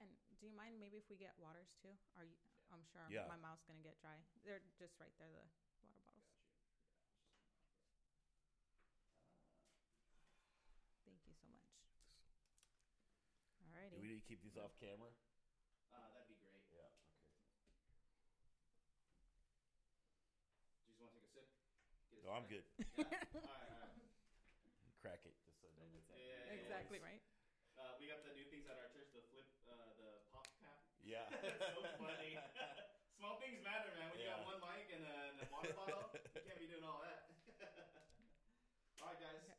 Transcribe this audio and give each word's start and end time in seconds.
Oh, 0.00 0.04
and 0.30 0.38
do 0.38 0.46
you 0.46 0.52
mind 0.52 0.78
maybe 0.78 0.96
if 0.98 1.08
we 1.08 1.16
get 1.16 1.34
waters 1.38 1.68
too? 1.82 1.94
Are 2.16 2.24
you? 2.24 2.36
I'm 2.72 2.82
sure 2.92 3.02
Yeah. 3.08 3.26
my 3.28 3.36
mouth's 3.36 3.62
gonna 3.64 3.82
get 3.82 3.98
dry. 4.00 4.24
They're 4.44 4.60
just 4.78 4.98
right 4.98 5.12
there, 5.18 5.28
the 5.30 5.86
water 5.86 6.00
bottles. 6.04 6.24
Got 7.04 7.26
you. 7.26 7.42
Yeah, 8.66 8.74
just 8.84 9.04
Uh, 10.96 11.04
Thank 11.04 11.26
you 11.26 11.32
so 11.40 11.46
much. 11.46 11.62
All 13.60 13.68
right. 13.74 13.90
Do 13.92 14.00
we 14.00 14.06
Alrighty. 14.06 14.08
need 14.08 14.20
to 14.20 14.26
keep 14.26 14.42
these 14.42 14.56
off 14.56 14.72
camera? 14.80 15.10
uh, 15.92 16.08
that'd 16.10 16.26
be 16.26 16.34
great. 16.34 16.62
Yeah. 16.70 16.88
Okay. 17.06 17.22
Do 20.82 20.88
you 20.88 20.92
just 20.92 21.00
want 21.00 21.12
to 21.12 21.16
take 21.18 21.24
a 21.28 21.32
sip? 21.32 21.46
Get 22.10 22.18
us 22.18 22.24
No, 22.24 22.32
I'm 22.32 22.46
started? 22.46 22.48
good. 22.48 22.64
Yeah? 22.96 23.04
all 23.44 23.52
right, 23.52 23.68
all 23.68 23.78
right. 23.78 23.94
Crack 25.00 25.20
it 25.26 25.34
just 25.44 25.58
so 25.60 25.66
they 25.66 25.74
don't 25.74 25.92
Yeah, 26.08 26.22
yeah, 26.24 26.52
yeah, 26.52 26.52
Exactly 26.52 26.98
yeah. 26.98 27.04
right. 27.04 27.20
Uh, 27.76 27.92
we 27.98 28.06
got 28.06 28.22
the 28.22 28.30
new 28.30 28.44
things 28.44 28.64
at 28.66 28.76
our 28.76 28.86
church, 28.86 29.10
the 29.12 29.20
flip, 29.20 29.46
uh, 29.66 29.90
the 29.96 30.20
pop 30.30 30.46
cap. 30.58 30.78
Yeah. 31.04 31.28
That's 31.42 31.60
so 31.68 31.84
funny. 32.00 32.36
Small 33.16 33.34
things 33.36 33.60
matter, 33.60 33.90
man. 33.92 34.08
When 34.08 34.18
you 34.18 34.24
got 34.24 34.40
one 34.40 34.58
mic 34.58 34.88
and 34.88 35.04
a, 35.04 35.28
and 35.30 35.38
a 35.38 35.44
water 35.44 35.70
bottle, 35.70 36.08
you 36.34 36.40
can't 36.40 36.58
be 36.58 36.66
doing 36.66 36.82
all 36.82 36.98
that. 36.98 37.20
all 39.00 39.06
right, 39.08 39.18
guys. 39.18 39.36
Okay. 39.38 39.54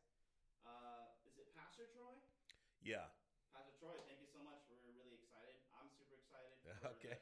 Uh, 0.65 1.05
is 1.23 1.35
it 1.37 1.47
Pastor 1.51 1.85
Troy? 1.85 2.17
yeah. 2.81 3.07
Pastor 3.51 3.71
Troy, 3.71 4.01
thank 4.03 4.19
you 4.19 4.25
so 4.27 4.41
much. 4.41 4.59
We're 4.67 4.91
really 4.91 5.13
excited. 5.13 5.55
I'm 5.71 5.87
super 5.95 6.15
excited. 6.15 6.51
for 6.61 6.73
Okay. 6.83 7.13
the- 7.13 7.17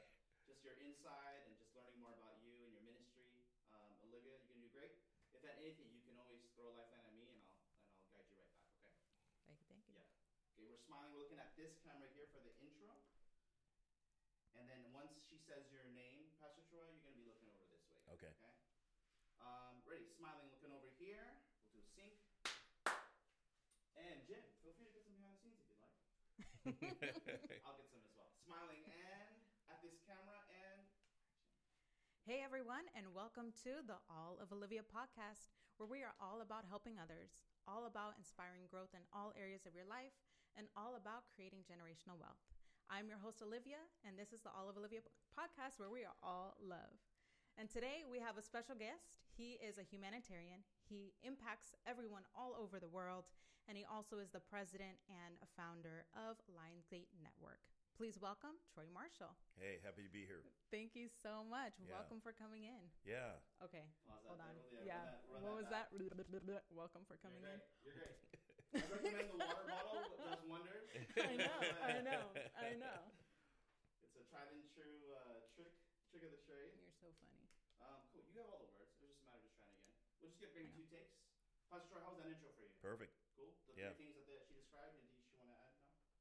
just 0.45 0.61
your 0.63 0.73
insight 0.73 1.39
and 1.45 1.55
just 1.55 1.71
learning 1.73 1.95
more 1.95 2.11
about 2.11 2.35
you 2.35 2.63
and 2.63 2.71
your 2.73 2.81
ministry. 2.81 3.31
Um, 3.71 3.95
Olivia, 4.01 4.35
you're 4.35 4.47
gonna 4.47 4.59
do 4.59 4.67
great. 4.67 4.91
If 5.31 5.43
at 5.43 5.55
anything, 5.55 5.89
you 5.93 6.01
can 6.01 6.15
always 6.17 6.41
throw 6.53 6.67
a 6.67 6.73
lifeline 6.73 7.05
at 7.05 7.13
me, 7.13 7.27
and 7.29 7.39
I'll 7.39 7.55
and 7.71 7.95
I'll 7.95 8.03
guide 8.11 8.25
you 8.27 8.35
right 8.35 8.49
back. 8.49 8.67
Okay. 8.75 8.91
Thank 9.45 9.59
you. 9.59 9.65
Thank 9.65 9.85
you. 9.85 9.93
Yeah. 9.93 10.03
Okay, 10.51 10.61
we're 10.63 10.75
smiling. 10.75 11.11
We're 11.11 11.17
looking 11.17 11.37
at 11.37 11.55
this 11.55 11.71
camera 11.81 12.07
here 12.07 12.25
for 12.25 12.39
the 12.39 12.51
intro. 12.59 12.97
And 15.03 15.11
then 15.11 15.19
once 15.19 15.27
she 15.27 15.35
says 15.35 15.67
your 15.67 15.83
name, 15.91 16.31
Pastor 16.39 16.63
Troy, 16.71 16.87
you're 16.87 17.03
going 17.03 17.11
to 17.11 17.19
be 17.19 17.27
looking 17.27 17.51
over 17.51 17.67
this 17.67 17.83
way. 17.91 17.99
Okay. 18.15 18.31
Okay. 18.31 18.55
Um, 19.43 19.83
ready? 19.83 20.07
Smiling, 20.15 20.47
looking 20.47 20.71
over 20.71 20.87
here. 20.95 21.43
We'll 21.75 21.75
do 21.75 21.83
a 21.83 21.87
sync. 21.91 22.15
And 23.99 24.23
Jim, 24.23 24.39
feel 24.63 24.71
free 24.79 24.87
to 24.87 24.95
get 24.95 25.03
some 25.03 25.11
behind 25.19 25.35
the 25.35 25.43
scenes 25.43 25.59
if 25.59 25.67
you'd 25.67 25.83
like. 25.83 25.99
I'll 27.67 27.75
get 27.75 27.91
some 27.91 27.99
as 27.99 28.15
well. 28.15 28.31
Smiling 28.47 28.79
and 28.87 29.27
at 29.67 29.83
this 29.83 29.99
camera 30.07 30.39
and 30.47 30.87
Hey 32.23 32.39
everyone, 32.39 32.87
and 32.95 33.11
welcome 33.11 33.51
to 33.67 33.83
the 33.83 33.99
All 34.07 34.39
of 34.39 34.55
Olivia 34.55 34.87
podcast, 34.87 35.51
where 35.83 35.91
we 35.91 35.99
are 35.99 36.15
all 36.23 36.39
about 36.39 36.63
helping 36.63 36.95
others, 36.95 37.43
all 37.67 37.91
about 37.91 38.15
inspiring 38.15 38.71
growth 38.71 38.95
in 38.95 39.03
all 39.11 39.35
areas 39.35 39.67
of 39.67 39.75
your 39.75 39.83
life, 39.83 40.15
and 40.55 40.71
all 40.79 40.95
about 40.95 41.27
creating 41.35 41.67
generational 41.67 42.15
wealth. 42.15 42.62
I'm 42.89 43.07
your 43.07 43.19
host, 43.19 43.41
Olivia, 43.41 43.79
and 44.03 44.17
this 44.17 44.33
is 44.33 44.41
the 44.41 44.51
All 44.51 44.67
of 44.67 44.75
Olivia 44.75 44.99
podcast, 45.35 45.79
where 45.79 45.89
we 45.89 46.03
are 46.03 46.15
all 46.21 46.55
love. 46.59 46.97
And 47.57 47.69
today 47.69 48.03
we 48.09 48.19
have 48.19 48.37
a 48.37 48.43
special 48.43 48.75
guest. 48.75 49.21
He 49.35 49.61
is 49.61 49.77
a 49.77 49.85
humanitarian. 49.85 50.65
He 50.89 51.13
impacts 51.23 51.75
everyone 51.85 52.25
all 52.35 52.57
over 52.57 52.79
the 52.79 52.89
world, 52.91 53.29
and 53.67 53.77
he 53.77 53.85
also 53.85 54.19
is 54.19 54.29
the 54.31 54.43
president 54.43 54.97
and 55.09 55.37
a 55.41 55.49
founder 55.53 56.05
of 56.17 56.41
Lionsgate 56.51 57.11
Network. 57.21 57.61
Please 57.93 58.17
welcome 58.17 58.57
Troy 58.73 58.89
Marshall. 58.89 59.37
Hey, 59.61 59.77
happy 59.85 60.01
to 60.01 60.09
be 60.09 60.25
here. 60.25 60.41
Thank 60.73 60.97
you 60.97 61.05
so 61.21 61.45
much. 61.45 61.77
Yeah. 61.77 61.93
Welcome 62.01 62.17
for 62.25 62.33
coming 62.33 62.65
in. 62.65 62.81
Yeah. 63.05 63.37
Okay, 63.61 63.85
Pause 64.09 64.25
that 64.25 64.33
hold 64.33 64.41
on. 64.41 64.53
Roll 64.73 64.81
yeah, 64.81 65.05
that- 65.05 65.21
what 65.29 65.45
that 65.45 65.53
was 65.53 65.67
that? 65.69 65.93
Welcome 66.73 67.05
for 67.05 67.21
coming 67.21 67.45
you're 67.45 67.53
in. 67.53 67.61
You're 67.85 67.93
great. 67.93 68.17
I 68.73 68.81
recommend 68.89 69.29
the 69.29 69.37
water 69.37 69.61
bottle. 69.69 70.01
Does 70.17 70.41
wonders. 70.41 70.89
I 71.21 71.37
know, 71.37 71.59
I 71.85 72.01
know, 72.01 72.23
I 72.57 72.73
know. 72.73 72.99
It's 74.01 74.17
a 74.17 74.25
tried 74.25 74.49
and 74.49 74.65
true 74.73 75.13
uh, 75.13 75.45
trick 75.53 75.69
trick 76.09 76.25
of 76.25 76.33
the 76.33 76.41
trade. 76.41 76.73
You're 76.73 76.89
so 76.97 77.13
funny. 77.21 77.45
Um, 77.77 78.01
cool. 78.09 78.25
You 78.25 78.41
have 78.41 78.49
all 78.49 78.57
the 78.57 78.65
words. 78.65 78.89
It 78.97 78.97
was 79.05 79.13
just 79.13 79.21
a 79.21 79.23
matter 79.23 79.37
of 79.37 79.41
just 79.45 79.53
trying 79.53 79.69
again. 79.77 79.93
We'll 80.17 80.29
just 80.33 80.39
get 80.41 80.49
maybe 80.51 80.65
I 80.65 80.73
know. 80.73 80.73
two 80.73 80.81
takes. 80.89 81.13
Pastor 81.69 81.85
Troy, 81.85 81.99
how 82.01 82.09
was 82.09 82.17
that 82.17 82.25
intro 82.25 82.49
for 82.49 82.61
you? 82.65 82.73
Perfect. 82.81 83.13
Cool. 83.35 83.53
The 83.65 83.73
Yeah. 83.77 83.89
three 83.93 83.93
things 83.93 84.13
that 84.13 84.25
the, 84.25 84.41
she 84.41 84.51
described. 84.53 84.93
Anything 84.93 85.21
she 85.21 85.33
want 85.33 85.49
to 85.49 85.53
add? 85.53 85.73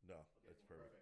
No. 0.05 0.27
No, 0.43 0.51
Okay, 0.51 0.53
that's 0.53 0.61
cool. 0.69 0.77
perfect. 0.77 0.93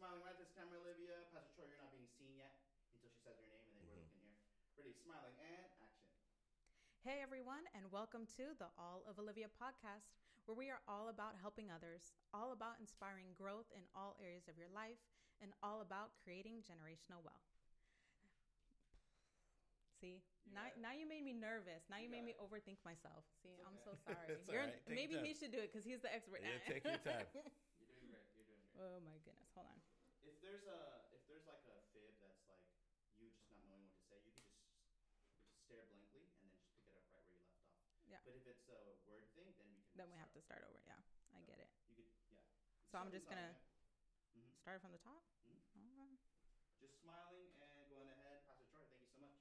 Smiling 0.00 0.24
right 0.24 0.32
at 0.32 0.40
this 0.40 0.48
camera, 0.56 0.80
Olivia. 0.80 1.12
Pastor 1.28 1.52
Troy, 1.60 1.68
you're 1.68 1.76
not 1.76 1.92
being 1.92 2.08
seen 2.16 2.32
yet 2.32 2.56
until 2.96 3.12
she 3.12 3.20
says 3.20 3.36
your 3.36 3.52
name, 3.52 3.68
and 3.68 3.76
then 3.76 3.84
we're 3.84 4.00
looking 4.00 4.24
here. 4.24 4.40
Ready? 4.80 4.96
Smiling 4.96 5.36
and 5.36 5.52
action. 5.60 5.84
Hey 7.04 7.20
everyone, 7.20 7.68
and 7.76 7.84
welcome 7.92 8.24
to 8.40 8.56
the 8.56 8.72
All 8.80 9.04
of 9.04 9.20
Olivia 9.20 9.52
podcast, 9.52 10.16
where 10.48 10.56
we 10.56 10.72
are 10.72 10.80
all 10.88 11.12
about 11.12 11.36
helping 11.36 11.68
others, 11.68 12.16
all 12.32 12.56
about 12.56 12.80
inspiring 12.80 13.36
growth 13.36 13.68
in 13.76 13.84
all 13.92 14.16
areas 14.24 14.48
of 14.48 14.56
your 14.56 14.72
life, 14.72 15.04
and 15.44 15.52
all 15.60 15.84
about 15.84 16.16
creating 16.24 16.64
generational 16.64 17.20
wealth. 17.20 17.44
See, 20.00 20.24
You 20.48 20.56
now, 20.56 20.72
now 20.80 20.96
you 20.96 21.04
made 21.04 21.28
me 21.28 21.36
nervous. 21.36 21.84
Now 21.92 22.00
you, 22.00 22.08
You 22.08 22.16
made 22.16 22.24
me 22.24 22.32
it. 22.32 22.40
overthink 22.40 22.80
myself. 22.88 23.20
See, 23.44 23.52
It's 23.52 23.68
I'm 23.68 23.76
so 23.84 23.92
sorry. 24.08 24.40
You're- 24.48 24.64
right. 24.64 24.80
Maybe 24.88 25.20
he 25.20 25.36
should 25.36 25.52
do 25.52 25.60
it 25.60 25.68
because 25.68 25.84
he's 25.84 26.00
the 26.00 26.08
expert. 26.08 26.40
Yeah, 26.40 26.56
take 26.64 26.88
your 26.88 26.96
time. 27.04 27.28
You're 27.36 27.44
doing 27.84 28.08
great. 28.08 28.24
You're 28.32 28.48
doing 28.48 28.64
great. 28.64 28.80
oh 28.80 28.96
my 29.04 29.16
goodness, 29.28 29.52
hold 29.52 29.68
on. 29.68 29.79
If 30.50 30.56
there's 30.56 30.64
a 30.66 31.00
if 31.12 31.24
there's 31.26 31.46
like 31.46 31.62
a 31.64 31.78
fib 31.92 32.10
that's 32.18 32.42
like 32.44 32.64
you 33.14 33.28
just 33.28 33.48
not 33.50 33.62
knowing 33.62 33.84
what 33.84 33.94
to 33.94 34.00
say, 34.00 34.18
you 34.18 34.32
can 34.32 34.42
just 34.42 34.66
just 35.46 35.62
stare 35.62 35.84
blankly 35.84 36.24
and 36.24 36.34
then 36.34 36.48
just 36.50 36.66
pick 36.72 36.82
it 36.88 36.96
up 36.96 37.04
right 37.08 37.22
where 37.22 37.30
you 37.30 37.38
left 37.38 37.54
off. 37.56 37.70
Yeah. 38.08 38.18
But 38.24 38.34
if 38.34 38.44
it's 38.46 38.66
a 38.68 38.92
word 39.06 39.30
thing, 39.32 39.54
then 39.56 39.66
we 39.72 39.82
can. 39.82 39.96
Then 39.96 40.10
we 40.10 40.16
have 40.16 40.32
to 40.32 40.40
start 40.40 40.62
over. 40.68 40.80
Yeah, 40.86 40.98
I 41.36 41.40
get 41.42 41.58
it. 41.58 41.68
You 41.86 41.94
could 41.94 42.06
yeah. 42.30 42.40
So 42.90 42.98
I'm 42.98 43.10
just 43.10 43.28
gonna- 43.28 43.54
hmm 44.34 44.50
Start 44.62 44.80
from 44.80 44.92
the 44.92 44.98
top. 44.98 45.22
Mhm. 45.46 45.60
All 45.74 45.80
right. 45.96 46.18
Just 46.78 46.96
smiling 46.98 47.52
and 47.58 47.86
going 47.86 48.08
ahead, 48.08 48.42
Pastor 48.42 48.64
Troy. 48.64 48.82
Thank 48.88 49.00
you 49.00 49.06
so 49.08 49.18
much. 49.18 49.34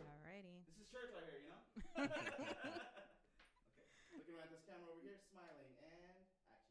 Alrighty. 0.00 0.64
This 0.64 0.76
is 0.76 0.86
church 0.86 1.08
right 1.10 1.24
here, 1.24 1.36
you 1.36 1.46
know. 1.46 1.60
okay. 1.96 3.86
Looking 4.12 4.32
right 4.32 4.42
at 4.42 4.48
this 4.48 4.58
camera 4.64 4.88
over 4.88 5.00
here, 5.00 5.16
smiling 5.28 5.74
and 5.76 6.20
action. 6.44 6.68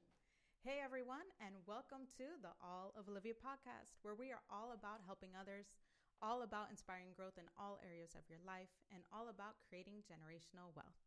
Hey 0.67 0.83
everyone, 0.83 1.23
and 1.39 1.55
welcome 1.63 2.11
to 2.19 2.27
the 2.43 2.51
All 2.59 2.91
of 2.99 3.07
Olivia 3.07 3.31
podcast, 3.39 3.95
where 4.03 4.19
we 4.19 4.35
are 4.35 4.43
all 4.51 4.75
about 4.75 4.99
helping 5.07 5.31
others, 5.31 5.71
all 6.19 6.43
about 6.43 6.67
inspiring 6.67 7.15
growth 7.15 7.39
in 7.39 7.47
all 7.55 7.79
areas 7.79 8.19
of 8.19 8.27
your 8.27 8.43
life, 8.43 8.67
and 8.91 8.99
all 9.07 9.31
about 9.31 9.63
creating 9.63 10.03
generational 10.03 10.75
wealth. 10.75 10.99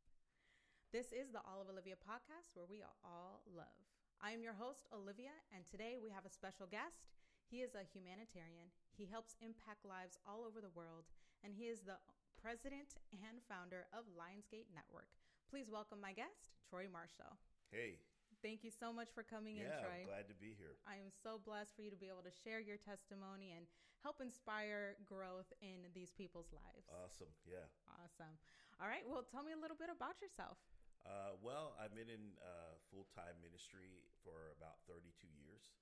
This 0.97 1.13
is 1.13 1.29
the 1.29 1.45
All 1.45 1.61
of 1.61 1.69
Olivia 1.69 2.01
podcast, 2.01 2.57
where 2.57 2.65
we 2.65 2.81
are 2.81 2.97
all 3.05 3.45
love. 3.53 3.85
I 4.25 4.33
am 4.33 4.41
your 4.41 4.57
host, 4.57 4.89
Olivia, 4.97 5.37
and 5.53 5.69
today 5.69 6.01
we 6.01 6.09
have 6.09 6.25
a 6.25 6.33
special 6.33 6.65
guest. 6.65 7.13
He 7.45 7.61
is 7.61 7.77
a 7.77 7.85
humanitarian. 7.85 8.73
He 8.97 9.05
helps 9.05 9.37
impact 9.45 9.85
lives 9.85 10.17
all 10.25 10.49
over 10.49 10.65
the 10.65 10.73
world, 10.73 11.05
and 11.45 11.53
he 11.53 11.69
is 11.69 11.85
the 11.85 12.01
president 12.41 12.97
and 13.13 13.45
founder 13.45 13.93
of 13.93 14.09
Lionsgate 14.17 14.73
Network. 14.73 15.13
Please 15.53 15.69
welcome 15.69 16.01
my 16.01 16.17
guest, 16.17 16.49
Troy 16.65 16.89
Marshall. 16.89 17.37
Hey. 17.69 18.01
Thank 18.41 18.65
you 18.65 18.73
so 18.73 18.89
much 18.93 19.13
for 19.13 19.23
coming 19.23 19.57
Yeah. 19.61 19.77
in, 19.77 19.85
Troy. 19.85 20.01
I'm 20.01 20.07
glad 20.09 20.29
to 20.29 20.35
be 20.35 20.55
here. 20.57 20.77
I 20.89 20.97
am 20.97 21.13
so 21.13 21.39
blessed 21.39 21.77
for 21.77 21.83
you 21.85 21.91
to 21.93 21.97
be 22.01 22.09
able 22.09 22.23
to 22.25 22.31
share 22.33 22.61
your 22.61 22.79
testimony 22.79 23.53
and 23.53 23.69
help 24.03 24.21
inspire 24.21 24.97
growth 25.05 25.53
in 25.61 25.85
these 25.93 26.11
people's 26.13 26.49
lives. 26.53 26.89
Awesome. 26.89 27.29
Yeah. 27.45 27.69
awesome. 28.01 28.39
All 28.81 28.89
right. 28.89 29.05
Well, 29.07 29.23
tell 29.29 29.43
me 29.45 29.53
a 29.53 29.61
little 29.61 29.77
bit 29.77 29.91
about 29.93 30.21
yourself. 30.25 30.57
Uh, 31.05 31.37
well, 31.41 31.77
I've 31.77 31.93
been 31.95 32.09
in 32.09 32.33
uh, 32.41 32.77
full 32.89 33.05
time 33.13 33.37
ministry 33.45 34.09
for 34.25 34.53
about 34.57 34.81
32 34.89 35.29
years. 35.29 35.73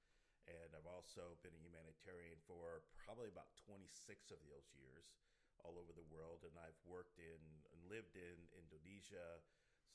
And 0.48 0.72
I've 0.74 0.88
also 0.88 1.36
been 1.44 1.52
a 1.54 1.60
humanitarian 1.62 2.40
for 2.48 2.82
probably 3.04 3.28
about 3.28 3.52
26 3.68 4.32
of 4.32 4.40
those 4.48 4.64
years 4.74 5.04
all 5.62 5.76
over 5.78 5.92
the 5.92 6.06
world. 6.10 6.42
And 6.42 6.56
I've 6.58 6.78
worked 6.88 7.20
in 7.20 7.38
and 7.70 7.78
lived 7.86 8.16
in 8.16 8.48
Indonesia, 8.56 9.44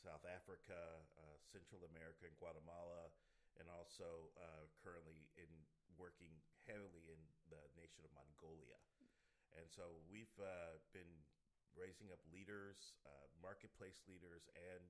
South 0.04 0.28
Africa, 0.28 0.76
uh, 1.16 1.38
Central 1.40 1.88
America, 1.88 2.28
and 2.28 2.36
Guatemala, 2.36 3.08
and 3.56 3.72
also 3.72 4.28
uh, 4.36 4.68
currently 4.84 5.24
in 5.40 5.48
working 5.96 6.36
heavily 6.68 7.08
in 7.08 7.22
the 7.48 7.64
nation 7.80 8.04
of 8.04 8.12
Mongolia. 8.12 8.76
And 9.56 9.70
so 9.72 10.04
we've 10.12 10.36
uh, 10.42 10.76
been 10.92 11.24
raising 11.78 12.12
up 12.12 12.22
leaders, 12.30 12.98
marketplace 13.42 14.02
leaders, 14.10 14.46
and 14.54 14.84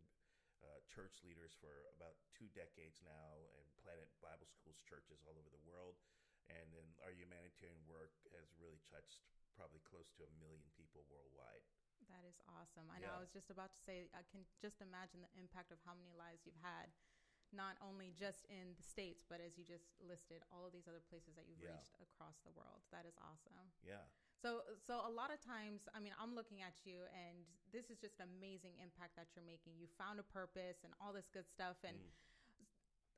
uh, 0.64 0.80
church 0.88 1.20
leaders 1.28 1.52
for 1.60 1.72
about 2.00 2.16
two 2.32 2.48
decades 2.56 3.04
now, 3.04 3.44
and 3.60 3.66
planted 3.84 4.08
Bible 4.24 4.48
schools, 4.48 4.80
churches 4.88 5.20
all 5.28 5.36
over 5.36 5.52
the 5.52 5.66
world. 5.68 6.00
And 6.52 6.64
then 6.76 6.88
our 7.04 7.12
humanitarian 7.16 7.80
work 7.88 8.16
has 8.36 8.48
really 8.60 8.80
touched 8.92 9.24
probably 9.56 9.84
close 9.88 10.12
to 10.20 10.28
a 10.28 10.32
million 10.40 10.64
people 10.76 11.04
worldwide. 11.08 11.64
That 12.12 12.24
is 12.28 12.38
awesome. 12.50 12.88
I 12.92 13.00
know 13.00 13.12
I 13.16 13.22
was 13.22 13.32
just 13.32 13.50
about 13.52 13.72
to 13.76 13.80
say, 13.84 14.10
I 14.16 14.24
can 14.28 14.44
just 14.60 14.82
imagine 14.82 15.24
the 15.24 15.32
impact 15.40 15.72
of 15.72 15.80
how 15.86 15.94
many 15.96 16.12
lives 16.16 16.44
you've 16.48 16.60
had, 16.64 16.92
not 17.54 17.78
only 17.84 18.12
just 18.16 18.44
in 18.50 18.74
the 18.76 18.84
States, 18.86 19.22
but 19.24 19.40
as 19.44 19.56
you 19.58 19.64
just 19.64 19.94
listed, 20.02 20.42
all 20.52 20.66
of 20.66 20.74
these 20.74 20.88
other 20.90 21.04
places 21.06 21.36
that 21.38 21.46
you've 21.48 21.62
Yeah. 21.62 21.78
reached 21.78 21.96
across 22.02 22.40
the 22.44 22.52
world. 22.52 22.82
That 22.92 23.06
is 23.06 23.16
awesome. 23.22 23.72
Yeah. 23.86 24.04
So, 24.42 24.66
so 24.76 25.00
a 25.06 25.12
lot 25.12 25.32
of 25.32 25.40
times, 25.40 25.88
I 25.96 26.00
mean, 26.04 26.12
I'm 26.20 26.36
looking 26.36 26.62
at 26.62 26.76
you, 26.84 27.08
and 27.14 27.46
this 27.72 27.88
is 27.90 27.98
just 28.02 28.20
amazing 28.20 28.76
impact 28.82 29.16
that 29.16 29.32
you're 29.36 29.46
making. 29.46 29.78
You 29.80 29.88
found 29.88 30.20
a 30.20 30.28
purpose 30.28 30.84
and 30.84 30.92
all 31.00 31.14
this 31.14 31.30
good 31.32 31.48
stuff, 31.48 31.78
and 31.88 31.96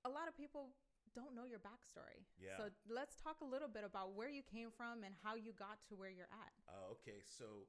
a 0.05 0.09
lot 0.09 0.27
of 0.27 0.35
people 0.37 0.75
don't 1.15 1.33
know 1.33 1.45
your 1.45 1.59
backstory. 1.63 2.27
Yeah. 2.37 2.57
So 2.57 2.69
let's 2.91 3.15
talk 3.15 3.39
a 3.41 3.45
little 3.47 3.69
bit 3.71 3.83
about 3.87 4.13
where 4.13 4.29
you 4.29 4.43
came 4.43 4.69
from 4.69 5.03
and 5.03 5.15
how 5.23 5.33
you 5.35 5.53
got 5.53 5.79
to 5.89 5.95
where 5.95 6.09
you're 6.11 6.29
at. 6.29 6.53
Uh, 6.67 6.91
okay, 6.99 7.23
so 7.23 7.65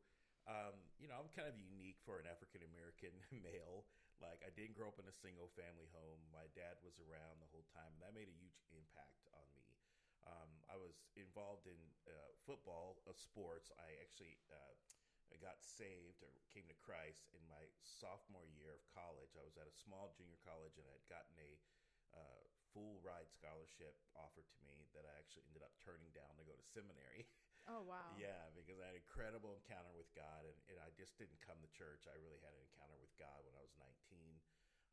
um, 0.47 0.77
you 0.99 1.11
know 1.11 1.19
I'm 1.19 1.31
kind 1.35 1.51
of 1.51 1.57
unique 1.59 1.99
for 2.03 2.19
an 2.19 2.27
African 2.27 2.63
American 2.67 3.15
male. 3.47 3.87
Like 4.23 4.41
I 4.41 4.51
didn't 4.57 4.79
grow 4.79 4.89
up 4.89 4.97
in 4.97 5.05
a 5.05 5.13
single 5.13 5.53
family 5.53 5.93
home. 5.93 6.25
My 6.33 6.49
dad 6.57 6.81
was 6.81 6.97
around 6.97 7.37
the 7.39 7.51
whole 7.53 7.69
time, 7.77 7.93
and 7.93 8.01
that 8.01 8.17
made 8.17 8.33
a 8.33 8.41
huge 8.41 8.57
impact 8.73 9.29
on 9.37 9.45
me. 9.53 9.77
Um, 10.25 10.51
I 10.67 10.75
was 10.81 10.97
involved 11.15 11.69
in 11.69 11.79
uh, 12.09 12.33
football, 12.49 12.99
uh, 13.07 13.15
sports. 13.15 13.71
I 13.79 13.95
actually 14.03 14.41
uh, 14.51 14.75
got 15.39 15.61
saved 15.61 16.25
or 16.25 16.33
came 16.51 16.67
to 16.67 16.79
Christ 16.83 17.31
in 17.37 17.43
my 17.47 17.63
sophomore 17.85 18.49
year 18.51 18.73
of 18.73 18.83
college. 18.91 19.37
I 19.37 19.45
was 19.45 19.55
at 19.61 19.69
a 19.69 19.75
small 19.85 20.11
junior 20.17 20.41
college 20.43 20.81
and 20.81 20.89
I 20.89 20.95
had 20.97 21.07
gotten 21.07 21.37
a 21.39 21.53
uh, 22.17 22.43
full 22.73 22.99
ride 23.05 23.29
scholarship 23.29 23.95
offered 24.17 24.49
to 24.49 24.61
me 24.65 24.89
that 24.97 25.05
I 25.05 25.15
actually 25.21 25.45
ended 25.49 25.63
up 25.63 25.77
turning 25.85 26.11
down 26.17 26.35
to 26.41 26.45
go 26.49 26.57
to 26.57 26.67
seminary. 26.73 27.29
Oh 27.67 27.83
wow. 27.83 28.15
Yeah, 28.15 28.47
because 28.55 28.79
I 28.79 28.87
had 28.87 28.95
an 28.95 29.03
incredible 29.03 29.59
encounter 29.59 29.91
with 29.99 30.07
God, 30.15 30.47
and, 30.47 30.55
and 30.71 30.79
I 30.79 30.95
just 30.95 31.19
didn't 31.19 31.43
come 31.43 31.59
to 31.59 31.71
church. 31.75 32.07
I 32.07 32.15
really 32.23 32.39
had 32.39 32.55
an 32.55 32.63
encounter 32.63 32.95
with 33.03 33.11
God 33.19 33.43
when 33.43 33.59
I 33.59 33.63
was 33.63 33.75
19, 33.75 34.39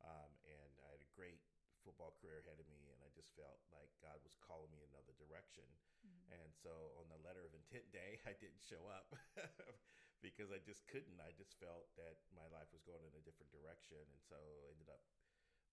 um, 0.01 0.31
and 0.41 0.71
I 0.81 0.89
had 0.89 1.01
a 1.01 1.09
great 1.13 1.37
football 1.85 2.17
career 2.17 2.41
ahead 2.41 2.57
of 2.57 2.65
me, 2.71 2.89
and 2.89 2.99
I 3.05 3.13
just 3.13 3.29
felt 3.37 3.61
like 3.69 3.93
God 4.01 4.17
was 4.25 4.33
calling 4.41 4.73
me 4.73 4.81
in 4.81 4.89
another 4.89 5.13
direction. 5.21 5.67
Mm-hmm. 6.01 6.41
And 6.41 6.49
so 6.55 6.97
on 6.97 7.11
the 7.13 7.21
letter 7.21 7.45
of 7.45 7.53
intent 7.53 7.93
day, 7.93 8.17
I 8.29 8.33
didn't 8.41 8.65
show 8.65 8.89
up 8.89 9.13
because 10.25 10.49
I 10.49 10.57
just 10.65 10.89
couldn't. 10.89 11.21
I 11.21 11.29
just 11.37 11.53
felt 11.61 11.93
that 12.01 12.17
my 12.33 12.49
life 12.49 12.73
was 12.73 12.81
going 12.81 13.05
in 13.05 13.13
a 13.13 13.21
different 13.21 13.53
direction, 13.53 14.01
and 14.01 14.23
so 14.25 14.39
I 14.65 14.73
ended 14.73 14.89
up 14.89 15.03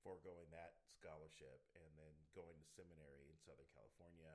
foregoing 0.04 0.48
that 0.52 0.76
scholarship 0.96 1.60
and 1.76 1.90
then 1.96 2.12
going 2.32 2.56
to 2.56 2.66
seminary 2.72 3.28
in 3.28 3.36
Southern 3.40 3.68
California 3.72 4.32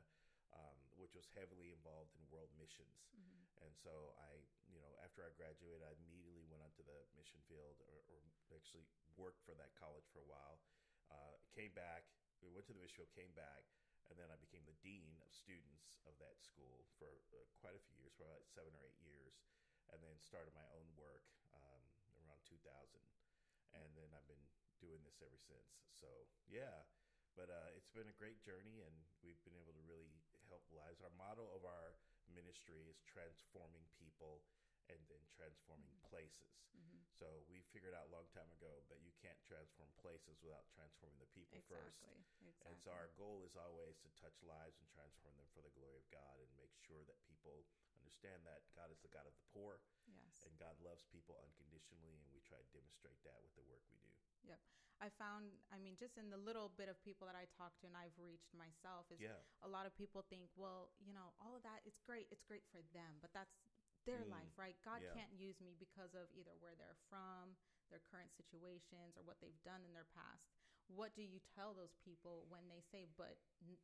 um, 0.56 0.78
which 0.96 1.14
was 1.14 1.28
heavily 1.36 1.76
involved 1.76 2.16
in 2.16 2.24
world 2.32 2.52
missions. 2.56 3.12
Mm-hmm. 3.12 3.68
And 3.68 3.74
so 3.76 4.16
I, 4.20 4.40
you 4.72 4.80
know, 4.80 4.92
after 5.04 5.24
I 5.24 5.32
graduated, 5.36 5.84
I 5.84 5.96
immediately 6.00 6.48
went 6.48 6.64
onto 6.64 6.84
the 6.84 7.00
mission 7.16 7.40
field 7.48 7.80
or, 7.88 8.04
or 8.08 8.20
actually 8.56 8.88
worked 9.20 9.44
for 9.44 9.56
that 9.60 9.76
college 9.76 10.08
for 10.12 10.24
a 10.24 10.30
while. 10.30 10.60
Uh, 11.12 11.36
came 11.52 11.76
back, 11.76 12.08
we 12.40 12.52
went 12.52 12.68
to 12.68 12.76
the 12.76 12.82
mission 12.82 13.04
field, 13.04 13.12
came 13.16 13.34
back, 13.36 13.68
and 14.08 14.16
then 14.16 14.30
I 14.30 14.38
became 14.38 14.64
the 14.68 14.78
dean 14.86 15.18
of 15.26 15.34
students 15.34 15.98
of 16.06 16.14
that 16.22 16.38
school 16.40 16.86
for 17.02 17.10
uh, 17.34 17.42
quite 17.58 17.74
a 17.74 17.84
few 17.90 17.98
years, 18.00 18.14
for 18.16 18.28
about 18.28 18.46
seven 18.46 18.72
or 18.76 18.84
eight 18.86 19.00
years, 19.02 19.34
and 19.92 19.98
then 20.02 20.16
started 20.22 20.54
my 20.54 20.66
own 20.78 20.88
work 20.96 21.26
um, 21.52 21.82
around 22.22 22.42
2000. 22.46 22.62
And 23.76 23.90
then 23.98 24.08
I've 24.14 24.30
been 24.30 24.46
doing 24.80 25.02
this 25.04 25.20
ever 25.26 25.40
since. 25.42 25.68
So, 25.98 26.08
yeah 26.48 26.86
but 27.36 27.52
uh, 27.52 27.76
it's 27.76 27.92
been 27.92 28.08
a 28.08 28.16
great 28.16 28.40
journey 28.40 28.80
and 28.80 28.96
we've 29.20 29.40
been 29.44 29.60
able 29.60 29.76
to 29.76 29.84
really 29.84 30.24
help 30.56 30.64
lives 30.72 31.04
our 31.04 31.12
motto 31.20 31.44
of 31.52 31.68
our 31.68 32.00
ministry 32.32 32.88
is 32.88 32.96
transforming 33.04 33.84
people 34.00 34.40
and 34.88 34.96
then 35.12 35.20
transforming 35.36 35.92
Mm-hmm. 35.92 36.08
places 36.16 36.56
Mhm. 36.72 37.04
so 37.12 37.44
we 37.52 37.60
figured 37.76 37.92
out 37.92 38.08
a 38.08 38.14
long 38.16 38.28
time 38.32 38.48
ago 38.56 38.72
that 38.88 39.02
you 39.04 39.12
can't 39.20 39.40
transform 39.44 39.92
places 40.00 40.40
without 40.40 40.64
transforming 40.72 41.20
the 41.20 41.28
people 41.36 41.60
first 41.68 42.00
Exactly. 42.08 42.24
Exactly. 42.48 42.72
and 42.72 42.76
so 42.80 42.90
our 42.96 43.12
goal 43.20 43.44
is 43.44 43.56
always 43.60 44.00
to 44.00 44.10
touch 44.16 44.40
lives 44.48 44.80
and 44.80 44.88
transform 44.96 45.36
them 45.36 45.50
for 45.52 45.60
the 45.60 45.74
glory 45.76 46.00
of 46.00 46.08
god 46.08 46.40
and 46.40 46.48
make 46.56 46.72
sure 46.88 47.04
that 47.04 47.20
people 47.28 47.68
understand 48.06 48.46
that 48.46 48.62
god 48.78 48.94
is 48.94 49.02
the 49.02 49.10
god 49.10 49.26
of 49.26 49.34
the 49.34 49.48
poor 49.50 49.82
yes. 50.08 50.46
and 50.46 50.54
god 50.62 50.78
loves 50.80 51.04
people 51.10 51.36
unconditionally 51.42 52.14
and 52.14 52.26
we 52.30 52.40
try 52.46 52.62
to 52.62 52.70
demonstrate 52.72 53.18
that 53.26 53.42
with 53.42 53.54
the 53.58 53.66
work 53.66 53.82
we 53.90 53.98
do 54.06 54.14
Yep. 54.46 54.62
I 55.04 55.12
found, 55.20 55.52
I 55.76 55.78
mean, 55.78 56.00
just 56.00 56.16
in 56.16 56.32
the 56.32 56.40
little 56.40 56.72
bit 56.80 56.88
of 56.88 56.96
people 57.04 57.28
that 57.28 57.36
I 57.36 57.52
talk 57.52 57.76
to 57.84 57.86
and 57.90 57.98
I've 58.00 58.16
reached 58.16 58.56
myself, 58.56 59.12
is 59.12 59.20
yeah 59.20 59.36
a 59.60 59.68
lot 59.68 59.84
of 59.84 59.92
people 60.00 60.24
think, 60.32 60.48
well, 60.56 60.88
you 61.04 61.12
know, 61.12 61.36
all 61.42 61.52
of 61.52 61.64
that, 61.68 61.84
it's 61.84 62.00
great. 62.08 62.32
It's 62.32 62.46
great 62.48 62.64
for 62.72 62.80
them, 62.96 63.20
but 63.20 63.36
that's 63.36 63.52
their 64.08 64.24
Mm, 64.24 64.32
life, 64.32 64.54
right? 64.56 64.78
God 64.86 65.02
yeah. 65.04 65.12
can't 65.12 65.34
use 65.36 65.60
me 65.60 65.76
because 65.76 66.14
of 66.16 66.32
either 66.32 66.54
where 66.64 66.78
they're 66.80 66.96
from, 67.12 67.58
their 67.92 68.00
current 68.08 68.32
situations, 68.38 69.18
or 69.20 69.26
what 69.28 69.42
they've 69.44 69.58
done 69.68 69.84
in 69.84 69.92
their 69.92 70.08
past. 70.16 70.48
What 70.88 71.12
do 71.18 71.26
you 71.26 71.42
tell 71.58 71.74
those 71.74 71.98
people 72.06 72.46
when 72.48 72.70
they 72.70 72.80
say, 72.94 73.10
but 73.18 73.36
n- 73.66 73.76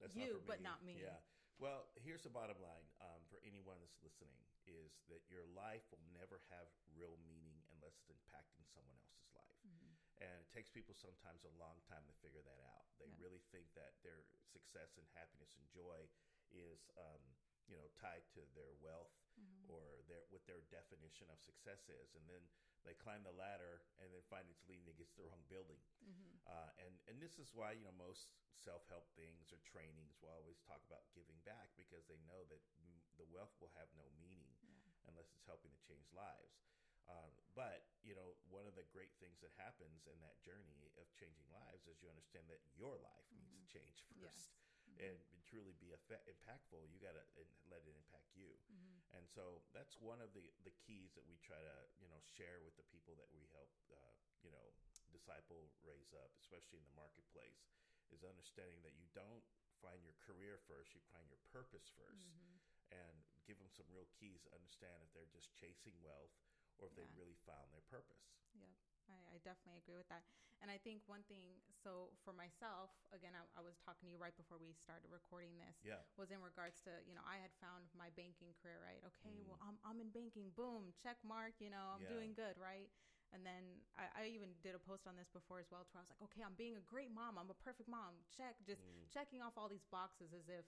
That's 0.00 0.14
You, 0.14 0.42
but 0.46 0.60
not 0.62 0.82
me. 0.84 0.98
Yeah. 1.00 1.18
Well, 1.58 1.90
here's 1.98 2.22
the 2.22 2.30
bottom 2.30 2.54
line 2.62 2.86
um, 3.02 3.26
for 3.26 3.42
anyone 3.42 3.82
that's 3.82 3.98
listening: 3.98 4.38
is 4.62 5.02
that 5.10 5.26
your 5.26 5.42
life 5.50 5.82
will 5.90 6.02
never 6.14 6.38
have 6.54 6.70
real 6.94 7.18
meaning 7.26 7.58
unless 7.74 7.98
it's 7.98 8.14
impacting 8.14 8.62
someone 8.70 8.94
else's 9.02 9.26
life. 9.34 9.58
Mm-hmm. 9.66 9.94
And 10.22 10.38
it 10.42 10.50
takes 10.54 10.70
people 10.70 10.94
sometimes 10.94 11.42
a 11.42 11.50
long 11.58 11.82
time 11.86 12.06
to 12.06 12.14
figure 12.22 12.42
that 12.46 12.62
out. 12.62 12.86
They 12.98 13.10
Yeah. 13.10 13.18
really 13.18 13.42
think 13.50 13.70
that 13.74 13.98
their 14.06 14.22
success 14.46 14.94
and 14.98 15.06
happiness 15.14 15.54
and 15.58 15.66
joy 15.70 16.06
is, 16.50 16.90
um, 16.98 17.22
you 17.66 17.74
know, 17.78 17.86
tied 17.98 18.26
to 18.34 18.46
their 18.54 18.74
wealth 18.78 19.14
Mhm. 19.38 19.70
or 19.70 20.02
their 20.06 20.26
what 20.30 20.46
their 20.46 20.62
definition 20.70 21.26
of 21.30 21.42
success 21.42 21.88
is, 21.90 22.14
and 22.14 22.26
then 22.30 22.42
they 22.88 22.96
climb 22.96 23.20
the 23.22 23.36
ladder 23.36 23.84
and 24.00 24.08
then 24.08 24.24
find 24.32 24.48
it's 24.48 24.64
leading 24.64 24.88
against 24.88 25.20
the 25.20 25.28
wrong 25.28 25.44
building. 25.52 25.78
Mhm. 26.00 26.40
Uh, 26.48 26.72
and 26.80 26.96
and 27.04 27.20
this 27.20 27.36
is 27.36 27.52
why 27.52 27.76
you 27.76 27.84
know 27.84 27.92
most 27.92 28.32
self 28.56 28.88
help 28.88 29.04
things 29.12 29.52
or 29.52 29.60
trainings 29.68 30.16
will 30.24 30.32
always 30.32 30.56
talk 30.64 30.80
about 30.88 31.04
giving 31.12 31.36
back 31.44 31.68
because 31.76 32.08
they 32.08 32.16
know 32.24 32.48
that 32.48 32.64
m- 32.80 33.04
the 33.20 33.28
wealth 33.28 33.52
will 33.60 33.70
have 33.76 33.92
no 33.92 34.08
meaning 34.24 34.56
Yeah. 34.64 35.12
unless 35.12 35.28
it's 35.36 35.44
helping 35.44 35.70
to 35.76 35.80
change 35.84 36.08
lives. 36.16 36.64
Um, 37.08 37.32
but 37.54 37.84
you 38.00 38.16
know, 38.16 38.36
one 38.48 38.64
of 38.64 38.74
the 38.76 38.84
great 38.88 39.12
things 39.20 39.40
that 39.44 39.52
happens 39.60 40.08
in 40.08 40.16
that 40.24 40.40
journey 40.40 40.88
of 40.96 41.08
changing 41.12 41.48
lives 41.52 41.84
is 41.86 42.00
you 42.00 42.08
understand 42.08 42.48
that 42.48 42.64
your 42.76 42.96
life 43.04 43.28
needs 43.36 43.52
to 43.52 43.64
change 43.68 44.00
first, 44.08 44.16
Mm-hmm. 44.16 44.24
Yes. 44.24 44.52
And 45.00 45.16
truly 45.46 45.72
be 45.80 45.92
effect- 45.94 46.28
impactful. 46.28 46.84
You 46.92 46.98
got 47.00 47.14
to 47.16 47.24
let 47.70 47.80
it 47.86 47.94
impact 47.96 48.34
you. 48.36 48.52
Mhm. 48.68 49.00
And 49.16 49.24
so 49.30 49.62
that's 49.72 49.96
one 50.00 50.20
of 50.20 50.34
the, 50.34 50.44
the 50.64 50.74
keys 50.84 51.14
that 51.16 51.24
we 51.26 51.38
try 51.40 51.56
to, 51.62 51.76
you 51.96 52.08
know, 52.12 52.20
share 52.36 52.60
with 52.60 52.76
the 52.76 52.84
people 52.92 53.14
that 53.16 53.30
we 53.32 53.46
help, 53.56 53.70
uh, 53.90 54.12
you 54.44 54.50
know, 54.52 54.74
disciple 55.10 55.72
raise 55.82 56.12
up, 56.12 56.30
especially 56.36 56.78
in 56.78 56.84
the 56.84 56.92
marketplace, 56.98 57.64
is 58.12 58.24
understanding 58.24 58.82
that 58.84 58.92
you 59.00 59.06
don't 59.16 59.44
find 59.80 60.04
your 60.04 60.14
career 60.20 60.58
first, 60.68 60.92
you 60.92 61.00
find 61.08 61.24
your 61.30 61.40
purpose 61.48 61.88
1st 61.96 62.28
Mhm. 62.28 62.60
and 62.90 63.24
give 63.46 63.56
them 63.58 63.70
some 63.70 63.88
real 63.88 64.06
keys 64.18 64.42
to 64.44 64.52
understand 64.52 65.02
if 65.04 65.12
they're 65.14 65.30
just 65.32 65.54
chasing 65.54 65.96
wealth 66.02 66.34
or 66.78 66.88
if 66.88 66.92
Yeah. 66.92 67.04
they 67.04 67.08
really 67.16 67.36
found 67.46 67.72
their 67.72 67.82
purpose. 67.88 68.28
Yep. 68.54 68.68
I, 69.08 69.34
I 69.34 69.36
definitely 69.44 69.80
agree 69.82 69.96
with 69.98 70.08
that. 70.12 70.24
And 70.58 70.70
I 70.70 70.78
think 70.82 71.06
one 71.06 71.22
thing, 71.30 71.62
so 71.70 72.10
for 72.26 72.34
myself, 72.34 72.90
again, 73.14 73.30
I, 73.34 73.46
I 73.54 73.62
was 73.62 73.78
talking 73.78 74.10
to 74.10 74.12
you 74.12 74.18
right 74.18 74.34
before 74.34 74.58
we 74.58 74.74
started 74.74 75.06
recording 75.10 75.54
this, 75.54 75.78
Yeah. 75.86 76.02
was 76.18 76.34
in 76.34 76.42
regards 76.42 76.82
to, 76.82 76.98
you 77.06 77.14
know, 77.14 77.22
I 77.22 77.38
had 77.38 77.54
found 77.62 77.86
my 77.94 78.10
banking 78.18 78.50
career, 78.58 78.82
right? 78.82 78.98
Okay, 79.06 79.38
Mm. 79.38 79.46
well, 79.46 79.60
I'm, 79.62 79.78
I'm 79.86 80.02
in 80.02 80.10
banking, 80.10 80.50
boom, 80.58 80.90
check 80.98 81.16
mark, 81.22 81.54
you 81.62 81.70
know, 81.70 81.94
I'm 81.94 82.02
Yeah. 82.02 82.10
doing 82.10 82.34
good, 82.34 82.58
right? 82.58 82.90
And 83.30 83.44
then 83.44 83.84
I, 83.94 84.08
I 84.08 84.22
even 84.32 84.56
did 84.64 84.72
a 84.74 84.80
post 84.82 85.06
on 85.06 85.14
this 85.14 85.28
before 85.30 85.60
as 85.60 85.68
well, 85.70 85.84
to 85.84 85.90
where 85.92 86.00
I 86.00 86.04
was 86.08 86.12
like, 86.12 86.24
okay, 86.32 86.42
I'm 86.42 86.56
being 86.56 86.74
a 86.80 86.84
great 86.88 87.12
mom. 87.12 87.36
I'm 87.36 87.52
a 87.52 87.58
perfect 87.60 87.86
mom. 87.86 88.16
Check, 88.32 88.56
just 88.64 88.80
Mm. 88.82 89.04
checking 89.12 89.44
off 89.44 89.54
all 89.60 89.68
these 89.68 89.84
boxes 89.92 90.32
as 90.32 90.48
if, 90.48 90.64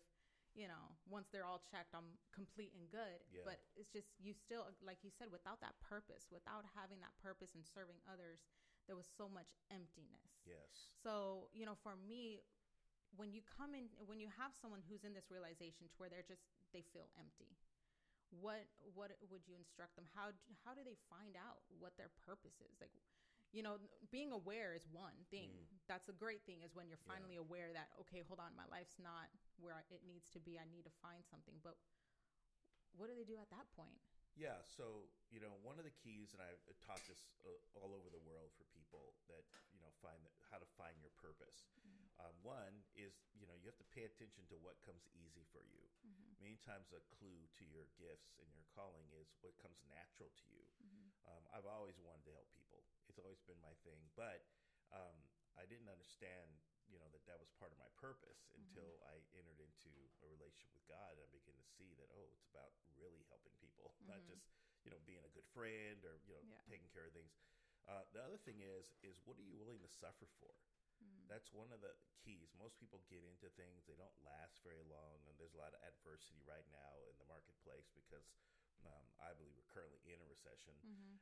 you 0.54 0.66
know, 0.66 0.98
once 1.06 1.30
they're 1.30 1.46
all 1.46 1.62
checked, 1.70 1.94
I'm 1.94 2.18
complete 2.34 2.74
and 2.74 2.90
good. 2.90 3.22
Yeah. 3.30 3.46
But 3.46 3.62
it's 3.78 3.90
just, 3.90 4.10
you 4.18 4.34
still, 4.34 4.66
like 4.82 5.00
you 5.06 5.10
said, 5.14 5.30
without 5.30 5.62
that 5.62 5.78
purpose, 5.78 6.26
without 6.30 6.66
having 6.74 6.98
that 7.00 7.14
purpose 7.22 7.54
and 7.54 7.62
serving 7.62 7.98
others, 8.10 8.42
there 8.90 8.98
was 8.98 9.06
so 9.06 9.30
much 9.30 9.54
emptiness. 9.70 10.42
Yes. 10.42 10.90
So, 10.98 11.46
you 11.54 11.62
know, 11.64 11.78
for 11.78 11.94
me, 11.94 12.42
when 13.14 13.30
you 13.30 13.42
come 13.46 13.74
in, 13.74 13.90
when 14.06 14.18
you 14.18 14.30
have 14.38 14.54
someone 14.58 14.82
who's 14.86 15.02
in 15.06 15.14
this 15.14 15.30
realization 15.30 15.86
to 15.90 15.94
where 15.98 16.10
they're 16.10 16.26
just, 16.26 16.42
they 16.74 16.82
feel 16.94 17.10
empty. 17.18 17.54
What 18.30 18.62
what 18.94 19.10
would 19.26 19.42
you 19.50 19.58
instruct 19.58 19.98
them? 19.98 20.06
How 20.14 20.30
d- 20.30 20.54
how 20.62 20.70
do 20.70 20.86
they 20.86 20.94
find 21.10 21.34
out 21.34 21.66
what 21.82 21.98
their 21.98 22.14
purpose 22.22 22.54
is? 22.62 22.78
Like, 22.78 22.94
you 23.52 23.62
know, 23.62 23.78
being 24.10 24.30
aware 24.30 24.74
is 24.74 24.86
one 24.94 25.16
thing. 25.30 25.50
Mm. 25.50 25.66
That's 25.90 26.08
a 26.08 26.14
great 26.14 26.46
thing 26.46 26.62
is 26.62 26.74
when 26.74 26.86
you're 26.86 27.02
Yeah. 27.02 27.14
finally 27.14 27.36
aware 27.36 27.72
that 27.72 27.90
okay, 28.06 28.22
hold 28.22 28.38
on, 28.38 28.54
my 28.54 28.66
life's 28.70 28.98
not 28.98 29.26
where 29.58 29.82
it 29.90 30.02
needs 30.06 30.28
to 30.30 30.40
be. 30.40 30.58
I 30.58 30.64
need 30.70 30.84
to 30.84 30.94
find 31.02 31.26
something. 31.26 31.58
But 31.62 31.74
what 32.94 33.08
do 33.10 33.14
they 33.14 33.24
do 33.26 33.38
at 33.38 33.50
that 33.50 33.66
point? 33.74 33.98
Yeah, 34.38 34.62
so 34.62 35.10
you 35.34 35.42
know, 35.42 35.58
one 35.66 35.78
of 35.82 35.84
the 35.84 35.90
keys, 35.90 36.30
and 36.32 36.40
I've 36.40 36.62
taught 36.86 37.02
this 37.10 37.26
uh, 37.42 37.50
all 37.82 37.90
over 37.90 38.06
the 38.06 38.22
world 38.22 38.54
for 38.54 38.62
people 38.70 39.18
that 39.26 39.42
you 39.74 39.82
know 39.82 39.90
find 39.98 40.22
that, 40.22 40.32
how 40.46 40.62
to 40.62 40.68
find 40.78 40.94
your 41.02 41.10
purpose. 41.18 41.66
Um, 42.20 42.36
one 42.44 42.84
is 42.94 43.16
you 43.34 43.48
know 43.50 43.56
you 43.58 43.66
have 43.66 43.80
to 43.82 43.90
pay 43.90 44.06
attention 44.06 44.46
to 44.54 44.56
what 44.62 44.78
comes 44.86 45.02
easy 45.18 45.42
for 45.50 45.66
you. 45.66 45.82
Mm-hmm. 46.06 46.30
Many 46.38 46.58
times, 46.62 46.94
a 46.94 47.02
clue 47.18 47.42
to 47.58 47.64
your 47.66 47.90
gifts 47.98 48.38
and 48.38 48.46
your 48.54 48.64
calling 48.70 49.10
is 49.18 49.34
what 49.42 49.58
comes 49.58 49.82
natural 49.90 50.30
to 50.30 50.46
you. 50.46 50.62
Mm-hmm. 50.78 51.06
Um, 51.26 51.42
I've 51.50 51.66
always 51.66 51.98
wanted 51.98 52.30
to 52.30 52.32
help 52.38 52.46
people; 52.54 52.69
it's 53.10 53.18
always 53.20 53.42
been 53.44 53.58
my 53.58 53.74
thing. 53.82 53.98
But 54.14 54.46
um, 54.94 55.18
I 55.58 55.66
didn't 55.66 55.90
understand, 55.90 56.62
you 56.86 57.02
know, 57.02 57.10
that 57.10 57.26
that 57.26 57.42
was 57.42 57.50
part 57.58 57.74
of 57.74 57.78
my 57.82 57.90
purpose 57.98 58.48
until 58.54 59.02
I 59.06 59.18
entered 59.34 59.58
into 59.58 59.90
a 60.22 60.26
relationship 60.30 60.70
with 60.78 60.86
God 60.86 61.18
and 61.18 61.26
I 61.26 61.30
began 61.34 61.58
to 61.58 61.66
see 61.74 61.92
that 61.98 62.06
oh, 62.14 62.30
it's 62.30 62.46
about 62.48 62.70
really 62.94 63.26
helping 63.26 63.54
people, 63.58 63.92
not 64.10 64.22
Mhm. 64.22 64.30
just 64.30 64.46
you 64.86 64.88
know 64.94 65.02
being 65.04 65.20
a 65.26 65.34
good 65.36 65.44
friend 65.52 66.00
or 66.06 66.22
you 66.24 66.32
know 66.38 66.44
Yeah. 66.46 66.62
taking 66.70 66.88
care 66.94 67.04
of 67.10 67.12
things. 67.12 67.34
Uh, 67.90 68.06
the 68.14 68.22
other 68.22 68.38
thing 68.38 68.62
is 68.62 68.94
is 69.02 69.18
what 69.26 69.36
are 69.36 69.44
you 69.44 69.58
willing 69.58 69.82
to 69.82 69.90
suffer 69.90 70.30
for? 70.38 70.54
That's 71.30 71.54
one 71.54 71.70
of 71.70 71.80
the 71.80 71.94
keys. 72.18 72.50
Most 72.58 72.76
people 72.82 73.00
get 73.06 73.22
into 73.22 73.48
things, 73.54 73.86
they 73.86 73.94
don't 73.94 74.12
last 74.26 74.58
very 74.66 74.82
long, 74.82 75.22
and 75.30 75.38
there's 75.38 75.54
a 75.54 75.62
lot 75.62 75.72
of 75.72 75.80
adversity 75.86 76.42
right 76.42 76.66
now 76.74 77.06
in 77.08 77.14
the 77.22 77.24
marketplace 77.30 77.86
because 77.94 78.26
um, 78.86 79.06
I 79.20 79.32
believe 79.36 79.54
we're 79.56 79.68
currently 79.72 80.00
in 80.12 80.20
a 80.20 80.28
recession. 80.28 80.74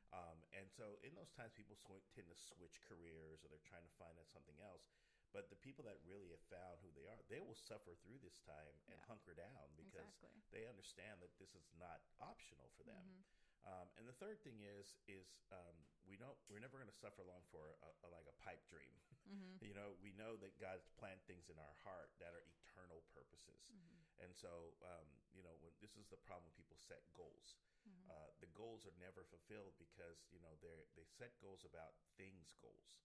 Um, 0.09 0.41
and 0.57 0.65
so 0.73 0.97
in 1.05 1.13
those 1.13 1.29
times, 1.29 1.53
people 1.53 1.77
sw- 1.77 2.01
tend 2.15 2.25
to 2.31 2.37
switch 2.37 2.81
careers 2.81 3.45
or 3.45 3.49
they're 3.53 3.61
trying 3.69 3.85
to 3.85 3.95
find 4.01 4.17
out 4.17 4.25
something 4.31 4.57
else. 4.63 4.89
But 5.29 5.53
the 5.53 5.59
people 5.61 5.85
that 5.85 6.01
really 6.09 6.33
have 6.33 6.41
found 6.49 6.81
who 6.81 6.89
they 6.97 7.05
are, 7.05 7.21
they 7.29 7.37
will 7.37 7.53
suffer 7.53 7.93
through 8.01 8.17
this 8.25 8.41
time 8.41 8.73
and 8.89 8.97
Yeah. 8.97 9.05
hunker 9.05 9.37
down 9.37 9.69
because 9.77 10.09
Exactly. 10.09 10.41
they 10.49 10.65
understand 10.65 11.21
that 11.21 11.37
this 11.37 11.53
is 11.53 11.69
not 11.77 12.01
optional 12.17 12.73
for 12.73 12.81
them. 12.83 12.97
Mm-hmm. 12.97 13.21
Um, 13.67 13.87
and 13.99 14.07
the 14.07 14.15
third 14.17 14.39
thing 14.41 14.59
is 14.63 14.95
is 15.07 15.43
um, 15.51 15.75
we 16.07 16.15
don't 16.15 16.35
we're 16.47 16.63
never 16.63 16.79
going 16.79 16.89
to 16.89 16.95
suffer 17.03 17.21
long 17.27 17.43
for 17.51 17.75
a, 17.83 17.91
a, 18.05 18.09
like 18.09 18.25
a 18.27 18.35
pipe 18.41 18.63
dream. 18.71 18.95
Mm-hmm. 19.27 19.59
you 19.67 19.75
know, 19.75 19.95
we 19.99 20.15
know 20.15 20.39
that 20.39 20.55
God's 20.57 20.87
planted 20.97 21.23
things 21.27 21.51
in 21.51 21.59
our 21.59 21.75
heart 21.83 22.09
that 22.23 22.31
are 22.33 22.43
eternal 22.43 23.03
purposes. 23.13 23.67
Mm-hmm. 23.69 24.25
And 24.25 24.31
so, 24.35 24.75
um, 24.83 25.07
you 25.35 25.43
know, 25.43 25.55
when 25.63 25.71
this 25.83 25.95
is 25.99 26.07
the 26.07 26.19
problem 26.23 26.49
when 26.49 26.55
people 26.55 26.77
set 26.79 27.03
goals. 27.15 27.59
Mm-hmm. 27.87 28.11
Uh, 28.11 28.29
the 28.43 28.51
goals 28.57 28.83
are 28.83 28.95
never 28.99 29.23
fulfilled 29.31 29.71
because 29.79 30.27
you 30.35 30.39
know 30.43 30.51
they 30.59 30.83
they 30.99 31.07
set 31.07 31.31
goals 31.39 31.63
about 31.63 31.95
things 32.19 32.51
goals, 32.59 32.99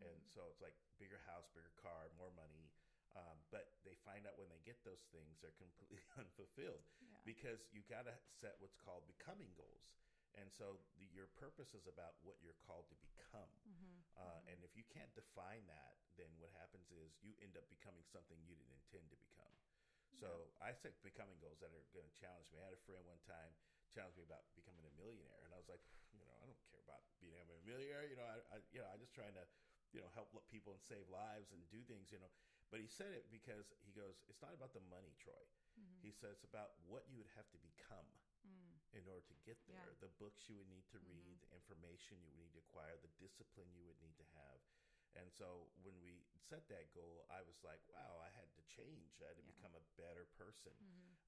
and 0.00 0.18
Mm-hmm. 0.18 0.30
so 0.32 0.40
it's 0.48 0.62
like 0.62 0.74
bigger 0.98 1.20
house, 1.28 1.46
bigger 1.52 1.72
car, 1.76 2.08
more 2.16 2.30
money. 2.32 2.70
Um, 3.12 3.36
but 3.52 3.68
they 3.84 3.92
find 4.08 4.24
out 4.24 4.38
when 4.40 4.48
they 4.48 4.62
get 4.64 4.80
those 4.88 5.04
things, 5.12 5.36
they're 5.44 5.56
completely 5.60 6.00
unfulfilled 6.20 6.86
Yeah. 7.00 7.11
Because 7.22 7.64
you 7.70 7.82
got 7.86 8.06
to 8.06 8.14
set 8.38 8.58
what's 8.58 8.78
called 8.78 9.06
becoming 9.06 9.50
goals. 9.54 9.86
And 10.34 10.48
so 10.48 10.80
the, 10.96 11.06
your 11.12 11.28
purpose 11.36 11.76
is 11.76 11.84
about 11.84 12.16
what 12.24 12.40
you're 12.40 12.56
called 12.64 12.88
to 12.88 12.96
become. 13.04 13.52
Mm-hmm. 13.68 13.96
Uh, 14.16 14.40
and 14.48 14.58
if 14.64 14.72
you 14.72 14.84
can't 14.88 15.12
define 15.12 15.64
that, 15.68 16.00
then 16.16 16.28
what 16.40 16.52
happens 16.56 16.88
is 16.92 17.12
you 17.20 17.36
end 17.44 17.56
up 17.56 17.68
becoming 17.68 18.04
something 18.08 18.36
you 18.44 18.56
didn't 18.56 18.76
intend 18.84 19.06
to 19.12 19.18
become. 19.20 19.52
So 20.20 20.52
I 20.60 20.76
set 20.76 20.94
becoming 21.02 21.34
goals 21.40 21.58
that 21.64 21.72
are 21.72 21.86
going 21.90 22.06
to 22.06 22.16
challenge 22.20 22.46
me. 22.52 22.60
I 22.60 22.70
had 22.70 22.76
a 22.76 22.84
friend 22.86 23.02
one 23.08 23.18
time 23.26 23.50
challenge 23.90 24.14
me 24.14 24.24
about 24.24 24.44
becoming 24.54 24.84
a 24.86 24.94
millionaire, 24.96 25.42
and 25.44 25.52
I 25.52 25.58
was 25.58 25.68
like, 25.68 25.82
you 26.14 26.24
know, 26.24 26.32
I 26.40 26.46
don't 26.46 26.62
care 26.70 26.80
about 26.84 27.02
being 27.18 27.42
a 27.42 27.58
millionaire. 27.64 28.06
You 28.06 28.16
know, 28.20 28.28
I, 28.28 28.38
I 28.54 28.56
you 28.70 28.80
know, 28.80 28.88
I'm 28.92 29.00
just 29.00 29.16
trying 29.16 29.34
to, 29.34 29.44
you 29.92 30.00
know, 30.00 30.08
help 30.16 30.32
people 30.48 30.76
and 30.76 30.80
save 30.84 31.04
lives 31.10 31.50
and 31.52 31.60
do 31.68 31.80
things. 31.84 32.12
You 32.12 32.20
know, 32.22 32.30
but 32.70 32.80
he 32.80 32.88
said 32.88 33.12
it 33.12 33.28
because 33.28 33.72
he 33.84 33.92
goes, 33.92 34.20
it's 34.30 34.40
not 34.40 34.56
about 34.56 34.72
the 34.72 34.84
money, 34.88 35.12
Troy. 35.20 35.44
Mm-hmm. 35.82 36.06
He 36.06 36.10
said 36.14 36.30
it's 36.30 36.46
about 36.46 36.78
what 36.86 37.04
you 37.10 37.18
would 37.18 37.30
have 37.34 37.48
to 37.50 37.58
become 37.58 38.06
in 38.92 39.08
order 39.08 39.24
to 39.24 39.36
get 39.48 39.56
there. 39.66 39.88
Mm. 39.88 39.96
Yeah. 39.96 40.04
The 40.04 40.12
books 40.20 40.44
you 40.52 40.56
would 40.60 40.68
need 40.68 40.84
to 40.92 41.00
read, 41.08 41.40
Mhm. 41.40 41.48
the 41.48 41.56
information 41.56 42.20
you 42.20 42.28
would 42.28 42.36
need 42.44 42.52
to 42.52 42.60
acquire, 42.60 42.92
the 43.00 43.08
discipline 43.16 43.72
you 43.72 43.86
would 43.88 43.96
need 44.04 44.16
to 44.20 44.26
have. 44.36 44.60
And 45.16 45.32
so 45.32 45.68
when 45.80 45.96
we 46.00 46.24
set 46.36 46.68
that 46.68 46.92
goal, 46.92 47.24
I 47.32 47.40
was 47.42 47.56
like, 47.64 47.80
wow, 47.88 48.20
I 48.20 48.28
had 48.36 48.48
to 48.56 48.62
change. 48.68 49.20
I 49.24 49.28
had 49.32 49.36
to 49.36 49.42
Yeah. 49.44 49.52
become 49.56 49.74
a 49.76 49.84
better 49.96 50.24
person. 50.36 50.72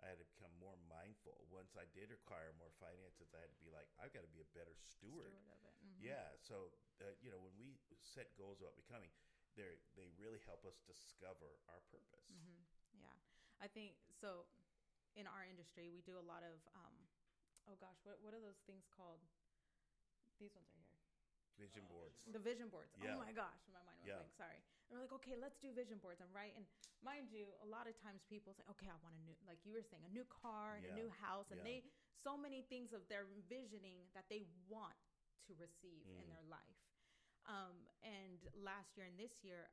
I 0.00 0.08
had 0.08 0.18
to 0.18 0.24
become 0.24 0.52
more 0.58 0.76
mindful. 0.76 1.40
Once 1.48 1.76
I 1.76 1.84
did 1.86 2.10
acquire 2.10 2.52
more 2.60 2.72
finances, 2.80 3.32
I 3.32 3.40
had 3.40 3.50
to 3.52 3.60
be 3.64 3.70
like, 3.70 3.88
I've 3.98 4.12
got 4.12 4.22
to 4.22 4.28
be 4.32 4.40
a 4.40 4.50
better 4.52 4.74
steward. 4.74 5.32
Steward 5.32 5.48
of 5.48 5.64
it. 5.64 5.74
Mhm. 5.84 6.00
Yeah. 6.04 6.36
So, 6.40 6.72
uh, 7.00 7.12
you 7.20 7.30
know, 7.30 7.38
when 7.40 7.56
we 7.56 7.78
set 8.00 8.34
goals 8.36 8.60
about 8.60 8.76
becoming, 8.76 9.12
they 9.56 9.78
they 9.94 10.08
really 10.20 10.40
help 10.40 10.64
us 10.66 10.76
discover 10.84 11.60
our 11.68 11.80
purpose. 11.88 12.28
Mm-hmm. 12.28 12.64
Yeah, 13.00 13.14
I 13.62 13.68
think 13.68 13.94
so. 14.20 14.46
In 15.14 15.30
our 15.30 15.46
industry, 15.46 15.94
we 15.94 16.02
do 16.02 16.18
a 16.18 16.26
lot 16.26 16.42
of, 16.42 16.58
um, 16.74 16.94
oh 17.70 17.78
gosh, 17.78 17.94
what 18.02 18.18
what 18.18 18.34
are 18.34 18.42
those 18.42 18.58
things 18.66 18.82
called? 18.90 19.22
These 20.42 20.50
ones 20.58 20.66
are 20.74 20.82
here. 20.90 20.98
Vision 21.54 21.86
boards. 21.86 22.18
The 22.34 22.42
vision 22.42 22.66
boards. 22.66 22.90
Yeah. 22.98 23.14
Oh 23.14 23.22
my 23.22 23.30
gosh, 23.30 23.62
my 23.70 23.78
mind 23.86 23.94
went 24.02 24.10
Yeah. 24.10 24.18
blank. 24.26 24.34
Sorry. 24.34 24.58
And 24.90 24.98
we're 24.98 25.06
like, 25.06 25.14
okay, 25.22 25.38
let's 25.38 25.54
do 25.62 25.70
vision 25.70 26.02
boards. 26.02 26.18
I'm 26.18 26.34
right. 26.34 26.50
And 26.58 26.66
mind 27.06 27.30
you, 27.30 27.54
a 27.62 27.68
lot 27.70 27.86
of 27.86 27.94
times 28.02 28.26
people 28.26 28.50
say, 28.58 28.66
okay, 28.74 28.90
I 28.90 28.98
want 29.06 29.14
a 29.14 29.22
new, 29.22 29.38
like 29.46 29.62
you 29.62 29.70
were 29.70 29.86
saying, 29.86 30.02
a 30.02 30.10
new 30.10 30.26
car 30.26 30.74
and 30.74 30.84
Yeah. 30.84 30.92
a 30.92 30.98
new 30.98 31.10
house, 31.22 31.54
and 31.54 31.62
they 31.62 31.86
so 32.18 32.34
many 32.34 32.66
things 32.66 32.90
of 32.90 33.06
their 33.06 33.30
envisioning 33.30 34.10
that 34.18 34.26
they 34.26 34.42
want 34.66 34.98
to 35.46 35.54
receive 35.54 36.02
in 36.18 36.26
Mm. 36.26 36.34
their 36.34 36.42
life. 36.50 36.80
Um, 37.46 37.86
and 38.02 38.40
last 38.66 38.96
year 38.98 39.06
and 39.06 39.14
this 39.16 39.44
year, 39.44 39.70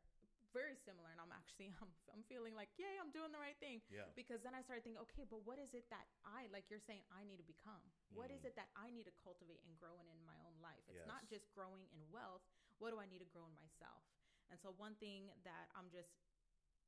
very 0.56 0.76
similar. 0.88 1.10
And 1.12 1.20
I'm 1.20 1.32
actually, 1.34 1.72
I'm, 1.84 1.92
I'm 2.14 2.24
feeling 2.28 2.54
like, 2.56 2.70
yay, 2.80 3.00
I'm 3.00 3.12
doing 3.12 3.32
the 3.34 3.42
right 3.42 3.58
thing. 3.60 3.82
Yeah. 3.92 4.08
Because 4.16 4.40
then 4.46 4.54
I 4.56 4.62
started 4.64 4.84
thinking, 4.86 5.02
okay, 5.10 5.26
but 5.28 5.42
what 5.44 5.58
is 5.60 5.72
it 5.74 5.88
that 5.92 6.08
I, 6.24 6.48
like 6.52 6.68
you're 6.72 6.84
saying, 6.84 7.04
I 7.12 7.24
need 7.28 7.40
to 7.42 7.48
become? 7.48 7.82
What 8.14 8.30
is 8.30 8.44
Mm. 8.44 8.52
it 8.52 8.56
that 8.60 8.70
I 8.76 8.92
need 8.92 9.08
to 9.08 9.16
cultivate 9.24 9.60
and 9.64 9.74
grow 9.80 9.96
in 10.00 10.08
in 10.12 10.20
my 10.28 10.36
own 10.48 10.58
life? 10.64 10.84
It's 10.92 11.08
not 11.08 11.24
just 11.32 11.48
growing 11.56 11.88
in 11.96 12.02
wealth. 12.12 12.44
What 12.80 12.92
do 12.92 13.00
I 13.00 13.08
need 13.08 13.24
to 13.24 13.30
grow 13.32 13.46
in 13.48 13.56
myself? 13.60 14.04
And 14.52 14.60
so 14.60 14.76
one 14.76 14.96
thing 15.00 15.32
that 15.48 15.72
I'm 15.78 15.88
just 15.94 16.12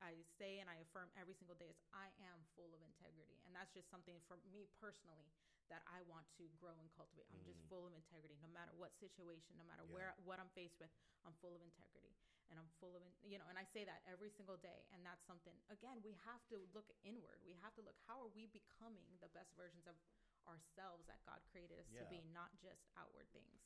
I 0.04 0.20
say 0.36 0.60
and 0.60 0.68
I 0.68 0.84
affirm 0.84 1.08
every 1.16 1.32
single 1.32 1.56
day 1.56 1.72
is 1.72 1.80
I 1.96 2.12
am 2.20 2.44
full 2.60 2.76
of 2.76 2.84
integrity. 2.84 3.40
And 3.48 3.56
that's 3.56 3.72
just 3.72 3.88
something 3.88 4.20
for 4.28 4.36
me 4.52 4.68
personally 4.84 5.32
that 5.72 5.80
I 5.88 6.04
want 6.12 6.28
to 6.36 6.52
grow 6.60 6.76
and 6.76 6.92
cultivate. 6.92 7.24
I'm 7.32 7.40
just 7.48 7.64
Mm. 7.64 7.70
full 7.72 7.86
of 7.88 7.96
integrity 7.96 8.36
no 8.44 8.52
matter 8.52 8.76
what 8.76 8.92
situation, 9.00 9.56
no 9.56 9.64
matter 9.64 9.88
Yeah. 9.88 9.94
where 9.96 10.12
what 10.28 10.44
I'm 10.44 10.52
faced 10.52 10.76
with. 10.84 10.92
I'm 11.24 11.32
full 11.40 11.56
of 11.56 11.64
integrity 11.64 12.12
and 12.54 12.62
I'm 12.62 12.70
full 12.78 12.94
of 12.94 13.02
you 13.26 13.42
know, 13.42 13.50
and 13.50 13.58
I 13.58 13.66
say 13.66 13.82
that 13.90 14.06
every 14.06 14.30
single 14.30 14.62
day 14.62 14.86
and 14.94 15.02
that's 15.02 15.26
something 15.26 15.58
again, 15.74 15.98
we 16.06 16.14
have 16.30 16.46
to 16.54 16.62
look 16.78 16.86
inward. 17.02 17.42
We 17.42 17.58
have 17.66 17.74
to 17.76 17.82
look 17.82 17.98
how 18.06 18.22
are 18.22 18.30
we 18.38 18.46
becoming 18.54 19.10
the 19.18 19.34
best 19.34 19.50
versions 19.58 19.90
of 19.90 19.98
ourselves 20.46 21.10
that 21.10 21.18
God 21.26 21.42
created 21.50 21.82
us 21.82 21.90
to 21.98 22.06
be, 22.12 22.22
not 22.36 22.54
just 22.62 22.86
outward 23.00 23.26
things. 23.34 23.64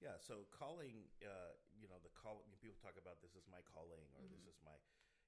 Yeah, 0.00 0.16
so 0.20 0.44
calling, 0.52 1.08
uh, 1.24 1.56
you 1.72 1.88
know, 1.88 1.96
the 2.04 2.12
call. 2.12 2.44
I 2.44 2.48
mean, 2.52 2.60
people 2.60 2.76
talk 2.84 2.96
about 3.00 3.20
this 3.24 3.32
is 3.32 3.48
my 3.48 3.64
calling 3.64 4.04
or 4.16 4.28
this 4.28 4.44
Mhm. 4.44 4.52
is 4.52 4.58
my, 4.60 4.76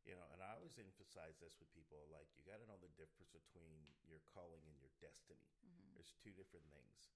you 0.05 0.13
know, 0.17 0.29
and 0.33 0.43
I 0.45 0.53
always 0.57 0.77
emphasize 0.77 1.37
this 1.41 1.57
with 1.61 1.73
people. 1.73 2.05
Like, 2.13 2.29
you 2.37 2.45
got 2.45 2.61
to 2.61 2.67
know 2.69 2.77
the 2.77 2.93
difference 3.01 3.29
between 3.33 3.89
your 4.05 4.21
calling 4.29 4.61
and 4.69 4.77
your 4.81 4.93
destiny. 5.01 5.49
Mhm. 5.65 5.95
There's 5.97 6.13
two 6.21 6.33
different 6.33 6.69
things. 6.69 7.09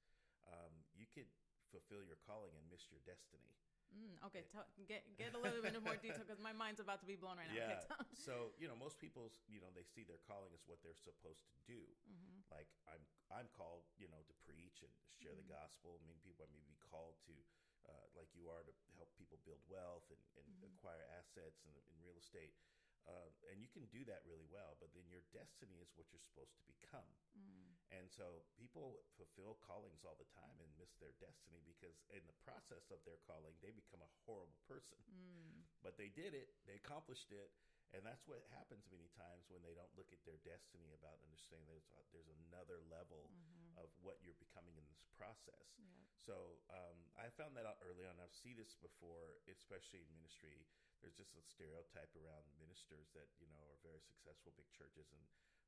Um, 0.48 0.84
you 0.92 1.06
could 1.06 1.28
fulfill 1.68 2.02
your 2.04 2.16
calling 2.16 2.56
and 2.56 2.68
miss 2.68 2.90
your 2.90 3.00
destiny. 3.00 3.52
Mm, 3.92 4.16
okay, 4.32 4.42
tell, 4.48 4.64
get 4.88 5.04
get 5.20 5.36
a 5.36 5.40
little 5.40 5.60
bit 5.60 5.76
more 5.84 5.96
detail 6.00 6.24
because 6.24 6.40
my 6.40 6.52
mind's 6.56 6.80
about 6.80 7.00
to 7.04 7.08
be 7.08 7.16
blown 7.16 7.36
right 7.36 7.48
now. 7.48 7.56
Yeah. 7.60 7.76
Okay, 7.76 8.08
so 8.16 8.56
you 8.56 8.64
know, 8.68 8.76
most 8.76 8.96
people's, 8.96 9.44
you 9.52 9.60
know, 9.60 9.68
they 9.76 9.84
see 9.84 10.02
their 10.08 10.20
calling 10.24 10.48
as 10.56 10.64
what 10.64 10.80
they're 10.80 10.96
supposed 10.96 11.44
to 11.52 11.58
do. 11.68 11.80
Mhm. 12.08 12.40
Like 12.48 12.68
I'm, 12.88 13.04
I'm 13.32 13.48
called, 13.52 13.84
you 14.00 14.08
know, 14.08 14.20
to 14.28 14.34
preach 14.48 14.80
and 14.84 14.92
share 15.20 15.36
the 15.36 15.44
Mhm. 15.44 15.56
gospel. 15.60 16.00
I 16.00 16.04
mean, 16.08 16.16
people 16.24 16.48
may 16.52 16.64
be 16.64 16.76
called 16.88 17.16
to, 17.28 17.34
uh, 17.88 18.06
like 18.16 18.28
you 18.36 18.48
are, 18.48 18.64
to 18.64 18.72
help 18.96 19.12
people 19.16 19.36
build 19.44 19.60
wealth 19.68 20.08
and, 20.12 20.20
and 20.40 20.44
Mhm. 20.48 20.72
acquire 20.72 21.04
assets 21.20 21.64
and 21.64 21.72
in 21.76 21.96
real 22.00 22.16
estate. 22.16 22.52
Uh, 23.02 23.28
and 23.50 23.58
you 23.58 23.66
can 23.66 23.90
do 23.90 24.06
that 24.06 24.22
really 24.22 24.46
well, 24.46 24.78
but 24.78 24.94
then 24.94 25.02
your 25.10 25.26
destiny 25.34 25.82
is 25.82 25.90
what 25.98 26.06
you're 26.14 26.22
supposed 26.22 26.54
to 26.54 26.64
become. 26.70 27.10
Mm. 27.34 27.74
And 27.90 28.06
so 28.08 28.46
people 28.54 29.02
fulfill 29.18 29.58
callings 29.58 30.06
all 30.06 30.14
the 30.16 30.30
time 30.32 30.54
and 30.62 30.70
miss 30.78 30.94
their 31.02 31.12
destiny 31.18 31.58
because 31.66 31.98
in 32.14 32.22
the 32.30 32.38
process 32.46 32.88
of 32.94 33.02
their 33.02 33.18
calling, 33.26 33.58
they 33.58 33.74
become 33.74 34.00
a 34.06 34.12
horrible 34.22 34.62
person. 34.70 35.02
Mm. 35.10 35.66
But 35.82 35.98
they 35.98 36.14
did 36.14 36.32
it, 36.32 36.54
they 36.62 36.78
accomplished 36.78 37.34
it, 37.34 37.50
and 37.92 38.06
that's 38.06 38.24
what 38.24 38.46
happens 38.54 38.86
many 38.88 39.10
times 39.18 39.50
when 39.52 39.60
they 39.66 39.74
don't 39.76 39.92
look 39.98 40.08
at 40.14 40.22
their 40.24 40.38
destiny 40.46 40.94
about 40.96 41.20
understanding 41.26 41.66
there's, 41.68 41.90
a, 41.92 42.00
there's 42.14 42.30
another 42.48 42.80
level 42.88 43.28
Mhm. 43.28 43.82
of 43.82 43.88
what 44.00 44.16
you're 44.24 44.38
becoming 44.40 44.76
in 44.78 44.86
this 44.88 45.04
process. 45.16 45.76
Yep. 45.76 45.90
So 46.22 46.36
um, 46.72 46.96
I 47.18 47.28
found 47.34 47.56
that 47.58 47.66
out 47.68 47.82
early 47.84 48.06
on. 48.08 48.16
I've 48.22 48.32
seen 48.32 48.56
this 48.56 48.72
before, 48.80 49.42
especially 49.50 50.00
in 50.06 50.08
ministry. 50.16 50.64
There's 51.02 51.18
just 51.18 51.34
a 51.34 51.42
stereotype 51.42 52.14
around 52.14 52.46
ministers 52.58 53.10
that 53.12 53.26
you 53.42 53.50
know 53.50 53.58
are 53.68 53.78
very 53.82 54.00
successful, 54.00 54.54
big 54.54 54.70
churches 54.70 55.10
and 55.10 55.22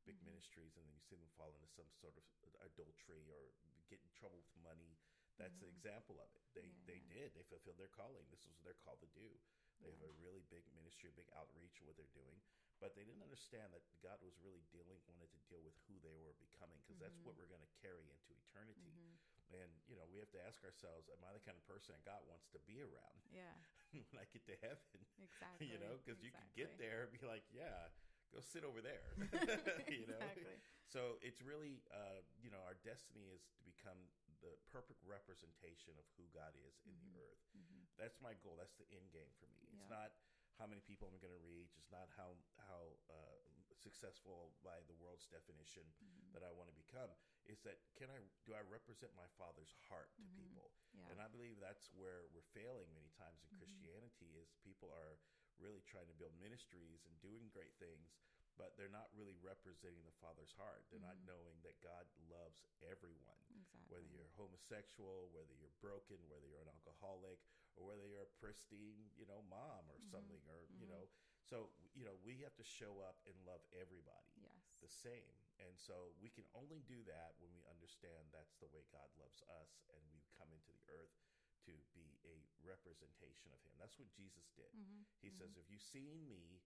big 0.06 0.14
Mhm. 0.14 0.24
ministries, 0.24 0.76
and 0.76 0.86
then 0.86 0.94
you 0.94 1.00
see 1.02 1.16
them 1.16 1.28
fall 1.36 1.50
into 1.54 1.66
some 1.74 1.90
sort 1.98 2.14
of 2.16 2.24
adultery 2.62 3.26
or 3.28 3.50
get 3.90 3.98
in 4.00 4.10
trouble 4.14 4.38
with 4.38 4.52
money. 4.62 4.96
That's 5.36 5.58
an 5.60 5.66
Mhm. 5.66 5.74
example 5.74 6.20
of 6.22 6.30
it. 6.38 6.44
They 6.54 6.70
Yeah, 6.86 6.86
they 6.86 7.00
yeah. 7.02 7.12
did. 7.12 7.34
They 7.34 7.42
fulfilled 7.42 7.78
their 7.78 7.90
calling. 7.90 8.30
This 8.30 8.46
was 8.46 8.54
what 8.54 8.64
they're 8.64 8.78
called 8.86 9.00
to 9.02 9.10
do. 9.10 9.34
They 9.82 9.90
have 9.90 10.00
a 10.06 10.14
really 10.22 10.40
big 10.48 10.64
ministry, 10.72 11.10
a 11.10 11.12
big 11.18 11.28
outreach 11.34 11.80
of 11.82 11.86
what 11.90 11.96
they're 11.98 12.14
doing, 12.14 12.40
but 12.78 12.94
they 12.94 13.04
didn't 13.04 13.22
understand 13.26 13.74
that 13.74 13.82
God 14.00 14.22
was 14.22 14.38
really 14.38 14.62
dealing, 14.70 15.02
wanted 15.10 15.28
to 15.34 15.40
deal 15.50 15.60
with 15.60 15.74
who 15.90 15.98
they 16.00 16.14
were 16.16 16.32
becoming, 16.38 16.78
because 16.80 16.96
that's 16.96 17.18
what 17.26 17.34
Mhm. 17.34 17.36
we're 17.36 17.50
going 17.50 17.60
to 17.60 17.74
carry 17.82 18.08
into 18.08 18.32
eternity. 18.38 18.94
Mhm. 18.94 19.18
And 19.50 19.82
you 19.86 19.96
know, 19.96 20.06
we 20.06 20.18
have 20.20 20.30
to 20.30 20.40
ask 20.40 20.62
ourselves: 20.64 21.08
Am 21.10 21.20
I 21.24 21.32
the 21.34 21.40
kind 21.42 21.56
of 21.58 21.64
person 21.66 21.92
that 21.92 22.04
God 22.04 22.24
wants 22.24 22.46
to 22.54 22.58
be 22.60 22.80
around 22.80 23.20
Yeah, 23.30 23.54
when 24.10 24.18
I 24.22 24.26
get 24.32 24.44
to 24.50 24.56
heaven? 24.62 24.98
exactly. 25.26 25.70
you 25.70 25.78
know, 25.78 25.98
because 26.02 26.20
you 26.22 26.30
can 26.34 26.46
get 26.58 26.74
there 26.78 27.06
and 27.06 27.12
be 27.14 27.22
like, 27.26 27.44
"Yeah, 27.54 27.90
go 28.34 28.40
sit 28.42 28.64
over 28.66 28.82
there." 28.82 29.14
you 29.90 30.06
know. 30.10 30.18
Exactly. 30.20 30.58
So 30.90 31.18
it's 31.24 31.40
really, 31.42 31.82
uh, 31.90 32.22
you 32.38 32.52
know, 32.52 32.60
our 32.66 32.76
destiny 32.84 33.26
is 33.32 33.42
to 33.58 33.62
become 33.66 33.98
the 34.44 34.52
perfect 34.70 35.00
representation 35.02 35.96
of 35.98 36.04
who 36.20 36.28
God 36.30 36.52
is 36.60 36.76
in 36.84 36.92
Mhm. 36.92 37.02
the 37.10 37.14
earth. 37.24 37.44
Mhm. 37.56 37.88
That's 37.96 38.20
my 38.20 38.34
goal. 38.44 38.54
That's 38.60 38.76
the 38.76 38.86
end 38.92 39.10
game 39.10 39.32
for 39.40 39.48
me. 39.48 39.64
It's 39.72 39.88
not 39.88 40.12
how 40.60 40.66
many 40.70 40.82
people 40.84 41.08
I'm 41.10 41.18
going 41.18 41.34
to 41.34 41.40
reach. 41.42 41.74
It's 41.80 41.90
not 41.90 42.06
how 42.14 42.36
how 42.68 42.94
uh, 43.10 43.38
successful 43.74 44.54
by 44.62 44.78
the 44.86 44.94
world's 44.94 45.26
definition 45.26 45.82
Mhm. 45.98 46.32
that 46.36 46.42
I 46.46 46.52
want 46.52 46.68
to 46.70 46.76
become. 46.76 47.10
Is 47.46 47.60
that 47.68 47.76
can 48.00 48.08
I 48.08 48.18
do 48.48 48.56
I 48.56 48.64
represent 48.72 49.12
my 49.12 49.28
Father's 49.36 49.72
heart 49.88 50.08
to 50.16 50.22
Mhm. 50.24 50.36
people? 50.36 50.72
Yeah. 50.96 51.10
And 51.12 51.20
I 51.20 51.28
believe 51.28 51.60
that's 51.60 51.92
where 51.92 52.24
we're 52.32 52.46
failing 52.56 52.88
many 52.94 53.10
times 53.20 53.42
in 53.44 53.48
Mhm. 53.50 53.58
Christianity 53.58 54.32
is 54.36 54.48
people 54.64 54.90
are 54.92 55.18
really 55.58 55.82
trying 55.82 56.08
to 56.08 56.14
build 56.14 56.32
ministries 56.40 57.04
and 57.04 57.20
doing 57.20 57.48
great 57.50 57.74
things, 57.76 58.16
but 58.56 58.76
they're 58.76 58.88
not 58.88 59.12
really 59.14 59.36
representing 59.36 60.04
the 60.04 60.12
Father's 60.24 60.52
heart. 60.52 60.84
They're 60.90 61.00
not 61.04 61.18
knowing 61.26 61.60
that 61.62 61.80
God 61.80 62.08
loves 62.28 62.64
everyone, 62.82 63.44
Exactly. 63.50 63.86
whether 63.88 64.06
you're 64.06 64.28
homosexual, 64.36 65.28
whether 65.30 65.52
you're 65.54 65.76
broken, 65.80 66.18
whether 66.28 66.46
you're 66.48 66.62
an 66.62 66.68
alcoholic, 66.68 67.38
or 67.76 67.84
whether 67.86 68.06
you're 68.08 68.22
a 68.22 68.26
pristine, 68.40 69.10
you 69.16 69.26
know, 69.26 69.42
mom 69.42 69.90
or 69.90 70.00
something, 70.10 70.40
or 70.48 70.66
you 70.80 70.86
know. 70.86 71.08
So 71.42 71.70
you 71.94 72.04
know, 72.04 72.14
we 72.24 72.38
have 72.40 72.54
to 72.56 72.64
show 72.64 73.00
up 73.00 73.20
and 73.26 73.36
love 73.44 73.60
everybody 73.72 74.32
Yes. 74.40 74.63
The 74.84 74.92
same. 74.92 75.32
And 75.64 75.72
so 75.80 76.12
we 76.20 76.28
can 76.28 76.44
only 76.52 76.84
do 76.84 77.00
that 77.08 77.32
when 77.40 77.48
we 77.56 77.64
understand 77.72 78.28
that's 78.28 78.60
the 78.60 78.68
way 78.68 78.84
God 78.92 79.08
loves 79.16 79.40
us 79.48 79.80
and 79.88 80.02
we 80.12 80.20
come 80.36 80.52
into 80.52 80.68
the 80.76 80.84
earth 80.92 81.16
to 81.64 81.72
be 81.96 82.20
a 82.28 82.36
representation 82.60 83.48
of 83.56 83.60
him. 83.64 83.72
That's 83.80 83.96
what 83.96 84.12
Jesus 84.12 84.44
did. 84.52 84.68
Mm-hmm. 84.76 85.08
He 85.24 85.32
says, 85.32 85.56
If 85.56 85.64
you've 85.72 85.84
seen 85.84 86.20
me, 86.28 86.60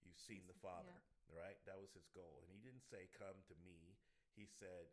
you've 0.00 0.16
seen 0.16 0.48
the 0.48 0.56
yeah. 0.56 0.64
Father. 0.64 0.96
Right? 1.28 1.60
That 1.68 1.76
was 1.76 1.92
his 1.92 2.08
goal. 2.16 2.40
And 2.40 2.48
he 2.48 2.64
didn't 2.64 2.88
say, 2.88 3.12
Come 3.12 3.36
to 3.52 3.56
me. 3.60 4.00
He 4.32 4.48
said, 4.48 4.88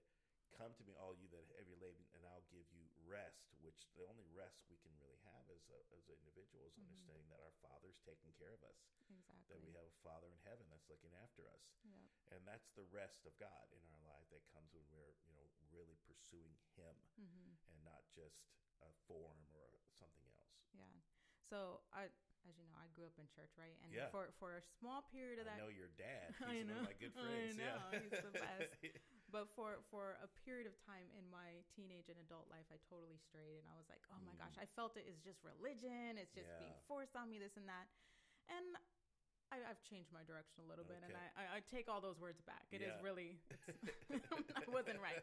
Come 0.53 0.71
to 0.77 0.83
me, 0.87 0.93
all 0.95 1.17
you 1.17 1.27
that 1.33 1.41
are 1.41 1.51
heavy 1.59 1.75
laden, 1.75 2.05
and 2.15 2.23
I'll 2.29 2.45
give 2.53 2.63
you 2.71 2.85
rest, 3.03 3.49
which 3.59 3.89
the 3.97 4.05
only 4.07 4.23
rest 4.31 4.61
we 4.71 4.77
can 4.79 4.93
really 5.01 5.19
have 5.27 5.43
as, 5.51 5.65
a, 5.67 5.79
as 5.97 6.05
an 6.07 6.15
individual 6.23 6.63
is 6.69 6.77
understanding 6.79 7.27
that 7.33 7.41
our 7.43 7.51
Father's 7.59 7.99
taking 8.05 8.31
care 8.39 8.55
of 8.55 8.63
us 8.63 8.79
Exactly. 9.11 9.45
that 9.51 9.61
we 9.61 9.69
have 9.77 9.85
a 9.85 9.97
father 10.01 10.25
in 10.33 10.41
heaven 10.47 10.65
that's 10.73 10.89
looking 10.89 11.13
after 11.21 11.45
us 11.45 11.61
Yep. 11.85 12.33
and 12.33 12.41
that's 12.49 12.73
the 12.73 12.87
rest 12.89 13.21
of 13.29 13.37
god 13.37 13.69
in 13.69 13.85
our 13.93 14.01
life 14.09 14.25
that 14.33 14.41
comes 14.49 14.73
when 14.73 14.81
we're 14.89 15.13
you 15.29 15.37
know 15.37 15.45
really 15.69 15.93
pursuing 16.09 16.57
him 16.73 16.97
Mm-hmm. 17.21 17.53
and 17.69 17.77
not 17.85 18.01
just 18.09 18.41
a 18.81 18.89
form 19.05 19.37
or 19.53 19.69
something 20.01 20.25
else 20.41 20.57
Yeah. 20.73 20.89
So 21.45 21.85
I, 21.93 22.09
as 22.49 22.57
you 22.57 22.65
know, 22.65 22.73
I 22.81 22.89
grew 22.97 23.05
up 23.05 23.13
in 23.21 23.29
church, 23.29 23.53
right? 23.61 23.77
And 23.85 23.93
Yeah. 23.93 24.09
for 24.09 24.33
for 24.41 24.57
a 24.57 24.63
small 24.81 25.05
period 25.13 25.37
of 25.37 25.45
i 25.45 25.53
that, 25.53 25.61
know 25.61 25.69
your 25.69 25.93
dad 25.93 26.33
he's 26.41 26.49
I 26.49 26.65
one 26.65 26.73
know. 26.73 26.81
of 26.81 26.89
my 26.89 26.97
good 26.97 27.13
I 27.21 27.53
know. 27.53 27.77
yeah 27.93 28.01
He's 28.01 28.17
the 28.25 28.33
best. 28.33 28.73
but 29.31 29.49
for 29.55 29.81
for 29.89 30.17
a 30.21 30.29
period 30.45 30.65
of 30.69 30.75
time 30.85 31.07
in 31.17 31.25
my 31.29 31.61
teenage 31.73 32.09
and 32.09 32.17
adult 32.21 32.47
life, 32.49 32.65
I 32.73 32.77
totally 32.89 33.17
strayed, 33.17 33.61
and 33.61 33.67
I 33.69 33.75
was 33.77 33.87
like, 33.89 34.01
oh 34.13 34.21
my 34.25 34.33
gosh, 34.37 34.55
I 34.61 34.65
felt 34.77 34.97
it 34.97 35.05
is 35.09 35.17
just 35.21 35.41
religion. 35.45 36.17
It's 36.17 36.33
just 36.33 36.49
being 36.61 36.73
Mm. 36.75 36.87
Forced 36.87 37.15
on 37.17 37.29
me, 37.29 37.39
this 37.39 37.55
and 37.57 37.67
that, 37.69 37.87
and. 38.49 38.77
I, 39.53 39.61
I've 39.61 39.77
changed 39.85 40.09
my 40.09 40.25
direction 40.25 40.65
a 40.65 40.67
little 40.67 40.83
bit, 40.83 41.05
and 41.05 41.13
I, 41.13 41.29
I, 41.37 41.43
I 41.57 41.59
take 41.69 41.85
all 41.85 42.01
those 42.01 42.17
words 42.17 42.41
back. 42.49 42.65
It 42.73 42.81
is 42.81 42.89
Yeah. 42.89 43.05
really, 43.05 43.37
it's, 43.69 43.77
I 44.57 44.65
wasn't 44.73 44.97
right. 44.97 45.21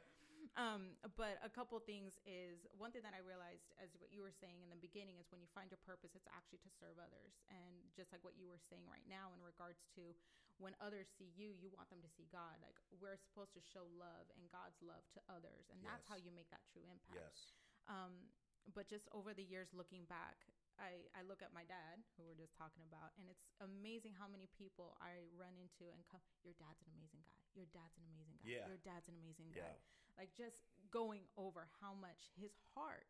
Um, 0.59 0.99
but 1.17 1.41
a 1.41 1.49
couple 1.49 1.79
things 1.81 2.19
is 2.29 2.67
one 2.77 2.93
thing 2.93 3.01
that 3.07 3.17
I 3.17 3.23
realized, 3.25 3.73
as 3.81 3.95
what 3.97 4.13
you 4.13 4.21
were 4.21 4.35
saying 4.35 4.61
in 4.61 4.69
the 4.69 4.81
beginning, 4.81 5.17
is 5.17 5.31
when 5.33 5.41
you 5.41 5.49
find 5.57 5.73
your 5.73 5.81
purpose, 5.87 6.13
it's 6.13 6.29
actually 6.29 6.61
to 6.67 6.71
serve 6.77 7.01
others. 7.01 7.33
And 7.49 7.89
just 7.97 8.13
like 8.13 8.21
what 8.27 8.37
you 8.37 8.51
were 8.51 8.61
saying 8.61 8.85
right 8.91 9.07
now, 9.09 9.33
in 9.33 9.41
regards 9.41 9.81
to 9.97 10.13
when 10.61 10.77
others 10.79 11.09
see 11.17 11.33
you, 11.33 11.57
you 11.57 11.73
want 11.73 11.89
them 11.89 12.05
to 12.05 12.11
see 12.13 12.29
God. 12.29 12.61
Like 12.61 12.77
we're 12.93 13.17
supposed 13.17 13.57
to 13.57 13.63
show 13.65 13.89
love 13.97 14.29
and 14.37 14.45
God's 14.53 14.77
love 14.85 15.03
to 15.17 15.21
others, 15.33 15.67
and 15.73 15.81
that's 15.81 16.05
how 16.07 16.21
you 16.21 16.31
make 16.35 16.53
that 16.53 16.63
true 16.69 16.85
impact. 16.85 17.17
yes 17.17 17.57
Um, 17.89 18.31
but 18.71 18.87
just 18.87 19.11
over 19.11 19.35
the 19.35 19.43
years, 19.43 19.75
looking 19.75 20.07
back, 20.07 20.47
I, 20.79 21.03
I 21.19 21.27
look 21.27 21.43
at 21.43 21.51
my 21.51 21.67
dad, 21.67 22.01
who 22.15 22.23
we're 22.25 22.39
just 22.39 22.55
talking 22.55 22.85
about, 22.87 23.11
and 23.19 23.27
it's 23.27 23.43
amazing 23.59 24.15
how 24.17 24.31
many 24.31 24.47
people 24.55 24.95
I 25.03 25.19
run 25.35 25.53
into 25.59 25.91
and 25.91 26.01
come, 26.07 26.23
Your 26.47 26.55
dad's 26.57 26.79
an 26.87 26.95
amazing 26.95 27.27
guy. 27.27 27.39
Your 27.59 27.69
dad's 27.75 27.97
an 27.99 28.07
amazing 28.15 28.39
guy. 28.41 28.49
Yeah. 28.49 28.67
Your 28.71 28.81
dad's 28.81 29.09
an 29.11 29.19
amazing 29.19 29.51
guy. 29.53 29.77
Yeah. 29.77 29.77
Like 30.19 30.35
just 30.37 30.69
going 30.93 31.25
over 31.37 31.67
how 31.81 31.95
much 31.97 32.31
his 32.37 32.53
heart 32.75 33.09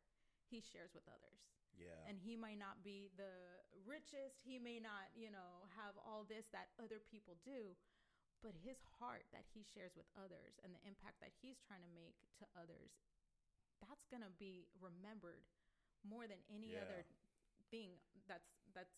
he 0.51 0.61
shares 0.63 0.95
with 0.95 1.05
others. 1.09 1.41
yeah 1.79 2.07
And 2.07 2.19
he 2.19 2.37
might 2.37 2.59
not 2.59 2.83
be 2.83 3.11
the 3.17 3.31
richest, 3.87 4.39
he 4.43 4.59
may 4.59 4.79
not, 4.79 5.11
you 5.15 5.31
know, 5.31 5.67
have 5.79 5.95
all 5.99 6.25
this 6.29 6.47
that 6.53 6.69
other 6.83 6.99
people 6.99 7.39
do, 7.47 7.75
but 8.43 8.55
his 8.67 8.79
heart 8.99 9.25
that 9.33 9.47
he 9.55 9.63
shares 9.63 9.95
with 9.95 10.07
others 10.19 10.59
and 10.63 10.75
the 10.75 10.83
impact 10.87 11.19
that 11.23 11.31
he's 11.43 11.59
trying 11.63 11.83
to 11.83 11.93
make 11.95 12.19
to 12.43 12.45
others, 12.59 12.91
that's 13.83 14.07
going 14.11 14.23
to 14.23 14.31
be 14.39 14.67
remembered 14.79 15.43
more 16.03 16.27
than 16.27 16.39
any 16.51 16.75
Yeah. 16.75 16.83
other 16.83 17.07
thing 17.71 17.99
that's 18.29 18.51
that's 18.75 18.95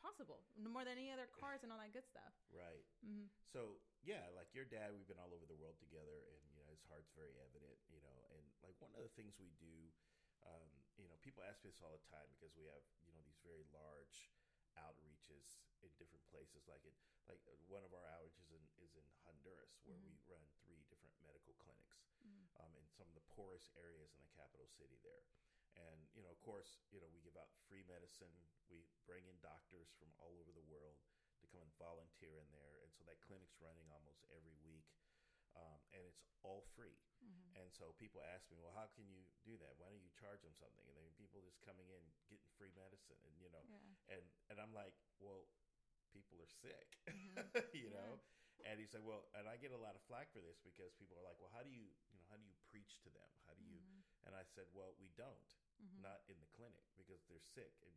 possible, 0.00 0.44
more 0.60 0.84
than 0.84 0.98
any 0.98 1.10
other 1.12 1.28
cars 1.32 1.62
and 1.62 1.72
all 1.72 1.78
that 1.80 1.92
good 1.92 2.04
stuff. 2.08 2.32
right 2.52 2.84
hmm 3.04 3.26
so 3.52 3.80
yeah 4.02 4.26
like 4.36 4.48
your 4.52 4.64
dad 4.64 4.90
we've 4.92 5.06
been 5.08 5.20
all 5.20 5.32
over 5.32 5.46
the 5.46 5.56
world 5.56 5.76
together 5.80 6.24
and 6.32 6.42
his 6.74 6.82
heart's 6.90 7.14
very 7.14 7.38
evident 7.38 7.78
you 7.86 8.02
know 8.02 8.18
and 8.34 8.42
like 8.66 8.74
one 8.82 8.90
of 8.98 9.06
the 9.06 9.14
things 9.14 9.38
we 9.38 9.54
do 9.62 9.94
um, 10.42 10.68
you 10.98 11.06
know 11.06 11.14
people 11.22 11.46
ask 11.46 11.62
me 11.62 11.70
this 11.70 11.78
all 11.78 11.94
the 11.94 12.10
time 12.10 12.26
because 12.34 12.50
we 12.58 12.66
have 12.66 12.82
you 13.06 13.14
know 13.14 13.22
these 13.22 13.38
very 13.46 13.62
large 13.70 14.34
outreaches 14.74 15.62
in 15.86 15.90
different 16.02 16.26
places 16.34 16.66
like 16.66 16.82
it 16.82 16.98
like 17.30 17.38
one 17.70 17.86
of 17.86 17.94
our 17.94 18.04
outreaches 18.18 18.50
in, 18.50 18.62
is 18.82 18.92
in 18.98 19.06
honduras 19.22 19.78
where 19.86 19.96
we 20.02 20.18
run 20.26 20.42
three 20.66 20.82
different 20.90 21.14
medical 21.22 21.54
clinics 21.62 22.10
um, 22.58 22.74
in 22.74 22.86
some 22.90 23.06
of 23.06 23.16
the 23.16 23.26
poorest 23.32 23.70
areas 23.78 24.12
in 24.14 24.20
the 24.22 24.34
capital 24.34 24.66
city 24.66 24.98
there. 25.02 25.24
And 25.74 26.06
you 26.14 26.22
know 26.22 26.30
of 26.30 26.40
course 26.42 26.82
you 26.90 27.02
know 27.02 27.10
we 27.10 27.22
give 27.22 27.38
out 27.38 27.50
free 27.66 27.82
medicine. 27.86 28.34
We 28.70 28.86
bring 29.06 29.26
in 29.26 29.38
doctors 29.42 29.90
from 29.98 30.10
all 30.18 30.34
over 30.42 30.50
the 30.54 30.66
world 30.70 30.98
to 31.42 31.46
come 31.50 31.62
and 31.62 31.72
volunteer 31.76 32.38
in 32.38 32.48
there. 32.54 32.82
And 32.82 32.90
so 32.94 33.02
that 33.10 33.18
clinic's 33.26 33.58
running 33.58 33.86
almost 33.90 34.22
every 34.30 34.54
week 34.62 34.86
um, 35.58 35.80
and 35.94 36.02
it's 36.06 36.24
all 36.42 36.64
free. 36.74 36.98
And 37.54 37.70
so 37.70 37.94
people 38.02 38.18
ask 38.34 38.50
me 38.50 38.58
well 38.58 38.74
how 38.74 38.90
can 38.98 39.06
you 39.06 39.22
do 39.46 39.54
that? 39.62 39.78
Why 39.78 39.86
don't 39.86 40.02
you 40.02 40.10
charge 40.18 40.42
them 40.42 40.54
something? 40.58 40.82
And 40.90 40.98
then 40.98 41.14
people 41.14 41.38
just 41.42 41.62
coming 41.62 41.86
in 41.86 42.02
getting 42.26 42.50
free 42.58 42.74
medicine 42.74 43.18
and 43.26 43.34
you 43.38 43.46
know 43.52 43.62
Yeah. 43.64 43.78
and 44.10 44.24
and 44.50 44.58
i'm 44.58 44.74
like 44.74 44.94
well 45.22 45.46
people 46.12 46.38
are 46.42 46.50
sick. 46.50 46.98
You 47.74 47.90
Yeah. 47.90 47.94
know? 47.94 48.20
And 48.66 48.78
he's 48.78 48.94
like 48.94 49.02
well 49.06 49.26
and 49.34 49.46
i 49.50 49.54
get 49.58 49.74
a 49.74 49.78
lot 49.80 49.94
of 49.98 50.02
flack 50.06 50.30
for 50.34 50.38
this 50.42 50.58
because 50.62 50.94
people 50.98 51.14
are 51.18 51.26
like 51.26 51.38
well 51.42 51.50
how 51.54 51.62
do 51.62 51.70
you 51.70 51.90
you 52.10 52.18
know 52.18 52.26
how 52.30 52.38
do 52.38 52.44
you 52.46 52.54
preach 52.70 52.98
to 53.06 53.10
them? 53.10 53.30
How 53.46 53.54
do 53.54 53.62
you 53.66 53.82
and 54.26 54.32
i 54.34 54.42
said 54.46 54.66
well 54.74 54.94
we 54.98 55.10
don't 55.18 55.50
not 55.98 56.22
in 56.30 56.38
the 56.42 56.50
clinic 56.54 56.84
because 56.98 57.22
they're 57.30 57.42
sick 57.42 57.74
and 57.86 57.94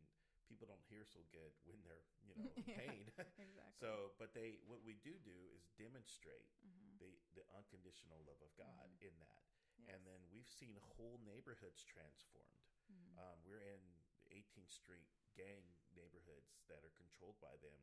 people 0.48 0.66
don't 0.66 0.82
hear 0.88 1.04
so 1.06 1.20
good 1.32 1.52
when 1.66 1.78
they're 1.84 2.04
you 2.24 2.34
know 2.38 2.50
in 2.56 2.66
Yeah, 2.66 2.74
pain 2.74 3.06
exactly. 3.38 3.72
so 3.80 4.12
but 4.18 4.34
they 4.34 4.58
what 4.66 4.82
we 4.84 4.98
do 5.02 5.16
do 5.22 5.36
is 5.54 5.66
demonstrate 5.78 6.50
Mm-hmm. 6.64 6.87
The 6.98 7.14
the 7.34 7.44
unconditional 7.54 8.20
love 8.26 8.40
of 8.42 8.50
god 8.58 8.90
in 9.02 9.14
that. 9.22 9.44
And 9.88 10.04
then 10.04 10.20
we've 10.28 10.50
seen 10.50 10.76
whole 10.98 11.22
neighborhoods 11.24 11.80
transformed. 11.86 12.66
Mm-hmm. 12.88 13.20
um, 13.20 13.36
we're 13.44 13.60
in 13.60 13.84
18th 14.32 14.72
street 14.72 15.08
gang 15.36 15.64
neighborhoods 15.92 16.56
that 16.72 16.80
are 16.84 16.92
controlled 16.96 17.36
by 17.38 17.52
them. 17.60 17.76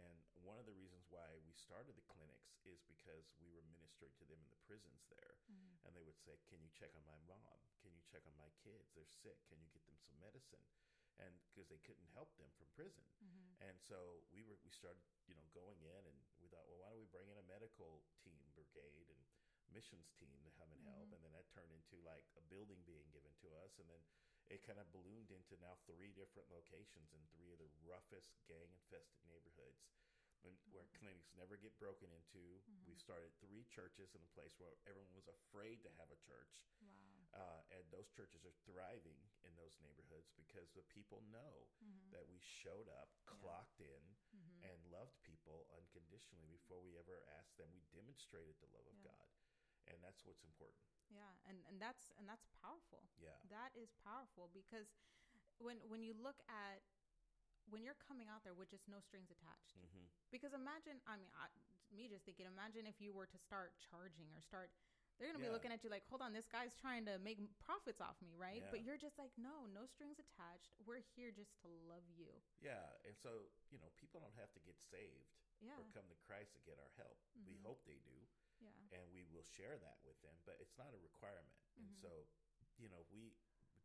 And 0.00 0.24
one 0.40 0.56
of 0.56 0.64
the 0.64 0.76
reasons 0.76 1.04
why 1.12 1.40
we 1.44 1.52
started 1.52 1.92
the 1.96 2.08
clinics 2.08 2.56
is 2.64 2.80
because 2.88 3.28
we 3.36 3.52
were 3.52 3.64
ministering 3.68 4.12
to 4.20 4.24
them 4.24 4.40
in 4.40 4.48
the 4.48 4.60
prisons 4.64 5.04
there. 5.12 5.36
Mm-hmm. 5.50 5.84
and 5.84 5.90
they 5.92 6.04
would 6.06 6.16
say 6.16 6.38
can 6.48 6.62
you 6.62 6.70
check 6.72 6.94
on 6.96 7.04
my 7.04 7.18
mom? 7.28 7.58
Can 7.84 7.92
you 7.92 8.00
check 8.08 8.24
on 8.24 8.32
my 8.38 8.48
kids? 8.62 8.88
They're 8.96 9.08
sick. 9.08 9.36
Can 9.50 9.60
you 9.60 9.68
get 9.74 9.84
them 9.84 9.98
some 10.00 10.16
medicine? 10.22 10.64
And 11.20 11.32
because 11.52 11.68
they 11.68 11.82
couldn't 11.84 12.08
help 12.16 12.32
them 12.40 12.48
from 12.56 12.70
prison. 12.72 13.04
Mm-hmm. 13.20 13.68
and 13.68 13.76
so 13.76 14.24
we 14.32 14.40
were 14.46 14.56
we 14.64 14.72
started 14.72 15.04
you 15.28 15.36
know 15.36 15.44
going 15.52 15.76
in 15.84 16.02
and 16.08 16.18
thought 16.52 16.68
well 16.68 16.84
why 16.84 16.92
don't 16.92 17.00
we 17.00 17.08
bring 17.08 17.32
in 17.32 17.40
a 17.40 17.46
medical 17.48 18.04
team 18.20 18.44
brigade 18.52 19.08
and 19.08 19.20
missions 19.72 20.12
team 20.20 20.36
to 20.44 20.52
come 20.60 20.68
and 20.68 20.84
help? 20.84 21.08
Mm-hmm. 21.08 21.16
and 21.16 21.20
then 21.24 21.32
that 21.32 21.48
turned 21.48 21.72
into 21.72 21.96
like 22.04 22.28
a 22.36 22.44
building 22.52 22.84
being 22.84 23.08
given 23.08 23.32
to 23.40 23.48
us. 23.64 23.80
And 23.80 23.88
then 23.88 24.04
it 24.52 24.60
kind 24.68 24.76
of 24.76 24.84
ballooned 24.92 25.32
into 25.32 25.56
now 25.64 25.80
three 25.88 26.12
different 26.12 26.52
locations 26.52 27.08
in 27.16 27.24
three 27.32 27.56
of 27.56 27.58
the 27.62 27.72
roughest 27.88 28.36
gang 28.44 28.68
infested 28.68 29.24
neighborhoods 29.24 29.80
and 30.44 30.52
where 30.74 30.90
clinics 30.98 31.30
never 31.38 31.56
get 31.56 31.72
broken 31.80 32.10
into. 32.12 32.60
We've 32.84 33.00
started 33.00 33.32
three 33.40 33.64
churches 33.70 34.12
in 34.12 34.20
a 34.20 34.30
place 34.36 34.52
where 34.58 34.76
everyone 34.84 35.14
was 35.16 35.30
afraid 35.30 35.80
to 35.86 35.90
have 35.96 36.10
a 36.12 36.18
church. 36.20 36.52
Wow. 36.82 37.01
Uh, 37.32 37.60
and 37.72 37.82
those 37.88 38.08
churches 38.12 38.44
are 38.44 38.54
thriving 38.68 39.18
in 39.44 39.52
those 39.56 39.76
neighborhoods 39.80 40.28
because 40.36 40.68
the 40.76 40.84
people 40.92 41.24
know 41.32 41.68
that 42.12 42.28
we 42.28 42.36
showed 42.40 42.88
up, 42.92 43.08
clocked 43.24 43.80
in, 43.80 44.04
and 44.62 44.76
loved 44.92 45.16
people 45.24 45.64
unconditionally 45.74 46.46
before 46.52 46.78
we 46.84 46.94
ever 47.00 47.24
asked 47.40 47.56
them. 47.56 47.72
We 47.72 47.82
demonstrated 47.90 48.54
the 48.60 48.68
love 48.70 48.84
of 48.86 48.94
Yeah. 49.00 49.10
God, 49.16 49.28
and 49.88 49.96
that's 50.04 50.22
what's 50.28 50.44
important. 50.44 50.84
Yeah, 51.10 51.32
and 51.48 51.60
and 51.68 51.80
that's 51.80 52.12
and 52.20 52.28
that's 52.28 52.44
powerful. 52.60 53.04
Yeah. 53.20 53.36
That 53.48 53.72
is 53.76 53.92
powerful 54.04 54.48
because 54.52 54.92
when 55.58 55.80
when 55.88 56.00
you 56.04 56.14
look 56.14 56.40
at 56.48 56.80
when 57.70 57.82
you're 57.82 57.98
coming 57.98 58.26
out 58.28 58.42
there 58.44 58.54
with 58.54 58.70
just 58.70 58.88
no 58.88 58.98
strings 59.00 59.30
attached. 59.30 59.78
hmm 59.78 60.06
Because 60.34 60.52
imagine, 60.52 60.98
I 61.06 61.14
mean, 61.16 61.30
I, 61.36 61.46
me 61.94 62.08
just 62.08 62.24
thinking, 62.24 62.48
imagine 62.48 62.88
if 62.88 62.98
you 62.98 63.12
were 63.14 63.28
to 63.28 63.38
start 63.38 63.76
charging 63.78 64.32
or 64.34 64.40
start 64.42 64.72
they're 65.18 65.28
going 65.28 65.38
to 65.38 65.42
Yeah. 65.42 65.50
be 65.50 65.54
looking 65.54 65.72
at 65.72 65.82
you 65.84 65.90
like, 65.90 66.04
"Hold 66.08 66.22
on, 66.22 66.32
this 66.32 66.46
guy's 66.48 66.74
trying 66.74 67.04
to 67.06 67.18
make 67.18 67.38
profits 67.58 68.00
off 68.00 68.20
me, 68.22 68.34
right?" 68.34 68.62
But 68.70 68.82
you're 68.82 68.98
just 68.98 69.18
like, 69.18 69.32
"No, 69.38 69.66
no 69.66 69.86
strings 69.86 70.18
attached. 70.18 70.74
We're 70.84 71.00
here 71.14 71.30
just 71.30 71.54
to 71.62 71.68
love 71.68 72.04
you." 72.10 72.28
Yeah, 72.60 72.82
and 73.04 73.16
so 73.16 73.50
you 73.70 73.78
know, 73.78 73.90
people 73.96 74.20
don't 74.20 74.34
have 74.36 74.52
to 74.52 74.60
get 74.60 74.78
saved 74.80 75.32
Yeah. 75.60 75.78
or 75.78 75.84
come 75.94 76.08
to 76.08 76.16
Christ 76.26 76.54
to 76.54 76.60
get 76.60 76.78
our 76.78 76.90
help. 76.96 77.18
We 77.46 77.54
Mhm. 77.56 77.62
hope 77.62 77.84
they 77.84 77.98
do, 78.00 78.26
Yeah. 78.60 78.70
and 78.92 79.12
we 79.12 79.24
will 79.24 79.44
share 79.44 79.78
that 79.78 79.98
with 80.02 80.20
them, 80.22 80.34
but 80.44 80.60
it's 80.60 80.76
not 80.76 80.92
a 80.94 80.98
requirement. 80.98 81.56
And 81.76 81.88
Mhm. 81.88 82.00
so, 82.00 82.26
you 82.76 82.88
know, 82.88 83.02
we 83.10 83.34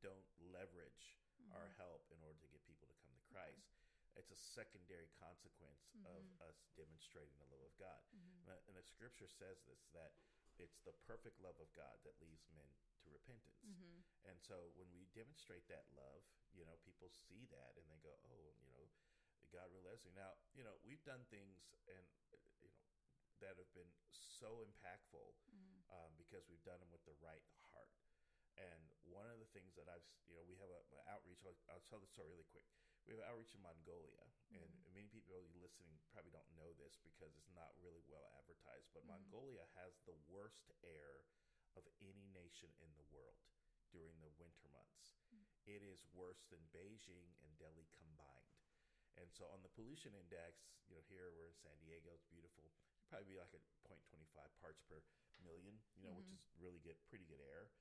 don't 0.01 0.25
leverage 0.39 1.17
our 1.53 1.67
Mm-hmm. 1.67 1.77
help 1.77 2.11
in 2.11 2.21
order 2.23 2.39
to 2.39 2.47
get 2.47 2.63
people 2.65 2.87
to 2.87 2.93
come 2.95 3.13
to 3.13 3.21
Christ. 3.21 3.73
it's 4.17 4.31
a 4.31 4.35
secondary 4.35 5.09
consequence 5.09 5.93
of 6.03 6.25
Mhm. 6.25 6.41
us 6.49 6.65
demonstrating 6.75 7.37
the 7.37 7.45
love 7.45 7.61
of 7.61 7.77
God. 7.77 8.01
Mhm. 8.11 8.49
And 8.65 8.75
the 8.75 8.81
scripture 8.81 9.27
says 9.27 9.61
this 9.61 9.85
that 9.93 10.13
it's 10.59 10.79
the 10.85 10.93
perfect 11.05 11.39
love 11.39 11.57
of 11.59 11.69
God 11.73 11.97
that 12.03 12.17
leads 12.21 12.45
men 12.51 12.69
to 13.03 13.09
repentance. 13.09 13.61
Mhm. 13.63 14.03
And 14.25 14.41
so 14.41 14.71
when 14.75 14.91
we 14.91 15.05
demonstrate 15.13 15.67
that 15.67 15.85
love, 15.95 16.23
you 16.53 16.65
know, 16.65 16.75
people 16.83 17.09
see 17.09 17.45
that 17.53 17.77
and 17.77 17.85
they 17.89 17.99
go, 17.99 18.17
"Oh, 18.23 18.53
you 18.59 18.71
know, 18.71 18.89
God 19.51 19.69
really 19.71 19.85
loves 19.87 20.03
me." 20.03 20.11
Now, 20.11 20.35
you 20.53 20.63
know, 20.63 20.77
we've 20.83 21.03
done 21.03 21.25
things 21.29 21.73
and 21.87 22.05
uh, 22.33 22.37
you 22.61 22.69
know 22.69 22.81
that 23.39 23.55
have 23.57 23.71
been 23.73 23.93
so 24.09 24.65
impactful 24.65 25.35
Mhm. 25.53 25.85
um, 25.93 26.11
because 26.17 26.47
we've 26.49 26.63
done 26.63 26.79
them 26.79 26.89
with 26.91 27.05
the 27.05 27.13
right 27.21 27.45
heart. 27.71 27.93
And 28.57 28.89
one 29.05 29.29
of 29.29 29.37
the 29.37 29.45
things 29.53 29.75
that 29.75 29.87
I've, 29.87 30.01
you 30.25 30.33
know, 30.33 30.41
we 30.43 30.55
have 30.57 30.69
a, 30.73 30.81
a 30.97 31.01
outreach. 31.13 31.45
I'll, 31.45 31.57
I'll 31.69 31.85
tell 31.85 31.99
the 31.99 32.07
story 32.09 32.29
really 32.33 32.49
quick. 32.49 32.65
We 33.07 33.15
have 33.15 33.23
outreach 33.23 33.55
in 33.55 33.63
Mongolia, 33.63 34.27
and 34.51 34.67
Mhm. 34.67 34.83
many 34.91 35.07
people 35.07 35.47
listening 35.55 35.95
probably 36.11 36.31
don't 36.31 36.51
know 36.59 36.75
this 36.75 36.99
because 37.07 37.31
it's 37.39 37.47
not 37.55 37.71
really 37.79 38.03
well 38.03 38.27
advertised. 38.35 38.91
But 38.91 39.07
Mhm. 39.07 39.07
Mongolia 39.07 39.63
has 39.79 39.95
the 40.03 40.15
worst 40.27 40.67
air 40.83 41.23
of 41.79 41.87
any 42.03 42.27
nation 42.27 42.75
in 42.83 42.91
the 42.99 43.07
world 43.07 43.39
during 43.87 44.19
the 44.19 44.29
winter 44.35 44.67
months. 44.67 45.15
Mm. 45.31 45.47
It 45.65 45.81
is 45.83 46.03
worse 46.11 46.43
than 46.51 46.67
Beijing 46.75 47.35
and 47.43 47.57
Delhi 47.57 47.87
combined. 47.95 48.59
And 49.15 49.31
so 49.33 49.47
on 49.47 49.61
the 49.63 49.69
pollution 49.69 50.13
index, 50.13 50.67
you 50.87 50.95
know, 50.95 51.01
here 51.07 51.31
we're 51.31 51.47
in 51.47 51.55
San 51.55 51.79
Diego, 51.79 52.11
it's 52.13 52.25
beautiful. 52.25 52.71
It'd 52.99 53.07
probably 53.09 53.33
be 53.33 53.39
like 53.39 53.53
a 53.53 53.61
0.25 53.87 54.53
parts 54.59 54.81
per 54.81 55.01
million, 55.39 55.79
you 55.95 56.03
know, 56.03 56.13
which 56.13 56.27
Mhm. 56.27 56.35
is 56.35 56.43
really 56.59 56.79
good, 56.79 56.97
pretty 57.07 57.25
good 57.25 57.39
air. 57.39 57.71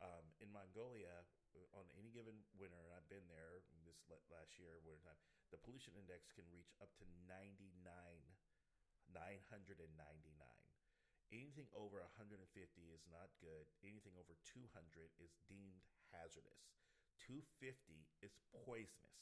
Um, 0.00 0.34
in 0.40 0.52
Mongolia, 0.52 1.24
on 1.72 1.88
any 1.96 2.10
given 2.10 2.44
winter, 2.52 2.84
and 2.84 2.92
I've 2.92 3.08
been 3.08 3.26
there 3.28 3.64
this 3.86 4.02
last 4.30 4.58
year, 4.58 4.78
winter 4.82 5.02
time, 5.06 5.18
the 5.54 5.58
pollution 5.62 5.94
index 5.94 6.28
can 6.34 6.44
reach 6.50 6.74
up 6.82 6.90
to 6.98 7.04
99, 7.30 7.70
999. 9.12 9.86
Anything 11.34 11.66
over 11.74 11.98
150 11.98 12.38
is 12.90 13.02
not 13.10 13.30
good. 13.42 13.66
Anything 13.82 14.14
over 14.14 14.38
200 14.46 15.10
is 15.18 15.34
deemed 15.50 15.82
hazardous. 16.14 16.70
250 17.26 18.06
is 18.22 18.38
poisonous. 18.62 19.18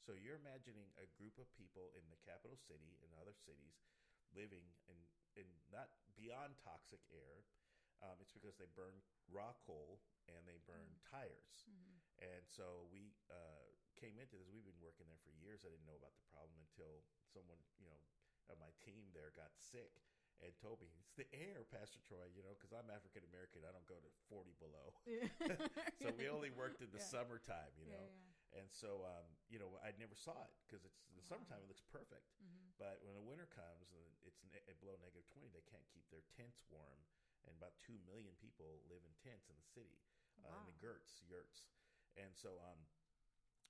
So 0.00 0.16
you're 0.16 0.38
imagining 0.40 0.88
a 0.96 1.10
group 1.18 1.36
of 1.36 1.50
people 1.52 1.92
in 1.98 2.06
the 2.08 2.20
capital 2.24 2.56
city 2.56 2.96
and 3.04 3.12
other 3.20 3.34
cities 3.36 3.84
living 4.32 4.64
in, 4.88 4.96
in 5.36 5.48
not 5.68 5.92
beyond 6.16 6.56
toxic 6.62 7.02
air. 7.12 7.44
Um, 8.00 8.16
it's 8.20 8.32
because 8.32 8.56
they 8.56 8.68
burn 8.76 8.96
raw 9.28 9.52
coal 9.64 10.00
and 10.28 10.44
they 10.48 10.60
burn 10.64 10.88
Mm. 10.88 11.00
tires. 11.10 11.56
Mhm. 11.68 11.96
And 12.20 12.44
so 12.48 12.88
we 12.92 13.12
uh, 13.28 13.75
came 13.98 14.16
into 14.20 14.36
this. 14.38 14.48
We've 14.52 14.64
been 14.66 14.78
working 14.80 15.08
there 15.08 15.20
for 15.24 15.32
years. 15.36 15.64
I 15.66 15.72
didn't 15.72 15.88
know 15.88 15.98
about 15.98 16.14
the 16.16 16.26
problem 16.32 16.56
until 16.68 17.02
someone, 17.32 17.58
you 17.80 17.88
know, 17.88 17.98
of 18.52 18.60
my 18.62 18.70
team 18.84 19.10
there 19.10 19.34
got 19.34 19.50
sick 19.58 20.04
and 20.44 20.52
told 20.60 20.78
me 20.84 20.92
it's 21.00 21.16
the 21.16 21.26
air, 21.32 21.64
Pastor 21.66 21.98
Troy. 22.04 22.28
You 22.30 22.44
know, 22.44 22.54
because 22.54 22.70
I'm 22.76 22.86
African 22.92 23.24
American, 23.26 23.64
I 23.66 23.72
don't 23.72 23.88
go 23.88 23.98
to 23.98 24.10
40 24.30 24.52
below. 24.60 24.92
so 26.02 26.12
we 26.14 26.28
only 26.28 26.52
worked 26.52 26.84
in 26.84 26.92
the 26.92 27.00
Yeah. 27.00 27.10
summertime, 27.10 27.72
you 27.80 27.88
know. 27.88 28.06
yeah. 28.06 28.60
And 28.62 28.68
so, 28.70 29.02
um, 29.04 29.26
you 29.50 29.58
know, 29.58 29.76
I 29.82 29.92
never 29.98 30.14
saw 30.14 30.36
it 30.46 30.54
because 30.64 30.86
it's 30.86 31.02
the 31.12 31.24
Wow. 31.26 31.34
summertime. 31.34 31.60
It 31.64 31.68
looks 31.68 31.84
perfect. 31.88 32.24
Mhm. 32.40 32.72
But 32.78 33.00
when 33.02 33.16
the 33.16 33.24
winter 33.24 33.48
comes 33.50 33.90
and 33.92 34.06
it's 34.24 34.40
ne- 34.52 34.62
it 34.68 34.78
below 34.80 34.96
negative 35.00 35.26
20, 35.32 35.48
they 35.50 35.64
can't 35.66 35.84
keep 35.90 36.06
their 36.12 36.22
tents 36.36 36.62
warm. 36.70 37.00
And 37.48 37.54
about 37.56 37.78
2 37.82 37.98
million 38.06 38.34
people 38.36 38.82
live 38.90 39.02
in 39.06 39.12
tents 39.22 39.48
in 39.50 39.56
the 39.56 39.64
city, 39.66 39.98
uh, 40.44 40.52
in 40.60 40.66
the 40.66 40.74
Wow. 40.74 40.80
gers, 40.80 41.20
yurts. 41.26 41.66
And 42.16 42.32
so, 42.36 42.58
um, 42.62 42.86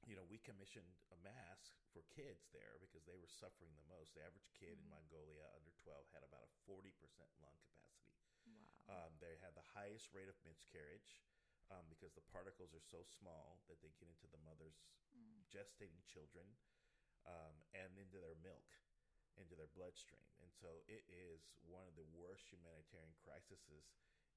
you 0.05 0.15
know, 0.15 0.27
we 0.29 0.39
commissioned 0.45 0.93
a 1.11 1.19
mask 1.25 1.73
for 1.91 2.05
kids 2.13 2.53
there 2.53 2.77
because 2.79 3.07
they 3.09 3.17
were 3.17 3.31
suffering 3.31 3.73
the 3.75 3.89
most. 3.89 4.13
The 4.15 4.23
average 4.27 4.53
kid 4.53 4.77
Mhm. 4.77 4.85
in 4.85 4.93
Mongolia 4.93 5.49
under 5.57 5.73
12 5.83 6.07
had 6.13 6.23
about 6.23 6.45
a 6.45 6.53
40% 6.69 7.33
lung 7.41 7.57
capacity. 7.65 8.29
Wow. 8.47 8.69
Um, 8.87 9.19
they 9.19 9.37
had 9.41 9.55
the 9.57 9.65
highest 9.75 10.13
rate 10.15 10.29
of 10.29 10.39
miscarriage 10.45 11.25
um, 11.71 11.89
because 11.91 12.15
the 12.15 12.23
particles 12.31 12.75
are 12.75 12.85
so 12.85 13.03
small 13.03 13.59
that 13.67 13.81
they 13.83 13.91
get 13.99 14.07
into 14.09 14.29
the 14.31 14.39
mother's 14.47 14.87
Mm. 15.17 15.47
gestating 15.51 16.05
children 16.07 16.59
um, 17.25 17.65
and 17.75 17.99
into 17.99 18.21
their 18.21 18.37
milk, 18.37 18.79
into 19.35 19.57
their 19.57 19.71
bloodstream. 19.75 20.27
And 20.43 20.53
so 20.53 20.85
it 20.87 21.03
is 21.09 21.51
one 21.67 21.87
of 21.89 21.97
the 21.97 22.07
worst 22.15 22.47
humanitarian 22.53 23.15
crises 23.19 23.65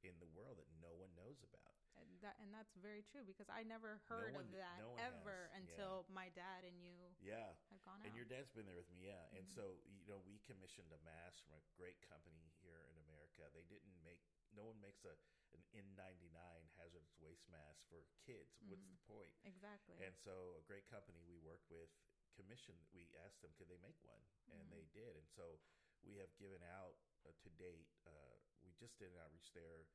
in 0.02 0.17
the 0.19 0.32
world 0.34 0.58
that 0.58 0.69
no 0.82 0.93
one 0.95 1.13
knows 1.13 1.43
about. 1.43 1.76
And 2.00 2.12
that 2.24 2.36
and 2.40 2.50
that's 2.54 2.72
very 2.80 3.04
true 3.04 3.24
because 3.28 3.48
I 3.52 3.64
never 3.64 4.00
heard 4.08 4.34
one- 4.36 4.48
of 4.48 4.52
that 4.56 4.80
no 4.80 4.96
ever 5.00 5.50
has, 5.52 5.64
yeah. 5.68 5.76
until 5.76 6.06
my 6.12 6.30
dad 6.36 6.64
and 6.68 6.80
you 6.84 6.96
Yeah. 7.20 7.56
had 7.72 7.82
gone 7.84 8.00
out. 8.00 8.08
And 8.08 8.16
your 8.16 8.26
dad's 8.26 8.52
been 8.52 8.66
there 8.66 8.76
with 8.80 8.90
me, 8.90 9.04
yeah. 9.08 9.28
And 9.36 9.46
Mhm. 9.48 9.54
so, 9.56 9.80
you 9.86 10.06
know, 10.08 10.20
we 10.20 10.40
commissioned 10.40 10.92
a 10.92 11.00
mask 11.00 11.44
from 11.44 11.56
a 11.56 11.64
great 11.76 12.00
company 12.02 12.52
here 12.62 12.84
in 12.90 12.98
America. 12.98 13.50
They 13.54 13.64
didn't 13.64 13.96
make, 14.04 14.22
no 14.52 14.66
one 14.66 14.80
makes 14.80 15.04
a 15.06 15.16
an 15.52 15.66
N99 15.74 16.70
hazardous 16.78 17.18
waste 17.20 17.50
mask 17.50 17.82
for 17.90 18.06
kids. 18.22 18.62
What's 18.68 18.86
Mhm. 18.86 18.92
the 18.92 18.98
point? 19.10 19.34
exactly. 19.44 19.98
And 20.00 20.16
so, 20.16 20.54
a 20.58 20.62
great 20.62 20.86
company 20.86 21.24
we 21.24 21.40
worked 21.40 21.70
with 21.72 21.90
commissioned, 22.36 22.86
we 22.94 23.10
asked 23.26 23.42
them, 23.42 23.52
could 23.58 23.68
they 23.68 23.78
make 23.82 23.98
one? 24.04 24.22
And 24.54 24.70
Mhm. 24.70 24.70
they 24.70 24.86
did. 24.94 25.16
And 25.18 25.28
so, 25.28 25.60
we 26.04 26.18
have 26.18 26.36
given 26.38 26.62
out 26.62 26.98
uh, 27.26 27.32
to 27.42 27.50
date, 27.50 27.90
uh, 28.06 28.38
we 28.64 28.72
just 28.74 28.98
did 29.00 29.12
an 29.12 29.18
outreach 29.20 29.52
there 29.54 29.88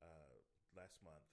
uh, 0.00 0.38
last 0.74 1.02
month, 1.02 1.26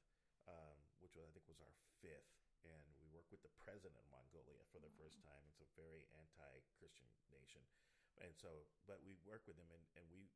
um, 0.50 0.78
which 0.98 1.14
was, 1.14 1.30
I 1.30 1.32
think 1.32 1.46
was 1.46 1.62
our 1.62 1.78
fifth. 2.02 2.34
And 2.66 2.84
we 3.00 3.08
worked 3.14 3.32
with 3.32 3.40
the 3.46 3.54
president 3.64 3.96
of 3.96 4.04
Mongolia 4.12 4.66
for 4.74 4.82
the 4.84 4.92
first 5.00 5.16
time. 5.24 5.46
It's 5.54 5.64
a 5.64 5.70
very 5.80 6.04
anti-Christian 6.20 7.08
nation, 7.32 7.64
and 8.20 8.36
so, 8.36 8.68
but 8.84 9.00
we 9.06 9.16
worked 9.24 9.48
with 9.48 9.56
them, 9.56 9.72
and, 9.72 9.80
and 9.96 10.04
we 10.12 10.28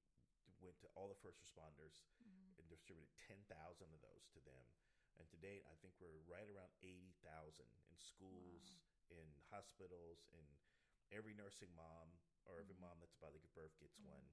went 0.63 0.80
to 0.80 0.88
all 0.95 1.12
the 1.12 1.19
first 1.19 1.43
responders 1.43 1.99
Mhm. 2.23 2.56
and 2.56 2.65
distributed 2.71 3.12
ten 3.28 3.43
thousand 3.52 3.91
of 3.91 3.99
those 3.99 4.23
to 4.32 4.39
them. 4.47 4.63
And 5.19 5.28
to 5.30 5.38
date, 5.38 5.67
I 5.67 5.76
think 5.84 5.99
we're 5.99 6.23
right 6.23 6.47
around 6.47 6.71
eighty 6.80 7.12
thousand 7.19 7.67
in 7.91 7.99
schools, 7.99 8.80
in 9.12 9.28
hospitals, 9.52 10.23
in 10.32 10.45
every 11.12 11.36
nursing 11.36 11.76
mom 11.76 12.08
or 12.47 12.56
every 12.63 12.76
Mhm. 12.80 12.88
mom 12.88 12.95
that's 13.04 13.19
about 13.19 13.36
to 13.36 13.39
give 13.43 13.52
birth 13.54 13.76
gets 13.84 13.99
Mhm. 13.99 14.08
one. 14.08 14.26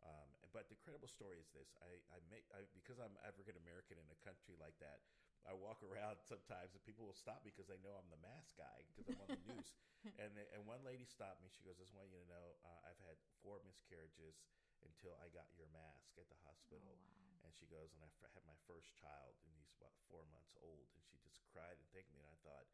Um, 0.00 0.28
but 0.52 0.66
the 0.68 0.74
incredible 0.76 1.08
story 1.08 1.38
is 1.38 1.48
this: 1.52 1.70
I, 1.84 2.00
I 2.12 2.18
make 2.32 2.48
I, 2.54 2.64
because 2.72 2.98
I'm 2.98 3.14
African 3.24 3.56
American 3.60 4.00
in 4.00 4.08
a 4.10 4.18
country 4.24 4.56
like 4.58 4.76
that. 4.80 5.04
I 5.48 5.56
walk 5.56 5.80
around 5.88 6.20
sometimes 6.24 6.76
and 6.76 6.82
people 6.84 7.08
will 7.08 7.16
stop 7.16 7.40
me 7.44 7.52
because 7.52 7.68
they 7.68 7.80
know 7.80 7.96
I'm 7.96 8.08
the 8.12 8.20
mask 8.20 8.52
guy 8.60 8.84
because 8.88 9.08
I'm 9.08 9.20
on 9.24 9.32
the 9.32 9.40
news. 9.44 9.72
And 10.20 10.32
they- 10.36 10.48
and 10.56 10.64
one 10.68 10.80
lady 10.84 11.04
stopped 11.04 11.40
me. 11.44 11.48
She 11.52 11.64
goes, 11.64 11.76
"I 11.80 11.84
just 11.84 11.96
want 11.96 12.08
you 12.12 12.20
to 12.20 12.28
know 12.28 12.56
uh, 12.64 12.88
I've 12.88 13.00
had 13.04 13.16
four 13.44 13.60
miscarriages 13.64 14.40
until 14.84 15.16
I 15.20 15.28
got 15.32 15.48
your 15.56 15.68
mask 15.72 16.16
at 16.20 16.28
the 16.28 16.36
Oh, 16.72 16.76
hospital." 16.76 16.96
wow. 16.96 17.40
And 17.44 17.52
she 17.56 17.64
goes, 17.68 17.92
and 17.96 18.04
I 18.04 18.08
f- 18.12 18.32
had 18.36 18.44
my 18.44 18.56
first 18.68 18.92
child, 18.96 19.32
and 19.44 19.48
he's 19.56 19.72
about 19.80 19.96
four 20.12 20.24
months 20.28 20.52
old, 20.60 20.88
and 20.92 21.00
she 21.08 21.16
just 21.24 21.40
cried 21.48 21.76
and 21.80 21.88
thanked 21.92 22.12
me. 22.12 22.20
And 22.20 22.28
I 22.28 22.36
thought, 22.44 22.68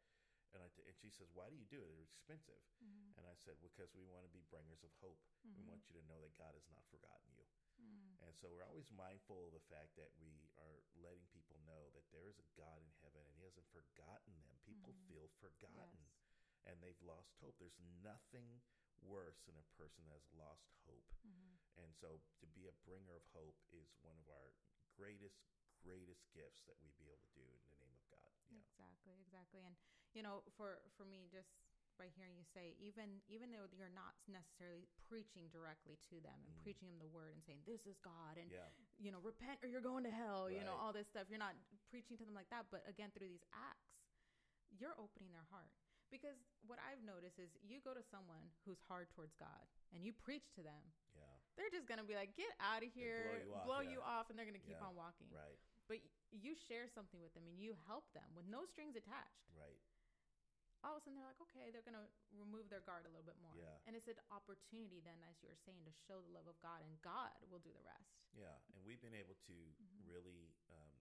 and 0.53 0.63
I 0.63 0.69
t- 0.71 0.83
and 0.87 0.95
she 0.95 1.09
says, 1.09 1.27
"Why 1.33 1.49
do 1.49 1.55
you 1.55 1.65
do 1.65 1.81
it? 1.83 1.89
They're 1.91 2.03
expensive." 2.07 2.61
Mhm. 2.83 3.17
And 3.17 3.27
I 3.27 3.35
said, 3.35 3.59
"Because 3.61 3.93
we 3.93 4.05
want 4.05 4.23
to 4.25 4.31
be 4.31 4.41
bringers 4.49 4.83
of 4.83 4.91
hope. 5.01 5.19
We 5.43 5.63
Mhm. 5.63 5.67
want 5.67 5.87
you 5.89 5.93
to 5.99 6.07
know 6.07 6.19
that 6.21 6.35
God 6.37 6.53
has 6.55 6.67
not 6.69 6.85
forgotten 6.87 7.31
you." 7.35 7.45
Mm. 7.79 8.17
And 8.21 8.35
so 8.35 8.49
we're 8.49 8.63
always 8.65 8.89
mindful 8.91 9.45
of 9.47 9.53
the 9.53 9.59
fact 9.69 9.95
that 9.95 10.09
we 10.17 10.49
are 10.57 10.81
letting 10.95 11.27
people 11.27 11.59
know 11.59 11.89
that 11.91 12.09
there 12.11 12.27
is 12.27 12.39
a 12.39 12.47
God 12.55 12.81
in 12.81 12.91
heaven, 13.03 13.25
and 13.27 13.35
He 13.37 13.43
hasn't 13.43 13.67
forgotten 13.69 14.41
them. 14.41 14.57
People 14.65 14.93
Mhm. 14.93 15.07
feel 15.07 15.27
forgotten, 15.39 16.09
Yes. 16.09 16.65
and 16.65 16.81
they've 16.81 17.01
lost 17.01 17.33
hope. 17.35 17.57
There's 17.59 17.77
nothing 17.79 18.61
worse 19.01 19.39
than 19.45 19.55
a 19.57 19.63
person 19.77 20.05
that 20.05 20.13
has 20.13 20.33
lost 20.33 20.71
hope. 20.85 21.05
Mhm. 21.23 21.59
And 21.75 21.93
so 21.95 22.19
to 22.39 22.47
be 22.47 22.65
a 22.65 22.71
bringer 22.71 23.15
of 23.15 23.25
hope 23.27 23.61
is 23.69 23.93
one 24.01 24.17
of 24.17 24.27
our 24.29 24.53
greatest, 24.95 25.45
greatest 25.81 26.27
gifts 26.31 26.63
that 26.65 26.79
we 26.81 26.89
be 26.97 27.07
able 27.09 27.21
to 27.21 27.33
do 27.35 27.45
in 27.53 27.61
the 27.69 27.75
name 27.77 27.93
of 27.93 28.07
God. 28.09 28.33
Yeah. 28.49 28.57
Exactly, 28.57 29.19
exactly. 29.21 29.61
And 29.63 29.77
you 30.17 30.25
know, 30.25 30.41
for 30.57 30.81
for 30.97 31.05
me, 31.05 31.29
just 31.29 31.53
by 32.01 32.09
hearing 32.17 32.33
you 32.33 32.45
say, 32.57 32.73
even 32.81 33.21
even 33.29 33.53
though 33.53 33.69
you're 33.69 33.93
not 33.93 34.17
necessarily 34.25 34.89
preaching 35.09 35.45
directly 35.53 35.97
to 36.09 36.17
them 36.25 36.41
and 36.45 36.53
Mhm. 36.57 36.61
preaching 36.65 36.87
them 36.89 36.97
the 36.97 37.09
word 37.13 37.33
and 37.37 37.41
saying 37.45 37.61
this 37.69 37.85
is 37.85 37.97
God 38.01 38.37
and 38.41 38.49
Yeah. 38.49 38.69
you 38.97 39.11
know 39.13 39.21
repent 39.21 39.61
or 39.63 39.67
you're 39.69 39.81
going 39.81 40.03
to 40.09 40.11
hell, 40.11 40.49
you 40.49 40.63
know 40.65 40.73
all 40.73 40.91
this 40.93 41.07
stuff. 41.07 41.29
You're 41.29 41.37
not 41.47 41.55
preaching 41.93 42.17
to 42.17 42.25
them 42.25 42.33
like 42.33 42.49
that, 42.49 42.65
but 42.73 42.81
again 42.87 43.11
through 43.11 43.29
these 43.29 43.45
acts, 43.53 43.93
you're 44.73 44.97
opening 44.97 45.31
their 45.31 45.45
heart. 45.53 45.71
Because 46.09 46.37
what 46.65 46.79
I've 46.79 47.03
noticed 47.03 47.37
is 47.37 47.49
you 47.61 47.81
go 47.81 47.93
to 47.93 48.03
someone 48.03 48.49
who's 48.65 48.79
hard 48.87 49.09
towards 49.11 49.35
God 49.35 49.67
and 49.91 50.05
you 50.05 50.13
preach 50.13 50.49
to 50.53 50.63
them, 50.63 50.93
Yeah. 51.13 51.25
they're 51.55 51.69
just 51.69 51.85
gonna 51.87 52.03
be 52.03 52.15
like, 52.15 52.33
"Get 52.35 52.55
out 52.59 52.81
of 52.83 52.93
They 52.93 52.99
here," 53.01 53.23
blow 53.25 53.37
you 53.43 53.53
off, 53.53 53.65
blow 53.65 53.79
yeah. 53.81 53.89
you 53.91 54.01
off, 54.01 54.29
and 54.29 54.37
they're 54.39 54.45
gonna 54.45 54.59
keep 54.59 54.79
Yeah. 54.79 54.85
on 54.87 54.95
walking. 54.95 55.29
Right. 55.31 55.59
But 55.87 55.99
you 56.31 56.53
share 56.55 56.87
something 56.89 57.19
with 57.21 57.33
them 57.33 57.47
and 57.47 57.59
you 57.59 57.73
help 57.73 58.11
them 58.13 58.35
with 58.35 58.45
no 58.45 58.65
strings 58.65 58.95
attached. 58.95 59.49
Right. 59.55 59.79
All 60.87 60.95
of 60.95 60.99
a 60.99 61.03
sudden, 61.03 61.19
they're 61.19 61.27
like, 61.27 61.43
okay, 61.51 61.67
they're 61.67 61.83
going 61.83 61.99
to 61.99 62.07
remove 62.31 62.71
their 62.71 62.79
guard 62.87 63.03
a 63.03 63.11
little 63.11 63.27
bit 63.27 63.35
more. 63.43 63.51
Yeah. 63.59 63.75
And 63.83 63.91
it's 63.91 64.07
an 64.07 64.15
opportunity, 64.31 65.03
then, 65.03 65.19
as 65.27 65.35
you 65.43 65.51
were 65.51 65.59
saying, 65.67 65.83
to 65.83 65.91
show 66.07 66.23
the 66.23 66.31
love 66.31 66.47
of 66.47 66.55
God, 66.63 66.79
and 66.79 66.95
God 67.03 67.35
will 67.51 67.59
do 67.59 67.75
the 67.75 67.83
rest. 67.83 68.07
Yeah. 68.31 68.55
And 68.71 68.79
we've 68.87 69.03
been 69.03 69.17
able 69.17 69.35
to 69.51 69.57
Mhm. 69.75 70.07
really 70.07 70.55
um, 70.71 70.95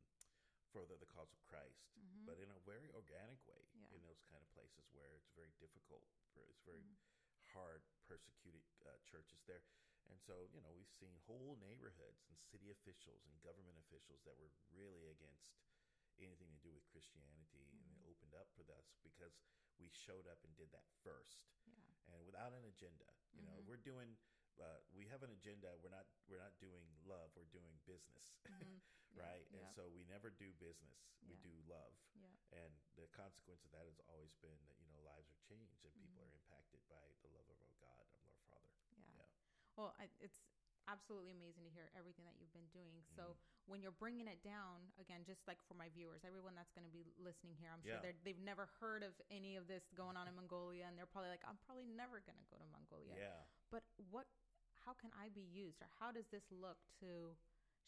further 0.75 0.99
the 0.99 1.07
cause 1.07 1.31
of 1.31 1.39
Christ, 1.47 1.87
Mhm. 1.95 2.27
but 2.27 2.43
in 2.43 2.51
a 2.51 2.59
very 2.67 2.91
organic 2.91 3.39
way 3.47 3.63
Yeah. 3.79 3.95
in 3.95 4.03
those 4.03 4.19
kind 4.27 4.43
of 4.43 4.51
places 4.51 4.91
where 4.91 5.15
it's 5.15 5.31
very 5.39 5.55
difficult. 5.63 6.03
For, 6.35 6.43
it's 6.51 6.61
very 6.67 6.83
Mhm. 6.83 6.97
hard 7.55 7.87
persecuted 8.11 8.67
uh, 8.85 8.99
churches 9.07 9.39
there. 9.47 9.63
And 10.11 10.19
so, 10.21 10.51
you 10.51 10.61
know, 10.61 10.73
we've 10.75 10.91
seen 10.99 11.15
whole 11.31 11.55
neighborhoods 11.57 12.27
and 12.29 12.39
city 12.51 12.71
officials 12.71 13.23
and 13.27 13.41
government 13.41 13.79
officials 13.79 14.23
that 14.27 14.37
were 14.39 14.51
really 14.71 15.07
against 15.07 15.55
anything 16.19 16.51
to 16.51 16.59
do 16.59 16.73
with 16.73 16.87
Christianity, 16.89 17.71
up 18.37 18.49
for 18.55 18.65
us 18.73 18.95
because 19.03 19.35
we 19.77 19.89
showed 19.93 20.25
up 20.29 20.41
and 20.45 20.53
did 20.57 20.73
that 20.73 20.87
first, 21.05 21.45
yeah. 21.69 22.17
and 22.17 22.21
without 22.25 22.53
an 22.53 22.65
agenda. 22.69 23.09
You 23.33 23.45
mm-hmm. 23.45 23.53
know, 23.53 23.59
we're 23.65 23.81
doing. 23.81 24.17
Uh, 24.57 24.81
we 24.97 25.05
have 25.13 25.21
an 25.21 25.29
agenda. 25.37 25.77
We're 25.85 25.93
not. 25.93 26.09
We're 26.29 26.41
not 26.41 26.57
doing 26.57 26.85
love. 27.05 27.29
We're 27.37 27.51
doing 27.53 27.77
business, 27.85 28.41
mm-hmm. 28.49 28.81
right? 29.21 29.45
Yeah. 29.53 29.61
And 29.61 29.65
so 29.77 29.89
we 29.93 30.09
never 30.09 30.33
do 30.33 30.49
business. 30.57 30.97
We 31.29 31.37
do 31.45 31.53
love. 31.69 31.93
Yeah. 32.17 32.65
And 32.65 32.73
the 32.97 33.09
consequence 33.13 33.65
of 33.69 33.73
that 33.77 33.85
has 33.85 34.01
always 34.09 34.33
been 34.41 34.57
that 34.57 34.77
you 34.81 34.89
know 34.89 35.01
lives 35.05 35.29
are 35.29 35.41
changed 35.45 35.85
and 35.85 35.93
people 36.01 36.25
mm-hmm. 36.25 36.33
are 36.33 36.33
impacted 36.33 36.81
by 36.89 37.05
the 37.21 37.31
love 37.37 37.49
of 37.53 37.59
our 37.61 37.77
God, 37.85 38.05
of 38.17 38.23
our 38.25 38.41
Father. 38.49 38.73
Yeah. 38.97 39.25
yeah. 39.25 39.33
Well, 39.77 39.93
I, 40.01 40.09
it's 40.25 40.41
absolutely 40.87 41.35
amazing 41.35 41.67
to 41.67 41.73
hear 41.75 41.91
everything 41.95 42.27
that 42.27 42.39
you've 42.39 42.55
been 42.55 42.71
doing. 42.71 43.03
So 43.15 43.35
mm-hmm. 43.35 43.71
when 43.71 43.79
you're 43.83 43.95
bringing 43.95 44.31
it 44.31 44.41
down, 44.43 44.87
again, 44.99 45.27
just 45.27 45.43
like 45.51 45.59
for 45.67 45.75
my 45.75 45.91
viewers, 45.93 46.23
everyone 46.23 46.55
that's 46.55 46.73
going 46.73 46.87
to 46.87 46.95
be 46.95 47.07
listening 47.19 47.59
here, 47.59 47.71
I'm 47.75 47.83
sure 47.83 47.99
yeah. 47.99 48.15
they've 48.23 48.43
never 48.43 48.71
heard 48.79 49.03
of 49.03 49.15
any 49.29 49.59
of 49.59 49.67
this 49.67 49.87
going 49.95 50.15
on 50.15 50.31
in 50.31 50.35
Mongolia, 50.39 50.87
and 50.87 50.95
they're 50.95 51.11
probably 51.11 51.31
like, 51.31 51.45
I'm 51.45 51.59
probably 51.67 51.87
never 51.87 52.23
going 52.23 52.39
to 52.39 52.49
go 52.49 52.59
to 52.59 52.69
Mongolia. 52.71 53.15
Yeah. 53.19 53.41
But 53.69 53.85
what? 54.11 54.31
How 54.87 54.95
can 54.95 55.11
I 55.19 55.35
be 55.35 55.43
used, 55.43 55.83
or 55.83 55.91
how 55.99 56.15
does 56.15 56.31
this 56.31 56.47
look 56.55 56.79
to 57.03 57.35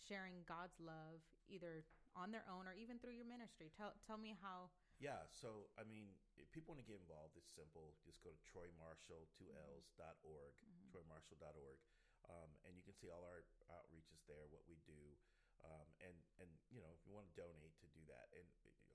sharing 0.02 0.42
God's 0.50 0.74
love, 0.82 1.22
either 1.46 1.86
on 2.18 2.34
their 2.34 2.42
own 2.50 2.66
or 2.66 2.74
even 2.74 2.98
through 2.98 3.14
your 3.14 3.28
ministry? 3.28 3.70
Tell 3.70 3.94
tell 4.02 4.18
me 4.18 4.34
how. 4.34 4.74
Yeah, 4.98 5.22
so 5.30 5.70
I 5.78 5.86
mean, 5.86 6.10
if 6.34 6.50
people 6.50 6.74
want 6.74 6.82
to 6.82 6.88
get 6.90 6.98
involved, 6.98 7.38
it's 7.38 7.54
simple. 7.54 7.94
Just 8.02 8.18
go 8.18 8.34
to 8.34 8.40
troymarshall, 8.42 9.30
two 9.30 9.46
L's, 9.54 9.94
dot 9.94 10.18
org, 10.26 10.58
mm-hmm. 10.58 10.90
troymarshall.org. 10.90 11.78
Um, 12.28 12.50
and 12.68 12.76
you 12.76 12.84
can 12.84 12.96
see 12.96 13.08
all 13.08 13.24
our 13.24 13.44
outreaches 13.72 14.20
there, 14.28 14.44
what 14.52 14.64
we 14.68 14.76
do. 14.84 15.16
Um, 15.64 15.88
and, 16.04 16.14
and, 16.38 16.50
you 16.70 16.78
know, 16.78 16.92
if 16.94 17.02
you 17.02 17.10
want 17.10 17.26
to 17.26 17.34
donate 17.34 17.74
to 17.82 17.88
do 17.90 18.04
that. 18.12 18.30
And 18.36 18.46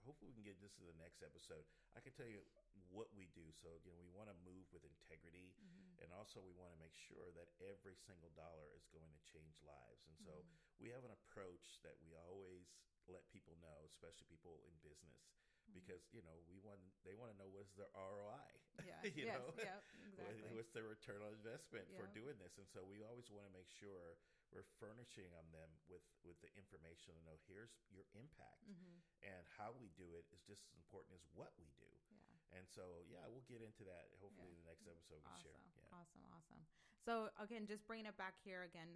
hopefully 0.07 0.31
we 0.31 0.39
can 0.39 0.47
get 0.47 0.59
this 0.63 0.71
to 0.79 0.85
the 0.87 0.95
next 0.95 1.19
episode. 1.19 1.67
I 1.97 1.99
can 1.99 2.15
tell 2.15 2.29
you 2.29 2.39
what 2.87 3.11
we 3.11 3.27
do. 3.35 3.43
So, 3.51 3.67
you 3.83 3.91
know, 3.91 3.99
we 3.99 4.11
want 4.15 4.31
to 4.31 4.37
move 4.47 4.63
with 4.71 4.87
integrity. 4.87 5.51
Mm-hmm. 5.59 6.05
And 6.05 6.09
also 6.15 6.39
we 6.39 6.55
want 6.55 6.71
to 6.71 6.79
make 6.79 6.95
sure 6.95 7.31
that 7.35 7.51
every 7.59 7.99
single 7.99 8.31
dollar 8.35 8.71
is 8.75 8.87
going 8.91 9.03
to 9.03 9.21
change 9.27 9.59
lives. 9.63 10.03
And 10.07 10.15
so 10.23 10.33
mm-hmm. 10.39 10.83
we 10.83 10.87
have 10.95 11.03
an 11.03 11.11
approach 11.11 11.83
that 11.83 11.99
we 11.99 12.15
always 12.15 12.67
let 13.11 13.27
people 13.31 13.55
know, 13.59 13.83
especially 13.87 14.27
people 14.31 14.63
in 14.67 14.75
business, 14.79 15.19
mm-hmm. 15.27 15.75
because 15.75 16.03
you 16.15 16.23
know 16.23 16.39
we 16.47 16.59
want 16.63 16.79
they 17.03 17.15
want 17.15 17.35
to 17.35 17.37
know 17.39 17.49
what 17.51 17.67
is 17.67 17.75
their 17.75 17.91
ROI. 17.95 18.62
Yeah, 18.81 19.05
you 19.17 19.29
yes, 19.29 19.37
know, 19.37 19.53
yeah, 19.59 19.77
exactly. 20.09 20.49
what's 20.57 20.73
their 20.73 20.89
return 20.89 21.21
on 21.21 21.35
investment 21.37 21.85
yeah. 21.91 21.99
for 22.01 22.09
doing 22.17 22.33
this, 22.41 22.57
and 22.57 22.65
so 22.65 22.81
we 22.81 23.05
always 23.05 23.29
want 23.29 23.45
to 23.45 23.53
make 23.53 23.69
sure 23.69 24.17
we're 24.49 24.65
furnishing 24.81 25.29
on 25.37 25.45
them 25.53 25.69
with 25.89 26.05
with 26.25 26.37
the 26.41 26.49
information 26.57 27.13
to 27.13 27.21
know 27.25 27.37
here's 27.45 27.73
your 27.93 28.05
impact, 28.17 28.65
mm-hmm. 28.65 28.97
and 29.25 29.43
how 29.57 29.73
we 29.77 29.93
do 29.93 30.05
it 30.17 30.25
is 30.33 30.41
just 30.45 30.65
as 30.69 30.73
important 30.77 31.13
as 31.13 31.25
what 31.37 31.53
we 31.61 31.69
do. 31.77 31.89
Yeah, 32.09 32.57
and 32.57 32.65
so 32.65 33.05
yeah, 33.05 33.21
we'll 33.29 33.45
get 33.45 33.61
into 33.61 33.85
that 33.85 34.09
hopefully 34.17 34.49
yeah. 34.49 34.57
in 34.57 34.59
the 34.65 34.69
next 34.73 34.85
episode 34.89 35.21
we 35.21 35.29
awesome. 35.29 35.53
share. 35.53 35.61
Yeah. 35.77 35.97
Awesome, 35.97 36.23
awesome. 36.33 36.61
So 37.05 37.13
again, 37.37 37.69
just 37.69 37.85
bringing 37.85 38.09
it 38.09 38.17
back 38.17 38.37
here 38.41 38.65
again, 38.65 38.89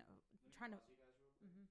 trying 0.57 0.73
to. 0.73 0.81
Mm-hmm. 0.81 1.67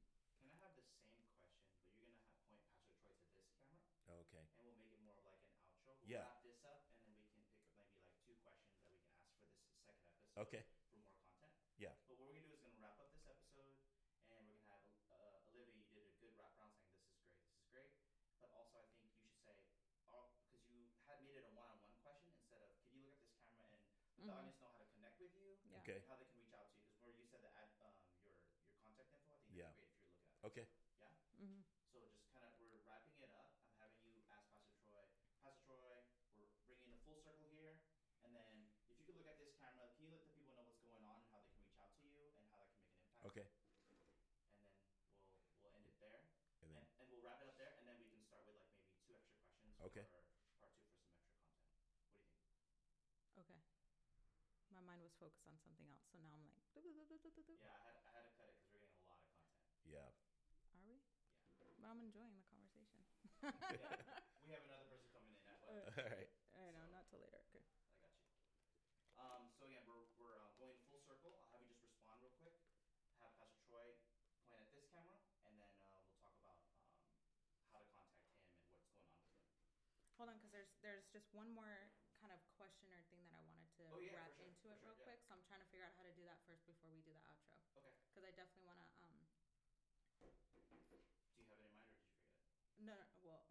yeah. 6.07 6.23
wrap 6.23 6.39
this 6.47 6.63
up, 6.63 6.87
and 7.03 7.11
then 7.11 7.27
we 7.35 7.43
can 7.43 7.59
pick 7.67 7.75
up 7.83 7.91
maybe 7.91 8.07
like 8.07 8.23
two 8.23 8.39
questions 8.47 8.79
that 8.79 8.95
we 8.95 9.03
can 9.03 9.11
ask 9.19 9.35
for 9.35 9.67
this 9.67 9.83
second 9.83 10.07
episode. 10.07 10.26
Okay. 10.37 10.69
For 10.93 11.01
more 11.01 11.17
content. 11.17 11.49
Yeah. 11.81 11.97
But 12.05 12.21
what 12.21 12.29
we're 12.29 12.37
gonna 12.37 12.45
do 12.45 12.53
is 12.53 12.61
gonna 12.61 12.77
wrap 12.77 13.01
up 13.01 13.09
this 13.17 13.25
episode, 13.25 13.73
and 14.29 14.45
we're 14.45 14.53
gonna 14.53 14.69
have 14.69 14.85
uh, 15.09 15.49
Olivia. 15.57 15.81
You 15.81 15.89
did 15.97 16.05
a 16.05 16.13
good 16.21 16.37
wrap 16.37 16.53
around 16.61 16.77
saying 16.77 16.93
this 16.93 17.09
is 17.09 17.17
great, 17.17 17.41
this 17.41 17.57
is 17.57 17.65
great. 17.73 17.89
But 18.45 18.53
also, 18.53 18.77
I 18.77 18.85
think 18.93 19.09
you 19.09 19.17
should 19.17 19.33
say, 19.41 19.57
because 20.45 20.61
you 20.69 20.93
had 21.09 21.25
made 21.25 21.41
it 21.41 21.45
a 21.49 21.53
one-on-one 21.57 21.97
question 22.05 22.37
instead 22.37 22.61
of, 22.61 22.69
can 22.85 23.01
you 23.01 23.09
look 23.09 23.17
at 23.17 23.25
this 23.25 23.33
camera 23.49 23.81
and 23.81 23.89
mm-hmm. 24.13 24.29
the 24.29 24.37
audience 24.37 24.61
know 24.61 24.69
how 24.69 24.81
to 24.85 24.89
connect 24.93 25.17
with 25.17 25.33
you? 25.33 25.57
Yeah. 25.73 25.81
Okay. 25.81 26.05
How 26.05 26.21
they 26.21 26.29
can 26.29 26.37
reach 26.37 26.53
out 26.53 26.69
to 26.69 26.77
you? 26.77 26.85
Because 26.85 27.01
where 27.01 27.17
you 27.17 27.25
said 27.33 27.41
the 27.41 27.53
ad, 27.57 27.73
um, 27.81 27.97
your 28.21 28.37
your 28.37 28.77
contact 28.77 29.09
info, 29.09 29.41
I 29.41 29.41
think 29.41 29.57
yeah. 29.57 29.73
great 29.73 29.89
if 29.89 29.89
you're 29.89 30.05
looking 30.05 30.29
at. 30.37 30.37
It. 30.45 30.53
Okay. 30.53 30.69
Yeah. 31.01 31.17
Mm-hmm. 31.41 31.65
Okay. 43.27 43.43
And 43.43 43.59
then 44.39 45.11
we'll 45.11 45.43
we'll 45.59 45.75
end 45.75 45.85
it 45.91 45.99
there. 45.99 46.23
And 46.63 46.71
then 46.71 46.79
and, 46.79 46.87
and 47.03 47.07
we'll 47.11 47.27
wrap 47.27 47.43
it 47.43 47.51
up 47.51 47.59
there, 47.59 47.75
and 47.77 47.85
then 47.91 47.99
we 47.99 48.07
can 48.07 48.23
start 48.23 48.47
with 48.47 48.55
like 48.55 48.71
maybe 48.79 48.95
two 49.03 49.19
extra 49.19 49.43
questions. 49.77 49.93
Okay. 49.93 50.07
For 50.09 50.57
part 50.57 50.73
two 50.77 50.89
for 50.89 51.05
some 51.05 51.21
extra 51.21 51.61
content. 51.61 51.93
What 52.01 52.09
do 52.09 52.09
you 52.09 52.09
think? 52.11 52.25
Okay. 53.37 53.61
My 54.73 54.81
mind 54.81 55.05
was 55.05 55.13
focused 55.21 55.47
on 55.49 55.57
something 55.63 55.87
else, 55.93 56.05
so 56.11 56.19
now 56.21 56.33
I'm 56.33 56.45
like. 56.49 56.65
Yeah, 57.61 57.73
I 57.73 57.81
had 57.81 57.97
I 58.05 58.13
had 58.13 58.25
to 58.29 58.33
cut 58.37 58.49
it 58.49 58.57
because 58.57 58.69
we're 58.73 58.83
getting 58.85 59.01
a 59.01 59.09
lot 59.09 59.17
of 59.17 59.25
content. 59.25 59.65
Yeah. 59.85 60.11
Are 60.73 60.85
we? 60.85 61.01
Yeah. 61.61 61.73
But 61.81 61.89
I'm 61.89 62.01
enjoying 62.05 62.37
the 62.37 62.45
conversation. 62.49 63.01
yeah. 63.43 63.97
We 64.47 64.55
have 64.55 64.63
another 64.63 64.87
person 64.87 65.11
coming 65.11 65.35
in 65.35 65.43
at 65.43 65.59
what? 65.67 65.91
All 65.99 66.07
right. 66.07 66.31
I 66.55 66.71
know, 66.71 66.87
so, 66.87 66.95
not 66.95 67.03
till 67.11 67.19
later. 67.19 67.43
Okay. 67.51 67.67
I 67.91 67.99
got 67.99 68.15
you. 68.15 68.31
Um, 69.19 69.51
so 69.59 69.67
again, 69.67 69.83
we're 69.89 70.07
we're 70.21 70.39
uh, 70.39 70.55
going 70.55 70.79
full 70.87 71.03
circle. 71.03 71.35
I'll 71.35 71.51
have 71.51 71.59
you 71.67 71.69
just 71.75 71.83
respond 71.83 72.23
real 72.23 72.37
quick. 72.39 72.55
Troy 73.67 73.99
point 74.47 74.63
at 74.63 74.71
this 74.71 74.87
camera, 74.95 75.19
and 75.43 75.59
then 75.59 75.75
uh, 75.83 75.99
we'll 76.07 76.15
talk 76.23 76.31
about 76.39 76.63
um, 76.79 76.95
how 77.75 77.83
to 77.83 77.89
contact 77.91 78.31
him 78.31 78.39
and 78.39 78.55
what's 78.55 78.63
going 78.71 78.79
on 78.79 78.95
with 78.95 79.03
him. 79.03 79.19
Hold 80.23 80.31
on, 80.31 80.39
because 80.39 80.71
there's 80.87 81.03
there's 81.03 81.11
just 81.11 81.27
one 81.35 81.51
more 81.51 81.91
kind 82.23 82.31
of 82.31 82.39
question 82.55 82.87
or 82.95 83.03
thing 83.11 83.19
that 83.27 83.35
I 83.35 83.43
wanted 83.43 83.67
to 83.83 83.85
oh, 83.91 83.99
yeah, 83.99 84.15
wrap 84.15 84.31
sure, 84.39 84.47
into 84.47 84.71
it 84.71 84.79
sure, 84.79 84.95
real 84.95 84.99
yeah. 85.03 85.11
quick. 85.11 85.19
So 85.27 85.35
I'm 85.35 85.43
trying 85.51 85.59
to 85.59 85.69
figure 85.75 85.83
out 85.83 85.93
how 85.99 86.07
to 86.07 86.15
do 86.15 86.23
that 86.31 86.39
first 86.47 86.63
before 86.63 86.95
we 86.95 87.03
do 87.03 87.11
the 87.11 87.27
outro. 87.27 87.51
Okay. 87.75 87.91
Because 88.15 88.23
I 88.23 88.31
definitely 88.39 88.71
want 88.71 88.79
to. 88.79 88.87
Um, 89.03 89.19
do 90.15 90.23
you 90.23 90.31
have 90.31 90.95
it 90.95 91.03
in 91.03 91.11
mind, 91.11 91.27
or 91.27 91.27
did 91.27 91.35
you 91.35 91.43
forget 91.51 91.75
it? 91.75 91.83
No, 92.79 92.95
no. 92.95 93.11
Well, 93.27 93.43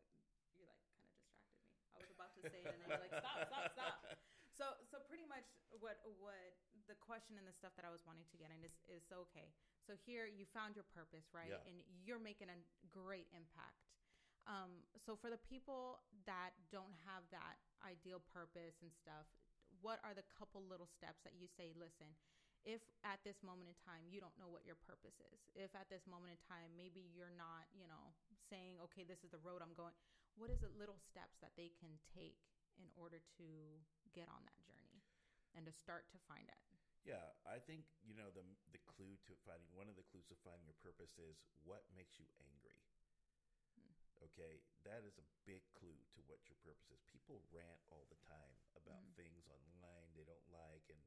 you 0.56 0.64
like 0.64 0.80
kind 0.96 1.04
of 1.04 1.12
distracted 1.12 1.52
me. 1.52 1.60
I 1.92 2.00
was 2.00 2.12
about 2.16 2.32
to 2.40 2.42
say 2.48 2.64
it, 2.64 2.72
and 2.72 2.80
then 2.80 2.88
you're 2.88 3.04
like, 3.04 3.20
stop, 3.20 3.44
stop, 3.52 3.68
stop. 3.76 3.96
So, 4.56 4.72
so 4.88 5.04
pretty 5.12 5.28
much 5.28 5.44
what 5.84 6.00
what 6.16 6.56
the 6.88 6.96
question 6.96 7.36
and 7.36 7.44
the 7.44 7.52
stuff 7.52 7.76
that 7.76 7.84
I 7.84 7.92
was 7.92 8.00
wanting 8.08 8.24
to 8.32 8.40
get 8.40 8.56
in 8.56 8.64
is 8.64 8.72
is 8.88 9.04
okay. 9.12 9.52
So 9.84 10.00
here 10.08 10.32
you 10.32 10.48
found 10.48 10.80
your 10.80 10.88
purpose, 10.96 11.28
right? 11.36 11.52
Yeah. 11.52 11.68
And 11.68 11.84
you're 12.08 12.24
making 12.24 12.48
a 12.48 12.56
great 12.88 13.28
impact. 13.36 13.95
Um, 14.46 14.86
so 15.02 15.18
for 15.18 15.34
the 15.34 15.42
people 15.42 16.06
that 16.30 16.54
don't 16.70 16.94
have 17.10 17.26
that 17.34 17.58
ideal 17.82 18.22
purpose 18.30 18.78
and 18.86 18.94
stuff, 18.94 19.26
what 19.82 19.98
are 20.06 20.14
the 20.14 20.26
couple 20.38 20.62
little 20.66 20.90
steps 20.90 21.26
that 21.26 21.34
you 21.38 21.50
say, 21.50 21.74
listen, 21.74 22.14
if 22.66 22.82
at 23.06 23.22
this 23.22 23.42
moment 23.46 23.70
in 23.70 23.78
time 23.86 24.06
you 24.10 24.18
don't 24.18 24.34
know 24.42 24.50
what 24.50 24.66
your 24.66 24.78
purpose 24.86 25.18
is, 25.34 25.40
if 25.54 25.74
at 25.78 25.90
this 25.90 26.06
moment 26.10 26.34
in 26.34 26.40
time 26.46 26.74
maybe 26.74 27.06
you're 27.14 27.34
not, 27.34 27.70
you 27.74 27.86
know, 27.86 28.14
saying, 28.50 28.78
okay, 28.90 29.06
this 29.06 29.22
is 29.22 29.30
the 29.34 29.42
road 29.42 29.62
I'm 29.62 29.74
going, 29.78 29.94
what 30.38 30.50
is 30.50 30.62
the 30.62 30.74
little 30.78 30.98
steps 30.98 31.38
that 31.42 31.54
they 31.58 31.74
can 31.78 31.94
take 32.14 32.38
in 32.78 32.90
order 32.98 33.22
to 33.42 33.48
get 34.14 34.30
on 34.30 34.42
that 34.46 34.60
journey 34.66 35.02
and 35.54 35.66
to 35.66 35.74
start 35.74 36.10
to 36.14 36.20
find 36.30 36.46
it? 36.46 36.62
Yeah, 37.06 37.22
I 37.46 37.62
think 37.62 37.86
you 38.02 38.18
know 38.18 38.34
the 38.34 38.42
the 38.74 38.82
clue 38.90 39.14
to 39.30 39.38
finding 39.46 39.70
one 39.78 39.86
of 39.86 39.94
the 39.94 40.02
clues 40.10 40.26
to 40.34 40.38
finding 40.42 40.66
your 40.66 40.78
purpose 40.82 41.14
is 41.22 41.38
what 41.62 41.86
makes 41.94 42.18
you 42.18 42.26
angry. 42.42 42.74
Okay, 44.32 44.62
that 44.84 45.06
is 45.06 45.22
a 45.22 45.28
big 45.46 45.62
clue 45.78 46.02
to 46.18 46.20
what 46.26 46.42
your 46.50 46.58
purpose 46.66 46.90
is. 46.90 47.02
People 47.06 47.46
rant 47.54 47.82
all 47.94 48.10
the 48.10 48.20
time 48.26 48.58
about 48.74 49.06
mm. 49.06 49.14
things 49.14 49.46
online 49.46 50.10
they 50.18 50.26
don't 50.26 50.50
like, 50.50 50.86
and 50.90 51.02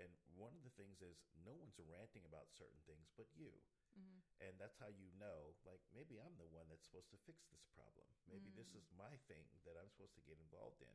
and 0.00 0.10
one 0.34 0.50
of 0.58 0.66
the 0.66 0.74
things 0.74 0.98
is 0.98 1.22
no 1.46 1.54
one's 1.54 1.78
ranting 1.78 2.26
about 2.26 2.50
certain 2.50 2.82
things 2.82 3.14
but 3.14 3.30
you. 3.30 3.54
Mm-hmm. 3.94 4.18
And 4.42 4.52
that's 4.58 4.74
how 4.74 4.90
you 4.90 5.06
know, 5.22 5.54
like, 5.62 5.78
maybe 5.94 6.18
I'm 6.18 6.34
the 6.34 6.50
one 6.50 6.66
that's 6.66 6.82
supposed 6.82 7.14
to 7.14 7.26
fix 7.30 7.46
this 7.46 7.62
problem. 7.78 8.10
Maybe 8.26 8.50
mm. 8.50 8.58
this 8.58 8.74
is 8.74 8.90
my 8.98 9.14
thing 9.30 9.46
that 9.62 9.78
I'm 9.78 9.86
supposed 9.94 10.18
to 10.18 10.26
get 10.26 10.42
involved 10.42 10.82
in 10.82 10.90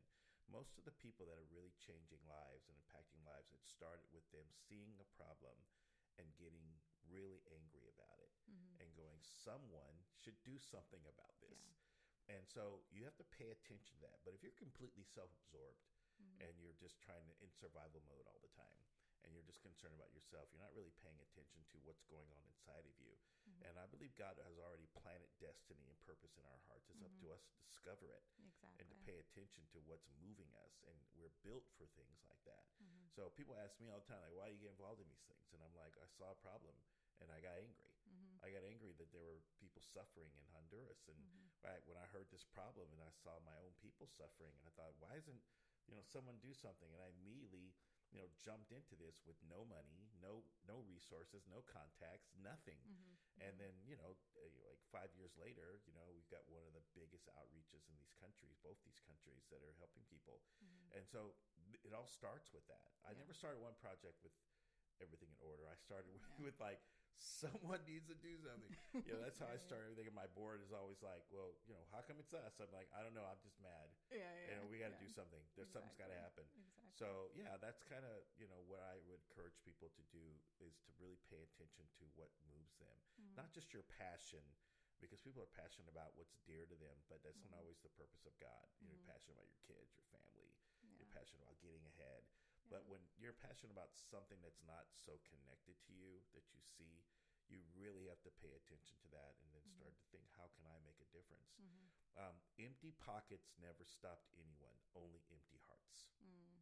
most 0.52 0.76
of 0.82 0.84
the 0.86 0.98
people 0.98 1.30
that 1.30 1.38
are 1.38 1.54
really 1.54 1.74
changing 1.78 2.22
lives 2.26 2.66
and 2.68 2.76
impacting 2.82 3.22
lives, 3.22 3.54
it 3.54 3.62
started 3.62 4.10
with 4.10 4.26
them 4.34 4.50
seeing 4.66 4.98
a 4.98 5.08
problem 5.14 5.56
and 6.18 6.26
getting 6.42 6.66
really 7.06 7.40
angry 7.54 7.86
about 7.94 8.18
it 8.20 8.29
mm-hmm. 8.29 8.29
Going, 9.00 9.20
someone 9.24 9.96
should 10.20 10.36
do 10.44 10.60
something 10.60 11.04
about 11.08 11.40
this. 11.40 11.56
Yeah. 12.28 12.36
And 12.36 12.44
so 12.46 12.84
you 12.92 13.08
have 13.08 13.16
to 13.18 13.28
pay 13.34 13.50
attention 13.50 13.96
to 13.98 14.04
that. 14.06 14.20
But 14.28 14.36
if 14.36 14.44
you're 14.44 14.56
completely 14.60 15.08
self 15.08 15.32
absorbed 15.32 15.82
mm-hmm. 16.20 16.46
and 16.46 16.52
you're 16.60 16.78
just 16.78 17.00
trying 17.00 17.24
to 17.26 17.36
in 17.40 17.50
survival 17.56 18.04
mode 18.06 18.28
all 18.28 18.44
the 18.44 18.54
time, 18.54 18.84
and 19.24 19.36
you're 19.36 19.46
just 19.46 19.60
concerned 19.60 19.96
about 19.96 20.12
yourself, 20.16 20.48
you're 20.52 20.64
not 20.64 20.72
really 20.76 20.96
paying 21.04 21.20
attention 21.20 21.60
to 21.76 21.78
what's 21.84 22.04
going 22.08 22.28
on 22.32 22.44
inside 22.48 22.88
of 22.88 22.96
you. 23.04 23.12
Mm-hmm. 23.14 23.68
And 23.68 23.74
I 23.76 23.86
believe 23.92 24.16
God 24.16 24.40
has 24.40 24.58
already 24.58 24.88
planted 24.96 25.28
destiny 25.44 25.92
and 25.92 25.98
purpose 26.08 26.40
in 26.40 26.46
our 26.48 26.62
hearts. 26.72 26.88
It's 26.88 27.04
up 27.04 27.12
to 27.24 27.36
us 27.36 27.44
to 27.52 27.60
discover 27.68 28.10
it 28.16 28.24
Exactly. 28.40 28.80
and 28.80 28.86
to 28.88 28.96
pay 29.04 29.18
attention 29.20 29.68
to 29.76 29.84
what's 29.86 30.08
moving 30.24 30.50
us. 30.64 30.80
And 30.88 30.96
we're 31.20 31.34
built 31.44 31.68
for 31.76 31.86
things 32.00 32.24
like 32.24 32.40
that. 32.48 32.64
Mm-hmm. 32.80 33.12
So 33.12 33.30
people 33.36 33.60
ask 33.60 33.76
me 33.84 33.92
all 33.92 34.00
the 34.00 34.08
time, 34.08 34.24
like, 34.24 34.36
why 34.36 34.48
do 34.48 34.56
you 34.56 34.64
get 34.64 34.74
involved 34.74 35.04
in 35.04 35.10
these 35.12 35.26
things? 35.28 35.52
And 35.52 35.60
I'm 35.60 35.76
like, 35.76 36.00
I 36.00 36.08
saw 36.16 36.32
a 36.32 36.40
problem 36.40 36.74
and 37.20 37.28
I 37.30 37.44
got 37.44 37.60
angry. 37.60 37.89
Mm-hmm. 38.10 38.46
I 38.46 38.48
got 38.52 38.66
angry 38.66 38.94
that 38.98 39.12
there 39.14 39.24
were 39.26 39.44
people 39.62 39.82
suffering 39.84 40.32
in 40.34 40.46
Honduras. 40.56 41.06
And 41.08 41.20
I, 41.66 41.78
when 41.86 42.00
I 42.00 42.08
heard 42.10 42.28
this 42.32 42.48
problem 42.48 42.90
and 42.96 43.02
I 43.04 43.12
saw 43.12 43.36
my 43.44 43.56
own 43.62 43.76
people 43.78 44.08
suffering, 44.10 44.56
and 44.58 44.66
I 44.66 44.74
thought, 44.74 44.96
why 45.00 45.16
isn't 45.20 45.42
you 45.88 45.96
know 45.98 46.06
someone 46.06 46.40
do 46.42 46.54
something? 46.56 46.90
And 46.94 47.02
I 47.04 47.12
immediately 47.14 47.76
you 48.10 48.18
know 48.18 48.30
jumped 48.42 48.74
into 48.74 48.98
this 48.98 49.22
with 49.28 49.38
no 49.46 49.68
money, 49.70 50.10
no 50.18 50.42
no 50.66 50.82
resources, 50.88 51.46
no 51.46 51.62
contacts, 51.68 52.34
nothing. 52.40 52.82
Mm-hmm. 52.82 53.16
And 53.40 53.56
then 53.56 53.72
you 53.88 53.96
know 54.00 54.16
uh, 54.36 54.50
like 54.68 54.82
five 54.92 55.12
years 55.16 55.36
later, 55.40 55.80
you 55.88 55.94
know 55.96 56.08
we've 56.12 56.28
got 56.32 56.44
one 56.50 56.64
of 56.68 56.74
the 56.76 56.84
biggest 56.96 57.28
outreaches 57.38 57.86
in 57.88 57.96
these 58.00 58.16
countries, 58.18 58.56
both 58.64 58.80
these 58.88 59.00
countries 59.04 59.46
that 59.52 59.62
are 59.64 59.76
helping 59.80 60.04
people. 60.08 60.42
And 60.96 61.06
so 61.06 61.38
it 61.86 61.94
all 61.94 62.10
starts 62.10 62.50
with 62.50 62.66
that. 62.68 62.90
I 63.06 63.14
Yeah. 63.14 63.22
never 63.22 63.34
started 63.36 63.62
one 63.62 63.78
project 63.78 64.18
with 64.26 64.34
everything 65.00 65.30
in 65.32 65.40
order. 65.40 65.70
I 65.70 65.78
started 65.80 66.10
with, 66.16 66.26
with 66.40 66.58
like 66.60 66.82
someone 67.20 67.84
needs 67.92 68.08
to 68.08 68.18
do 68.18 68.34
something. 68.42 68.72
You 69.06 69.16
know, 69.16 69.22
that's 69.22 69.38
how 69.40 69.52
I 69.52 69.56
Yeah, 69.56 69.62
yeah. 69.62 69.68
started 69.68 69.92
everything. 69.92 70.08
And 70.10 70.18
my 70.18 70.28
board 70.34 70.64
is 70.64 70.72
always 70.74 71.00
like, 71.04 71.22
well, 71.30 71.54
you 71.68 71.76
know, 71.76 71.84
how 71.94 72.02
come 72.04 72.18
it's 72.20 72.34
us? 72.34 72.58
I'm 72.64 72.72
like, 72.74 72.88
I 72.96 73.04
don't 73.04 73.14
know. 73.14 73.24
I'm 73.28 73.40
just 73.44 73.60
mad. 73.62 73.88
Yeah, 74.10 74.26
You 74.50 74.54
know, 74.58 74.66
we 74.68 74.80
got 74.82 74.92
to 74.92 75.00
yeah. 75.00 75.06
do 75.06 75.12
something. 75.12 75.40
There's 75.56 75.70
something's 75.72 76.00
got 76.00 76.10
to 76.10 76.18
happen. 76.20 76.48
Exactly. 76.48 76.88
So 77.00 77.32
yeah, 77.38 77.56
that's 77.62 77.80
kind 77.88 78.04
of 78.04 78.28
you 78.36 78.50
know 78.52 78.60
what 78.68 78.84
I 78.84 79.00
would 79.08 79.24
encourage 79.24 79.56
people 79.64 79.88
to 79.96 80.04
do 80.12 80.26
is 80.60 80.76
to 80.84 80.92
really 81.00 81.16
pay 81.32 81.40
attention 81.46 81.88
to 82.02 82.04
what 82.20 82.28
moves 82.52 82.76
them, 82.82 82.98
Mm-hmm. 83.20 83.36
not 83.40 83.52
just 83.56 83.72
your 83.76 83.84
passion, 83.88 84.44
because 85.00 85.20
people 85.24 85.40
are 85.44 85.52
passionate 85.56 85.88
about 85.92 86.12
what's 86.20 86.36
dear 86.44 86.68
to 86.68 86.76
them, 86.76 86.98
but 87.08 87.24
that's 87.24 87.40
Mm-hmm. 87.40 87.56
not 87.56 87.64
always 87.64 87.80
the 87.80 87.94
purpose 87.96 88.24
of 88.28 88.36
God. 88.44 88.68
You're 88.84 89.00
passionate 89.08 89.40
about 89.40 89.48
your 89.48 89.64
kids, 89.64 89.96
your 89.96 90.08
family. 90.12 90.52
You're 91.00 91.08
passionate 91.16 91.40
about 91.48 91.56
getting 91.64 91.84
ahead. 91.96 92.24
But 92.70 92.86
when 92.86 93.02
you're 93.18 93.36
passionate 93.36 93.74
about 93.74 93.92
something 93.98 94.38
that's 94.46 94.62
not 94.64 94.86
so 94.94 95.18
connected 95.26 95.76
to 95.90 95.92
you 95.92 96.22
that 96.38 96.46
you 96.54 96.62
see, 96.62 97.02
you 97.50 97.66
really 97.74 98.06
have 98.06 98.22
to 98.22 98.32
pay 98.38 98.54
attention 98.54 98.94
to 99.02 99.10
that 99.10 99.34
and 99.42 99.50
then 99.58 99.66
start 99.74 99.98
to 99.98 100.06
think, 100.14 100.30
how 100.38 100.46
can 100.54 100.70
I 100.70 100.78
make 100.86 101.02
a 101.02 101.10
difference? 101.10 101.58
Um, 102.14 102.38
empty 102.62 102.94
pockets 103.02 103.50
never 103.58 103.82
stopped 103.86 104.30
anyone, 104.38 104.78
only 104.94 105.26
empty 105.34 105.58
hearts. 105.66 106.14
Mm. 106.22 106.62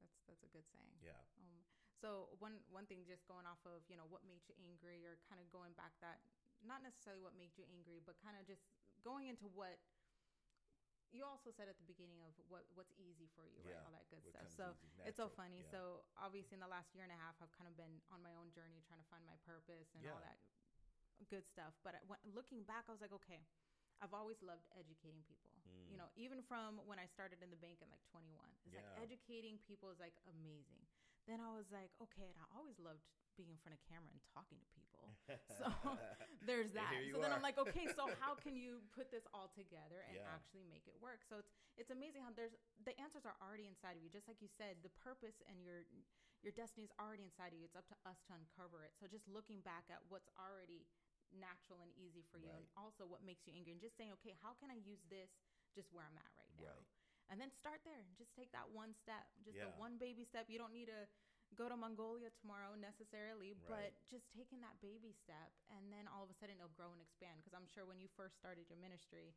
That's 0.00 0.16
that's 0.24 0.44
a 0.46 0.50
good 0.52 0.64
saying. 0.68 0.94
Yeah. 1.02 1.20
Um, 1.40 1.64
so 1.98 2.32
one 2.38 2.60
one 2.70 2.86
thing, 2.86 3.02
just 3.08 3.26
going 3.26 3.48
off 3.48 3.60
of 3.66 3.82
you 3.88 3.96
know 3.98 4.06
what 4.06 4.22
made 4.28 4.44
you 4.46 4.54
angry, 4.62 5.02
or 5.08 5.18
kind 5.26 5.42
of 5.42 5.48
going 5.50 5.72
back 5.74 5.96
that 6.04 6.22
not 6.62 6.80
necessarily 6.86 7.20
what 7.20 7.36
made 7.36 7.52
you 7.58 7.64
angry, 7.72 7.98
but 8.04 8.16
kind 8.20 8.38
of 8.38 8.46
just 8.46 8.64
going 9.02 9.26
into 9.26 9.48
what 9.52 9.80
you 11.12 11.22
also 11.26 11.50
said 11.52 11.68
at 11.68 11.76
the 11.76 11.86
beginning 11.88 12.22
of 12.24 12.32
what 12.48 12.64
what's 12.72 12.94
easy 12.96 13.28
for 13.36 13.44
you, 13.50 13.60
right? 13.66 13.74
Yeah, 13.76 13.84
All 13.84 13.92
that 13.92 14.06
good 14.08 14.24
stuff. 14.24 14.48
So 14.54 14.72
easy, 14.78 15.04
it's 15.08 15.18
so 15.20 15.28
funny. 15.28 15.60
yeah. 15.60 15.72
So 15.74 15.80
obviously, 16.16 16.56
in 16.56 16.62
the 16.64 16.70
last 16.70 16.94
year 16.96 17.04
and 17.04 17.12
a 17.12 17.18
half, 17.20 17.36
I've 17.42 17.52
kind 17.54 17.68
of 17.68 17.74
been 17.76 18.00
on 18.14 18.22
my 18.24 18.32
own 18.38 18.50
journey 18.54 18.80
trying 18.86 19.02
to 19.02 19.08
find 19.12 19.22
my 19.26 19.36
purpose 19.44 19.92
and 19.98 20.02
all 20.08 20.22
that 20.24 20.38
good 21.30 21.44
stuff. 21.46 21.74
But 21.86 21.98
when, 22.08 22.18
looking 22.34 22.64
back, 22.64 22.86
I 22.88 22.92
was 22.96 23.02
like, 23.04 23.14
okay. 23.24 23.44
I've 24.02 24.12
always 24.12 24.36
loved 24.42 24.66
educating 24.74 25.22
people. 25.24 25.54
You 25.88 25.94
Mm. 25.94 26.02
know, 26.02 26.08
even 26.18 26.42
from 26.42 26.82
when 26.84 26.98
I 26.98 27.06
started 27.06 27.40
in 27.40 27.48
the 27.48 27.56
bank 27.56 27.78
at 27.80 27.88
like 27.88 28.02
21. 28.10 28.36
It's 28.66 28.74
like 28.74 28.90
educating 28.98 29.56
people 29.62 29.88
is 29.94 30.00
like 30.02 30.18
amazing. 30.28 30.82
Then 31.30 31.38
I 31.40 31.54
was 31.54 31.70
like, 31.70 31.94
okay, 32.02 32.26
and 32.28 32.36
I 32.42 32.46
always 32.58 32.76
loved 32.82 33.06
being 33.36 33.50
in 33.52 33.58
front 33.62 33.74
of 33.76 33.80
camera 33.86 34.10
and 34.10 34.20
talking 34.32 34.58
to 34.58 34.68
people. 34.74 35.06
So 35.58 35.70
there's 36.48 36.72
that. 36.76 36.92
So 37.12 37.16
then 37.20 37.32
are. 37.32 37.36
I'm 37.38 37.44
like, 37.44 37.56
okay, 37.56 37.88
so 37.94 38.10
how 38.22 38.36
can 38.36 38.54
you 38.58 38.84
put 38.92 39.08
this 39.08 39.24
all 39.32 39.48
together 39.54 40.04
and 40.08 40.18
Yeah. 40.20 40.28
actually 40.28 40.66
make 40.68 40.84
it 40.86 40.96
work? 41.00 41.24
So 41.28 41.40
it's 41.40 41.52
it's 41.78 41.90
amazing 41.90 42.22
how 42.22 42.30
there's 42.34 42.54
the 42.84 42.94
answers 43.00 43.24
are 43.24 43.34
already 43.40 43.66
inside 43.66 43.96
of 43.96 44.02
you. 44.04 44.10
Just 44.12 44.28
like 44.28 44.38
you 44.44 44.50
said, 44.50 44.80
the 44.84 44.92
purpose 45.00 45.40
and 45.48 45.62
your 45.64 45.86
your 46.44 46.52
destiny 46.52 46.84
is 46.84 46.92
already 47.00 47.24
inside 47.24 47.54
of 47.54 47.58
you. 47.58 47.64
It's 47.64 47.78
up 47.78 47.88
to 47.88 47.96
us 48.04 48.20
to 48.28 48.36
uncover 48.36 48.84
it. 48.84 48.92
So 49.00 49.08
just 49.08 49.24
looking 49.30 49.64
back 49.64 49.88
at 49.88 50.04
what's 50.12 50.28
already 50.36 50.84
natural 51.32 51.80
and 51.82 51.90
easy 51.96 52.22
for 52.30 52.38
you 52.38 52.52
and 52.54 52.68
also 52.78 53.08
what 53.08 53.24
makes 53.24 53.42
you 53.48 53.56
angry 53.56 53.72
and 53.74 53.80
just 53.82 53.96
saying, 53.96 54.12
okay, 54.20 54.36
how 54.44 54.54
can 54.60 54.68
I 54.70 54.78
use 54.84 55.02
this 55.10 55.32
just 55.74 55.90
where 55.90 56.04
I'm 56.06 56.14
at 56.20 56.30
right 56.36 56.52
now? 56.54 56.68
Right. 56.70 56.86
And 57.32 57.40
then 57.40 57.48
start 57.50 57.80
there. 57.88 58.04
Just 58.20 58.36
take 58.36 58.52
that 58.52 58.68
one 58.70 58.92
step, 58.92 59.24
just 59.42 59.56
the 59.56 59.72
one 59.80 59.96
baby 59.96 60.22
step. 60.28 60.46
You 60.52 60.60
don't 60.60 60.76
need 60.76 60.92
to 60.92 61.08
go 61.54 61.70
to 61.70 61.76
Mongolia 61.78 62.30
tomorrow 62.42 62.74
necessarily, 62.76 63.54
Right. 63.64 63.90
but 63.94 63.96
just 64.10 64.26
taking 64.34 64.60
that 64.60 64.76
baby 64.82 65.14
step 65.14 65.50
and 65.70 65.88
then 65.92 66.06
all 66.10 66.22
of 66.26 66.30
a 66.30 66.36
sudden 66.36 66.58
it'll 66.58 66.74
grow 66.76 66.90
and 66.92 67.00
expand. 67.00 67.40
Because 67.40 67.54
I'm 67.56 67.66
sure 67.70 67.86
when 67.86 67.98
you 68.02 68.08
first 68.18 68.36
started 68.36 68.66
your 68.68 68.78
ministry, 68.78 69.32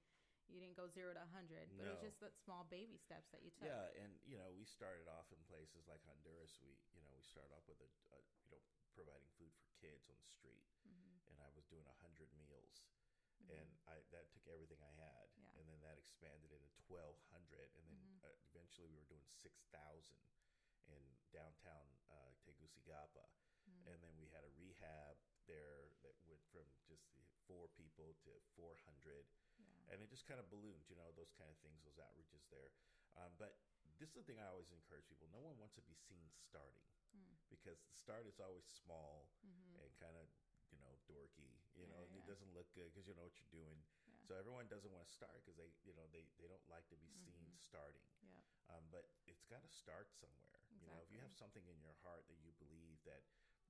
you 0.47 0.63
didn't 0.63 0.79
go 0.79 0.87
zero 0.87 1.11
to 1.11 1.19
100, 1.27 1.75
but 1.75 1.83
it 1.85 1.91
was 1.91 1.99
just 1.99 2.19
that 2.23 2.31
small 2.39 2.63
baby 2.71 2.95
steps 2.95 3.27
that 3.35 3.43
you 3.43 3.51
took. 3.59 3.67
Yeah, 3.67 3.91
and 3.99 4.15
you 4.23 4.39
know, 4.39 4.47
we 4.55 4.63
started 4.63 5.07
off 5.11 5.27
in 5.35 5.39
places 5.51 5.83
like 5.91 5.99
Honduras. 6.07 6.55
We, 6.63 6.71
you 6.95 7.03
know, 7.03 7.11
we 7.19 7.23
started 7.27 7.51
off 7.51 7.67
with 7.67 7.83
a, 7.83 7.89
a 8.15 8.19
you 8.47 8.55
know, 8.55 8.63
providing 8.95 9.27
food 9.35 9.51
for 9.59 9.67
kids 9.75 10.07
on 10.07 10.15
the 10.23 10.31
street, 10.31 10.63
Mm-hmm. 10.87 11.19
and 11.27 11.35
I 11.43 11.51
was 11.51 11.67
doing 11.67 11.83
a 11.83 11.97
hundred 11.99 12.31
meals, 12.39 12.87
and 13.51 13.67
I 13.91 13.99
that 14.15 14.31
took 14.31 14.47
everything 14.47 14.79
I 14.79 14.93
had, 14.95 15.27
Yeah. 15.35 15.51
and 15.59 15.67
then 15.67 15.83
that 15.83 15.99
expanded 15.99 16.55
into 16.55 16.71
twelve 16.87 17.19
hundred, 17.27 17.67
and 17.75 17.83
then 17.91 17.99
Mm-hmm. 17.99 18.23
uh, 18.23 18.31
eventually 18.47 18.87
we 18.87 18.95
were 18.95 19.11
doing 19.11 19.27
six 19.27 19.67
thousand 19.75 20.15
in 20.87 21.03
downtown 21.33 21.87
uh, 22.11 22.31
Tegucigalpa, 22.45 23.27
Mm-hmm. 23.67 23.87
and 23.91 23.97
then 23.99 24.13
we 24.15 24.31
had 24.31 24.43
a 24.47 24.51
rehab 24.55 25.19
there 25.47 25.91
that 26.03 26.15
went 26.23 26.39
from 26.51 26.63
just 26.87 27.03
four 27.47 27.67
people 27.75 28.15
to 28.23 28.31
four 28.55 28.75
hundred 28.87 29.27
Yeah. 29.59 29.91
and 29.91 29.99
it 30.03 30.07
just 30.11 30.23
kind 30.27 30.39
of 30.39 30.47
ballooned, 30.51 30.87
you 30.87 30.95
know, 30.95 31.11
those 31.15 31.31
kind 31.35 31.47
of 31.51 31.57
things, 31.63 31.79
those 31.83 31.99
outreaches 31.99 32.43
there. 32.51 32.71
Um, 33.19 33.35
but 33.39 33.55
this 33.99 34.09
is 34.11 34.15
the 34.19 34.25
thing 34.27 34.39
I 34.39 34.47
always 34.51 34.71
encourage 34.71 35.07
people: 35.11 35.27
no 35.31 35.39
one 35.43 35.55
wants 35.59 35.75
to 35.79 35.83
be 35.83 35.95
seen 35.95 36.27
starting 36.31 36.87
Mm. 37.15 37.35
because 37.49 37.79
the 37.87 37.95
start 37.95 38.27
is 38.27 38.39
always 38.39 38.67
small 38.67 39.31
Mhm. 39.43 39.79
and 39.83 39.89
kind 39.99 40.15
of, 40.19 40.27
you 40.71 40.77
know, 40.79 40.95
dorky. 41.07 41.55
You 41.75 41.87
Yeah, 41.87 41.91
know, 41.91 42.03
yeah. 42.11 42.17
it 42.19 42.25
doesn't 42.27 42.51
look 42.53 42.67
good 42.75 42.91
because 42.91 43.07
you 43.07 43.15
know 43.15 43.23
what 43.23 43.35
you're 43.39 43.51
doing. 43.63 43.83
So 44.27 44.35
everyone 44.35 44.67
doesn't 44.67 44.91
want 44.91 45.07
to 45.07 45.11
start 45.11 45.39
because 45.43 45.55
they, 45.55 45.71
you 45.87 45.95
know, 45.95 46.03
they 46.11 46.27
they 46.39 46.47
don't 46.47 46.63
like 46.67 46.87
to 46.91 46.97
be 46.99 47.07
seen 47.23 47.47
Mhm. 47.47 47.59
starting. 47.63 48.03
Yeah. 48.21 48.43
Um, 48.69 48.83
but 48.91 49.07
it's 49.25 49.45
got 49.47 49.63
to 49.63 49.71
start 49.71 50.11
somewhere. 50.11 50.56
You 50.81 50.87
know, 50.91 50.99
if 51.03 51.09
you 51.11 51.19
have 51.23 51.33
something 51.35 51.63
in 51.67 51.77
your 51.81 51.95
heart 52.05 52.25
that 52.29 52.39
you 52.41 52.53
believe 52.61 52.97
that 53.09 53.23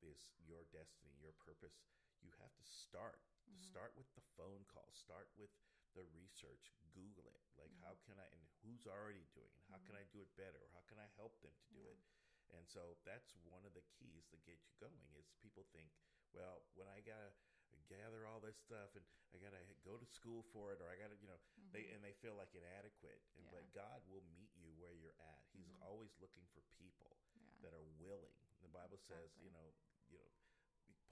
is 0.03 0.33
your 0.43 0.63
destiny, 0.69 1.15
your 1.17 1.33
purpose, 1.41 1.79
you 2.21 2.29
have 2.41 2.53
to 2.57 2.65
start. 2.65 3.21
Mm-hmm. 3.47 3.63
Start 3.71 3.91
with 3.97 4.09
the 4.17 4.25
phone 4.37 4.65
call. 4.69 4.89
Start 4.93 5.29
with 5.39 5.49
the 5.97 6.05
research. 6.13 6.73
Google 6.93 7.25
it. 7.33 7.41
Like, 7.57 7.71
Mm-hmm. 7.73 7.85
how 7.87 7.95
can 8.05 8.17
I, 8.21 8.27
and 8.33 8.43
who's 8.61 8.85
already 8.85 9.25
doing 9.33 9.49
it? 9.57 9.63
How 9.71 9.81
can 9.85 9.97
I 9.97 10.05
do 10.13 10.21
it 10.21 10.29
better? 10.37 10.61
Or 10.61 10.69
how 10.77 10.83
can 10.85 11.01
I 11.01 11.09
help 11.17 11.37
them 11.41 11.53
to 11.57 11.67
do 11.73 11.81
Yeah. 11.81 11.93
it? 11.95 11.99
And 12.55 12.63
so 12.69 12.95
that's 13.03 13.35
one 13.51 13.65
of 13.67 13.73
the 13.75 13.83
keys 13.99 14.23
to 14.31 14.37
get 14.47 14.55
you 14.63 14.73
going 14.79 15.11
is 15.19 15.27
people 15.43 15.67
think, 15.75 15.91
well, 16.31 16.63
when 16.79 16.87
I 16.87 17.01
gotta 17.03 17.33
gather 17.91 18.23
all 18.27 18.39
this 18.39 18.55
stuff 18.59 18.95
and 18.95 19.03
I 19.35 19.39
gotta 19.39 19.59
go 19.83 19.99
to 19.99 20.07
school 20.07 20.43
for 20.55 20.71
it 20.71 20.79
or 20.79 20.87
I 20.87 20.95
gotta, 20.95 21.19
you 21.19 21.27
know, 21.27 21.39
they 21.75 21.91
and 21.91 21.99
they 22.03 22.15
feel 22.23 22.35
like 22.39 22.53
inadequate. 22.55 23.19
And 23.35 23.47
Mm-hmm. 23.47 23.51
Yeah. 23.51 23.59
but 23.59 23.63
God 23.75 23.99
will 24.07 24.23
meet 24.31 24.51
you 24.55 24.71
where 24.79 24.95
you're 24.95 25.17
at. 25.19 25.43
He's 25.77 25.85
always 25.85 26.09
looking 26.17 26.49
for 26.57 26.65
people 26.81 27.13
Yeah. 27.37 27.69
that 27.69 27.73
are 27.77 27.85
willing. 28.01 28.33
The 28.65 28.73
Bible 28.73 28.97
says, 28.97 29.29
Exactly. 29.37 29.45
you 29.45 29.51
know, 29.53 29.67
you 30.09 30.17
know, 30.17 30.31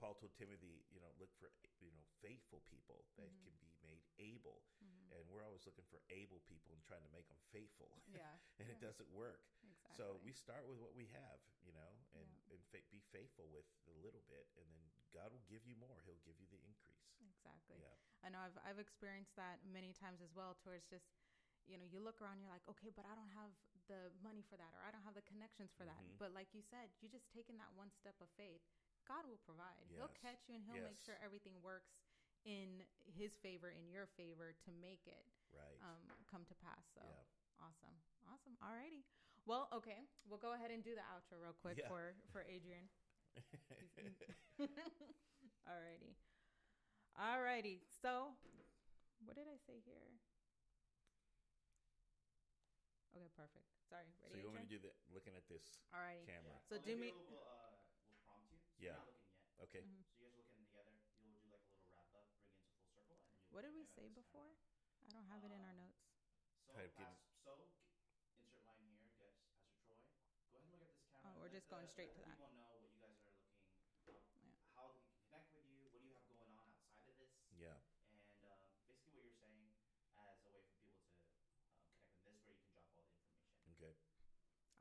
Paul 0.02 0.18
told 0.18 0.34
Timothy, 0.34 0.82
you 0.90 0.98
know, 1.00 1.08
look 1.22 1.30
for 1.38 1.48
you 1.78 1.88
know 1.94 2.02
faithful 2.20 2.60
people 2.66 3.06
that 3.16 3.30
Mm-hmm. 3.30 3.46
can 3.46 3.54
be 3.62 3.70
made 3.86 4.02
able, 4.18 4.60
and 5.14 5.22
we're 5.30 5.40
always 5.46 5.62
looking 5.64 5.86
for 5.88 6.02
able 6.10 6.42
people 6.50 6.74
and 6.74 6.82
trying 6.84 7.04
to 7.06 7.12
make 7.14 7.28
them 7.30 7.38
faithful. 7.54 7.94
Yeah. 8.12 8.34
and 8.58 8.66
it 8.68 8.80
doesn't 8.82 9.06
work. 9.14 9.40
Exactly. 9.62 9.94
So 9.96 10.18
we 10.26 10.32
start 10.34 10.66
with 10.66 10.80
what 10.82 10.92
we 10.98 11.06
have, 11.14 11.38
you 11.62 11.70
know, 11.72 11.92
and 12.18 12.26
Yeah. 12.26 12.56
and 12.56 12.60
fa- 12.74 12.84
be 12.90 13.00
faithful 13.14 13.46
with 13.54 13.68
a 13.88 13.94
little 14.02 14.24
bit, 14.26 14.48
and 14.58 14.66
then 14.68 14.82
God 15.14 15.30
will 15.32 15.44
give 15.48 15.62
you 15.64 15.76
more. 15.78 16.02
He'll 16.04 16.20
give 16.26 16.36
you 16.42 16.48
the 16.50 16.60
increase. 16.66 17.06
Exactly. 17.22 17.78
Yeah. 17.80 17.96
I 18.24 18.28
know 18.32 18.40
I've 18.42 18.58
I've 18.66 18.80
experienced 18.82 19.36
that 19.36 19.60
many 19.64 19.92
times 19.96 20.20
as 20.24 20.32
well. 20.36 20.56
Towards 20.60 20.84
just, 20.88 21.08
you 21.68 21.76
know, 21.80 21.84
you 21.88 22.00
look 22.04 22.20
around, 22.20 22.40
you're 22.40 22.52
like, 22.52 22.64
okay, 22.68 22.90
but 22.92 23.04
I 23.08 23.14
don't 23.16 23.32
have 23.32 23.52
the 23.88 24.10
money 24.22 24.42
for 24.46 24.56
that, 24.56 24.70
or 24.76 24.82
I 24.86 24.90
don't 24.90 25.02
have 25.04 25.14
the 25.14 25.22
connections 25.22 25.70
for 25.76 25.84
that. 25.86 25.98
Mhm. 26.02 26.18
But 26.18 26.32
like 26.34 26.52
you 26.54 26.62
said, 26.62 26.90
you 27.00 27.08
just 27.08 27.30
taking 27.32 27.56
that 27.58 27.72
one 27.74 27.90
step 27.90 28.14
of 28.20 28.28
faith. 28.36 28.60
God 29.06 29.26
will 29.26 29.38
provide. 29.46 29.86
He'll 29.94 30.08
catch 30.08 30.48
you, 30.48 30.54
and 30.56 30.64
He'll 30.64 30.82
make 30.82 30.98
sure 31.00 31.14
everything 31.22 31.62
works 31.62 31.94
in 32.44 32.82
His 33.06 33.32
favor, 33.38 33.70
in 33.70 33.88
your 33.88 34.06
favor, 34.06 34.52
to 34.66 34.70
make 34.72 35.06
it 35.06 35.26
Right. 35.54 35.78
um, 35.82 36.02
come 36.26 36.44
to 36.46 36.54
pass. 36.56 36.84
So 36.94 37.02
Yeah. 37.02 37.24
awesome, 37.60 37.96
awesome. 38.26 38.56
Alrighty. 38.62 39.04
Well, 39.46 39.68
okay, 39.72 40.08
we'll 40.26 40.38
go 40.42 40.52
ahead 40.54 40.70
and 40.72 40.82
do 40.82 40.94
the 40.94 41.02
outro 41.02 41.40
real 41.40 41.54
quick 41.54 41.78
Yeah. 41.78 41.88
for 41.88 42.16
for 42.32 42.42
Adrian. 42.48 42.88
Alrighty. 45.68 46.14
Alrighty. 47.18 47.80
So, 48.02 48.36
what 49.24 49.36
did 49.36 49.46
I 49.48 49.56
say 49.66 49.80
here? 49.84 50.10
Okay, 53.16 53.32
perfect. 53.32 53.64
Sorry. 53.88 54.04
Ready 54.20 54.28
so 54.28 54.36
you 54.36 54.44
want 54.44 54.60
me 54.60 54.68
to 54.68 54.74
do 54.76 54.80
the 54.84 54.92
Looking 55.08 55.32
at 55.32 55.48
this 55.48 55.80
All 55.96 56.04
right. 56.04 56.20
camera. 56.28 56.52
So 56.68 56.76
I'll 56.76 56.84
do 56.84 57.00
me. 57.00 57.16
We'll, 57.16 57.40
uh, 57.48 57.72
we'll 58.04 58.20
prompt 58.28 58.44
you. 58.52 58.60
So 58.60 58.76
yeah. 58.76 58.92
You're 58.92 59.00
not 59.00 59.08
looking 59.08 59.24
yet. 59.32 59.40
Okay. 59.64 59.80
Mm-hmm. 59.80 60.04
So 60.04 60.20
you 60.20 60.28
guys 60.28 60.36
are 60.36 60.44
looking 60.44 60.60
together. 60.68 60.92
You'll 61.24 61.40
do 61.40 61.48
like 61.48 61.64
a 61.64 61.72
little 61.72 61.88
wrap 61.96 62.12
up, 62.12 62.28
bring 62.28 62.44
it 62.44 62.68
into 62.68 62.84
full 62.92 63.00
circle, 63.08 63.32
and 63.40 63.48
What 63.56 63.64
did 63.64 63.72
we 63.72 63.88
say 63.88 64.12
before? 64.12 64.52
Camera. 64.52 65.08
I 65.08 65.16
don't 65.16 65.28
have 65.32 65.40
um, 65.40 65.48
it 65.48 65.56
in 65.56 65.62
our 65.64 65.72
uh, 65.72 65.80
notes. 65.80 66.04
So 66.60 66.76
pass, 66.92 67.16
so 67.40 67.56
insert 68.44 68.68
line 68.68 68.84
here. 68.84 69.08
Guess 69.16 69.32
Pastor 69.48 69.80
Troy. 69.88 69.96
Go 70.52 70.60
ahead 70.60 70.68
and 70.68 70.76
look 70.76 70.84
at 70.84 70.92
this 70.92 71.00
camera. 71.08 71.32
Oh, 71.32 71.40
we're 71.40 71.48
just 71.56 71.72
going 71.72 71.88
straight 71.88 72.12
to 72.12 72.20
that. 72.20 72.36
People 72.36 72.52
know 72.52 72.75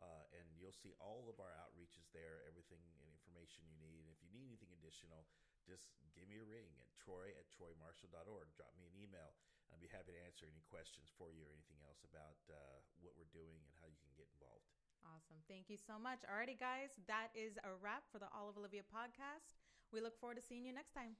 Uh, 0.00 0.24
and 0.32 0.48
you'll 0.56 0.72
see 0.72 0.96
all 0.96 1.28
of 1.28 1.36
our 1.44 1.52
outreaches 1.60 2.08
there, 2.16 2.40
everything 2.48 2.80
and 3.04 3.12
information 3.12 3.68
you 3.68 3.76
need. 3.76 4.00
And 4.00 4.08
if 4.08 4.16
you 4.24 4.32
need 4.32 4.48
anything 4.48 4.72
additional, 4.72 5.28
just 5.66 5.90
give 6.16 6.26
me 6.28 6.36
a 6.40 6.46
ring 6.46 6.70
at 6.80 6.88
troy 6.96 7.32
at 7.38 7.46
troymarshall.org. 7.52 8.48
Drop 8.56 8.72
me 8.76 8.86
an 8.88 8.96
email. 8.96 9.32
I'd 9.70 9.78
be 9.82 9.88
happy 9.90 10.10
to 10.12 10.22
answer 10.26 10.50
any 10.50 10.62
questions 10.66 11.06
for 11.14 11.30
you 11.30 11.46
or 11.46 11.52
anything 11.54 11.78
else 11.86 12.02
about 12.02 12.38
uh, 12.50 12.82
what 12.98 13.14
we're 13.14 13.30
doing 13.30 13.62
and 13.62 13.72
how 13.78 13.86
you 13.86 13.98
can 14.02 14.10
get 14.18 14.26
involved. 14.34 14.66
Awesome. 15.06 15.40
Thank 15.48 15.70
you 15.70 15.78
so 15.78 15.96
much. 15.96 16.20
Alrighty, 16.26 16.58
guys, 16.58 16.92
that 17.08 17.30
is 17.38 17.56
a 17.64 17.72
wrap 17.80 18.04
for 18.10 18.18
the 18.18 18.28
All 18.34 18.50
of 18.50 18.58
Olivia 18.58 18.82
podcast. 18.84 19.56
We 19.94 20.02
look 20.02 20.18
forward 20.18 20.36
to 20.36 20.44
seeing 20.44 20.66
you 20.66 20.74
next 20.74 20.92
time. 20.92 21.14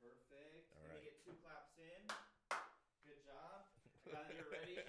Perfect. 0.00 0.68
All 0.76 0.84
Let 0.84 0.92
right. 0.92 1.00
me 1.00 1.08
get 1.08 1.16
two 1.24 1.36
claps 1.40 1.72
in. 1.80 2.04
Good 3.04 3.20
job. 3.24 3.64
I 4.04 4.12
got 4.12 4.28
it 4.28 4.36
here 4.36 4.48
ready. 4.52 4.76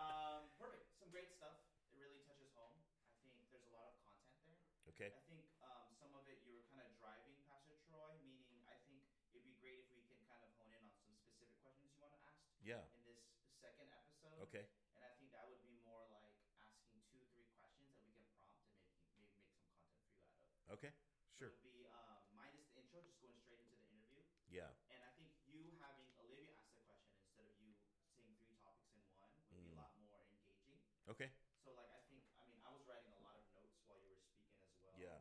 Um, 0.00 0.48
perfect. 0.56 0.88
Some 0.96 1.12
great 1.12 1.28
stuff. 1.36 1.60
It 1.92 2.00
really 2.00 2.24
touches 2.24 2.48
home. 2.56 2.72
I 3.20 3.28
think 3.36 3.44
there's 3.52 3.68
a 3.68 3.72
lot 3.76 3.84
of 3.92 4.00
content 4.00 4.32
there. 4.48 4.64
okay. 4.96 5.12
I 5.12 5.20
think 5.28 5.44
um, 5.60 5.92
some 6.00 6.16
of 6.16 6.24
it 6.24 6.40
you 6.48 6.56
were 6.56 6.64
kind 6.72 6.80
of 6.88 6.88
driving 6.96 7.36
Pastor 7.44 7.76
Troy, 7.84 8.16
meaning 8.24 8.64
I 8.64 8.80
think 8.88 9.04
it'd 9.36 9.44
be 9.44 9.52
great 9.60 9.84
if 9.84 9.92
we 9.92 10.00
can 10.08 10.16
kind 10.24 10.40
of 10.40 10.48
hone 10.56 10.72
in 10.72 10.80
on 10.88 10.96
some 11.04 11.12
specific 11.20 11.52
questions 11.60 11.92
you 11.92 12.00
want 12.00 12.16
to 12.16 12.20
ask 12.32 12.40
Yeah. 12.64 12.80
in 12.96 13.04
this 13.04 13.20
second 13.60 13.92
episode. 13.92 14.40
Okay. 14.48 14.64
And 14.96 15.04
I 15.04 15.12
think 15.20 15.28
that 15.36 15.44
would 15.52 15.60
be 15.60 15.76
more 15.84 16.08
like 16.08 16.32
asking 16.64 16.96
two, 17.12 17.20
three 17.36 17.44
questions 17.60 17.92
that 17.92 18.00
we 18.08 18.16
can 18.16 18.24
prompt 18.40 18.56
and 18.72 18.72
maybe 18.80 18.96
maybe 19.20 19.36
make 19.36 19.52
some 19.52 19.68
content 19.68 20.00
for 20.08 20.24
you 20.24 20.32
out 20.32 20.48
of. 20.48 20.59
Okay. 20.72 20.92
So 21.38 21.46
Sure. 21.46 21.48
it 21.48 21.50
would 21.56 21.62
be 21.64 21.86
um, 21.88 22.20
minus 22.28 22.68
the 22.68 22.80
intro, 22.84 23.00
just 23.00 23.16
going 23.18 23.38
straight 23.40 23.60
into 23.64 23.76
the 23.80 23.88
interview. 23.88 24.20
Yeah. 24.50 24.68
And 24.92 25.00
I 25.00 25.08
think 25.16 25.32
you 25.46 25.72
having 25.80 26.10
Olivia 26.20 26.52
ask 26.52 26.68
the 26.74 26.82
question 26.84 27.16
instead 27.16 27.46
of 27.48 27.54
you 27.56 27.72
saying 28.12 28.34
three 28.42 28.54
topics 28.60 28.92
in 28.92 29.00
one 29.16 29.32
would 29.32 29.48
be 29.48 29.64
a 29.64 29.70
Mm. 29.70 29.72
lot 29.72 29.94
more 29.96 30.20
engaging. 30.28 30.76
Okay. 31.08 31.30
So 31.62 31.70
like 31.72 31.90
I 31.92 32.00
think 32.08 32.24
I 32.40 32.44
mean 32.48 32.58
I 32.64 32.70
was 32.72 32.82
writing 32.84 33.12
a 33.12 33.20
lot 33.20 33.36
of 33.36 33.44
notes 33.52 33.76
while 33.84 33.96
you 33.96 34.08
were 34.08 34.18
speaking 34.18 34.58
as 34.64 34.74
well. 34.80 34.96
Yeah. 34.98 35.20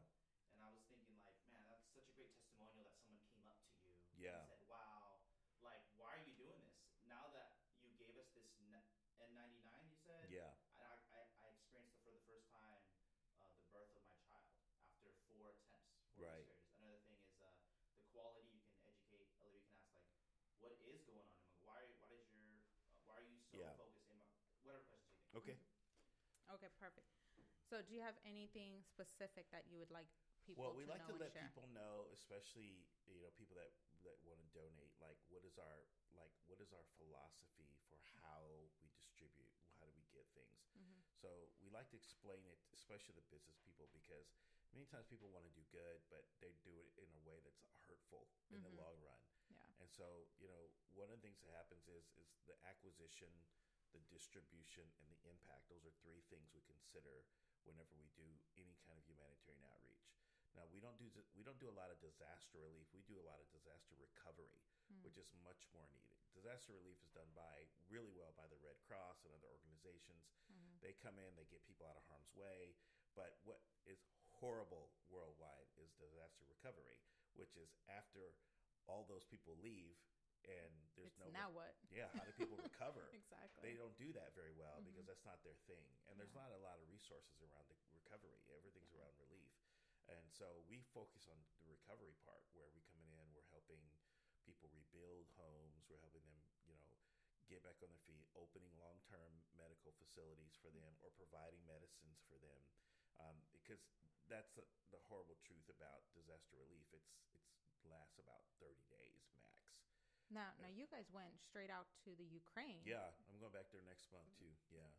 And 0.51 0.63
I 0.65 0.69
was 0.73 0.81
thinking 0.89 1.21
like, 1.21 1.37
man, 1.45 1.61
that's 1.69 1.85
such 1.93 2.07
a 2.09 2.11
great 2.11 2.33
testimonial 2.33 2.83
that 2.83 2.97
someone 2.97 3.21
came 3.29 3.45
up 3.47 3.61
to 3.69 3.73
you 3.77 3.93
Yeah. 4.17 4.33
and 4.33 4.41
said, 4.43 4.59
"Wow, 4.65 5.21
like 5.61 5.83
why 5.95 6.15
are 6.17 6.23
you 6.25 6.33
doing 6.33 6.59
this?" 6.65 6.73
Now 7.05 7.29
that 7.29 7.53
you 7.79 7.93
gave 7.93 8.17
us 8.17 8.27
this 8.33 8.49
n- 8.59 8.83
N99, 9.21 9.85
you 9.87 9.95
said, 9.95 10.27
Yeah. 10.27 10.51
and 10.75 10.83
I, 10.83 10.95
I, 11.13 11.19
I 11.43 11.47
experienced 11.53 11.93
it 11.93 12.01
for 12.01 12.11
the 12.11 12.19
first 12.25 12.49
time 12.51 12.83
uh, 13.39 13.51
the 13.55 13.63
birth 13.71 13.93
of 13.95 14.03
my 14.07 14.15
child 14.25 14.47
after 14.89 15.11
four 15.27 15.47
attempts, 15.49 15.91
four 15.99 16.08
Right. 16.19 16.43
miscarriages. 16.43 16.67
Another 16.75 16.99
thing 17.07 17.15
is 17.15 17.31
uh, 17.39 17.47
the 17.95 18.03
quality 18.11 18.51
you 18.51 18.75
can 18.83 18.91
educate. 19.07 19.31
Olivia 19.39 19.63
can 19.63 19.71
ask 19.95 20.11
like, 20.59 20.75
what 20.83 20.91
is 20.91 20.99
going 21.07 21.15
on? 21.23 21.31
I'm 21.31 21.39
like, 21.47 21.55
why? 21.63 21.79
Why 22.03 22.11
does 22.11 22.27
your 22.35 22.43
uh, 22.83 22.91
why 23.07 23.15
are 23.23 23.29
you 23.31 23.39
so 23.47 23.63
Yeah. 23.63 23.71
focused? 23.79 24.11
In 24.11 24.19
whatever 24.61 24.83
questions 24.91 25.15
you 25.15 25.23
think. 25.31 25.39
Okay. 25.39 25.57
Okay, 26.51 26.67
perfect. 26.75 27.07
So, 27.69 27.79
do 27.85 27.93
you 27.93 28.01
have 28.01 28.17
anything 28.25 28.81
specific 28.83 29.45
that 29.53 29.69
you 29.69 29.77
would 29.79 29.93
like 29.93 30.09
people 30.43 30.65
Well, 30.65 30.73
we 30.73 30.83
to 30.83 30.89
like 30.89 31.05
know 31.05 31.13
to 31.13 31.21
let 31.21 31.31
share? 31.31 31.45
people 31.47 31.69
know, 31.69 32.09
especially 32.11 32.89
you 33.07 33.21
know 33.21 33.29
people 33.37 33.55
that 33.55 33.69
that 34.03 34.17
want 34.25 34.41
to 34.41 34.47
donate. 34.51 34.91
Like, 34.99 35.21
what 35.29 35.45
is 35.45 35.55
our 35.61 35.85
like 36.17 36.33
what 36.49 36.57
is 36.59 36.73
our 36.73 36.83
philosophy 36.97 37.77
for 37.87 38.01
how 38.25 38.67
we 38.81 38.89
distribute? 38.97 39.53
How 39.77 39.85
do 39.87 39.93
we 39.95 40.03
get 40.11 40.25
things? 40.33 40.59
Mhm. 40.75 40.99
So 41.21 41.53
we 41.61 41.69
like 41.69 41.87
to 41.93 41.97
explain 41.99 42.43
it, 42.49 42.57
especially 42.73 43.13
the 43.13 43.27
business 43.29 43.61
people, 43.61 43.87
because 43.93 44.33
many 44.73 44.85
times 44.85 45.07
people 45.09 45.29
want 45.33 45.45
to 45.45 45.53
do 45.53 45.63
good, 45.73 46.01
but 46.09 46.25
they 46.41 46.53
do 46.65 46.73
it 46.79 46.89
in 46.97 47.09
a 47.15 47.21
way 47.25 47.39
that's 47.41 47.65
hurtful 47.87 48.27
in 48.49 48.61
Mhm. 48.61 48.69
the 48.69 48.73
long 48.77 48.97
run. 49.01 49.21
Yeah. 49.49 49.65
And 49.79 49.89
so, 49.91 50.27
you 50.37 50.47
know, 50.47 50.69
one 50.93 51.09
of 51.09 51.17
the 51.17 51.25
things 51.25 51.39
that 51.41 51.49
happens 51.51 51.87
is 51.87 52.05
is 52.15 52.29
the 52.45 52.55
acquisition, 52.65 53.31
the 53.91 53.99
distribution, 54.01 54.91
and 55.01 55.09
the 55.09 55.19
impact. 55.25 55.67
Those 55.69 55.85
are 55.85 55.91
three 56.01 56.21
things 56.29 56.53
we 56.53 56.61
consider 56.61 57.25
whenever 57.63 57.95
we 57.95 58.09
do 58.15 58.39
any 58.57 58.75
kind 58.85 58.97
of 58.99 59.05
humanitarian 59.05 59.63
outreach. 59.65 60.05
Now, 60.53 60.65
we 60.65 60.79
don't 60.79 60.97
do 60.97 61.09
we 61.33 61.43
don't 61.43 61.59
do 61.59 61.69
a 61.69 61.77
lot 61.77 61.89
of 61.91 61.99
disaster 61.99 62.59
relief. 62.59 62.91
We 62.93 63.01
do 63.03 63.19
a 63.19 63.25
lot 63.25 63.39
of 63.39 63.49
disaster 63.49 63.95
recovery, 63.95 64.61
Mm. 64.89 65.03
which 65.03 65.17
is 65.17 65.31
much 65.33 65.69
more 65.71 65.87
needed. 65.87 66.17
Disaster 66.33 66.73
relief 66.73 67.01
is 67.03 67.11
done 67.11 67.31
by 67.33 67.67
really 67.87 68.11
well 68.11 68.31
by 68.33 68.47
the 68.47 68.57
Red 68.57 68.79
Cross 68.81 69.25
and 69.25 69.33
other 69.33 69.47
organizations. 69.47 70.25
Mhm. 70.49 70.79
They 70.81 70.93
come 70.93 71.17
in, 71.19 71.35
they 71.35 71.45
get 71.45 71.63
people 71.65 71.85
out 71.85 71.97
of 71.97 72.03
harm's 72.05 72.33
way. 72.33 72.75
But 73.13 73.37
what 73.43 73.61
is 73.85 73.99
horrible 74.39 74.89
worldwide 75.11 75.67
is 75.75 75.91
disaster 75.99 76.45
recovery, 76.47 76.99
which 77.35 77.55
is 77.59 77.75
after 77.87 78.33
all 78.87 79.05
those 79.05 79.23
people 79.27 79.53
leave 79.59 79.99
and 80.47 80.71
there's 80.95 81.11
It's 81.11 81.19
no 81.19 81.27
now 81.35 81.51
what? 81.51 81.75
yeah 81.91 82.07
how 82.15 82.23
do 82.23 82.31
people 82.31 82.55
recover 82.63 83.11
Exactly. 83.11 83.59
they 83.59 83.75
don't 83.75 83.93
do 83.99 84.15
that 84.15 84.31
very 84.33 84.55
well 84.55 84.79
Mhm. 84.79 84.87
because 84.87 85.05
that's 85.05 85.25
not 85.27 85.43
their 85.43 85.59
thing 85.67 85.91
and 86.07 86.15
there's 86.15 86.31
Yeah. 86.33 86.47
not 86.47 86.55
a 86.55 86.61
lot 86.63 86.79
of 86.79 86.87
resources 86.87 87.43
around 87.43 87.67
the 87.67 87.75
recovery 87.91 88.39
everything's 88.55 88.95
around 88.95 89.19
relief 89.19 89.51
and 90.07 90.31
so 90.31 90.63
we 90.71 90.81
focus 90.95 91.27
on 91.27 91.43
the 91.59 91.67
recovery 91.67 92.15
part 92.23 92.47
where 92.55 92.71
we 92.71 92.79
come 92.87 93.03
in 93.03 93.27
we're 93.35 93.51
helping 93.51 93.91
people 94.47 94.69
rebuild 94.71 95.27
homes 95.35 95.83
we're 95.91 95.99
helping 95.99 96.23
them 96.23 96.39
you 96.65 96.73
know 96.73 96.87
get 97.51 97.59
back 97.61 97.75
on 97.83 97.89
their 97.91 97.99
feet 98.07 98.25
opening 98.33 98.71
long-term 98.79 99.43
medical 99.59 99.91
facilities 99.99 100.55
for 100.55 100.71
them 100.71 100.95
or 101.03 101.11
providing 101.19 101.59
medicines 101.67 102.23
for 102.31 102.39
them 102.39 102.63
um, 103.19 103.35
because 103.51 103.79
that's 104.27 104.51
the, 104.55 104.63
the 104.91 104.99
horrible 105.09 105.37
truth 105.45 105.67
about 105.69 106.05
disaster 106.15 106.55
relief 106.57 106.87
it's 106.93 107.11
it's 107.35 107.49
lasts 107.87 108.19
about 108.19 108.43
30 108.59 108.75
days 108.91 109.23
max 109.35 109.71
Now, 110.29 110.53
now 110.61 110.69
you 110.69 110.85
guys 110.87 111.09
went 111.09 111.33
straight 111.41 111.69
out 111.73 111.87
to 112.05 112.13
the 112.17 112.25
Ukraine. 112.25 112.81
yeah 112.85 113.09
i'm 113.29 113.37
going 113.39 113.51
back 113.53 113.69
there 113.73 113.81
next 113.85 114.09
month 114.13 114.29
too 114.37 114.51
yeah 114.69 114.89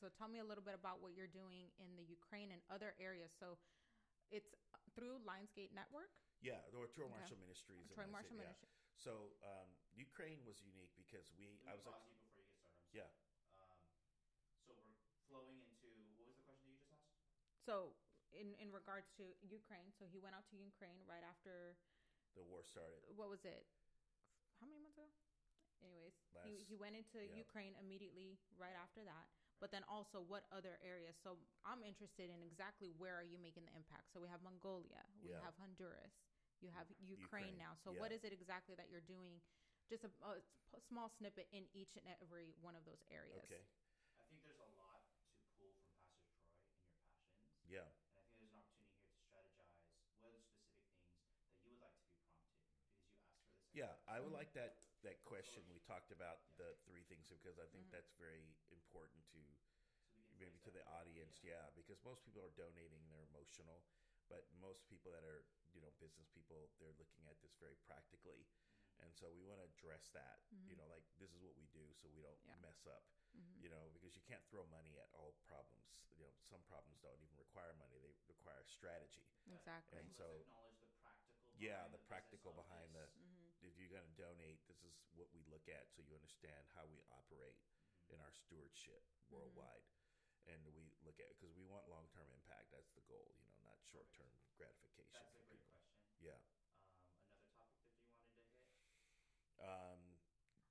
So 0.00 0.10
tell 0.18 0.28
me 0.28 0.38
a 0.42 0.44
little 0.44 0.62
bit 0.64 0.74
about 0.74 1.00
what 1.00 1.14
you're 1.16 1.30
doing 1.30 1.70
in 1.80 1.96
the 1.96 2.04
Ukraine 2.04 2.50
and 2.52 2.60
other 2.68 2.92
areas. 3.00 3.30
So 3.40 3.56
it's 4.30 4.52
through 4.94 5.22
Lionsgate 5.24 5.72
Network, 5.72 6.10
Yeah, 6.42 6.60
or 6.76 6.86
Troy 6.92 7.08
Okay. 7.08 7.14
Marshall 7.16 7.38
Ministries. 7.40 7.88
Troy 7.94 8.04
that's 8.04 8.10
it, 8.10 8.12
Marshall 8.12 8.36
yeah. 8.36 8.52
So 9.00 9.32
um, 9.42 9.68
Ukraine 9.96 10.44
was 10.44 10.60
unique 10.60 10.92
because 10.96 11.30
we. 11.38 11.56
Let 11.64 11.72
I 11.72 11.74
was. 11.74 11.84
pause 11.84 11.94
Like, 12.04 12.04
you 12.04 12.18
before 12.20 12.42
you 12.44 12.50
get 12.52 12.58
started. 12.60 12.84
I'm 12.84 13.00
Yeah. 13.00 13.08
sorry. 13.08 13.24
Um, 13.56 13.80
so 14.66 14.72
we're 14.76 14.98
flowing 15.28 15.58
into 15.64 15.88
what 16.18 16.26
was 16.28 16.36
the 16.36 16.44
question 16.44 16.68
that 16.74 16.84
you 16.84 16.92
just 16.92 17.08
asked? 17.08 17.53
So 17.64 17.96
in 18.32 18.52
in 18.60 18.68
regards 18.72 19.08
to 19.16 19.24
Ukraine, 19.40 19.90
so 19.98 20.04
he 20.10 20.20
went 20.20 20.34
out 20.36 20.44
to 20.52 20.56
Ukraine 20.56 21.00
right 21.08 21.24
after 21.24 21.76
the 22.36 22.42
war 22.44 22.62
started. 22.66 23.00
what 23.16 23.30
was 23.30 23.44
it? 23.44 23.64
How 24.60 24.66
many 24.66 24.80
months 24.82 24.96
ago? 24.98 25.08
Anyways, 25.84 26.16
he, 26.44 26.56
Last- 26.56 26.66
he 26.70 26.74
went 26.76 26.96
into 26.96 27.20
yeah. 27.20 27.36
Ukraine 27.44 27.74
immediately 27.76 28.40
right 28.56 28.74
after 28.74 29.04
that. 29.04 29.26
But 29.62 29.70
then 29.70 29.84
also 29.86 30.20
what 30.20 30.44
other 30.50 30.76
areas? 30.82 31.14
So 31.22 31.38
I'm 31.64 31.84
interested 31.86 32.28
in 32.28 32.42
exactly 32.42 32.90
where 32.98 33.14
are 33.14 33.24
you 33.24 33.38
making 33.38 33.64
the 33.64 33.74
impact. 33.78 34.10
So 34.12 34.18
we 34.20 34.28
have 34.28 34.42
Mongolia, 34.42 35.04
we 35.22 35.30
Yeah. 35.30 35.40
have 35.46 35.54
Honduras, 35.56 36.12
you 36.60 36.68
have 36.74 36.90
Ukraine, 36.98 37.54
Ukraine, 37.54 37.56
now. 37.58 37.72
So 37.84 37.92
what 37.94 38.10
yeah. 38.10 38.16
is 38.18 38.24
it 38.24 38.32
exactly 38.32 38.74
that 38.74 38.90
you're 38.90 39.04
doing? 39.06 39.40
Just 39.88 40.04
a 40.04 40.10
small 40.88 41.08
snippet 41.20 41.46
in 41.52 41.68
each 41.76 41.92
and 41.96 42.04
every 42.20 42.56
one 42.60 42.74
of 42.74 42.84
those 42.88 43.00
areas. 43.12 43.44
Okay. 43.44 43.62
I 44.18 44.24
think 44.28 44.40
there's 44.42 44.58
a 44.58 44.70
lot 44.80 45.00
to 45.04 45.36
pull 45.60 45.70
from 45.84 45.92
Pastor 46.00 46.24
Troy 46.40 46.48
and 46.48 46.56
your 46.56 46.64
passions. 46.80 47.63
Yeah. 47.74 47.90
And 48.06 48.14
I 48.14 48.22
think 48.38 48.46
there's 48.54 48.70
an 48.70 48.86
opportunity 48.86 49.02
here 49.02 49.10
to 49.10 49.18
strategize 49.18 49.82
what 50.22 50.30
are 50.30 50.38
the 50.38 50.54
specific 50.54 51.02
things 51.58 51.82
Yeah, 53.74 53.90
I 54.06 54.20
would 54.20 54.30
like 54.32 54.52
that 54.54 54.78
that 55.02 55.22
question. 55.26 55.62
We 55.68 55.80
talked 55.82 56.12
about 56.12 56.38
Yeah. 56.46 56.54
the 56.56 56.76
three 56.86 57.02
things 57.02 57.26
because 57.28 57.58
I 57.58 57.66
think 57.66 57.84
Mhm. 57.84 57.90
that's 57.90 58.12
very 58.14 58.54
important 58.70 59.26
to 59.34 59.40
So 60.14 60.22
we 60.22 60.32
maybe 60.38 60.58
to 60.58 60.70
the 60.70 60.84
audience. 60.86 61.40
Yeah. 61.42 61.70
because 61.74 61.98
most 62.02 62.22
people 62.24 62.42
are 62.42 62.52
donating, 62.54 63.08
they're 63.10 63.26
emotional, 63.26 63.82
but 64.28 64.46
most 64.54 64.86
people 64.86 65.10
that 65.12 65.24
are 65.24 65.44
you 65.74 65.80
know 65.82 65.90
business 65.98 66.28
people, 66.30 66.70
they're 66.78 66.94
looking 66.98 67.26
at 67.26 67.40
this 67.42 67.54
very 67.58 67.74
practically, 67.82 68.46
Mhm. 69.00 69.02
and 69.02 69.10
so 69.14 69.30
we 69.34 69.42
want 69.42 69.58
to 69.60 69.66
address 69.66 70.08
that. 70.14 70.40
You 70.70 70.76
Mhm. 70.76 70.78
know, 70.78 70.86
like 70.86 71.04
this 71.18 71.32
is 71.34 71.42
what 71.42 71.56
we 71.58 71.66
do, 71.74 71.92
so 71.98 72.08
we 72.08 72.22
don't 72.22 72.40
Yeah. 72.44 72.54
mess 72.62 72.86
up. 72.86 73.02
Mhm. 73.34 73.60
You 73.62 73.68
know, 73.70 73.90
because 73.92 74.14
you 74.14 74.22
can't 74.22 74.44
throw 74.48 74.64
money 74.66 74.96
at 74.98 75.08
all 75.12 75.34
problems. 75.46 75.84
You 76.16 76.24
know, 76.24 76.32
some 76.42 76.62
problems 76.64 76.98
don't 77.00 77.20
even 77.20 77.36
require 77.36 77.72
money; 77.74 77.98
they 77.98 78.14
require 78.28 78.62
strategy. 78.66 79.26
Exactly. 79.50 79.98
And 79.98 80.12
so- 80.12 80.40
acknowledge 80.46 80.78
the 80.78 80.86
practical. 81.02 81.34
Yeah, 81.56 81.76
behind 81.82 81.92
the 81.92 81.98
practical 81.98 82.50
of 82.50 82.56
behind 82.56 82.94
this. 82.94 83.12
Mhm. 83.16 83.52
If 83.62 83.76
you're 83.78 83.88
going 83.88 84.04
to 84.06 84.16
donate, 84.16 84.64
this 84.66 84.82
is 84.84 84.94
what 85.14 85.32
we 85.32 85.42
look 85.44 85.68
at, 85.68 85.88
so 85.90 86.02
you 86.02 86.14
understand 86.14 86.66
how 86.74 86.84
we 86.86 87.00
operate 87.10 87.56
Mhm. 87.56 88.10
in 88.14 88.20
our 88.20 88.32
stewardship 88.32 89.02
worldwide. 89.28 89.84
And 90.46 90.62
we 90.74 90.92
look 91.00 91.18
at 91.20 91.28
because 91.30 91.54
we 91.54 91.64
want 91.64 91.88
long 91.88 92.06
term 92.08 92.30
impact. 92.30 92.70
That's 92.70 92.90
the 92.92 93.00
goal, 93.02 93.32
you 93.38 93.46
know, 93.46 93.56
not 93.62 93.80
short 93.82 94.12
term 94.12 94.28
gratification 94.56 95.12
That's 95.12 95.32
for 95.32 95.40
a 95.40 95.44
great 95.46 95.48
people. 95.48 95.80
question. 95.80 96.04
Yeah. 96.20 96.38
Um, 96.76 97.00
another 97.16 97.48
topic 97.56 97.80
that 97.80 97.94
you 97.96 98.04
wanted 98.04 98.28
to 98.28 98.34
hit? 98.36 98.52
Um, 99.58 100.18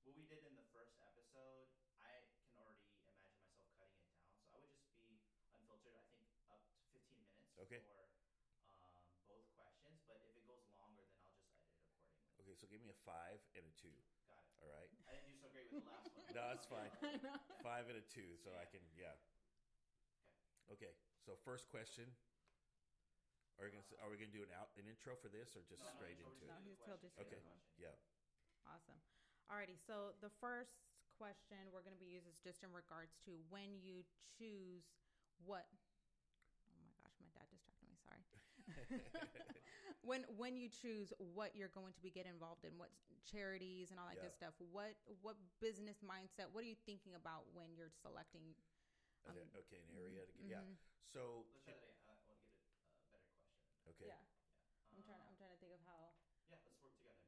what 0.03 0.17
we 0.17 0.25
did 0.25 0.45
in 0.49 0.57
the 0.57 0.67
first 0.73 0.97
episode, 1.05 1.69
I 2.01 2.25
can 2.41 2.49
already 2.57 2.81
imagine 2.81 3.29
myself 3.29 3.37
cutting 3.77 4.01
it 4.01 4.09
down. 4.09 4.33
So 4.41 4.49
I 4.53 4.57
would 4.61 4.73
just 4.73 4.89
be 4.97 5.21
unfiltered. 5.53 5.95
I 5.97 6.05
think 6.09 6.25
up 6.49 6.63
to 6.73 6.81
15 6.93 7.21
minutes 7.29 7.53
Okay. 7.61 7.81
for 7.85 8.09
um, 8.81 9.05
both 9.29 9.45
questions. 9.53 10.01
But 10.09 10.23
if 10.25 10.37
it 10.37 10.45
goes 10.49 10.65
longer, 10.73 11.05
then 11.11 11.21
I'll 11.25 11.37
just 11.37 11.49
edit 11.53 11.69
it 11.69 11.77
accordingly. 11.85 12.25
Okay, 12.41 12.55
so 12.57 12.69
give 12.69 12.81
me 12.85 12.93
a 12.93 12.99
five 13.05 13.41
and 13.57 13.65
a 13.65 13.73
two. 13.77 13.97
Got 14.29 14.45
it. 14.45 14.53
All 14.61 14.69
right, 14.73 14.89
I 15.09 15.13
didn't 15.17 15.29
do 15.29 15.37
so 15.37 15.49
great 15.53 15.69
with 15.69 15.81
the 15.85 15.89
last 15.89 16.13
one. 16.17 16.25
No, 16.37 16.53
it's 16.53 16.69
fine. 16.69 16.93
Five 17.65 17.89
and 17.89 17.97
a 17.97 18.05
two, 18.13 18.37
so 18.37 18.53
I 18.61 18.69
can 18.69 18.85
yeah. 18.95 19.17
Okay, 20.71 20.93
so 21.25 21.33
first 21.45 21.67
question. 21.73 22.05
Are 23.59 23.65
we 23.65 23.71
gonna 23.73 23.83
s- 23.89 23.97
are 24.05 24.11
we 24.11 24.17
gonna 24.21 24.31
do 24.33 24.43
an 24.45 24.53
out 24.53 24.69
an 24.77 24.87
intro 24.87 25.17
for 25.17 25.29
this 25.29 25.57
or 25.57 25.63
just 25.65 25.81
No, 25.83 25.89
no, 25.89 25.97
straight 25.97 26.13
intro, 26.13 26.29
into 26.33 26.45
just 26.45 26.45
it? 26.45 26.61
No, 26.61 26.61
he's 26.65 26.79
still 26.79 26.97
just 27.01 27.17
Okay. 27.19 27.41
Yeah. 27.81 27.97
Awesome. 28.67 28.99
Alrighty, 29.51 29.79
so 29.87 30.13
the 30.21 30.31
first 30.41 30.75
question 31.19 31.71
we're 31.73 31.83
going 31.87 31.95
to 31.95 32.03
be 32.03 32.11
using 32.11 32.29
is 32.35 32.39
just 32.43 32.63
in 32.67 32.73
regards 32.75 33.15
to 33.25 33.39
when 33.49 33.79
you 33.81 34.03
choose 34.39 34.83
what. 35.47 35.65
Oh 36.67 36.83
my 36.83 36.91
gosh, 36.99 37.15
my 37.23 37.31
dad 37.33 37.47
distracted 37.51 37.87
me. 37.89 37.97
Sorry. 38.03 38.23
when 40.03 40.27
when 40.37 40.57
you 40.57 40.69
choose 40.69 41.13
what 41.35 41.55
you're 41.55 41.73
going 41.73 41.93
to 41.95 42.01
be 42.03 42.11
get 42.11 42.27
involved 42.27 42.65
in, 42.65 42.75
what 42.77 42.91
charities 43.25 43.91
and 43.91 43.99
all 44.01 44.07
that 44.11 44.19
Yeah. 44.19 44.27
good 44.29 44.35
stuff. 44.35 44.55
What 44.73 44.95
what 45.23 45.37
business 45.61 46.03
mindset? 46.03 46.51
What 46.53 46.65
are 46.65 46.71
you 46.71 46.79
thinking 46.87 47.15
about 47.15 47.47
when 47.55 47.71
you're 47.77 47.93
selecting? 48.03 48.55
An- 49.27 49.39
Um, 49.43 49.51
okay, 49.57 49.83
an 49.91 49.97
area 49.99 50.25
to 50.27 50.33
get 50.39 50.47
yeah. 50.49 50.61
mhm. 50.63 50.77
So 51.13 51.45
Let's 51.47 51.63
try 51.65 51.75
that 51.75 51.83
again. 51.83 51.99
I 52.07 52.07
want 52.07 52.21
to 52.21 52.27
get 52.27 52.39
a 52.39 52.55
uh, 52.71 53.09
better 53.11 53.27
question. 53.43 53.76
Okay. 53.95 54.11
Yeah, 54.11 54.23
I'm 54.95 55.03
trying. 55.05 55.23
I'm 55.27 55.37
trying 55.39 55.55
to 55.55 55.61
think 55.63 55.75
of 55.77 55.83
how. 55.87 56.15
Yeah, 56.51 56.59
let's 56.63 56.79
work 56.83 56.95
together. 56.99 57.23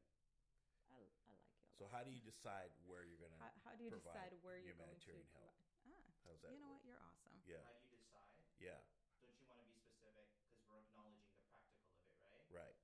I, 0.90 0.94
I 0.94 0.98
like 1.02 1.18
you. 1.26 1.34
So 1.78 1.86
how 1.90 2.02
do 2.02 2.10
you 2.10 2.22
decide 2.22 2.74
where 2.86 3.06
you're 3.06 3.18
gonna? 3.22 3.38
how, 3.38 3.50
how 3.62 3.74
do 3.78 3.86
you 3.86 3.92
decide 3.94 4.34
where 4.42 4.58
you're 4.58 4.74
going 4.74 4.98
to? 4.98 5.14
humanitarian 5.14 5.30
help? 5.30 5.54
provide- 5.54 5.66
Ah, 5.88 6.04
how's 6.26 6.40
that? 6.42 6.50
you 6.52 6.58
know 6.58 6.74
work? 6.74 6.82
what? 6.82 6.86
You're 6.90 7.02
awesome. 7.02 7.38
Yeah. 7.46 7.62
How 7.62 7.74
do 7.78 7.82
you 7.86 7.94
decide? 7.94 8.42
Yeah. 8.58 8.82
Don't 9.22 9.34
you 9.38 9.46
want 9.46 9.62
to 9.62 9.66
be 9.70 9.78
specific? 9.78 10.26
Because 10.34 10.66
we're 10.66 10.82
acknowledging 10.82 11.30
the 11.30 11.42
practical 11.50 11.94
of 11.94 12.02
it, 12.02 12.18
right? 12.22 12.44
Right. 12.50 12.76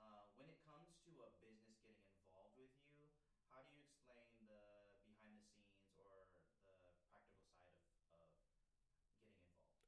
Uh, 0.00 0.28
when 0.36 0.48
it 0.52 0.60
comes 0.68 0.92
to 1.08 1.12
a 1.24 1.30
business 1.40 1.80
getting 1.80 2.04
involved 2.20 2.52
with 2.60 2.72
you, 2.84 3.08
how 3.48 3.64
do 3.64 3.72
you 3.72 3.80
explain 3.88 4.28
the 4.44 4.60
behind 5.08 5.40
the 5.40 5.48
scenes 5.48 5.48
or 5.96 6.28
the 6.68 6.68
practical 6.68 6.92
side 7.08 7.24
of, 7.24 7.48
of 7.56 7.72
getting 7.72 7.96
involved? 8.04 8.36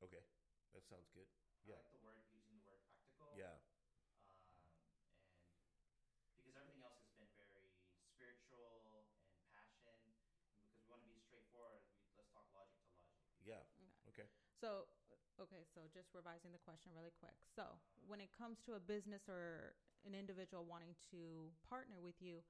Okay. 0.08 0.24
That 0.72 0.84
sounds 0.88 1.08
good. 1.12 1.28
I 1.28 1.76
Yeah. 1.76 1.80
like 1.82 1.92
the 1.92 2.00
word 2.04 2.24
using 2.32 2.56
the 2.56 2.64
word 2.64 2.80
practical. 2.88 3.25
Yeah. 3.36 3.52
Um, 4.56 4.72
and 6.32 6.40
because 6.40 6.56
everything 6.56 6.80
else 6.80 6.96
has 7.04 7.12
been 7.36 7.44
very 7.52 7.68
spiritual 8.16 9.04
and 9.12 9.44
passion, 9.52 9.92
and 9.92 10.08
because 10.64 10.72
we 10.72 10.88
want 10.88 11.04
to 11.04 11.08
be 11.12 11.20
straightforward, 11.20 11.84
we, 11.92 12.00
let's 12.16 12.32
talk 12.32 12.48
logic 12.56 12.80
to 12.80 12.96
logic. 12.96 13.20
Yeah. 13.44 13.60
Okay. 14.08 14.24
So, 14.56 14.88
okay, 15.36 15.68
so 15.68 15.84
just 15.92 16.16
revising 16.16 16.56
the 16.56 16.62
question 16.64 16.96
really 16.96 17.12
quick. 17.12 17.36
So, 17.52 17.76
when 18.08 18.24
it 18.24 18.32
comes 18.32 18.56
to 18.64 18.80
a 18.80 18.80
business 18.80 19.28
or 19.28 19.76
an 20.08 20.16
individual 20.16 20.64
wanting 20.64 20.96
to 21.12 21.52
partner 21.68 22.00
with 22.00 22.16
you, 22.24 22.40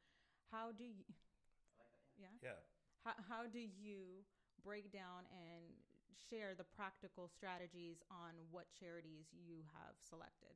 how 0.55 0.71
do 0.71 0.87
you, 0.87 1.03
I 1.03 1.83
like 1.83 1.91
that. 1.91 1.99
Yeah. 2.15 2.31
yeah, 2.39 2.55
Yeah. 2.55 2.61
how, 3.03 3.19
how 3.27 3.43
do 3.51 3.59
you 3.59 4.23
break 4.63 4.95
down 4.95 5.27
and 5.35 5.67
share 6.31 6.55
the 6.55 6.65
practical 6.65 7.27
strategies 7.27 7.99
on 8.07 8.39
what 8.55 8.71
charities 8.71 9.27
you 9.35 9.67
have 9.75 9.99
selected? 9.99 10.55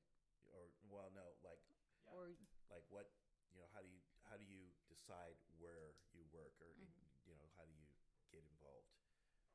Or 0.51 0.66
well, 0.90 1.09
no, 1.14 1.24
like 1.46 1.62
Yeah. 2.07 2.14
Or, 2.14 2.34
like 2.70 2.84
what 2.90 3.07
you 3.55 3.59
know 3.62 3.70
how 3.74 3.82
do 3.82 3.88
you 3.90 4.01
how 4.26 4.36
do 4.38 4.46
you 4.46 4.70
decide 4.90 5.34
where 5.59 5.94
you 6.14 6.22
work 6.34 6.55
or 6.62 6.70
Mhm. 6.74 7.07
you 7.26 7.34
know 7.38 7.46
how 7.59 7.64
do 7.66 7.72
you 7.74 7.86
get 8.30 8.42
involved 8.46 8.90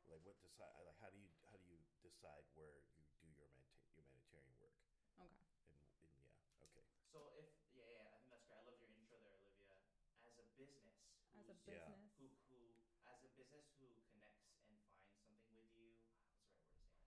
like 0.08 0.20
what 0.28 0.36
decide 0.44 0.72
like 0.86 0.96
how 1.00 1.10
do 1.10 1.18
you 1.20 1.32
how 1.52 1.56
do 1.60 1.66
you 1.68 1.80
decide 2.04 2.44
where 2.56 2.80
you 3.00 3.08
do 3.20 3.28
your 3.36 3.48
humani- 3.56 3.88
humanitarian 3.96 4.52
work 4.60 4.76
okay. 5.20 5.24
and, 5.24 5.32
and 5.68 5.80
yeah 6.20 6.64
okay 6.64 6.84
So 7.12 7.32
if 7.40 7.48
yeah, 7.76 7.88
yeah, 7.92 8.08
I 8.08 8.16
think 8.20 8.30
that's 8.32 8.44
great. 8.48 8.60
I 8.60 8.64
love 8.68 8.80
your 8.80 8.92
intro 8.96 9.20
there, 9.24 9.36
Olivia. 9.40 9.76
As 10.28 10.36
a 10.40 10.46
business, 10.60 10.96
As 11.36 11.48
a 11.48 11.56
who's- 11.56 11.68
Yeah. 11.68 11.88
business. 11.88 12.12
who 12.20 12.28
who 12.52 12.60
as 13.08 13.20
a 13.24 13.32
business 13.36 13.68
who 13.80 13.88
connects 14.12 14.48
and 14.68 14.80
finds 14.92 15.20
something 15.28 15.56
with 15.60 15.72
you. 15.76 15.92
What's 16.00 16.28
the 16.28 16.36
right 16.40 16.48
word 16.52 16.64
to 16.68 16.72
say 16.76 16.88
that? 16.88 17.04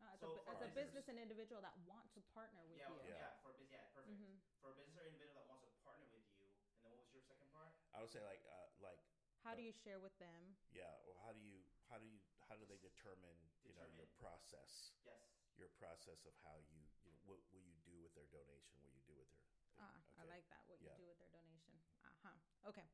No, 0.00 0.07
as, 0.18 0.26
So 0.26 0.34
a, 0.34 0.50
as 0.50 0.58
a 0.60 0.68
business 0.74 1.06
business- 1.06 1.08
and 1.08 1.16
individual 1.18 1.60
that 1.62 1.74
want 1.86 2.10
to 2.14 2.20
partner 2.34 2.62
with 2.66 2.78
yeah, 2.78 2.90
you. 2.90 2.98
Yeah. 3.06 3.30
yeah, 3.30 3.42
for 3.42 3.54
a 3.54 3.56
business, 3.58 3.78
yeah, 3.78 3.86
perfect. 3.94 4.18
Mhm. 4.18 4.34
For 4.62 4.70
a 4.70 4.76
business 4.76 4.98
or 4.98 5.06
individual 5.06 5.38
that 5.38 5.46
wants 5.46 5.62
to 5.66 5.72
partner 5.86 6.06
with 6.10 6.26
you, 6.34 6.42
and 6.82 6.90
then 6.90 6.92
what 6.98 7.06
was 7.06 7.14
your 7.14 7.22
second 7.22 7.46
part? 7.54 7.70
i 7.94 8.02
would 8.02 8.10
say 8.10 8.22
like 8.22 8.42
uh, 8.46 8.66
like 8.82 8.98
How 9.46 9.54
do 9.54 9.62
you 9.62 9.72
share 9.72 9.98
with 10.02 10.14
them? 10.18 10.58
yeah 10.74 10.98
or 11.06 11.14
how 11.22 11.30
do 11.32 11.40
you 11.40 11.62
how 11.88 11.96
do 11.98 12.04
you 12.06 12.18
how 12.50 12.54
do 12.58 12.66
they 12.66 12.78
determine 12.82 13.38
you 13.64 13.72
know 13.78 13.86
your 13.94 14.06
process 14.18 14.92
Yes. 15.06 15.22
your 15.56 15.70
process 15.78 16.26
of 16.26 16.34
how 16.44 16.58
you 16.70 16.82
you 17.06 17.10
know 17.14 17.18
what 17.30 17.38
will 17.54 17.62
you 17.64 17.78
do 17.86 17.96
with 18.02 18.12
their 18.18 18.26
donation 18.34 18.78
what 18.82 18.90
you 18.94 19.02
do 19.06 19.14
with 19.16 19.30
their 19.30 19.42
thing. 19.54 19.62
Ah, 19.78 19.94
I 20.18 20.24
like 20.26 20.46
that. 20.50 20.62
What 20.66 20.78
Yeah. 20.82 20.94
you 20.98 21.06
do 21.06 21.08
with 21.08 21.18
their 21.22 21.30
donation. 21.30 21.78
Uh 22.04 22.10
huh. 22.34 22.38
Okay. 22.70 22.86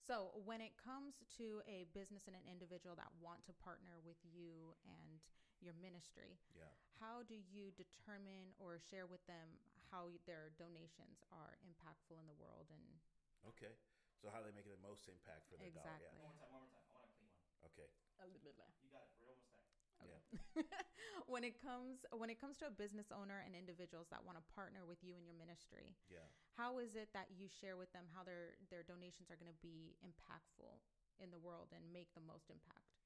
So 0.00 0.32
when 0.48 0.60
it 0.64 0.74
comes 0.80 1.20
to 1.38 1.60
a 1.68 1.86
business 1.92 2.26
and 2.26 2.34
an 2.34 2.46
individual 2.48 2.96
that 2.96 3.12
want 3.20 3.44
to 3.46 3.54
partner 3.62 4.00
with 4.02 4.18
you 4.26 4.74
and 4.88 5.20
your 5.60 5.76
ministry, 5.76 6.40
yeah 6.56 6.72
how 7.00 7.24
do 7.24 7.36
you 7.36 7.72
determine 7.80 8.52
or 8.60 8.76
share 8.76 9.08
with 9.08 9.24
them 9.24 9.56
how 9.88 10.12
their 10.28 10.52
donations 10.60 11.24
are 11.32 11.56
impactful 11.64 12.16
in 12.20 12.26
the 12.28 12.36
world? 12.36 12.68
And 12.72 12.84
okay 13.48 13.72
so 14.20 14.28
how 14.28 14.40
are 14.40 14.46
they 14.46 14.52
make 14.56 14.68
the 14.68 14.80
most 14.84 15.08
impact 15.08 15.48
for 15.48 15.56
their 15.56 15.72
dollar 15.72 15.96
yeah 16.00 16.12
One 16.20 16.36
more 16.36 16.48
time. 16.48 16.52
One 16.52 16.68
more 16.68 16.84
time. 16.84 16.92
I 16.92 17.00
want 17.00 17.08
a 17.08 17.16
clean 17.16 17.32
one. 17.32 17.68
okay 17.72 17.88
A 18.20 18.26
little 18.28 18.44
bit 18.44 18.56
left. 18.60 18.76
You 18.84 18.92
got 18.92 19.04
it. 19.04 19.12
We're 19.20 19.32
almost 19.32 19.49
Okay. 20.00 20.64
when 21.32 21.44
it 21.44 21.60
comes 21.60 22.04
when 22.16 22.30
it 22.30 22.40
comes 22.40 22.56
to 22.58 22.66
a 22.66 22.74
business 22.74 23.12
owner 23.12 23.44
and 23.44 23.52
individuals 23.52 24.08
that 24.10 24.24
want 24.24 24.40
to 24.40 24.44
partner 24.52 24.88
with 24.88 24.98
you 25.04 25.14
in 25.14 25.24
your 25.24 25.36
ministry, 25.36 25.92
yeah 26.08 26.24
how 26.56 26.76
is 26.76 26.92
it 26.92 27.08
that 27.16 27.30
you 27.32 27.48
share 27.48 27.80
with 27.80 27.88
them 27.96 28.04
how 28.12 28.20
their 28.20 28.58
their 28.68 28.84
donations 28.84 29.32
are 29.32 29.38
going 29.40 29.50
to 29.50 29.62
be 29.64 29.96
impactful 30.04 30.76
in 31.20 31.28
the 31.32 31.40
world 31.40 31.72
and 31.72 31.84
make 31.92 32.12
the 32.16 32.24
most 32.24 32.52
impact? 32.52 33.00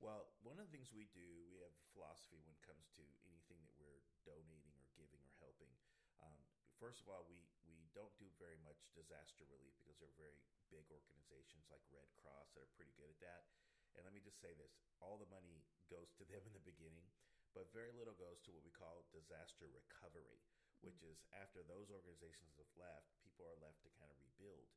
Well, 0.00 0.32
one 0.40 0.56
of 0.56 0.64
the 0.64 0.72
things 0.72 0.88
we 0.96 1.12
do, 1.12 1.26
we 1.52 1.60
have 1.60 1.74
a 1.74 1.86
philosophy 1.92 2.40
when 2.40 2.56
it 2.56 2.64
comes 2.64 2.88
to 2.96 3.04
anything 3.28 3.60
that 3.68 3.76
we're 3.76 4.00
donating 4.24 4.72
or 4.80 4.88
giving 4.96 5.20
or 5.20 5.32
helping. 5.44 5.68
Um, 6.24 6.40
first 6.80 7.04
of 7.04 7.12
all, 7.12 7.28
we, 7.28 7.44
we 7.68 7.84
don't 7.92 8.12
do 8.16 8.24
very 8.40 8.56
much 8.64 8.80
disaster 8.96 9.44
relief 9.52 9.76
because 9.84 10.00
they're 10.00 10.16
very 10.16 10.40
big 10.72 10.88
organizations 10.88 11.68
like 11.68 11.84
Red 11.92 12.08
Cross 12.24 12.56
that 12.56 12.64
are 12.64 12.72
pretty 12.80 12.96
good 12.96 13.12
at 13.12 13.20
that. 13.20 13.44
And 13.98 14.06
let 14.06 14.14
me 14.14 14.22
just 14.22 14.38
say 14.38 14.54
this 14.54 14.78
all 15.02 15.18
the 15.18 15.30
money 15.30 15.62
goes 15.90 16.10
to 16.20 16.24
them 16.28 16.42
in 16.46 16.54
the 16.54 16.62
beginning, 16.62 17.10
but 17.54 17.72
very 17.74 17.90
little 17.94 18.14
goes 18.14 18.38
to 18.46 18.54
what 18.54 18.62
we 18.62 18.70
call 18.70 19.06
disaster 19.10 19.66
recovery, 19.66 20.38
which 20.80 21.02
is 21.02 21.22
after 21.34 21.66
those 21.66 21.90
organizations 21.90 22.54
have 22.56 22.70
left, 22.78 23.10
people 23.20 23.46
are 23.50 23.58
left 23.58 23.82
to 23.82 23.90
kind 23.98 24.10
of 24.12 24.18
rebuild. 24.22 24.70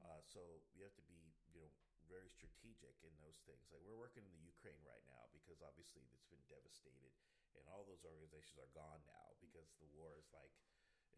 Uh, 0.00 0.24
so 0.24 0.40
you 0.72 0.80
have 0.82 0.96
to 0.96 1.04
be, 1.04 1.36
you 1.52 1.60
know, 1.60 1.68
very 2.08 2.30
strategic 2.30 2.94
in 3.02 3.12
those 3.20 3.36
things. 3.44 3.66
Like 3.68 3.82
we're 3.82 3.98
working 3.98 4.24
in 4.24 4.32
the 4.32 4.46
Ukraine 4.46 4.80
right 4.86 5.02
now 5.10 5.26
because 5.34 5.60
obviously 5.60 6.06
it's 6.14 6.28
been 6.30 6.42
devastated, 6.46 7.12
and 7.58 7.66
all 7.68 7.84
those 7.84 8.06
organizations 8.06 8.56
are 8.62 8.72
gone 8.72 9.02
now 9.04 9.34
because 9.42 9.68
the 9.82 9.90
war 9.92 10.14
is 10.16 10.30
like 10.30 10.54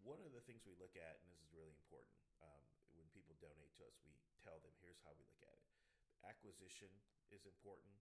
One 0.00 0.20
of 0.24 0.32
the 0.32 0.40
things 0.40 0.64
we 0.64 0.76
look 0.80 0.96
at, 0.96 1.20
and 1.20 1.28
this 1.32 1.44
is 1.44 1.52
really 1.52 1.68
important, 1.76 2.16
um, 2.40 2.64
when 2.96 3.08
people 3.12 3.36
donate 3.36 3.72
to 3.76 3.84
us, 3.84 4.00
we 4.08 4.16
tell 4.40 4.56
them 4.64 4.72
here's 4.80 5.00
how 5.04 5.12
we 5.16 5.28
look 5.28 5.44
at 5.44 5.56
it. 5.60 5.68
Acquisition 6.24 6.88
is 7.28 7.44
important, 7.44 8.00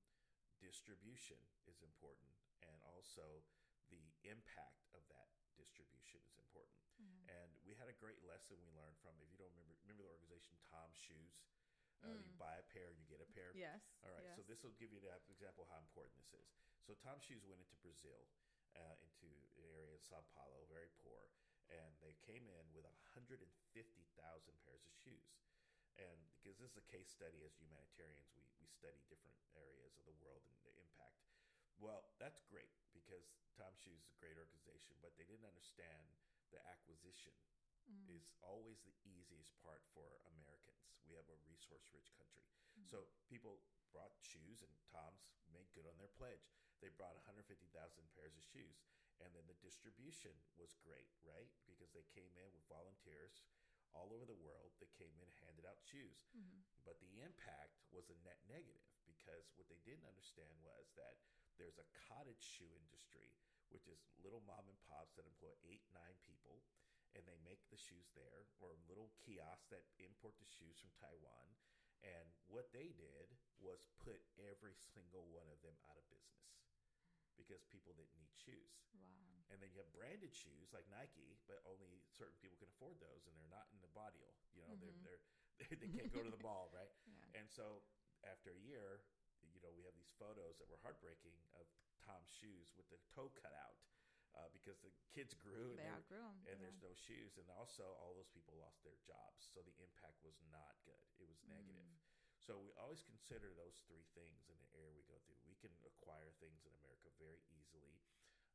distribution 0.64 1.38
is 1.68 1.84
important, 1.84 2.32
and 2.64 2.80
also 2.88 3.44
the 3.92 4.02
impact 4.24 4.88
of 4.96 5.04
that 5.12 5.28
distribution 5.60 6.24
is 6.32 6.40
important. 6.40 6.80
Mm-hmm. 6.98 7.28
And 7.30 7.50
we 7.68 7.76
had 7.76 7.92
a 7.92 7.98
great 8.00 8.18
lesson 8.24 8.58
we 8.64 8.72
learned 8.74 8.96
from, 9.04 9.14
if 9.22 9.28
you 9.30 9.38
don't 9.38 9.52
remember, 9.54 9.76
remember 9.84 10.08
the 10.08 10.14
organization 10.16 10.56
Tom's 10.72 10.96
Shoes? 10.98 11.36
Uh, 12.04 12.16
You 12.20 12.36
Mm. 12.36 12.40
buy 12.42 12.56
a 12.60 12.66
pair 12.76 12.92
and 12.92 13.00
you 13.00 13.08
get 13.08 13.24
a 13.24 13.30
pair. 13.32 13.56
Yes. 13.56 13.80
All 14.04 14.12
right, 14.12 14.28
so 14.36 14.44
this 14.44 14.60
will 14.60 14.76
give 14.76 14.92
you 14.92 15.00
an 15.00 15.24
example 15.32 15.64
of 15.64 15.70
how 15.72 15.80
important 15.80 16.16
this 16.20 16.36
is. 16.36 16.52
So 16.84 16.96
Tom 17.00 17.16
Shoes 17.24 17.48
went 17.48 17.64
into 17.64 17.80
Brazil, 17.80 18.28
uh, 18.76 18.96
into 19.00 19.32
an 19.56 19.72
area 19.72 19.96
in 19.96 20.04
Sao 20.04 20.20
Paulo, 20.36 20.68
very 20.68 20.92
poor, 21.00 21.32
and 21.72 21.96
they 22.04 22.12
came 22.28 22.44
in 22.52 22.66
with 22.76 22.84
150,000 22.84 23.40
pairs 24.68 24.84
of 24.84 24.92
shoes. 25.00 25.32
And 26.02 26.18
because 26.42 26.58
this 26.58 26.74
is 26.74 26.82
a 26.82 26.88
case 26.90 27.10
study 27.14 27.46
as 27.46 27.54
humanitarians, 27.58 28.30
we, 28.34 28.44
we 28.58 28.68
study 28.70 28.98
different 29.08 29.38
areas 29.54 29.94
of 30.00 30.04
the 30.10 30.18
world 30.22 30.42
and 30.50 30.58
the 30.66 30.74
impact. 30.82 31.22
Well, 31.78 32.06
that's 32.18 32.42
great 32.50 32.72
because 32.94 33.30
Tom 33.58 33.74
Shoes 33.78 34.02
is 34.02 34.10
a 34.14 34.20
great 34.22 34.38
organization, 34.38 34.98
but 35.02 35.14
they 35.18 35.26
didn't 35.28 35.46
understand 35.50 36.10
the 36.50 36.62
acquisition 36.70 37.34
Mm. 37.84 38.16
is 38.16 38.32
always 38.40 38.80
the 38.88 38.96
easiest 39.04 39.52
part 39.60 39.84
for 39.92 40.08
Americans. 40.40 40.96
We 41.04 41.20
have 41.20 41.28
a 41.28 41.36
resource 41.52 41.84
rich 41.92 42.16
country. 42.16 42.48
Mm. 42.80 42.88
So 42.88 42.98
people 43.28 43.60
brought 43.92 44.16
shoes 44.24 44.64
and 44.64 44.72
Tom's 44.88 45.28
made 45.52 45.68
good 45.76 45.84
on 45.86 46.00
their 46.00 46.12
pledge. 46.16 46.48
They 46.80 46.88
brought 46.96 47.20
150,000 47.28 47.44
pairs 48.16 48.36
of 48.40 48.44
shoes. 48.48 48.80
And 49.22 49.30
then 49.36 49.46
the 49.52 49.60
distribution 49.60 50.34
was 50.56 50.74
great, 50.80 51.12
right? 51.28 51.52
Because 51.68 51.92
they 51.92 52.08
came 52.16 52.32
in 52.40 52.50
with 52.56 52.66
volunteers 52.72 53.44
all 53.94 54.12
over 54.14 54.26
the 54.26 54.38
world 54.38 54.74
that 54.80 54.94
came 54.98 55.14
in 55.18 55.28
and 55.30 55.38
handed 55.46 55.66
out 55.66 55.80
shoes. 55.82 56.26
Mhm. 56.34 56.64
But 56.84 57.00
the 57.00 57.22
impact 57.22 57.80
was 57.92 58.10
a 58.10 58.16
net 58.26 58.44
negative 58.46 58.84
because 59.06 59.48
what 59.56 59.70
they 59.70 59.80
didn't 59.86 60.06
understand 60.06 60.62
was 60.62 60.92
that 60.96 61.18
there's 61.58 61.78
a 61.78 61.86
cottage 62.10 62.42
shoe 62.44 62.74
industry, 62.76 63.32
which 63.70 63.88
is 63.88 64.02
little 64.18 64.42
mom 64.42 64.68
and 64.68 64.80
pops 64.82 65.16
that 65.16 65.26
employ 65.26 65.54
eight, 65.64 65.84
nine 65.94 66.18
people, 66.26 66.64
and 67.16 67.26
they 67.28 67.38
make 67.38 67.62
the 67.70 67.78
shoes 67.78 68.10
there, 68.16 68.50
or 68.60 68.74
little 68.90 69.12
kiosks 69.22 69.70
that 69.70 69.86
import 69.98 70.34
the 70.40 70.46
shoes 70.50 70.80
from 70.80 70.92
Taiwan. 70.98 71.56
And 72.02 72.34
what 72.48 72.72
they 72.74 72.92
did 72.92 73.38
was 73.60 73.86
put 74.04 74.20
every 74.38 74.76
single 74.94 75.26
one 75.30 75.48
of 75.48 75.62
them 75.62 75.78
out 75.88 75.98
of 75.98 76.10
business 76.10 76.42
because 77.38 77.62
people 77.70 77.94
didn't 77.98 78.14
need 78.18 78.32
shoes. 78.38 78.74
Wow. 78.96 79.50
And 79.52 79.62
then 79.62 79.70
you 79.74 79.80
have 79.84 79.92
branded 79.94 80.34
shoes 80.34 80.74
like 80.74 80.86
Nike, 80.90 81.38
but 81.46 81.62
only 81.70 82.02
certain 82.14 82.38
people 82.42 82.58
can 82.58 82.70
afford 82.74 82.98
those, 83.04 83.26
and 83.30 83.34
they're 83.38 83.52
not 83.54 83.70
in 83.74 83.80
the 83.82 83.92
body. 83.94 84.22
You 84.58 84.62
know, 84.66 84.74
Mhm. 84.74 84.82
they're, 84.82 84.98
they're 85.06 85.24
they 85.82 85.90
can't 85.94 86.12
go 86.14 86.24
to 86.26 86.32
the 86.34 86.42
mall, 86.42 86.70
right? 86.74 86.90
Yeah. 87.06 87.40
And 87.42 87.46
so 87.50 87.82
after 88.26 88.50
a 88.54 88.60
year, 88.66 89.02
you 89.54 89.62
know, 89.62 89.70
we 89.76 89.84
have 89.86 89.94
these 89.98 90.14
photos 90.18 90.58
that 90.58 90.70
were 90.70 90.80
heartbreaking 90.82 91.36
of 91.60 91.66
Tom's 92.02 92.30
shoes 92.34 92.74
with 92.78 92.90
the 92.90 92.98
toe 93.14 93.30
cut 93.38 93.54
out 93.54 93.78
uh, 94.34 94.50
because 94.50 94.82
the 94.82 94.90
kids 95.14 95.34
grew 95.38 95.78
and, 95.78 95.80
They 95.80 95.84
they 95.86 95.90
were- 95.90 95.98
outgrew 96.02 96.26
'em, 96.26 96.38
and 96.50 96.58
yeah. 96.58 96.62
there's 96.66 96.82
no 96.82 96.94
shoes. 96.98 97.38
And 97.38 97.46
also, 97.54 97.86
all 98.02 98.14
those 98.18 98.30
people 98.34 98.58
lost 98.58 98.82
their 98.82 98.98
jobs. 99.06 99.46
So 99.54 99.62
the 99.62 99.76
impact 99.78 100.18
was 100.26 100.36
not 100.50 100.74
good, 100.86 101.06
it 101.22 101.28
was 101.30 101.38
negative. 101.46 101.86
Mm. 101.86 102.02
So 102.42 102.58
we 102.60 102.74
always 102.82 103.04
consider 103.06 103.54
those 103.54 103.78
three 103.88 104.04
things 104.18 104.50
in 104.50 104.58
the 104.60 104.70
area 104.76 104.92
we 104.92 105.06
go 105.08 105.13
can 105.64 105.72
acquire 105.88 106.36
things 106.44 106.60
in 106.68 106.76
America 106.76 107.08
very 107.16 107.40
easily. 107.48 107.96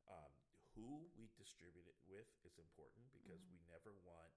Um, 0.05 0.37
who 0.77 1.09
we 1.17 1.33
distribute 1.33 1.89
it 1.89 1.97
with 2.05 2.29
is 2.45 2.57
important 2.61 3.09
because 3.09 3.41
Mhm. 3.41 3.49
we 3.49 3.57
never 3.65 3.97
want 3.97 4.29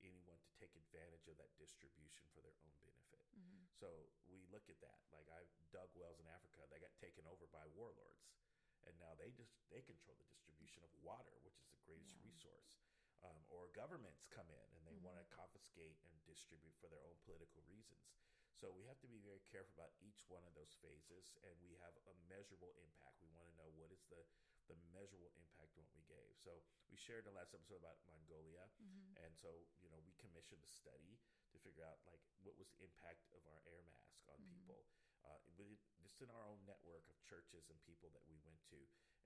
anyone 0.00 0.40
to 0.40 0.50
take 0.56 0.72
advantage 0.74 1.28
of 1.28 1.36
that 1.36 1.52
distribution 1.60 2.24
for 2.32 2.40
their 2.40 2.56
own 2.64 2.72
benefit. 2.80 3.28
Mhm. 3.36 3.66
So 3.76 4.08
we 4.24 4.40
look 4.48 4.68
at 4.72 4.80
that. 4.80 5.04
Like 5.12 5.28
I 5.28 5.44
dug 5.70 5.92
wells 5.92 6.18
in 6.18 6.26
Africa, 6.26 6.64
they 6.70 6.80
got 6.80 6.96
taken 6.96 7.26
over 7.26 7.44
by 7.46 7.66
warlords, 7.68 8.24
and 8.88 8.96
now 8.98 9.12
they 9.14 9.30
just 9.32 9.52
they 9.68 9.82
control 9.82 10.16
the 10.16 10.24
distribution 10.24 10.82
of 10.84 10.90
water, 11.04 11.36
which 11.44 11.60
is 11.60 11.68
the 11.68 11.80
greatest 11.84 12.16
Yeah. 12.16 12.24
resource. 12.24 12.72
Um, 13.24 13.44
or 13.48 13.68
governments 13.68 14.24
come 14.28 14.50
in 14.50 14.68
and 14.76 14.84
they 14.86 14.96
Mhm. 14.96 15.00
want 15.00 15.16
to 15.16 15.24
confiscate 15.34 15.96
and 16.04 16.12
distribute 16.24 16.76
for 16.76 16.88
their 16.88 17.04
own 17.04 17.16
political 17.24 17.62
reasons. 17.64 18.04
So 18.54 18.70
we 18.70 18.86
have 18.86 19.00
to 19.02 19.10
be 19.10 19.18
very 19.18 19.42
careful 19.50 19.74
about 19.74 19.90
each 19.98 20.22
one 20.30 20.46
of 20.46 20.54
those 20.54 20.72
phases, 20.78 21.34
and 21.42 21.58
we 21.58 21.74
have 21.82 21.94
a 22.06 22.14
measurable 22.30 22.70
impact. 22.78 23.18
We 23.20 23.28
want 23.34 23.50
to 23.50 23.56
know 23.58 23.68
what 23.74 23.90
is 23.90 24.06
the 24.08 24.22
the 24.64 24.78
measurable 24.96 25.28
impact 25.36 25.76
of 25.76 25.84
what 25.84 25.92
we 25.92 26.00
gave. 26.08 26.32
So 26.40 26.64
we 26.88 26.96
shared 26.96 27.28
in 27.28 27.34
the 27.34 27.36
last 27.36 27.52
episode 27.52 27.84
about 27.84 28.00
Mongolia, 28.08 28.64
Mhm. 28.80 29.12
and 29.20 29.36
so, 29.36 29.68
you 29.84 29.90
know, 29.92 30.00
we 30.00 30.14
commissioned 30.16 30.64
a 30.64 30.72
study 30.72 31.20
to 31.52 31.58
figure 31.60 31.84
out 31.84 32.00
like 32.08 32.22
what 32.40 32.56
was 32.56 32.70
the 32.72 32.80
impact 32.80 33.28
of 33.36 33.44
our 33.44 33.60
air 33.68 33.82
mask 33.84 34.24
on 34.24 34.40
Mhm. 34.40 34.48
people. 34.56 34.88
Uh, 35.24 35.40
just 36.04 36.20
in 36.20 36.28
our 36.28 36.44
own 36.44 36.60
network 36.68 37.08
of 37.08 37.16
churches 37.24 37.66
and 37.72 37.80
people 37.88 38.12
that 38.12 38.22
we 38.28 38.36
went 38.44 38.60
to, 38.68 38.76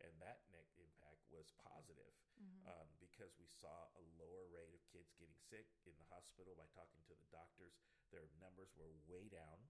and 0.00 0.14
that 0.22 0.40
net 0.48 0.70
impact 0.78 1.20
was 1.28 1.50
positive 1.58 2.14
Mhm. 2.38 2.64
um, 2.70 2.88
because 3.02 3.34
we 3.36 3.48
saw 3.48 3.90
a 3.98 4.04
lower 4.16 4.46
rate 4.46 4.72
of 4.72 4.84
kids 4.86 5.12
getting 5.18 5.36
sick 5.50 5.66
in 5.84 5.98
the 5.98 6.04
hospital 6.06 6.54
by 6.54 6.66
talking 6.70 7.02
to 7.10 7.14
the 7.18 7.26
doctors. 7.34 7.74
Their 8.10 8.28
numbers 8.38 8.70
were 8.76 8.94
way 9.10 9.28
down 9.28 9.68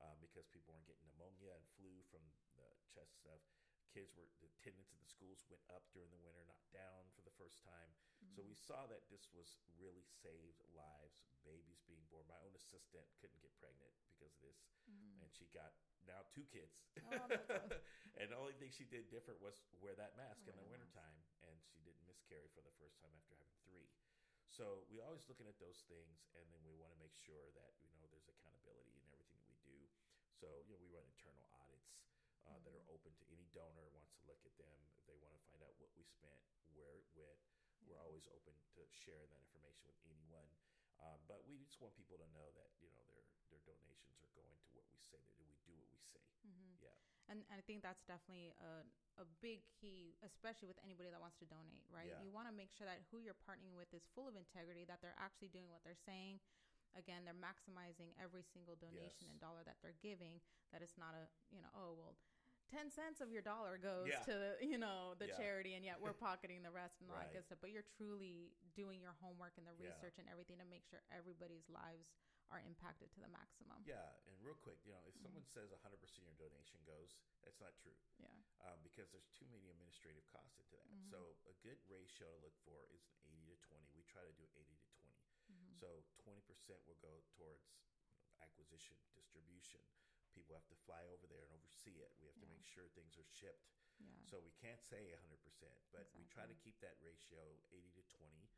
um, 0.00 0.20
because 0.20 0.46
people 0.52 0.74
weren't 0.74 0.86
getting 0.86 1.06
pneumonia 1.06 1.54
and 1.56 1.66
flu 1.74 2.02
from 2.10 2.20
the 2.56 2.76
chest 2.92 3.16
stuff. 3.16 3.40
Kids 3.92 4.16
were 4.16 4.24
the 4.40 4.48
attendance 4.48 4.88
at 4.88 4.98
the 4.98 5.06
schools 5.12 5.44
went 5.52 5.60
up 5.68 5.84
during 5.92 6.08
the 6.08 6.20
winter, 6.24 6.40
not 6.48 6.64
down 6.72 7.12
for 7.12 7.20
the 7.22 7.34
first 7.36 7.60
time. 7.60 7.92
So 8.32 8.40
Mm-hmm. 8.40 8.48
we 8.48 8.56
saw 8.56 8.88
that 8.88 9.04
this 9.12 9.28
was 9.36 9.60
really 9.76 10.00
saved 10.08 10.64
lives, 10.72 11.28
babies 11.44 11.84
being 11.84 12.00
born. 12.08 12.24
My 12.24 12.40
own 12.40 12.56
assistant 12.56 13.04
couldn't 13.20 13.42
get 13.44 13.52
pregnant 13.60 13.92
because 14.08 14.32
of 14.32 14.40
this, 14.40 14.64
Mm. 14.88 15.20
and 15.20 15.28
she 15.30 15.46
got 15.52 15.76
now 16.08 16.24
two 16.32 16.48
kids. 16.48 16.80
Oh, 17.04 17.28
and 18.18 18.32
the 18.32 18.38
only 18.40 18.56
thing 18.56 18.72
she 18.72 18.88
did 18.88 19.12
different 19.12 19.38
was 19.44 19.60
wear 19.78 19.94
that 19.94 20.16
mask 20.16 20.48
Wear 20.48 20.54
in 20.54 20.56
the 20.56 20.64
the 20.64 20.72
wintertime, 20.72 21.20
and 21.44 21.54
she 21.68 21.84
didn't 21.84 22.02
miscarry 22.08 22.48
for 22.56 22.64
the 22.64 22.72
first 22.80 22.96
time 23.04 23.12
after 23.20 23.36
having 23.36 23.58
three. 23.68 23.86
So 24.48 24.84
we 24.90 25.00
always 25.00 25.24
looking 25.28 25.46
at 25.48 25.58
those 25.60 25.84
things, 25.88 26.28
and 26.36 26.44
then 26.52 26.60
we 26.66 26.74
want 26.76 26.92
to 26.92 26.98
make 27.00 27.14
sure 27.14 27.50
that 27.56 27.72
you 27.84 27.92
know 27.96 28.08
there's 28.10 28.28
accountability 28.28 28.96
in 28.98 29.06
everything 29.12 29.38
that 29.40 29.48
we 29.50 29.58
do. 29.64 29.78
So 30.32 30.64
you 30.66 30.74
know 30.74 30.80
we 30.82 30.90
run 30.90 31.04
internal 31.06 31.41
uh, 32.48 32.58
that 32.64 32.74
are 32.74 32.86
open 32.90 33.12
to 33.18 33.24
any 33.30 33.46
donor 33.54 33.84
who 33.86 33.92
wants 33.98 34.12
to 34.18 34.22
look 34.26 34.40
at 34.46 34.54
them 34.58 34.78
if 34.98 35.02
they 35.06 35.16
want 35.20 35.34
to 35.34 35.42
find 35.50 35.60
out 35.62 35.74
what 35.78 35.90
we 35.94 36.02
spent, 36.06 36.38
where 36.74 36.94
it 36.98 37.06
went. 37.14 37.38
We're 37.82 37.98
always 37.98 38.30
open 38.30 38.54
to 38.78 38.86
sharing 38.90 39.26
that 39.34 39.42
information 39.50 39.90
with 39.90 39.98
anyone. 40.06 40.46
Um, 41.02 41.18
but 41.26 41.42
we 41.50 41.58
just 41.58 41.82
want 41.82 41.98
people 41.98 42.14
to 42.22 42.28
know 42.30 42.54
that 42.54 42.70
you 42.78 42.86
know 42.94 43.02
their 43.10 43.26
their 43.50 43.58
donations 43.66 44.22
are 44.22 44.30
going 44.38 44.54
to 44.54 44.68
what 44.78 44.86
we 44.94 45.02
say 45.02 45.18
that 45.18 45.34
we 45.42 45.50
do 45.66 45.74
what 45.74 45.90
we 45.90 45.98
say. 46.06 46.22
Mm-hmm. 46.46 46.78
Yeah. 46.78 46.94
And, 47.26 47.42
and 47.50 47.58
I 47.58 47.64
think 47.66 47.82
that's 47.82 48.02
definitely 48.06 48.54
a, 48.62 48.86
a 49.18 49.26
big 49.42 49.66
key, 49.70 50.14
especially 50.22 50.70
with 50.70 50.78
anybody 50.82 51.10
that 51.10 51.18
wants 51.22 51.38
to 51.42 51.46
donate, 51.50 51.86
right? 51.90 52.10
Yeah. 52.10 52.22
You 52.22 52.30
want 52.30 52.46
to 52.50 52.54
make 52.54 52.70
sure 52.70 52.86
that 52.86 53.02
who 53.10 53.18
you're 53.22 53.38
partnering 53.38 53.74
with 53.78 53.90
is 53.94 54.06
full 54.14 54.26
of 54.30 54.34
integrity, 54.38 54.86
that 54.86 55.02
they're 55.02 55.18
actually 55.18 55.50
doing 55.50 55.70
what 55.70 55.82
they're 55.82 55.98
saying. 56.06 56.38
Again, 56.92 57.24
they're 57.24 57.38
maximizing 57.38 58.12
every 58.20 58.44
single 58.44 58.76
donation 58.76 59.26
Yes. 59.26 59.32
and 59.32 59.40
dollar 59.40 59.64
that 59.64 59.80
they're 59.80 59.96
giving. 60.04 60.38
That 60.74 60.84
it's 60.84 60.98
not 61.00 61.16
a, 61.16 61.24
you 61.48 61.62
know, 61.64 61.72
oh, 61.72 61.96
well, 61.96 62.14
10 62.72 62.88
cents 62.90 63.20
of 63.20 63.28
your 63.28 63.44
dollar 63.44 63.76
goes 63.76 64.08
Yeah. 64.08 64.24
to, 64.24 64.56
you 64.64 64.80
know, 64.80 65.12
the 65.20 65.28
Yeah. 65.28 65.36
charity, 65.36 65.74
and 65.76 65.84
yet 65.84 66.00
we're 66.00 66.16
pocketing 66.28 66.62
the 66.64 66.72
rest 66.72 67.00
and 67.04 67.10
all 67.12 67.18
that 67.20 67.32
good 67.36 67.44
stuff. 67.44 67.60
But 67.60 67.70
you're 67.70 67.84
truly 68.00 68.56
doing 68.74 68.98
your 69.00 69.12
homework 69.20 69.58
and 69.60 69.66
the 69.68 69.74
Yeah. 69.76 69.92
research 69.92 70.16
and 70.18 70.26
everything 70.32 70.56
to 70.58 70.64
make 70.64 70.84
sure 70.88 71.02
everybody's 71.12 71.68
lives 71.68 72.08
are 72.50 72.60
impacted 72.64 73.08
to 73.12 73.20
the 73.20 73.28
maximum. 73.28 73.80
Yeah, 73.84 74.12
and 74.28 74.36
real 74.44 74.56
quick, 74.56 74.80
you 74.84 74.92
know, 74.92 75.00
if 75.08 75.14
Mm-hmm. 75.16 75.24
someone 75.24 75.44
says 75.44 75.72
100% 75.72 76.00
of 76.24 76.24
your 76.24 76.36
donation 76.36 76.80
goes, 76.84 77.16
that's 77.44 77.60
not 77.60 77.76
true. 77.76 77.96
Yeah. 78.20 78.28
um, 78.62 78.78
because 78.86 79.10
there's 79.10 79.26
too 79.34 79.48
many 79.50 79.68
administrative 79.74 80.22
costs 80.30 80.54
into 80.60 80.70
that. 80.78 80.86
Mhm. 80.86 81.10
So 81.10 81.34
a 81.50 81.54
good 81.66 81.80
ratio 81.88 82.30
to 82.30 82.38
look 82.44 82.54
for 82.62 82.86
is 82.94 83.02
an 83.08 83.16
80 83.26 83.48
to 83.50 83.58
20. 83.58 83.90
We 83.90 84.02
try 84.06 84.22
to 84.22 84.32
do 84.38 84.46
80 84.54 84.76
to 84.78 84.86
20. 84.94 85.10
Mhm. 85.50 85.74
So 85.80 86.04
20% 86.22 86.78
will 86.86 86.94
go 87.02 87.24
towards 87.34 87.66
acquisition, 88.38 88.94
distribution. 89.16 89.80
People 90.34 90.56
have 90.56 90.66
to 90.72 90.78
fly 90.88 91.04
over 91.12 91.24
there 91.28 91.44
and 91.44 91.52
oversee 91.52 92.00
it. 92.00 92.12
We 92.20 92.26
have 92.28 92.40
to 92.40 92.48
make 92.48 92.64
sure 92.64 92.88
things 92.92 93.16
are 93.20 93.28
shipped. 93.28 93.68
Yeah. 94.00 94.08
So 94.26 94.40
we 94.40 94.50
can't 94.58 94.80
say 94.82 95.12
100%, 95.14 95.38
but 95.92 96.08
we 96.16 96.24
try 96.32 96.48
to 96.48 96.56
keep 96.58 96.74
that 96.80 96.96
ratio 97.04 97.40
80 97.70 97.92
to 98.00 98.04
20. 98.16 98.48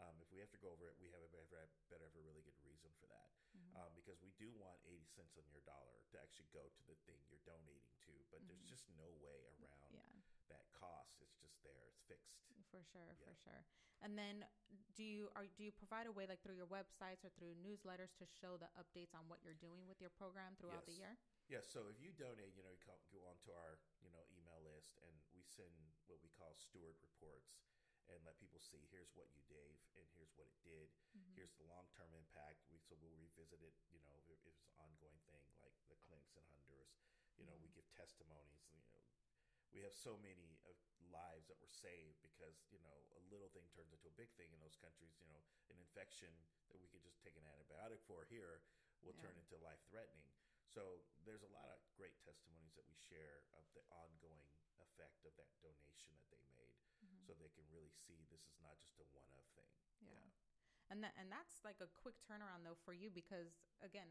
Um, 0.00 0.18
if 0.18 0.26
we 0.34 0.42
have 0.42 0.50
to 0.50 0.58
go 0.58 0.74
over 0.74 0.90
it, 0.90 0.98
we 0.98 1.06
have 1.14 1.22
a 1.22 1.30
better, 1.30 1.70
better 1.86 2.02
have 2.06 2.18
a 2.18 2.24
really 2.26 2.42
good 2.42 2.58
reason 2.66 2.90
for 2.98 3.06
that, 3.06 3.30
Mhm. 3.54 3.78
um, 3.78 3.90
because 3.94 4.18
we 4.22 4.34
do 4.34 4.50
want 4.58 4.74
80 4.82 5.06
cents 5.06 5.38
on 5.38 5.46
your 5.54 5.62
dollar 5.62 6.02
to 6.10 6.18
actually 6.18 6.50
go 6.50 6.66
to 6.66 6.82
the 6.90 6.98
thing 7.06 7.22
you're 7.30 7.42
donating 7.46 7.94
to. 8.10 8.14
But 8.30 8.42
there's 8.50 8.62
Mhm. 8.66 8.74
just 8.74 8.88
no 8.98 9.06
way 9.22 9.46
around 9.54 9.94
yeah. 9.94 10.02
that 10.50 10.66
cost. 10.72 11.22
It's 11.22 11.36
just 11.38 11.62
there. 11.62 11.86
It's 11.86 12.02
fixed. 12.10 12.42
For 12.70 12.82
sure, 12.82 13.06
Yeah. 13.06 13.24
for 13.24 13.34
sure. 13.34 13.64
And 14.04 14.12
then, 14.20 14.44
do 14.92 15.00
you 15.00 15.32
are 15.32 15.48
do 15.56 15.64
you 15.64 15.72
provide 15.72 16.04
a 16.04 16.12
way 16.12 16.28
like 16.28 16.44
through 16.44 16.60
your 16.60 16.68
websites 16.68 17.24
or 17.24 17.32
through 17.40 17.56
newsletters 17.64 18.12
to 18.20 18.28
show 18.28 18.60
the 18.60 18.68
updates 18.76 19.16
on 19.16 19.24
what 19.32 19.40
you're 19.40 19.56
doing 19.56 19.88
with 19.88 19.96
your 19.96 20.12
program 20.12 20.52
throughout 20.60 20.84
the 20.84 20.92
Yes. 20.92 21.00
year? 21.00 21.12
Yeah. 21.48 21.64
So 21.64 21.88
if 21.88 21.96
you 21.96 22.12
donate, 22.12 22.52
you 22.52 22.60
know, 22.62 22.72
you 22.72 22.84
go 23.08 23.24
onto 23.24 23.48
our 23.56 23.80
you 24.04 24.12
know 24.12 24.20
email 24.36 24.60
list, 24.60 24.92
and 25.00 25.16
we 25.32 25.40
send 25.48 25.72
what 26.04 26.20
we 26.20 26.28
call 26.36 26.52
steward 26.52 27.00
reports, 27.00 27.56
and 28.12 28.20
let 28.28 28.36
people 28.36 28.60
see 28.60 28.84
here's 28.92 29.16
what 29.16 29.32
you 29.32 29.40
gave, 29.48 29.80
and 29.96 30.04
here's 30.12 30.36
what 30.36 30.52
it 30.52 30.60
did. 30.60 30.92
Mm-hmm. 31.16 31.40
Here's 31.40 31.56
the 31.56 31.64
long 31.64 31.88
term 31.96 32.12
impact. 32.12 32.60
We 32.68 32.76
so 32.84 33.00
we'll 33.00 33.16
revisit 33.16 33.64
it. 33.64 33.72
You 33.88 34.04
know, 34.04 34.20
if 34.28 34.28
it's 34.44 34.60
an 34.68 34.72
ongoing 34.76 35.20
thing 35.32 35.48
like 35.64 35.72
the 35.88 35.96
clinics 36.04 36.36
in 36.36 36.44
Honduras. 36.52 36.92
You 37.40 37.48
know, 37.50 37.56
we 37.58 37.66
give 37.74 37.88
testimonies. 37.90 38.62
You 38.70 38.78
know, 38.78 38.86
we 39.74 39.82
have 39.82 39.92
so 39.92 40.16
many 40.16 40.56
of 40.64 40.78
lives 41.10 41.50
that 41.50 41.58
were 41.60 41.68
saved 41.68 42.22
because 42.22 42.54
you 42.70 42.78
know 42.80 43.04
a 43.18 43.22
little 43.28 43.50
thing 43.50 43.66
turns 43.74 43.90
into 43.92 44.06
a 44.08 44.14
big 44.14 44.30
thing 44.38 44.54
in 44.54 44.60
those 44.62 44.78
countries. 44.78 45.18
You 45.18 45.26
know, 45.26 45.42
an 45.68 45.76
infection 45.82 46.30
that 46.70 46.78
we 46.78 46.86
could 46.88 47.02
just 47.02 47.18
take 47.20 47.34
an 47.36 47.44
antibiotic 47.44 48.00
for 48.06 48.24
here 48.30 48.62
will 49.02 49.12
Yeah. 49.12 49.26
turn 49.26 49.36
into 49.36 49.58
life 49.58 49.82
threatening. 49.90 50.30
So 50.64 51.04
there's 51.26 51.42
a 51.42 51.52
lot 51.52 51.68
of 51.68 51.78
great 51.94 52.16
testimonies 52.24 52.72
that 52.74 52.86
we 52.88 52.94
share 52.96 53.42
of 53.52 53.66
the 53.74 53.82
ongoing 53.90 54.48
effect 54.80 55.26
of 55.26 55.34
that 55.36 55.50
donation 55.60 56.14
that 56.30 56.30
they 56.30 56.40
made, 56.56 56.80
Mhm. 57.04 57.26
so 57.26 57.34
they 57.34 57.50
can 57.50 57.68
really 57.68 57.90
see 57.90 58.24
this 58.30 58.46
is 58.48 58.58
not 58.60 58.80
just 58.80 58.98
a 58.98 59.04
one-off 59.04 59.46
thing. 59.54 59.70
Yeah. 60.00 60.30
And 60.90 61.02
that 61.02 61.14
and 61.16 61.30
that's 61.32 61.64
like 61.64 61.80
a 61.80 61.88
quick 61.88 62.14
turnaround 62.22 62.62
though 62.64 62.78
for 62.84 62.92
you 62.92 63.10
because 63.10 63.52
again, 63.80 64.08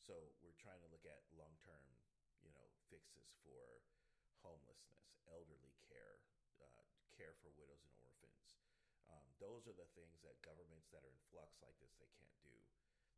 So 0.00 0.34
we're 0.42 0.56
trying 0.58 0.80
to 0.82 0.90
look 0.90 1.06
at 1.06 1.22
long 1.34 1.54
term, 1.62 1.86
you 2.42 2.50
know, 2.52 2.66
fixes 2.90 3.30
for 3.42 3.82
homelessness, 4.42 5.18
elderly 5.28 5.74
care, 5.86 6.20
uh, 6.62 6.84
care 7.14 7.34
for 7.42 7.50
widows 7.56 7.82
and 7.86 7.94
orphans. 8.02 8.58
Um, 9.08 9.26
those 9.38 9.66
are 9.70 9.76
the 9.76 9.88
things 9.94 10.20
that 10.26 10.42
governments 10.42 10.90
that 10.90 11.04
are 11.06 11.12
in 11.14 11.22
flux 11.30 11.58
like 11.62 11.78
this 11.78 11.94
they 11.98 12.10
can't 12.18 12.36
do. 12.42 12.54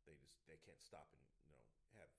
They 0.05 0.15
just 0.17 0.37
they 0.47 0.57
can't 0.61 0.81
stop 0.81 1.09
and 1.13 1.21
you 1.45 1.53
know 1.53 1.65
have 1.97 2.09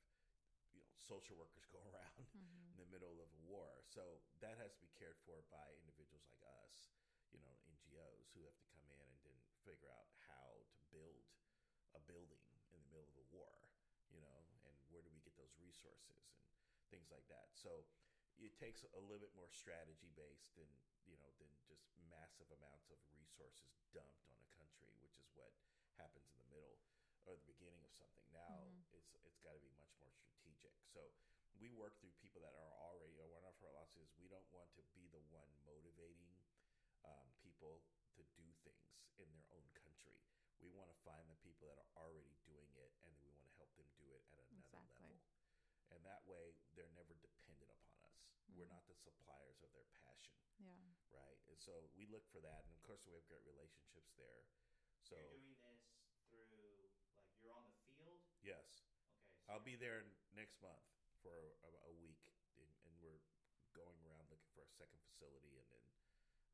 you 0.74 0.82
know 0.82 0.94
social 0.98 1.36
workers 1.36 1.66
go 1.74 1.82
around 1.90 2.26
hmm 2.34 2.70
in 2.70 2.76
the 2.78 2.88
middle 2.90 3.18
of 3.22 3.28
a 3.30 3.40
war. 3.46 3.82
So 3.86 4.22
that 4.40 4.58
has 4.58 4.72
to 4.74 4.80
be 4.82 4.90
cared 4.98 5.18
for 5.26 5.42
by 5.50 5.74
individuals 5.80 6.24
like 6.30 6.42
us, 6.46 6.69
you 7.32 7.38
know, 7.40 7.54
NGOs 7.66 8.30
who 8.34 8.44
have 8.46 8.56
to 8.58 8.66
come 8.74 8.86
in 8.90 9.06
and 9.06 9.20
then 9.26 9.38
figure 9.66 9.90
out 9.90 10.08
how 10.26 10.66
to 10.78 10.82
build 10.90 11.26
a 11.94 12.00
building 12.06 12.42
in 12.70 12.78
the 12.82 12.90
middle 12.90 13.10
of 13.10 13.18
a 13.18 13.26
war, 13.34 13.66
you 14.10 14.20
know, 14.22 14.46
and 14.66 14.74
where 14.90 15.02
do 15.02 15.10
we 15.10 15.22
get 15.22 15.34
those 15.38 15.54
resources 15.58 16.26
and 16.30 16.38
things 16.90 17.10
like 17.10 17.26
that. 17.30 17.50
So 17.54 17.86
it 18.38 18.54
takes 18.56 18.82
a 18.94 19.00
little 19.00 19.20
bit 19.20 19.34
more 19.36 19.50
strategy 19.50 20.10
based 20.16 20.54
than 20.56 20.70
you 21.06 21.18
know 21.18 21.30
than 21.38 21.50
just 21.66 21.86
massive 22.08 22.48
amounts 22.54 22.88
of 22.90 22.98
resources 23.12 23.74
dumped 23.90 24.26
on 24.30 24.38
a 24.40 24.48
country, 24.54 24.94
which 25.02 25.18
is 25.18 25.28
what 25.34 25.52
happens 25.98 26.30
in 26.30 26.38
the 26.40 26.48
middle 26.50 26.78
or 27.28 27.36
the 27.36 27.44
beginning 27.46 27.82
of 27.84 27.92
something. 27.92 28.24
Now 28.32 28.64
Mhm. 28.64 28.84
it's 28.94 29.14
it's 29.26 29.38
got 29.44 29.54
to 29.54 29.60
be 29.62 29.70
much 29.76 29.92
more 29.98 30.10
strategic. 30.10 30.74
So 30.86 31.12
we 31.58 31.70
work 31.74 31.98
through 32.00 32.14
people 32.16 32.40
that 32.40 32.54
are 32.56 32.72
already. 32.80 33.18
Or 33.20 33.26
one 33.28 33.42
of 33.44 33.46
our 33.52 33.58
philosophies 33.60 34.08
is 34.08 34.16
we 34.16 34.28
don't 34.30 34.46
want 34.50 34.72
to 34.78 34.82
be 34.96 35.08
the 35.12 35.20
one 35.28 35.50
motivating 35.66 36.29
um, 37.04 37.26
people 37.40 37.80
to 38.16 38.22
do 38.36 38.52
things 38.64 38.84
in 39.20 39.28
their 39.32 39.46
own 39.52 39.66
country. 39.76 40.18
We 40.60 40.68
want 40.72 40.92
to 40.92 40.98
find 41.06 41.24
the 41.28 41.40
people 41.40 41.68
that 41.72 41.80
are 41.80 41.92
already 41.96 42.36
doing 42.44 42.68
it, 42.76 42.92
and 43.00 43.08
then 43.16 43.20
we 43.24 43.32
want 43.32 43.48
to 43.48 43.54
help 43.56 43.72
them 43.80 43.88
do 43.96 44.12
it 44.12 44.20
at 44.36 44.44
another 44.52 44.52
Exactly. 44.60 45.08
level. 45.08 45.24
And 45.90 46.04
that 46.06 46.22
way, 46.28 46.54
they're 46.76 46.92
never 46.94 47.16
dependent 47.18 47.70
upon 47.72 48.06
us. 48.06 48.30
we're 48.50 48.68
not 48.70 48.82
the 48.90 48.98
suppliers 48.98 49.62
of 49.62 49.70
their 49.72 49.86
passion, 50.02 50.34
Yeah. 50.58 50.74
right? 51.14 51.38
And 51.48 51.58
so 51.58 51.90
we 51.94 52.06
look 52.10 52.26
for 52.30 52.42
that, 52.42 52.66
and 52.66 52.74
of 52.74 52.82
course 52.82 53.02
we 53.06 53.14
have 53.14 53.24
great 53.30 53.46
relationships 53.46 54.10
there. 54.18 54.42
So 55.00 55.16
you're 55.38 55.56
doing 55.62 56.02
this 56.02 56.18
through 56.26 56.90
like 57.14 57.30
you're 57.38 57.54
on 57.54 57.64
the 57.64 57.74
field. 57.86 58.20
yes, 58.42 58.82
Okay. 59.06 59.22
So 59.46 59.52
I'll 59.54 59.62
be 59.64 59.76
there 59.76 60.04
next 60.34 60.60
month 60.60 60.82
for 61.22 61.56
a, 61.64 61.70
a 61.90 61.92
week, 61.94 62.20
and, 62.58 62.70
and 62.86 62.92
we're 63.00 63.22
going 63.74 63.98
around 64.02 64.26
looking 64.30 64.50
for 64.54 64.62
a 64.62 64.70
second 64.78 64.98
facility, 65.14 65.58
and 65.58 65.66
then 65.70 65.84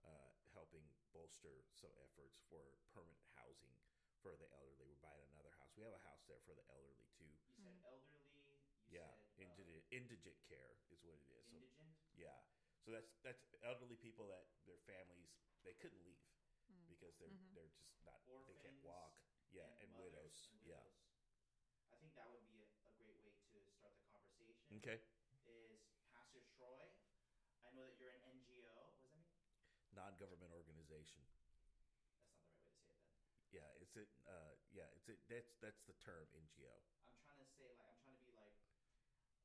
uh, 0.07 0.31
helping 0.55 0.87
bolster 1.13 1.63
some 1.75 1.93
efforts 2.03 2.39
for 2.49 2.63
permanent 2.95 3.27
housing 3.35 3.75
for 4.23 4.35
the 4.39 4.49
elderly. 4.55 4.87
We're 4.89 5.03
buying 5.03 5.27
another 5.35 5.53
house. 5.59 5.71
We 5.77 5.85
have 5.85 5.95
a 5.95 6.03
house 6.07 6.23
there 6.27 6.41
for 6.47 6.55
the 6.57 6.65
elderly 6.73 7.07
too. 7.19 7.29
You 7.29 7.55
said 7.63 7.77
elderly. 7.85 8.41
You 8.87 9.03
Yeah, 9.03 9.11
said, 9.35 9.43
uh, 9.43 9.51
indigent, 9.51 9.85
indigent 9.91 10.39
care 10.47 10.79
is 10.95 11.03
what 11.03 11.19
it 11.19 11.27
is. 11.27 11.43
So, 11.51 11.59
indigent. 11.59 11.95
yeah, 12.15 12.39
so 12.87 12.95
that's 12.95 13.11
that's 13.27 13.43
elderly 13.67 13.99
people 13.99 14.31
that 14.31 14.47
their 14.65 14.79
families 14.87 15.35
they 15.67 15.75
couldn't 15.75 15.99
leave 16.07 16.23
because 16.87 17.15
they're 17.19 17.35
they're 17.55 17.71
just 17.75 17.91
not 18.07 18.23
they 18.47 18.55
can't 18.63 18.79
walk. 18.83 19.19
Yeah, 19.51 19.67
and, 19.83 19.91
mothers 19.91 20.11
widows. 20.15 20.39
and 20.51 20.61
Yeah. 20.67 20.83
I 21.91 21.97
think 21.97 22.13
that 22.15 22.29
would 22.31 22.45
be 22.51 22.61
a, 22.61 22.69
a 22.87 22.93
great 22.99 23.17
way 23.23 23.31
to 23.31 23.71
start 23.71 23.95
the 23.99 24.07
conversation. 24.11 24.77
Okay. 24.83 24.99
Is 25.47 25.81
Pastor 26.11 26.43
Troy? 26.59 26.91
I 27.65 27.71
know 27.71 27.87
that 27.87 27.97
you're 27.99 28.11
an 28.11 28.23
NGO. 28.27 28.75
What 29.01 29.11
does 29.11 29.15
that 29.15 29.15
mean? 29.15 29.27
Non-government 30.17 30.49
organization. 30.57 31.21
That's 31.29 31.77
not 31.77 31.93
the 31.93 31.93
right 31.93 32.09
way 32.09 32.33
to 32.33 32.49
say 32.57 32.65
it 32.65 32.81
then. 32.81 32.97
Yeah, 33.53 33.69
it's 33.85 33.93
it. 34.01 34.09
Uh, 34.25 34.57
yeah, 34.73 34.89
it's 34.97 35.13
it. 35.13 35.21
That's 35.29 35.53
that's 35.61 35.85
the 35.85 35.93
term 36.01 36.25
NGO. 36.33 36.73
I'm 37.05 37.13
trying 37.21 37.37
to 37.45 37.49
say 37.61 37.69
like 37.77 37.85
I'm 37.85 38.01
trying 38.01 38.17
to 38.17 38.25
be 38.25 38.33
like 38.33 38.57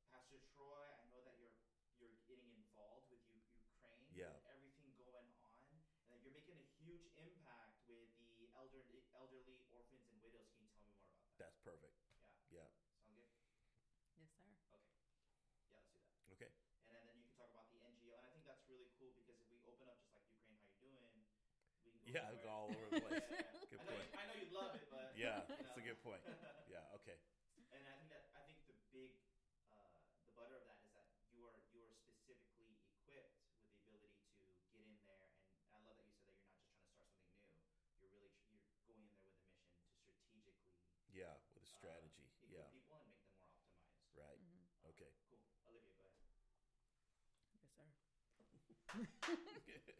Pastor 0.08 0.40
Troy. 0.56 0.88
I 0.96 1.04
know 1.12 1.20
that 1.28 1.36
you're 1.36 1.52
you're 2.00 2.16
getting 2.24 2.48
involved 2.56 3.12
with 3.12 3.20
U- 3.36 3.44
Ukraine. 3.52 4.08
Yeah. 4.16 4.32
With 4.32 4.48
everything 4.48 4.96
going 4.96 5.28
on, 5.44 5.60
and 5.60 6.08
that 6.08 6.24
you're 6.24 6.32
making 6.32 6.56
a 6.56 6.64
huge 6.80 7.04
impact 7.20 7.76
with 7.84 8.08
the 8.40 8.48
elderly, 8.56 9.04
elderly 9.12 9.60
orphans 9.68 10.08
and 10.08 10.16
widows. 10.24 10.48
Can 10.56 10.64
you 10.64 10.72
tell 10.72 10.88
me 10.88 10.96
more 10.96 11.04
about 11.04 11.20
that? 11.20 11.36
That's 11.36 11.60
perfect. 11.60 12.00
yeah. 12.48 12.64
Yeah. 12.64 12.72
Sound 12.96 13.12
good? 13.12 13.28
Yes, 14.16 14.32
sir. 14.40 14.48
Okay. 14.72 14.80
Yeah, 15.20 15.36
let's 15.36 15.52
do 15.52 15.68
that. 15.68 15.84
Okay. 16.32 16.48
And 16.88 16.96
then, 16.96 17.04
then 17.08 17.16
you 17.20 17.24
can 17.24 17.36
talk 17.36 17.48
about 17.52 17.68
the 17.72 17.80
NGO, 17.80 18.16
and 18.18 18.26
I 18.26 18.30
think 18.34 18.44
that's 18.44 18.64
really 18.68 18.88
cool 18.98 19.14
because 19.16 19.38
if 19.40 19.48
we 19.48 19.60
open 19.64 19.88
up 19.88 19.96
just 20.02 20.12
like 20.18 20.26
Ukraine, 20.50 20.98
how 21.00 21.08
you 21.14 21.24
doing? 21.24 21.40
We 21.86 21.90
can 21.94 22.01
go 22.01 22.01
Yeah, 22.12 22.28
anywhere. 22.28 22.42
go 22.42 22.48
all 22.48 22.70
over 22.70 22.88
the 22.90 23.00
place. 23.00 23.22
Yeah, 23.28 23.38
yeah. 23.38 23.64
Good 23.70 23.80
I 23.80 23.84
know, 23.84 23.92
point. 23.92 24.08
You, 24.08 24.08
I 24.14 24.24
know 24.24 24.32
you'd 24.32 24.50
love 24.50 24.74
it, 24.74 24.84
but 24.88 25.12
Yeah, 25.14 25.40
you 25.48 25.54
that's 25.62 25.76
a 25.76 25.80
good 25.80 26.00
point. 26.02 26.20
Yeah. 26.68 26.84
Okay. 26.96 27.16
And 27.70 27.86
I 27.86 27.92
think 27.94 28.08
that 28.08 28.24
I 28.34 28.40
think 28.40 28.58
the 28.66 28.74
big, 28.90 29.12
uh, 29.70 29.96
the 30.24 30.30
butter 30.30 30.54
of 30.54 30.62
that 30.64 30.78
is 30.82 30.90
that 30.92 31.06
you 31.30 31.44
are 31.46 31.56
you 31.68 31.80
are 31.82 31.92
specifically 31.92 32.76
equipped 32.84 33.40
with 33.88 34.00
the 34.00 34.06
ability 34.06 34.20
to 34.36 34.44
get 34.44 34.52
in 34.72 34.98
there, 35.04 35.30
and 35.64 35.72
I 35.72 35.78
love 35.78 35.96
that 35.96 36.06
you 36.06 36.16
said 36.24 36.36
that 36.36 36.44
you're 36.44 36.56
not 36.60 36.68
just 36.74 36.84
trying 36.92 37.00
to 37.08 37.16
start 37.16 37.48
something 37.48 37.48
new. 37.64 37.72
You're 37.98 38.08
really 38.10 38.28
tr- 38.28 38.60
you're 38.68 38.84
going 38.84 39.00
in 39.08 39.16
there 39.16 39.32
with 39.32 39.36
a 39.40 39.44
mission 39.48 39.72
to 39.80 39.88
strategically 39.96 40.66
Yeah, 41.12 41.36
with 41.52 41.62
a 41.62 41.66
uh, 41.72 41.78
strategy. 41.78 42.28
equip 42.40 42.50
yeah. 42.50 42.68
people 42.68 42.96
and 42.98 43.08
make 43.08 43.20
them 43.22 43.32
more 43.32 43.46
optimized. 43.46 43.96
Right. 44.16 44.38
Uh, 44.40 44.88
Okay. 44.88 45.10
Cool. 45.28 45.38
Olivia, 45.66 45.92
go 45.92 46.02
ahead. 46.02 46.18
Yes, 49.66 49.80
sir. 49.86 49.94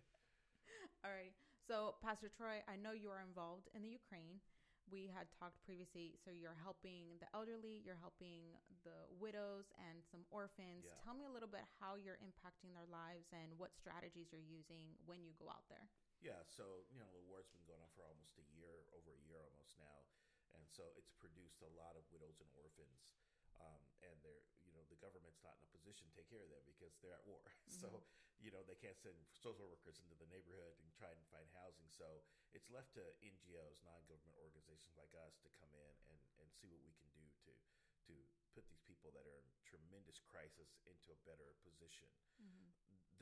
All 1.04 1.10
right. 1.10 1.32
So, 1.62 1.94
Pastor 2.02 2.26
Troy, 2.26 2.58
I 2.66 2.74
know 2.74 2.90
you 2.90 3.08
are 3.14 3.22
involved 3.22 3.70
in 3.70 3.86
the 3.86 3.92
Ukraine. 3.92 4.42
We 4.90 5.06
had 5.14 5.30
talked 5.30 5.62
previously. 5.62 6.18
So, 6.18 6.34
you're 6.34 6.58
helping 6.58 7.22
the 7.22 7.30
elderly, 7.30 7.80
you're 7.86 8.00
helping 8.02 8.58
the 8.82 9.06
widows 9.22 9.70
and 9.78 10.02
some 10.10 10.26
orphans. 10.34 10.82
Yeah. 10.82 10.98
Tell 11.06 11.14
me 11.14 11.24
a 11.24 11.32
little 11.32 11.50
bit 11.50 11.62
how 11.78 11.94
you're 11.94 12.18
impacting 12.18 12.74
their 12.74 12.88
lives 12.90 13.30
and 13.30 13.54
what 13.62 13.70
strategies 13.78 14.34
you're 14.34 14.42
using 14.42 14.98
when 15.06 15.22
you 15.22 15.38
go 15.38 15.46
out 15.46 15.62
there. 15.70 15.86
Yeah, 16.22 16.38
so 16.46 16.86
you 16.94 17.02
know 17.02 17.10
the 17.10 17.22
war's 17.26 17.50
been 17.50 17.66
going 17.66 17.82
on 17.82 17.90
for 17.98 18.06
almost 18.06 18.38
a 18.38 18.46
year, 18.54 18.86
over 18.94 19.10
a 19.10 19.22
year 19.26 19.42
almost 19.42 19.74
now, 19.74 20.06
and 20.54 20.62
so 20.70 20.86
it's 20.94 21.10
produced 21.18 21.58
a 21.66 21.70
lot 21.74 21.98
of 21.98 22.06
widows 22.14 22.38
and 22.38 22.46
orphans, 22.54 23.18
um, 23.58 23.82
and 24.06 24.14
they're 24.22 24.46
you 24.62 24.70
know 24.70 24.86
the 24.86 24.94
government's 25.02 25.42
not 25.42 25.58
in 25.58 25.66
a 25.66 25.70
position 25.74 26.06
to 26.06 26.14
take 26.14 26.30
care 26.30 26.46
of 26.46 26.50
them 26.54 26.62
because 26.62 26.94
they're 27.02 27.18
at 27.18 27.26
war. 27.26 27.42
So 27.66 27.90
you 28.42 28.50
know 28.50 28.60
they 28.66 28.76
can't 28.76 28.98
send 28.98 29.14
social 29.32 29.70
workers 29.70 30.02
into 30.02 30.18
the 30.18 30.26
neighborhood 30.28 30.74
and 30.82 30.90
try 30.98 31.14
and 31.14 31.22
find 31.30 31.46
housing. 31.54 31.86
So 31.88 32.26
it's 32.52 32.68
left 32.68 32.92
to 32.98 33.04
NGOs, 33.22 33.78
non-government 33.86 34.36
organizations 34.42 34.98
like 34.98 35.14
us, 35.14 35.38
to 35.46 35.48
come 35.56 35.70
in 35.72 35.94
and 36.10 36.18
and 36.42 36.50
see 36.50 36.68
what 36.68 36.82
we 36.82 36.92
can 36.98 37.08
do 37.14 37.24
to 37.46 37.52
to 38.10 38.14
put 38.52 38.66
these 38.68 38.82
people 38.82 39.14
that 39.14 39.24
are 39.24 39.38
in 39.38 39.46
tremendous 39.64 40.18
crisis 40.26 40.74
into 40.84 41.14
a 41.14 41.18
better 41.22 41.54
position. 41.62 42.10
Mm-hmm. 42.42 42.68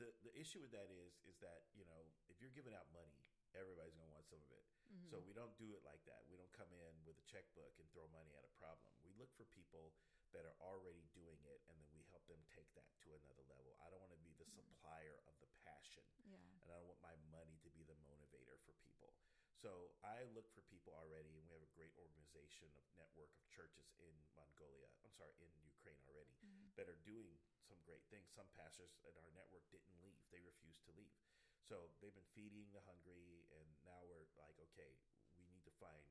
The 0.01 0.09
the 0.25 0.33
issue 0.33 0.59
with 0.59 0.73
that 0.73 0.89
is 0.89 1.21
is 1.29 1.37
that 1.45 1.69
you 1.77 1.85
know 1.85 2.09
if 2.27 2.41
you're 2.41 2.53
giving 2.53 2.73
out 2.73 2.89
money 2.89 3.21
everybody's 3.55 3.95
going 3.95 4.07
to 4.07 4.15
want 4.15 4.27
some 4.27 4.39
of 4.39 4.51
it. 4.51 4.63
Mm-hmm. 4.87 5.07
So 5.11 5.15
we 5.23 5.35
don't 5.35 5.51
do 5.59 5.75
it 5.75 5.83
like 5.83 5.99
that. 6.07 6.23
We 6.31 6.39
don't 6.39 6.51
come 6.55 6.71
in 6.71 6.93
with 7.03 7.19
a 7.19 7.25
checkbook 7.27 7.75
and 7.79 7.87
throw 7.91 8.07
money 8.11 8.31
at 8.35 8.47
a 8.47 8.53
problem. 8.59 8.91
We 9.03 9.11
look 9.19 9.31
for 9.35 9.47
people 9.51 9.91
that 10.31 10.47
are 10.47 10.57
already 10.63 11.03
doing 11.11 11.39
it 11.47 11.61
and 11.67 11.75
then 11.79 11.91
we 11.95 12.03
help 12.11 12.23
them 12.31 12.39
take 12.51 12.67
that 12.75 12.87
to 13.03 13.11
another 13.15 13.43
level 13.51 13.75
i 13.83 13.91
don't 13.91 14.01
want 14.03 14.15
to 14.15 14.23
be 14.23 14.33
the 14.39 14.47
mm-hmm. 14.47 14.63
supplier 14.63 15.19
of 15.27 15.35
the 15.43 15.49
passion 15.63 16.05
Yeah. 16.25 16.39
and 16.61 16.69
I 16.71 16.79
don't 16.79 16.87
want 16.87 17.03
my 17.03 17.17
money 17.33 17.57
to 17.65 17.69
be 17.73 17.83
the 17.83 17.97
motivator 18.07 18.55
for 18.63 18.71
people. 18.85 19.11
So 19.59 19.93
I 20.01 20.25
look 20.33 20.49
for 20.55 20.63
people 20.71 20.95
already, 20.97 21.37
and 21.37 21.45
we 21.45 21.53
have 21.53 21.61
a 21.61 21.75
great 21.77 21.93
organization 21.99 22.71
of 22.79 22.85
network 22.97 23.29
of 23.37 23.43
churches 23.51 23.93
in 24.01 24.15
Mongolia. 24.33 24.89
I'm 25.05 25.13
sorry, 25.13 25.35
in 25.37 25.51
Ukraine 25.61 26.01
already 26.09 26.33
mm-hmm. 26.41 26.73
that 26.79 26.89
are 26.89 26.97
doing 27.05 27.37
some 27.67 27.77
great 27.85 28.01
things. 28.09 28.31
Some 28.33 28.49
pastors 28.57 28.97
in 29.05 29.13
our 29.19 29.29
network 29.37 29.67
didn't 29.69 29.93
leave; 30.01 30.17
they 30.33 30.41
refused 30.41 30.81
to 30.89 30.95
leave. 30.97 31.13
So 31.61 31.93
they've 32.01 32.15
been 32.15 32.33
feeding 32.33 32.71
the 32.73 32.81
hungry, 32.89 33.45
and 33.53 33.67
now 33.85 34.01
we're 34.09 34.25
like, 34.39 34.57
okay, 34.71 34.97
we 35.37 35.45
need 35.45 35.61
to 35.69 35.73
find, 35.77 36.09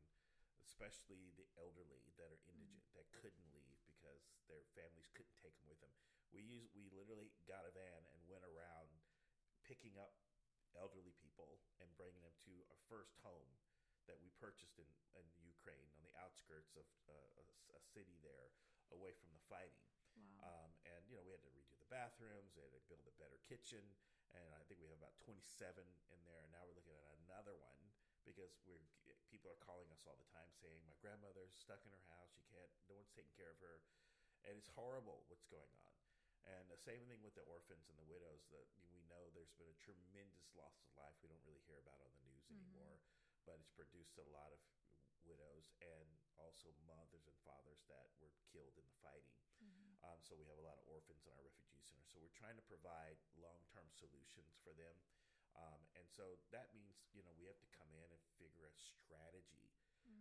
especially 0.63 1.35
the 1.35 1.49
elderly 1.59 2.07
that 2.21 2.31
are 2.31 2.43
indigent 2.47 2.87
mm-hmm. 2.87 3.03
that 3.03 3.11
couldn't 3.19 3.49
leave 3.51 3.70
because 4.01 4.25
their 4.49 4.65
families 4.73 5.13
couldn't 5.13 5.37
take 5.45 5.53
them 5.61 5.69
with 5.69 5.81
them. 5.85 5.93
We 6.33 6.41
use 6.41 6.65
we 6.73 6.89
literally 6.97 7.29
got 7.45 7.69
a 7.69 7.73
van 7.77 8.01
and 8.09 8.19
went 8.25 8.49
around 8.49 8.89
picking 9.69 10.01
up 10.01 10.17
elderly 10.73 11.13
people 11.21 11.61
and 11.85 11.91
bringing 12.01 12.25
them 12.25 12.33
to 12.49 12.55
a 12.73 12.77
first 12.89 13.21
home 13.21 13.53
that 14.09 14.17
we 14.25 14.33
purchased 14.41 14.81
in, 14.81 14.89
in 15.19 15.27
Ukraine 15.45 15.91
on 15.93 16.01
the 16.01 16.15
outskirts 16.17 16.73
of 16.81 16.87
uh, 17.07 17.13
a, 17.13 17.45
a 17.77 17.81
city 17.93 18.17
there 18.25 18.49
away 18.95 19.13
from 19.21 19.29
the 19.37 19.43
fighting. 19.47 19.85
Wow. 20.17 20.65
Um, 20.65 20.71
and, 20.89 21.03
you 21.07 21.15
know, 21.15 21.23
we 21.23 21.31
had 21.35 21.45
to 21.45 21.53
redo 21.53 21.77
the 21.79 21.91
bathrooms, 21.93 22.57
we 22.57 22.65
had 22.65 22.75
to 22.75 22.83
build 22.91 23.07
a 23.07 23.15
better 23.21 23.39
kitchen. 23.47 23.83
And 24.31 24.55
I 24.55 24.63
think 24.71 24.79
we 24.79 24.87
have 24.87 24.99
about 24.99 25.19
27 25.27 25.43
in 25.75 26.21
there. 26.23 26.43
And 26.47 26.51
now 26.55 26.63
we're 26.63 26.79
looking 26.79 26.95
at 26.95 27.07
another 27.27 27.59
one 27.59 27.90
because 28.25 28.55
we're 28.67 28.83
people 29.31 29.47
are 29.47 29.63
calling 29.63 29.87
us 29.95 30.03
all 30.05 30.19
the 30.19 30.27
time 30.35 30.51
saying, 30.59 30.83
my 30.83 30.99
grandmother's 30.99 31.55
stuck 31.55 31.79
in 31.87 31.95
her 31.95 32.07
house. 32.11 32.35
She 32.35 32.43
can't, 32.51 32.67
no 32.91 32.99
one's 32.99 33.15
taking 33.15 33.31
care 33.39 33.55
of 33.55 33.63
her. 33.63 33.79
And 34.43 34.59
it's 34.59 34.69
horrible 34.75 35.23
what's 35.31 35.47
going 35.47 35.71
on. 35.87 35.95
And 36.51 36.67
the 36.67 36.81
same 36.83 37.07
thing 37.07 37.23
with 37.23 37.39
the 37.39 37.47
orphans 37.47 37.87
and 37.87 37.95
the 37.95 38.09
widows. 38.11 38.43
That 38.51 38.67
we 38.91 38.99
know 39.07 39.31
there's 39.31 39.55
been 39.55 39.71
a 39.71 39.79
tremendous 39.79 40.51
loss 40.59 40.75
of 40.83 40.91
life. 40.99 41.15
We 41.23 41.31
don't 41.31 41.45
really 41.47 41.63
hear 41.69 41.79
about 41.79 42.01
on 42.03 42.11
the 42.11 42.25
news 42.27 42.49
anymore, 42.51 42.99
but 43.47 43.61
it's 43.61 43.71
produced 43.71 44.19
a 44.19 44.27
lot 44.35 44.51
of 44.51 44.61
widows 45.29 45.69
and 45.85 46.09
also 46.41 46.73
mothers 46.89 47.29
and 47.29 47.37
fathers 47.45 47.85
that 47.93 48.09
were 48.19 48.33
killed 48.51 48.73
in 48.81 48.89
the 48.89 48.99
fighting. 49.05 49.37
Um, 50.01 50.17
so 50.25 50.33
we 50.33 50.49
have 50.49 50.57
a 50.57 50.65
lot 50.65 50.81
of 50.81 50.89
orphans 50.89 51.29
in 51.29 51.33
our 51.37 51.45
refugee 51.45 51.85
center. 51.85 52.09
So 52.09 52.25
we're 52.25 52.33
trying 52.33 52.57
to 52.57 52.65
provide 52.65 53.21
long-term 53.37 53.85
solutions 53.93 54.57
for 54.65 54.73
them. 54.73 54.97
Um, 55.59 55.83
and 55.99 56.07
so 56.09 56.39
that 56.55 56.71
means 56.75 57.03
you 57.13 57.23
know 57.27 57.33
we 57.37 57.47
have 57.51 57.59
to 57.61 57.71
come 57.75 57.91
in 57.95 58.09
and 58.11 58.23
figure 58.39 58.67
a 58.67 58.75
strategy. 58.75 59.71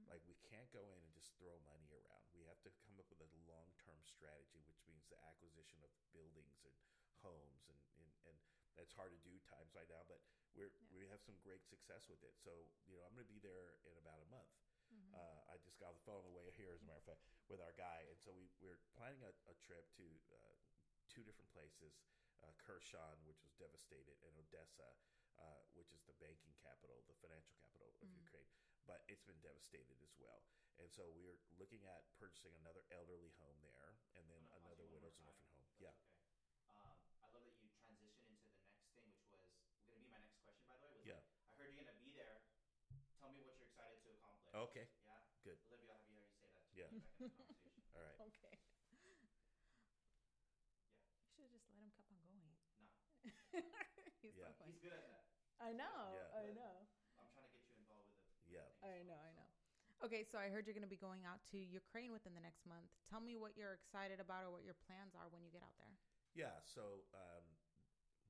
Like 0.10 0.26
we 0.26 0.38
can't 0.42 0.70
go 0.74 0.90
in 0.90 1.00
and 1.06 1.14
just 1.14 1.34
throw 1.38 1.58
money 1.70 1.90
around. 1.94 2.26
We 2.34 2.42
have 2.50 2.58
to 2.66 2.72
come 2.86 2.98
up 2.98 3.06
with 3.14 3.22
a 3.22 3.30
long-term 3.46 4.02
strategy, 4.06 4.62
which 4.66 4.82
means 4.90 5.06
the 5.10 5.18
acquisition 5.26 5.82
of 5.86 5.90
buildings 6.14 6.66
and 6.66 6.74
homes, 7.22 7.66
and 7.70 7.78
and, 7.98 8.10
and 8.30 8.36
that's 8.78 8.94
hard 8.98 9.14
to 9.14 9.22
do 9.22 9.38
times 9.46 9.74
right 9.78 9.88
now. 9.90 10.02
But 10.10 10.22
we're 10.58 10.74
Yeah. 10.74 10.90
we 10.94 11.06
have 11.10 11.22
some 11.22 11.38
great 11.46 11.62
success 11.66 12.10
with 12.10 12.22
it. 12.26 12.34
So 12.42 12.70
you 12.90 12.98
know 12.98 13.06
I'm 13.06 13.14
going 13.14 13.26
to 13.26 13.32
be 13.32 13.42
there 13.42 13.78
in 13.86 13.96
about 14.02 14.22
a 14.22 14.30
month. 14.34 14.50
Uh, 15.14 15.42
I 15.50 15.58
just 15.62 15.78
got 15.82 15.94
the 15.94 16.02
phone 16.06 16.22
on 16.22 16.30
the 16.30 16.34
way 16.38 16.50
here, 16.54 16.74
as 16.74 16.82
a 16.82 16.86
matter 16.86 17.02
of 17.02 17.06
fact, 17.10 17.22
with 17.50 17.62
our 17.62 17.74
guy, 17.78 18.06
and 18.10 18.18
so 18.22 18.30
we 18.34 18.50
we're 18.62 18.78
planning 18.98 19.22
a, 19.26 19.34
a 19.50 19.56
trip 19.66 19.86
to 19.98 20.06
uh, 20.34 20.54
two 21.10 21.22
different 21.26 21.50
places: 21.54 21.94
uh, 22.46 22.54
Kherson, 22.62 23.18
which 23.26 23.42
was 23.42 23.54
devastated, 23.58 24.18
and 24.26 24.34
Odessa, 24.38 24.90
uh, 25.40 25.64
which 25.74 25.92
is 25.96 26.04
the 26.04 26.14
banking 26.20 26.54
capital, 26.62 27.04
the 27.08 27.16
financial 27.24 27.56
capital 27.64 27.96
of 28.00 28.12
Ukraine. 28.14 28.52
But 28.86 29.04
it's 29.08 29.22
been 29.24 29.40
devastated 29.40 30.02
as 30.02 30.14
well, 30.18 30.44
and 30.78 30.90
so 30.92 31.08
we're 31.10 31.38
looking 31.58 31.86
at 31.86 32.02
purchasing 32.18 32.56
another 32.58 32.84
elderly 32.92 33.30
home 33.38 33.62
there, 33.62 33.96
and 34.16 34.26
then 34.30 34.42
I'm 34.52 34.62
gonna 34.62 34.62
pause 34.62 34.78
another 34.78 34.84
you 34.84 34.88
one 34.90 35.00
more 35.00 35.06
widows 35.06 35.16
and 35.18 35.26
orphan 35.26 35.46
home. 35.54 35.64
if 35.70 35.78
Yeah, 35.78 35.94
Okay. 35.94 36.20
Um, 36.68 36.98
I 37.22 37.26
love 37.28 37.44
that 37.44 37.56
you 37.58 37.70
transition 37.70 38.26
into 38.30 38.46
the 38.48 38.60
next 38.62 38.86
thing, 38.94 39.10
which 39.66 39.74
was 39.74 39.86
going 39.88 39.98
to 39.98 40.04
be 40.04 40.08
my 40.08 40.18
next 40.20 40.40
question, 40.42 40.66
by 40.68 40.78
the 40.78 40.84
way. 40.86 40.94
Was 40.96 41.06
Yeah. 41.06 41.14
like, 41.14 41.24
I 41.48 41.54
heard 41.54 41.66
you're 41.68 41.84
going 41.84 41.86
to 41.86 41.92
be 41.98 42.12
there. 42.12 42.42
Tell 43.18 43.30
me 43.30 43.42
what 43.42 43.56
you're 43.58 43.66
excited 43.68 44.02
to 44.04 44.10
accomplish. 44.12 44.54
Okay. 44.54 44.88
Yeah. 45.04 45.20
Good. 45.44 45.60
Olivia, 45.70 45.92
I'll 45.92 45.98
have 45.98 46.08
you 46.08 46.14
hear 46.14 46.24
you 46.24 46.34
say 46.40 46.48
that. 46.52 46.64
To 46.72 46.76
Yeah. 46.76 46.88
me 46.90 47.00
back 47.00 47.14
in 47.20 47.26
the 47.26 47.30
conversation. 47.32 47.82
all 47.94 48.02
right. 48.02 48.20
Okay. 48.20 48.58
Yeah. 49.04 49.20
You 51.26 51.32
should 51.34 51.44
have 51.44 51.52
just 51.52 51.68
let 51.68 51.78
him 51.78 51.92
keep 51.96 52.10
on 52.12 52.18
going. 52.20 52.40
No. 52.80 52.90
He's 54.22 54.36
Yeah. 54.36 54.46
so 54.46 54.54
funny. 54.58 54.72
He's 54.72 54.78
good 54.78 54.92
at 54.92 55.02
that. 55.02 55.19
I 55.60 55.76
know. 55.76 56.16
Yeah. 56.16 56.40
I 56.40 56.46
know. 56.56 56.76
I'm 57.20 57.28
trying 57.36 57.52
to 57.52 57.54
get 57.54 57.64
you 57.68 57.76
involved 57.76 58.08
with 58.08 58.24
it. 58.24 58.32
Yeah. 58.48 58.68
thing 58.80 58.90
I 58.90 59.04
know. 59.04 59.20
well, 59.20 59.28
I 59.28 59.32
so. 59.36 59.40
know. 59.44 59.50
Okay, 60.08 60.24
so 60.24 60.40
I 60.40 60.48
heard 60.48 60.64
you're 60.64 60.78
going 60.78 60.88
to 60.88 60.92
be 60.92 61.00
going 61.00 61.28
out 61.28 61.44
to 61.52 61.60
Ukraine 61.60 62.16
within 62.16 62.32
the 62.32 62.40
next 62.40 62.64
month. 62.64 62.88
Tell 63.12 63.20
me 63.20 63.36
what 63.36 63.60
you're 63.60 63.76
excited 63.76 64.24
about 64.24 64.48
or 64.48 64.52
what 64.56 64.64
your 64.64 64.80
plans 64.88 65.12
are 65.12 65.28
when 65.28 65.44
you 65.44 65.52
get 65.52 65.60
out 65.60 65.76
there. 65.76 65.92
Yeah. 66.32 66.56
So, 66.64 67.04
um, 67.12 67.44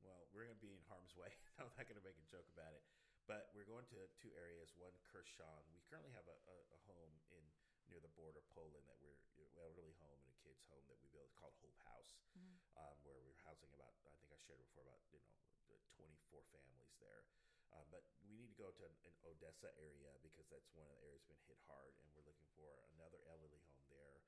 well, 0.02 0.26
we're 0.34 0.50
going 0.50 0.58
to 0.58 0.66
be 0.66 0.74
in 0.74 0.82
harm's 0.90 1.14
way. 1.14 1.30
I'm 1.62 1.70
not 1.78 1.86
going 1.86 2.02
to 2.02 2.06
make 2.06 2.18
a 2.18 2.26
joke 2.26 2.50
about 2.50 2.74
it, 2.74 2.82
but 3.30 3.54
we're 3.54 3.70
going 3.70 3.86
to 3.94 4.10
two 4.18 4.34
areas. 4.34 4.74
One, 4.82 4.98
Kherson. 5.06 5.62
We 5.78 5.86
currently 5.86 6.10
have 6.18 6.26
a, 6.26 6.38
a, 6.50 6.58
a 6.74 6.80
home 6.90 7.14
in 7.30 7.44
near 7.90 8.02
the 8.02 8.14
border 8.18 8.42
Poland 8.54 8.86
that 8.86 8.98
we're 9.02 9.18
an 9.42 9.50
elderly 9.58 9.98
home 9.98 10.18
and 10.22 10.29
a 10.29 10.29
kid's 10.60 10.68
home 10.68 10.84
that 10.92 11.00
we 11.00 11.08
built 11.16 11.32
called 11.40 11.56
Hope 11.64 11.80
House, 11.88 12.20
Mhm. 12.36 12.60
um, 12.76 13.00
where 13.08 13.16
we're 13.24 13.40
housing 13.48 13.72
about. 13.72 13.96
I 14.04 14.12
think 14.20 14.28
I 14.32 14.38
shared 14.44 14.60
before 14.60 14.84
about 14.84 15.00
you 15.08 15.72
know 15.72 15.80
24 15.96 16.44
families 16.52 16.92
there. 17.00 17.24
Um, 17.72 17.88
but 17.90 18.04
we 18.28 18.34
need 18.36 18.50
to 18.50 18.58
go 18.60 18.72
to 18.72 18.84
an 18.84 18.96
Odessa 19.24 19.72
area 19.78 20.18
because 20.20 20.50
that's 20.50 20.68
one 20.74 20.90
of 20.90 20.98
the 20.98 21.06
areas 21.06 21.22
that's 21.30 21.40
been 21.40 21.56
hit 21.56 21.60
hard, 21.70 21.96
and 22.02 22.12
we're 22.12 22.26
looking 22.26 22.50
for 22.58 22.82
another 22.92 23.22
elderly 23.30 23.62
home 23.70 23.86
there 23.88 24.20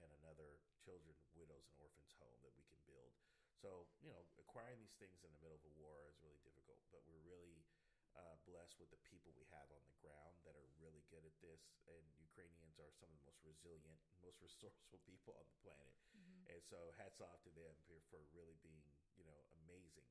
and 0.00 0.10
another 0.24 0.58
children, 0.80 1.14
widows, 1.36 1.68
and 1.68 1.76
orphans 1.76 2.10
home 2.18 2.40
that 2.42 2.56
we 2.56 2.64
can 2.64 2.80
build. 2.88 3.12
So 3.52 3.86
you 4.00 4.10
know, 4.10 4.26
acquiring 4.40 4.80
these 4.80 4.96
things 4.96 5.22
in 5.22 5.30
the 5.30 5.38
middle 5.38 5.56
of 5.60 5.64
a 5.64 5.74
war 5.76 6.08
is 6.08 6.18
really 6.24 6.40
difficult, 6.40 6.80
but 6.90 7.04
we're 7.06 7.20
really 7.22 7.65
uh, 8.16 8.36
blessed 8.48 8.80
with 8.80 8.88
the 8.88 9.00
people 9.04 9.32
we 9.36 9.44
have 9.52 9.68
on 9.68 9.84
the 9.84 9.96
ground 10.00 10.36
that 10.48 10.56
are 10.56 10.68
really 10.80 11.04
good 11.12 11.24
at 11.24 11.36
this. 11.44 11.60
And 11.88 12.02
Ukrainians 12.16 12.80
are 12.80 12.92
some 12.96 13.12
of 13.12 13.16
the 13.20 13.28
most 13.28 13.44
resilient, 13.44 14.00
most 14.26 14.40
resourceful 14.40 15.00
people 15.04 15.36
on 15.36 15.44
the 15.44 15.58
planet. 15.60 15.96
And 16.48 16.60
so, 16.64 16.94
hats 16.96 17.20
off 17.20 17.42
to 17.44 17.52
them 17.52 17.74
for, 17.84 18.00
for 18.08 18.22
really 18.32 18.56
being, 18.64 18.86
you 19.18 19.26
know, 19.26 19.36
amazing 19.64 20.08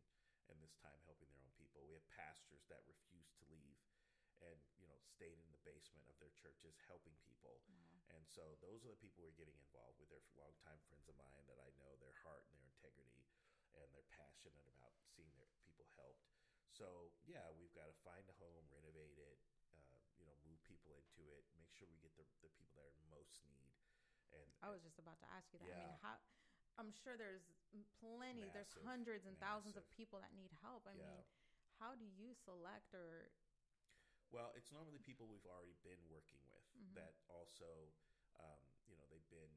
in 0.51 0.57
this 0.61 0.75
time 0.77 0.99
helping 1.09 1.31
their 1.33 1.41
own 1.41 1.53
people. 1.57 1.81
We 1.89 1.97
have 1.97 2.05
pastors 2.13 2.61
that 2.69 2.85
refuse 2.85 3.29
to 3.41 3.43
leave 3.49 3.81
and, 4.43 4.59
you 4.77 4.85
know, 4.85 4.99
stayed 5.01 5.39
in 5.41 5.49
the 5.49 5.63
basement 5.65 6.05
of 6.11 6.19
their 6.21 6.33
churches 6.37 6.77
helping 6.85 7.15
people. 7.25 7.63
And 8.13 8.21
so, 8.29 8.59
those 8.61 8.85
are 8.85 8.93
the 8.93 9.01
people 9.01 9.25
we're 9.25 9.39
getting 9.39 9.57
involved 9.65 9.97
with. 9.97 10.11
They're 10.13 10.29
longtime 10.37 10.77
friends 10.85 11.09
of 11.09 11.17
mine 11.17 11.43
that 11.49 11.57
I 11.57 11.73
know 11.81 11.97
their 11.97 12.15
heart 12.21 12.45
and 12.51 12.61
their 12.61 12.69
integrity 12.69 13.25
and 13.75 13.91
they're 13.91 14.07
passionate 14.15 14.67
about 14.71 14.95
seeing 15.15 15.31
their 15.35 15.51
people 15.59 15.83
helped. 15.99 16.34
So, 16.75 17.15
yeah, 17.23 17.47
we've 17.55 17.71
got 17.71 17.87
to 17.87 17.95
find 18.03 18.27
a 18.27 18.35
home, 18.35 18.67
renovate 18.67 19.15
it, 19.15 19.39
uh, 19.71 19.95
you 20.19 20.27
know, 20.27 20.35
move 20.43 20.59
people 20.67 20.91
into 20.99 21.31
it, 21.31 21.47
make 21.55 21.71
sure 21.71 21.87
we 21.87 21.95
get 22.03 22.11
the, 22.19 22.27
the 22.43 22.51
people 22.51 22.75
that 22.75 22.83
are 22.91 22.95
in 22.99 23.07
most 23.07 23.39
need. 23.47 23.71
And 24.35 24.51
I 24.59 24.67
was 24.67 24.83
just 24.83 24.99
about 24.99 25.15
to 25.23 25.27
ask 25.31 25.47
you 25.55 25.59
that. 25.63 25.71
I 25.71 25.79
mean, 25.79 25.95
how? 26.03 26.19
I'm 26.75 26.91
sure 26.91 27.15
there's 27.15 27.47
plenty. 28.03 28.51
there's 28.51 28.67
hundreds 28.83 29.23
and 29.23 29.39
thousands 29.39 29.79
of 29.79 29.87
people 29.95 30.19
that 30.19 30.35
need 30.35 30.51
help. 30.59 30.83
I 30.83 30.91
Yeah. 30.99 31.07
mean, 31.07 31.23
how 31.79 31.95
do 31.95 32.03
you 32.03 32.35
select 32.43 32.91
or? 32.91 33.31
Well, 34.33 34.51
it's 34.57 34.71
normally 34.75 34.99
people 34.99 35.31
we've 35.31 35.47
already 35.47 35.79
been 35.79 36.01
working 36.11 36.43
with 36.51 36.65
Mhm. 36.75 36.95
that 36.99 37.15
also, 37.31 37.87
um, 38.35 38.63
you 38.83 38.99
know, 38.99 39.07
they've 39.07 39.29
been, 39.31 39.53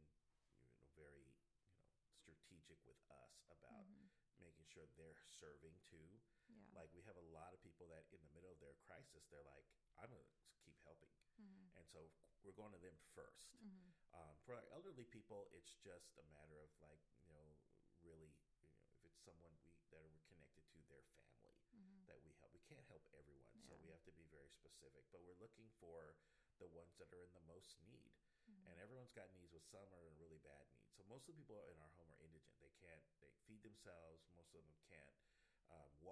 you 0.62 0.70
know, 0.70 0.86
very, 0.94 1.34
you 1.82 1.98
know, 1.98 2.06
strategic 2.14 2.78
with 2.86 3.00
us 3.10 3.42
about 3.50 3.74
Mhm. 3.74 4.06
making 4.38 4.66
sure 4.70 4.86
they're 4.94 5.18
serving 5.40 5.74
too. 5.82 6.22
Yeah. 6.48 6.72
Like 6.74 6.90
we 6.94 7.02
have 7.04 7.16
a 7.16 7.26
lot 7.34 7.52
of 7.52 7.60
people 7.60 7.86
that 7.88 8.06
in 8.12 8.20
the 8.22 8.32
middle 8.32 8.50
of 8.52 8.58
their 8.60 8.74
crisis, 8.86 9.26
they're 9.30 9.44
like, 9.46 9.64
I'm 9.98 10.08
gonna 10.10 10.26
keep 10.64 10.78
helping, 10.82 11.10
Mhm. 11.38 11.70
and 11.76 11.84
so 11.88 12.10
we're 12.42 12.54
going 12.56 12.72
to 12.72 12.78
them 12.78 12.96
1st 13.14 13.54
Mhm. 13.60 13.92
Um, 14.12 14.38
for 14.44 14.54
our 14.54 14.64
elderly 14.72 15.04
people, 15.04 15.48
it's 15.52 15.74
just 15.84 16.16
a 16.16 16.22
matter 16.32 16.62
of 16.62 16.70
like, 16.80 17.00
you 17.20 17.34
know, 17.34 17.58
really, 18.00 18.32
you 18.56 18.70
know, 18.72 18.80
if 18.88 19.04
it's 19.04 19.20
someone 19.20 19.52
we 19.60 19.68
that 19.90 20.04
are 20.04 20.18
connected 20.28 20.64
to 20.72 20.80
their 20.88 21.04
family 21.42 21.72
Mhm. 21.72 22.06
that 22.06 22.20
we 22.22 22.32
help. 22.40 22.52
We 22.52 22.60
can't 22.60 22.84
help 22.86 23.04
everyone, 23.12 23.52
so 23.68 23.76
we 23.76 23.88
have 23.88 24.02
to 24.04 24.12
be 24.12 24.24
very 24.24 24.48
specific. 24.48 25.04
But 25.10 25.22
we're 25.22 25.36
looking 25.36 25.70
for 25.80 26.16
the 26.58 26.66
ones 26.66 26.96
that 26.96 27.12
are 27.12 27.22
in 27.22 27.32
the 27.32 27.40
most 27.40 27.76
need. 27.80 28.12
Mhm. 28.48 28.64
And 28.66 28.78
everyone's 28.78 29.12
got 29.12 29.30
needs, 29.32 29.50
but 29.52 29.62
some 29.64 29.92
are 29.92 30.04
in 30.04 30.16
really 30.16 30.38
bad 30.38 30.68
need. 30.70 30.88
So 30.92 31.02
most 31.04 31.28
of 31.28 31.34
the 31.36 31.40
people 31.40 31.56
in 31.56 31.78
our 31.80 31.88
home 31.88 32.10
are 32.12 32.18
indigent. 32.20 32.60
They 32.60 32.68
can't 32.68 33.04
they 33.20 33.32
feed 33.46 33.62
themselves. 33.62 34.24
Most 34.32 34.54
of 34.54 34.60
them 34.64 34.74
can't 34.88 35.16
um, 35.16 35.16
walk, 35.60 35.68
or 35.68 35.96
they 35.96 36.07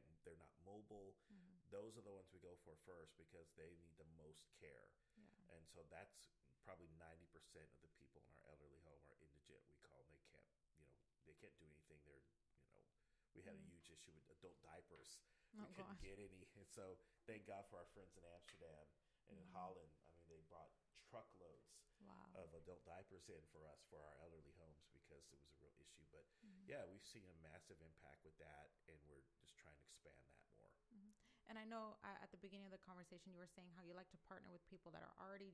can't. 0.00 0.24
They're 0.24 0.38
not 0.40 0.52
mobile. 0.64 1.14
Mhm. 1.28 1.68
Those 1.70 1.96
are 1.96 2.04
the 2.04 2.12
ones 2.12 2.28
we 2.32 2.38
go 2.40 2.56
for 2.64 2.76
first 2.84 3.16
because 3.16 3.48
they 3.56 3.76
need 3.76 3.96
the 3.96 4.08
most 4.16 4.48
care. 4.60 4.88
Yeah. 5.16 5.56
And 5.56 5.68
so 5.68 5.84
that's 5.92 6.16
probably 6.64 6.88
ninety 6.96 7.26
percent 7.28 7.68
of 7.74 7.80
the 7.82 7.92
people 8.00 8.22
in 8.22 8.28
our 8.32 8.40
elderly 8.48 8.78
home 8.86 9.02
are 9.08 9.18
indigent. 9.20 9.64
We 9.68 9.80
call 9.84 10.04
them. 10.04 10.12
They 10.16 10.24
can't. 10.32 10.48
You 10.78 10.84
know, 10.88 10.96
they 11.26 11.34
can't 11.36 11.56
do 11.58 11.66
anything. 11.68 12.00
They're. 12.06 12.24
You 12.72 12.80
know, 12.80 12.88
we 13.34 13.42
had 13.42 13.54
Mhm. 13.54 13.60
a 13.60 13.68
huge 13.68 13.88
issue 13.90 14.12
with 14.16 14.28
adult 14.30 14.60
diapers 14.62 15.18
Oh 15.58 15.66
we 15.68 15.74
couldn't 15.76 16.00
gosh. 16.00 16.00
get 16.00 16.18
any. 16.18 16.46
And 16.56 16.66
so 16.68 16.96
thank 17.26 17.44
God 17.46 17.66
for 17.68 17.76
our 17.78 17.84
friends 17.92 18.16
in 18.16 18.24
Amsterdam 18.24 18.86
and 19.28 19.36
in 19.38 19.44
Mhm. 19.44 19.52
Holland. 19.52 19.92
I 20.08 20.12
mean, 20.16 20.24
they 20.28 20.40
brought 20.48 20.70
truckloads 21.04 21.76
Wow. 22.00 22.32
of 22.34 22.54
adult 22.54 22.84
diapers 22.84 23.28
in 23.28 23.44
for 23.52 23.66
us 23.68 23.82
for 23.90 24.00
our 24.00 24.14
elderly 24.18 24.52
homes 24.58 24.86
because 24.92 25.28
it 25.32 25.38
was 25.38 25.52
a 25.52 25.58
real 25.60 25.74
issue. 25.78 26.04
But 26.10 26.24
Mhm. 26.42 26.68
yeah, 26.68 26.84
we've 26.86 27.04
seen 27.06 27.24
a 27.26 27.34
massive 27.34 27.80
impact 27.82 28.24
with 28.24 28.36
that, 28.38 28.70
and 28.88 28.98
we're 29.06 29.22
trying 29.62 29.78
to 29.78 29.86
expand 29.86 30.18
that 30.58 30.74
more. 30.90 31.14
And 31.50 31.58
I 31.58 31.64
know 31.66 31.98
uh, 32.02 32.18
at 32.22 32.30
the 32.30 32.40
beginning 32.40 32.66
of 32.70 32.74
the 32.74 32.80
conversation, 32.82 33.34
you 33.34 33.40
were 33.42 33.50
saying 33.50 33.70
how 33.76 33.82
you 33.84 33.92
like 33.94 34.08
to 34.14 34.20
partner 34.26 34.48
with 34.50 34.62
people 34.70 34.90
that 34.94 35.02
are 35.04 35.14
already, 35.20 35.52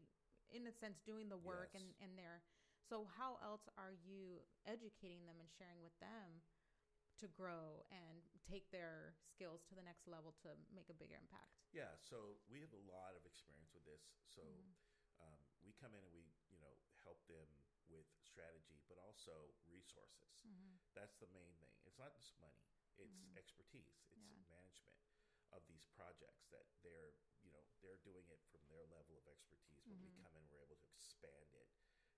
in 0.53 0.65
a 0.69 0.73
sense, 0.73 1.01
doing 1.05 1.29
the 1.29 1.41
work 1.41 1.73
and, 1.75 1.85
Yes. 1.85 2.01
and 2.01 2.17
they're. 2.17 2.43
So, 2.89 3.05
how 3.19 3.37
else 3.45 3.69
are 3.77 3.93
you 3.93 4.41
educating 4.65 5.27
them 5.27 5.37
and 5.41 5.49
sharing 5.51 5.83
with 5.85 5.93
them 6.01 6.41
to 7.21 7.27
grow 7.29 7.83
and 7.91 8.23
take 8.47 8.71
their 8.71 9.17
skills 9.35 9.61
to 9.69 9.75
the 9.75 9.83
next 9.83 10.07
level 10.07 10.33
to 10.47 10.55
make 10.73 10.89
a 10.89 10.97
bigger 10.97 11.19
impact? 11.19 11.53
Yeah, 11.73 11.93
so 12.01 12.41
we 12.49 12.61
have 12.65 12.73
a 12.73 12.81
lot 12.89 13.13
of 13.19 13.27
experience 13.29 13.75
with 13.77 13.85
this. 13.85 14.01
So 14.25 14.41
Mhm. 14.41 14.75
um, 15.21 15.41
we 15.67 15.73
come 15.77 15.93
in 15.93 16.01
and 16.05 16.13
we, 16.15 16.25
you 16.49 16.57
know, 16.63 16.79
help 17.05 17.21
them 17.29 17.49
with 17.91 18.07
strategy, 18.23 18.81
but 18.89 18.97
also 18.97 19.53
resources. 19.69 20.47
Mm-hmm. 20.47 20.77
That's 20.95 21.17
the 21.21 21.29
main 21.33 21.53
thing. 21.61 21.73
It's 21.85 21.99
not 21.99 22.15
just 22.17 22.33
money; 22.41 22.65
it's 22.99 23.25
Mhm. 23.25 23.37
expertise, 23.39 24.05
it's 24.13 24.29
Yeah. 24.29 24.43
management 24.51 24.99
of 25.53 25.65
these 25.67 25.87
projects 25.97 26.45
that 26.53 26.67
they're, 26.85 27.15
you 27.41 27.51
know, 27.51 27.65
they're 27.81 28.01
doing 28.05 28.29
it 28.29 28.43
from 28.53 28.61
their 28.69 28.85
level 28.93 29.17
of 29.17 29.25
expertise. 29.27 29.89
But 29.89 29.97
Mhm. 29.97 30.05
we 30.05 30.13
come 30.21 30.37
in, 30.37 30.45
we're 30.51 30.61
able 30.61 30.77
to 30.77 30.89
expand 30.93 31.55
it 31.57 31.69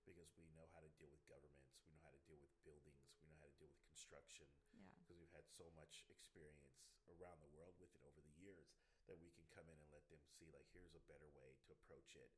because 0.03 0.33
we 0.35 0.49
know 0.51 0.67
how 0.73 0.81
to 0.81 0.89
deal 0.97 1.07
with 1.13 1.21
governments, 1.29 1.77
we 1.85 1.93
know 1.93 2.01
how 2.03 2.11
to 2.11 2.23
deal 2.27 2.41
with 2.41 2.51
buildings, 2.65 3.13
we 3.21 3.29
know 3.29 3.37
how 3.39 3.47
to 3.47 3.57
deal 3.61 3.69
with 3.69 3.79
construction 3.85 4.49
Yeah. 4.73 4.81
because 4.97 5.17
we've 5.21 5.31
had 5.31 5.45
so 5.47 5.69
much 5.77 6.03
experience 6.09 6.73
around 7.09 7.39
the 7.41 7.51
world 7.53 7.77
with 7.77 7.93
it 7.93 8.01
over 8.03 8.19
the 8.21 8.33
years 8.35 8.73
that 9.07 9.17
we 9.21 9.29
can 9.31 9.45
come 9.53 9.69
in 9.69 9.77
and 9.77 9.89
let 9.91 10.05
them 10.09 10.21
see 10.25 10.49
like 10.53 10.65
here's 10.73 10.93
a 10.97 11.03
better 11.09 11.29
way 11.33 11.53
to 11.65 11.73
approach 11.73 12.15
it 12.15 12.31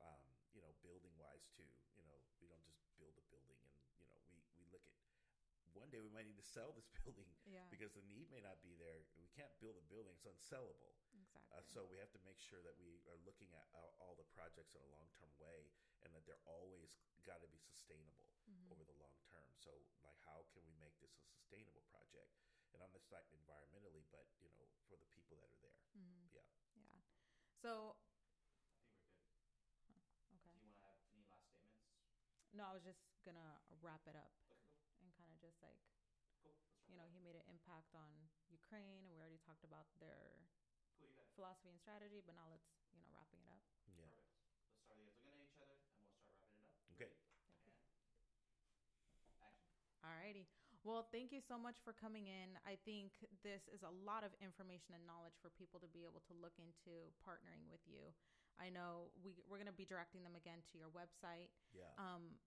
um, 0.00 0.24
you 0.52 0.60
know 0.60 0.72
building 0.84 1.12
wise 1.16 1.46
too 1.52 1.68
you 1.96 2.04
know 2.04 2.16
we 2.40 2.48
don't 2.48 2.64
just 2.64 2.80
build 3.00 3.16
a 3.16 3.24
building 3.32 3.60
and 3.64 3.72
you 4.00 4.08
know 4.08 4.20
we 4.32 4.40
we 4.60 4.64
look 4.72 4.84
at 4.88 4.96
one 5.76 5.92
day 5.92 6.00
we 6.00 6.08
might 6.10 6.24
need 6.26 6.40
to 6.40 6.48
sell 6.56 6.72
this 6.72 6.88
building 7.04 7.28
Yeah. 7.44 7.68
because 7.70 7.92
the 7.92 8.02
need 8.08 8.26
may 8.32 8.40
not 8.40 8.58
be 8.64 8.72
there 8.80 9.04
we 9.20 9.28
can't 9.36 9.52
build 9.60 9.76
a 9.76 9.84
building 9.86 10.16
it's 10.16 10.26
unsellable 10.26 10.96
exactly. 11.14 11.52
uh, 11.52 11.62
so 11.62 11.84
we 11.86 12.00
have 12.00 12.10
to 12.16 12.20
make 12.24 12.40
sure 12.40 12.64
that 12.64 12.74
we 12.80 13.04
are 13.06 13.20
looking 13.28 13.52
at 13.54 13.68
all, 13.76 13.94
all 14.00 14.14
the 14.16 14.26
projects 14.32 14.72
in 14.74 14.82
a 14.82 14.90
long-term 14.90 15.30
way 15.38 15.68
and 16.04 16.10
that 16.16 16.24
they're 16.24 16.42
always 16.48 16.96
got 17.28 17.40
to 17.44 17.48
be 17.52 17.60
sustainable 17.60 18.32
Mhm. 18.48 18.70
over 18.72 18.82
the 18.86 18.96
long 19.02 19.18
term. 19.30 19.50
So 19.58 19.74
like 20.06 20.16
how 20.24 20.46
can 20.54 20.62
we 20.64 20.74
make 20.80 20.94
this 21.02 21.12
a 21.18 21.24
sustainable 21.26 21.82
project? 21.90 22.30
And 22.74 22.82
I'm 22.84 22.92
just 22.94 23.10
like 23.10 23.26
environmentally, 23.34 24.04
but 24.12 24.26
you 24.42 24.50
know, 24.54 24.66
for 24.86 24.94
the 25.00 25.08
people 25.16 25.36
that 25.40 25.48
are 25.50 25.60
there. 25.64 25.80
Mhm. 25.96 26.28
Yeah. 26.30 26.46
Yeah. 26.76 27.00
So, 27.58 27.96
I 29.56 29.82
think 29.88 29.96
we're 29.96 30.12
good. 30.12 30.20
okay. 30.36 30.46
Do 30.52 30.54
you 30.54 30.62
want 30.62 30.76
to 30.76 30.86
have 30.86 30.98
any 31.10 31.24
last 31.26 31.48
statements? 31.50 31.90
No, 32.52 32.64
I 32.70 32.72
was 32.76 32.84
just 32.84 33.00
gonna 33.24 33.58
wrap 33.82 34.04
it 34.06 34.14
up 34.16 34.30
Okay, 34.46 34.60
cool. 34.76 34.86
and 35.02 35.10
kind 35.16 35.32
of 35.32 35.35
just 35.46 35.62
like 35.62 35.78
Cool. 36.42 36.54
You 36.90 36.96
know 36.98 37.06
he 37.10 37.18
made 37.22 37.34
an 37.38 37.46
impact 37.50 37.94
on 37.94 38.10
Ukraine, 38.50 38.98
and 39.02 39.06
we 39.10 39.18
already 39.18 39.40
talked 39.42 39.64
about 39.64 39.86
their 40.02 40.42
Cool, 40.98 41.08
you 41.08 41.14
got 41.14 41.26
it. 41.26 41.34
philosophy 41.34 41.70
and 41.70 41.78
strategy. 41.80 42.20
But 42.24 42.34
now 42.36 42.46
let's 42.50 42.66
you 42.92 42.98
know 43.00 43.08
wrapping 43.14 43.40
it 43.42 43.50
up. 43.50 43.62
Yeah. 43.86 44.10
Perfect. 44.10 44.26
Let's 44.74 44.82
start 44.86 44.98
you 44.98 45.06
looking 45.06 45.30
at 45.30 45.38
each 45.42 45.58
other, 45.62 45.74
and 45.74 45.86
we'll 45.86 46.02
start 46.02 46.26
wrapping 46.26 46.50
it 46.50 46.66
up. 46.66 46.82
Okay. 46.94 47.10
Thank 47.46 47.62
you. 47.64 47.72
And 49.34 49.42
action. 49.42 49.70
Alrighty. 50.04 50.46
Well, 50.86 51.02
thank 51.10 51.34
you 51.34 51.42
so 51.42 51.58
much 51.58 51.82
for 51.82 51.90
coming 51.98 52.30
in. 52.30 52.54
I 52.62 52.78
think 52.86 53.10
this 53.42 53.66
is 53.74 53.82
a 53.82 53.90
lot 54.06 54.22
of 54.22 54.30
information 54.38 54.94
and 54.94 55.02
knowledge 55.02 55.34
for 55.42 55.50
people 55.50 55.82
to 55.82 55.90
be 55.90 56.06
able 56.06 56.22
to 56.30 56.34
look 56.38 56.54
into 56.62 57.10
partnering 57.26 57.66
with 57.66 57.82
you. 57.90 58.14
I 58.62 58.70
know 58.70 59.10
we, 59.18 59.34
we're 59.50 59.58
going 59.58 59.68
to 59.68 59.74
be 59.74 59.84
directing 59.84 60.22
them 60.22 60.38
again 60.38 60.62
to 60.70 60.74
your 60.78 60.88
website. 60.94 61.50
Yeah. 61.74 61.90
Um, 61.98 62.38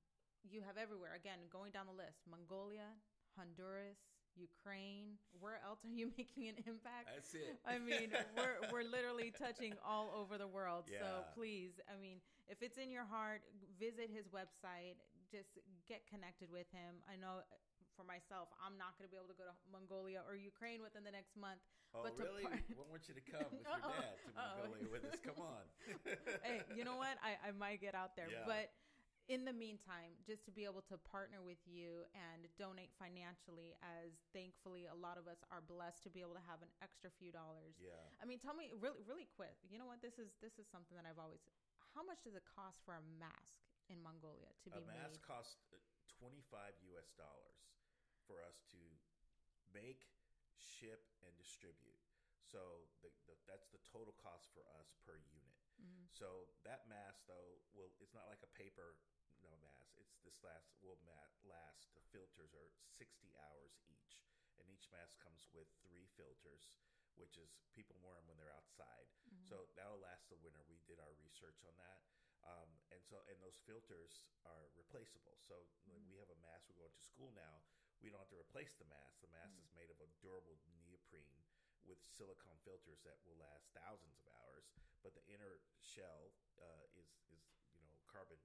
you 0.47 0.61
have 0.65 0.77
everywhere. 0.77 1.15
Again, 1.15 1.39
going 1.51 1.71
down 1.71 1.85
the 1.87 1.95
list 1.95 2.23
Mongolia, 2.29 2.95
Honduras, 3.35 3.99
Ukraine. 4.35 5.19
Where 5.39 5.59
else 5.65 5.83
are 5.83 5.91
you 5.91 6.11
making 6.17 6.47
an 6.47 6.57
impact? 6.67 7.11
That's 7.11 7.33
it. 7.35 7.59
I 7.67 7.77
mean, 7.79 8.15
we're 8.35 8.57
we're 8.71 8.87
literally 8.87 9.31
touching 9.35 9.73
all 9.83 10.11
over 10.15 10.37
the 10.37 10.47
world. 10.47 10.87
So 10.87 11.27
please, 11.35 11.79
I 11.89 11.99
mean, 11.99 12.23
if 12.47 12.63
it's 12.63 12.77
in 12.77 12.89
your 12.89 13.05
heart, 13.05 13.41
visit 13.79 14.09
his 14.09 14.27
website. 14.31 14.99
Just 15.29 15.61
get 15.85 16.09
connected 16.09 16.49
with 16.49 16.65
him. 16.73 17.05
I 17.05 17.13
know 17.13 17.45
uh, 17.45 17.57
for 17.93 18.01
myself, 18.01 18.49
I'm 18.57 18.81
not 18.81 18.97
going 18.97 19.05
to 19.05 19.13
be 19.13 19.19
able 19.19 19.29
to 19.29 19.37
go 19.37 19.45
to 19.45 19.53
Mongolia 19.69 20.25
or 20.25 20.33
Ukraine 20.33 20.81
within 20.81 21.05
the 21.05 21.13
next 21.13 21.37
month. 21.37 21.61
Oh, 21.93 22.01
but 22.01 22.17
really? 22.17 22.49
par- 22.49 22.57
we 22.65 22.81
want 22.89 23.05
you 23.05 23.13
to 23.13 23.21
come 23.21 23.45
with 23.53 23.61
your 23.69 23.77
dad 23.93 24.17
to. 24.25 24.29
Mongolia 24.33 24.89
with 24.89 25.05
us. 25.05 25.21
Come 25.21 25.37
on. 25.37 25.65
hey, 26.45 26.65
you 26.73 26.81
know 26.81 26.97
what? 26.97 27.21
I, 27.21 27.37
I 27.45 27.53
might 27.53 27.77
get 27.77 27.93
out 27.93 28.17
there. 28.17 28.25
Yeah. 28.25 28.49
But 28.49 28.73
in 29.29 29.45
the 29.45 29.53
meantime, 29.53 30.17
just 30.25 30.41
to 30.49 30.51
be 30.51 30.65
able 30.65 30.81
to 30.89 30.97
partner 30.97 31.37
with 31.45 31.61
you 31.69 32.01
and 32.17 32.49
donate 32.57 32.89
financially, 32.97 33.77
as 33.85 34.17
thankfully 34.33 34.89
a 34.89 34.97
lot 34.97 35.21
of 35.21 35.29
us 35.29 35.45
are 35.53 35.61
blessed 35.61 36.01
to 36.03 36.09
be 36.09 36.19
able 36.25 36.33
to 36.33 36.41
have 36.49 36.65
an 36.65 36.71
extra 36.81 37.13
few 37.13 37.29
dollars. 37.29 37.77
Yeah. 37.77 37.93
I 38.17 38.25
mean, 38.25 38.41
tell 38.41 38.57
me 38.57 38.73
really, 38.81 39.05
really 39.05 39.29
quick. 39.37 39.53
You 39.69 39.77
know 39.77 39.85
what? 39.85 40.01
This 40.01 40.17
is 40.17 40.33
this 40.41 40.57
is 40.57 40.65
something 40.65 40.97
that 40.97 41.05
I've 41.05 41.21
always. 41.21 41.39
How 41.93 42.01
much 42.01 42.25
does 42.25 42.33
it 42.33 42.45
cost 42.49 42.81
for 42.81 42.97
a 42.97 43.03
mask 43.21 43.61
in 43.93 44.01
Mongolia 44.01 44.49
to 44.65 44.67
be 44.73 44.81
made? 44.81 44.97
A 44.97 45.05
mask 45.05 45.21
made? 45.21 45.29
costs 45.29 45.61
uh, 45.69 45.77
25 46.17 46.73
US 46.97 47.13
dollars 47.13 47.69
for 48.25 48.41
us 48.41 48.65
to 48.73 48.81
make, 49.69 50.09
ship, 50.57 51.05
and 51.21 51.33
distribute. 51.37 52.01
So 52.41 52.89
the, 53.05 53.13
the, 53.29 53.37
that's 53.45 53.69
the 53.69 53.81
total 53.85 54.17
cost 54.17 54.49
for 54.57 54.65
us 54.81 54.89
per 55.05 55.21
unit. 55.21 55.53
Mhm. 55.77 56.09
So 56.09 56.49
that 56.65 56.89
mask, 56.89 57.23
though, 57.29 57.61
will 57.77 57.93
it's 58.01 58.13
not 58.17 58.25
like 58.25 58.41
a 58.41 58.51
paper 58.57 58.97
no 59.43 59.55
mask. 59.63 59.95
It's 59.99 60.17
this 60.23 60.39
last 60.43 60.69
will 60.83 60.99
mat, 61.05 61.31
last. 61.47 61.93
The 61.95 62.03
filters 62.11 62.51
are 62.55 62.69
60 62.97 63.33
hours 63.49 63.75
each, 63.87 64.21
and 64.59 64.67
each 64.69 64.87
mask 64.91 65.19
comes 65.23 65.47
with 65.55 65.67
three 65.85 66.07
filters, 66.17 66.71
which 67.15 67.35
is 67.37 67.51
people 67.75 67.95
wear 68.03 68.15
them 68.15 68.27
when 68.27 68.37
they're 68.39 68.53
outside. 68.55 69.07
Mhm. 69.27 69.43
So 69.47 69.67
that'll 69.75 69.99
last 69.99 70.29
the 70.29 70.39
winter. 70.39 70.63
We 70.67 70.79
did 70.87 70.99
our 70.99 71.13
research 71.19 71.63
on 71.63 71.75
that. 71.77 72.01
Um, 72.43 72.79
and 72.91 73.03
so, 73.03 73.19
and 73.27 73.35
those 73.43 73.59
filters 73.67 74.23
are 74.47 74.71
replaceable. 74.75 75.35
So 75.43 75.67
when 75.91 76.07
we 76.07 76.17
have 76.23 76.29
a 76.31 76.39
mask, 76.39 76.69
we're 76.69 76.79
going 76.79 76.95
to 76.95 77.03
school 77.03 77.31
now. 77.35 77.63
We 77.99 78.07
don't 78.09 78.19
have 78.23 78.31
to 78.31 78.39
replace 78.39 78.75
the 78.79 78.87
mask. 78.87 79.19
The 79.19 79.27
mask 79.27 79.59
is 79.59 79.67
made 79.75 79.91
of 79.91 79.99
a 79.99 80.07
durable 80.23 80.55
neoprene 80.79 81.43
with 81.83 81.99
silicone 82.15 82.57
filters 82.63 83.01
that 83.03 83.19
will 83.27 83.35
last 83.35 83.67
thousands 83.75 84.15
of 84.23 84.27
hours. 84.39 84.71
But 85.03 85.15
the 85.15 85.25
inner 85.27 85.59
shell 85.83 86.31
uh, 86.59 86.85
is 86.95 87.19
is 87.27 87.43
you 87.75 87.87
know 87.87 87.99
carbon. 88.07 88.39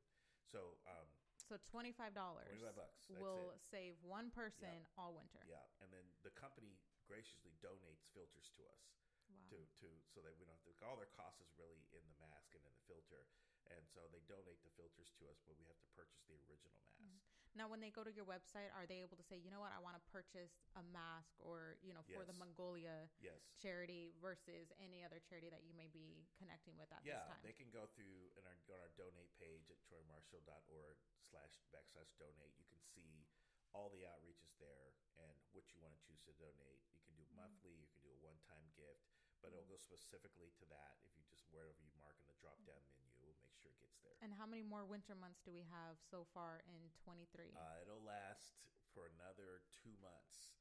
So 0.48 0.76
um, 0.86 1.08
So 1.48 1.56
twenty 1.68 1.92
five 1.92 2.14
dollars 2.14 2.48
25 2.48 2.76
bucks, 2.76 3.08
will 3.20 3.52
it. 3.52 3.60
save 3.64 3.94
one 4.04 4.30
person 4.30 4.70
all 4.96 5.12
winter. 5.16 5.42
yeah, 5.48 5.64
and 5.82 5.90
then 5.92 6.04
the 6.24 6.32
company 6.32 6.76
graciously 7.04 7.52
donates 7.60 8.08
filters 8.12 8.48
to 8.56 8.62
us. 8.68 8.84
Wow. 9.24 9.56
to 9.56 9.56
to 9.80 9.88
so 10.12 10.20
that 10.20 10.36
we 10.36 10.44
don't 10.44 10.52
have 10.52 10.68
to 10.68 10.76
all 10.84 11.00
their 11.00 11.08
cost 11.16 11.40
is 11.40 11.48
really 11.56 11.80
in 11.96 12.04
the 12.12 12.16
mask 12.20 12.52
and 12.52 12.60
in 12.60 12.72
the 12.76 12.84
filter 12.84 13.24
and 13.72 13.84
so 13.88 14.04
they 14.12 14.20
donate 14.28 14.60
the 14.62 14.72
filters 14.76 15.10
to 15.18 15.28
us 15.30 15.40
but 15.44 15.56
we 15.56 15.64
have 15.68 15.80
to 15.80 15.88
purchase 15.96 16.22
the 16.28 16.36
original 16.48 16.80
mask. 16.88 17.22
Now, 17.54 17.70
when 17.70 17.78
they 17.78 17.94
go 17.94 18.02
to 18.02 18.10
your 18.10 18.26
website, 18.26 18.66
are 18.74 18.82
they 18.82 18.98
able 18.98 19.14
to 19.14 19.22
say, 19.22 19.38
you 19.38 19.46
know 19.46 19.62
what, 19.62 19.70
I 19.70 19.78
want 19.78 19.94
to 19.94 20.02
purchase 20.10 20.66
a 20.74 20.82
mask 20.90 21.38
or, 21.38 21.78
you 21.86 21.94
know, 21.94 22.02
for 22.10 22.26
the 22.26 22.34
Mongolia 22.34 23.06
yes. 23.22 23.38
charity 23.62 24.10
versus 24.18 24.74
any 24.82 25.06
other 25.06 25.22
charity 25.22 25.54
that 25.54 25.62
you 25.62 25.70
may 25.70 25.86
be 25.86 26.26
connecting 26.34 26.74
with 26.74 26.90
at 26.90 27.06
yeah 27.06 27.22
this 27.22 27.30
time? 27.30 27.42
they 27.46 27.54
can 27.54 27.70
go 27.70 27.86
through 27.94 28.34
and 28.34 28.42
our, 28.42 28.58
on 28.74 28.78
our 28.82 28.90
donate 28.98 29.30
page 29.38 29.70
at 29.70 29.78
troymarshall.org 29.86 30.98
slash 31.22 31.54
backslash 31.70 32.10
donate. 32.18 32.58
You 32.58 32.66
can 32.66 32.82
see 32.82 33.22
all 33.70 33.86
the 33.94 34.02
outreaches 34.02 34.58
there 34.58 34.98
and 35.14 35.38
what 35.54 35.70
you 35.70 35.78
want 35.78 35.94
to 35.94 36.00
choose 36.02 36.22
to 36.26 36.34
donate. 36.34 36.82
You 36.90 36.98
can 37.06 37.14
do 37.14 37.22
Mm-hmm. 37.34 37.34
monthly 37.34 37.74
you 37.74 37.86
can 37.90 38.00
do 38.02 38.10
a 38.14 38.20
one-time 38.22 38.66
gift 38.76 39.02
but 39.42 39.52
it'll 39.52 39.66
go 39.68 39.76
specifically 39.76 40.50
to 40.56 40.64
that 40.70 40.96
if 41.02 41.10
you 41.18 41.22
just 41.26 41.44
wherever 41.50 41.78
you 41.82 41.90
mark 41.98 42.16
in 42.22 42.26
the 42.30 42.36
drop 42.38 42.58
down 42.64 42.80
menu 42.94 43.10
we'll 43.20 43.36
make 43.42 43.54
sure 43.58 43.70
it 43.74 43.80
gets 43.82 43.98
there 44.04 44.13
And 44.24 44.32
how 44.32 44.48
many 44.48 44.64
more 44.64 44.88
winter 44.88 45.12
months 45.12 45.44
do 45.44 45.52
we 45.52 45.68
have 45.68 46.00
so 46.08 46.24
far 46.32 46.64
in 46.64 46.80
23? 47.04 47.52
Uh, 47.52 47.76
it'll 47.84 48.00
last 48.00 48.56
for 48.96 49.04
another 49.20 49.60
two 49.84 49.92
months. 50.00 50.56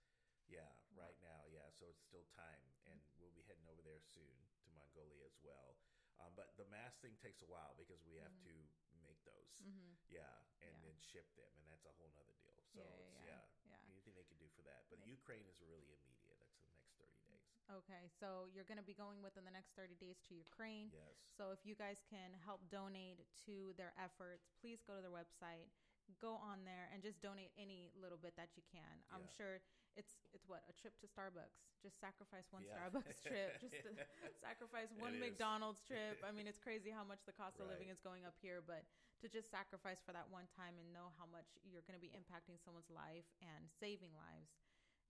Yeah, 0.51 0.68
Wow. 0.91 1.07
right 1.07 1.20
now. 1.24 1.47
Yeah, 1.47 1.72
so 1.72 1.88
it's 1.88 2.03
still 2.03 2.28
time, 2.36 2.59
and 2.91 2.99
we'll 3.16 3.32
be 3.32 3.47
heading 3.47 3.64
over 3.72 3.80
there 3.80 4.03
soon 4.03 4.28
to 4.28 4.68
Mongolia 4.76 5.24
as 5.24 5.39
well. 5.39 5.80
Um, 6.20 6.36
but 6.36 6.51
the 6.59 6.68
mask 6.68 6.99
thing 6.99 7.16
takes 7.24 7.39
a 7.39 7.47
while 7.47 7.72
because 7.80 8.03
we 8.03 8.20
have 8.20 8.36
to 8.43 8.53
make 8.99 9.24
those. 9.24 9.64
mm-hmm. 9.64 9.95
Yeah, 10.11 10.36
and 10.59 10.76
Yeah. 10.76 10.91
then 10.91 10.99
ship 10.99 11.32
them, 11.39 11.47
and 11.57 11.66
that's 11.72 11.88
a 11.88 11.95
whole 11.95 12.11
nother 12.14 12.36
deal. 12.43 12.59
So 12.76 12.84
Yeah, 12.84 12.91
yeah, 12.99 13.39
it's, 13.39 13.55
yeah. 13.64 13.72
yeah, 13.72 13.80
anything 13.88 14.14
they 14.20 14.28
can 14.28 14.38
do 14.38 14.51
for 14.51 14.61
that. 14.68 14.84
But. 14.91 14.99
Ukraine 15.07 15.47
is 15.47 15.55
really 15.64 15.88
immediate. 16.03 16.36
That's 16.38 16.59
the 16.59 16.68
next 16.76 16.91
thirty 16.99 17.18
days. 17.32 17.47
Okay, 17.74 18.05
so 18.21 18.45
you're 18.53 18.67
going 18.69 18.78
to 18.78 18.86
be 18.86 18.93
going 18.93 19.26
within 19.26 19.49
the 19.49 19.53
next 19.53 19.74
30 19.74 19.97
days 19.97 20.21
to 20.30 20.38
Ukraine. 20.38 20.93
Yes. 20.93 21.17
So 21.34 21.49
if 21.49 21.65
you 21.65 21.74
guys 21.74 22.05
can 22.05 22.38
help 22.45 22.61
donate 22.69 23.26
to 23.49 23.74
their 23.82 23.97
efforts, 23.97 24.53
please 24.61 24.86
go 24.86 24.93
to 24.93 25.01
their 25.01 25.13
website, 25.13 25.74
go 26.21 26.38
on 26.38 26.61
there, 26.69 26.86
and 26.93 27.01
just 27.01 27.17
donate 27.26 27.49
any 27.57 27.89
little 27.97 28.21
bit 28.21 28.38
that 28.38 28.53
you 28.53 28.61
can. 28.69 29.01
I'm 29.09 29.26
sure 29.26 29.57
it's 29.97 30.21
it's 30.34 30.45
what 30.45 30.61
a 30.69 30.74
trip 30.78 30.93
to 31.01 31.09
Starbucks. 31.09 31.65
Just 31.82 31.97
sacrifice 31.97 32.45
one 32.53 32.61
Yeah. 32.61 32.78
Starbucks 32.78 33.21
trip. 33.30 33.57
Just 33.61 34.41
sacrifice 34.41 34.93
one 34.93 35.17
It 35.17 35.21
is. 35.21 35.34
McDonald's 35.34 35.82
trip. 35.82 36.21
I 36.21 36.30
mean, 36.36 36.45
it's 36.45 36.61
crazy 36.61 36.93
how 36.93 37.05
much 37.05 37.26
the 37.26 37.34
cost 37.34 37.57
of 37.57 37.65
living 37.69 37.89
is 37.89 37.97
going 38.01 38.26
up 38.26 38.38
here, 38.41 38.61
but 38.61 38.86
to 39.21 39.30
just 39.30 39.49
sacrifice 39.49 40.01
for 40.05 40.13
that 40.13 40.30
one 40.30 40.45
time 40.53 40.78
and 40.78 40.86
know 40.93 41.13
how 41.17 41.26
much 41.30 41.47
you're 41.65 41.86
going 41.89 41.97
to 41.97 42.01
be 42.01 42.13
impacting 42.13 42.57
someone's 42.61 42.89
life 42.89 43.26
and 43.41 43.69
saving 43.82 44.13
lives. 44.17 44.53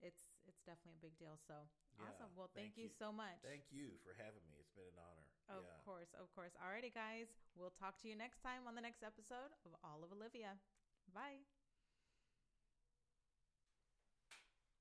It's 0.04 0.33
it's 0.46 0.62
definitely 0.64 0.96
a 0.98 1.04
big 1.04 1.16
deal. 1.18 1.38
So 1.46 1.54
Yeah, 1.98 2.06
awesome. 2.08 2.30
Well, 2.36 2.50
thank, 2.54 2.74
thank 2.74 2.76
you 2.76 2.88
you. 2.88 2.90
so 2.98 3.12
much. 3.12 3.38
Thank 3.42 3.64
you 3.70 3.98
for 4.02 4.12
having 4.14 4.42
me. 4.48 4.56
It's 4.58 4.70
been 4.70 4.86
an 4.86 4.98
honor. 4.98 5.26
Of 5.48 5.62
yeah. 5.64 5.76
course, 5.84 6.08
of 6.18 6.32
course. 6.34 6.52
Alrighty, 6.56 6.92
guys. 6.92 7.28
We'll 7.54 7.70
talk 7.78 7.98
to 8.02 8.08
you 8.08 8.16
next 8.16 8.40
time 8.42 8.66
on 8.66 8.74
the 8.74 8.80
next 8.80 9.02
episode 9.02 9.52
of 9.66 9.72
All 9.84 10.02
of 10.02 10.10
Olivia. 10.12 10.56
Bye. 11.14 11.44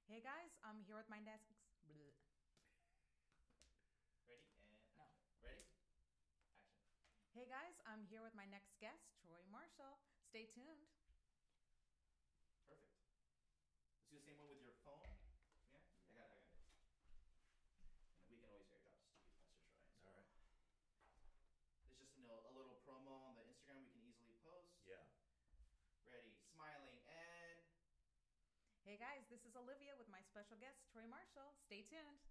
Hey 0.03 0.19
guys, 0.19 0.51
I'm 0.59 0.83
here 0.83 0.99
with 0.99 1.07
my 1.07 1.23
desk. 1.23 1.47
bleh. 1.79 2.11
Ready 4.27 4.51
and 4.59 4.75
No. 4.99 5.07
action. 5.07 5.31
Ready? 5.39 5.63
Action. 5.87 6.27
Hey 7.31 7.47
guys, 7.47 7.79
I'm 7.87 8.03
here 8.11 8.19
with 8.21 8.35
my 8.35 8.45
next 8.45 8.75
guest, 8.83 9.07
Troy 9.23 9.39
Marshall. 9.47 10.03
Stay 10.27 10.51
tuned. 10.51 10.90
special 30.31 30.55
guest, 30.63 30.79
Troy 30.95 31.03
Marshall. 31.11 31.51
Stay 31.67 31.83
tuned. 31.83 32.30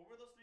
What 0.00 0.08
were 0.08 0.16
those 0.16 0.32
three? 0.34 0.39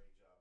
great 0.00 0.16
job. 0.18 0.39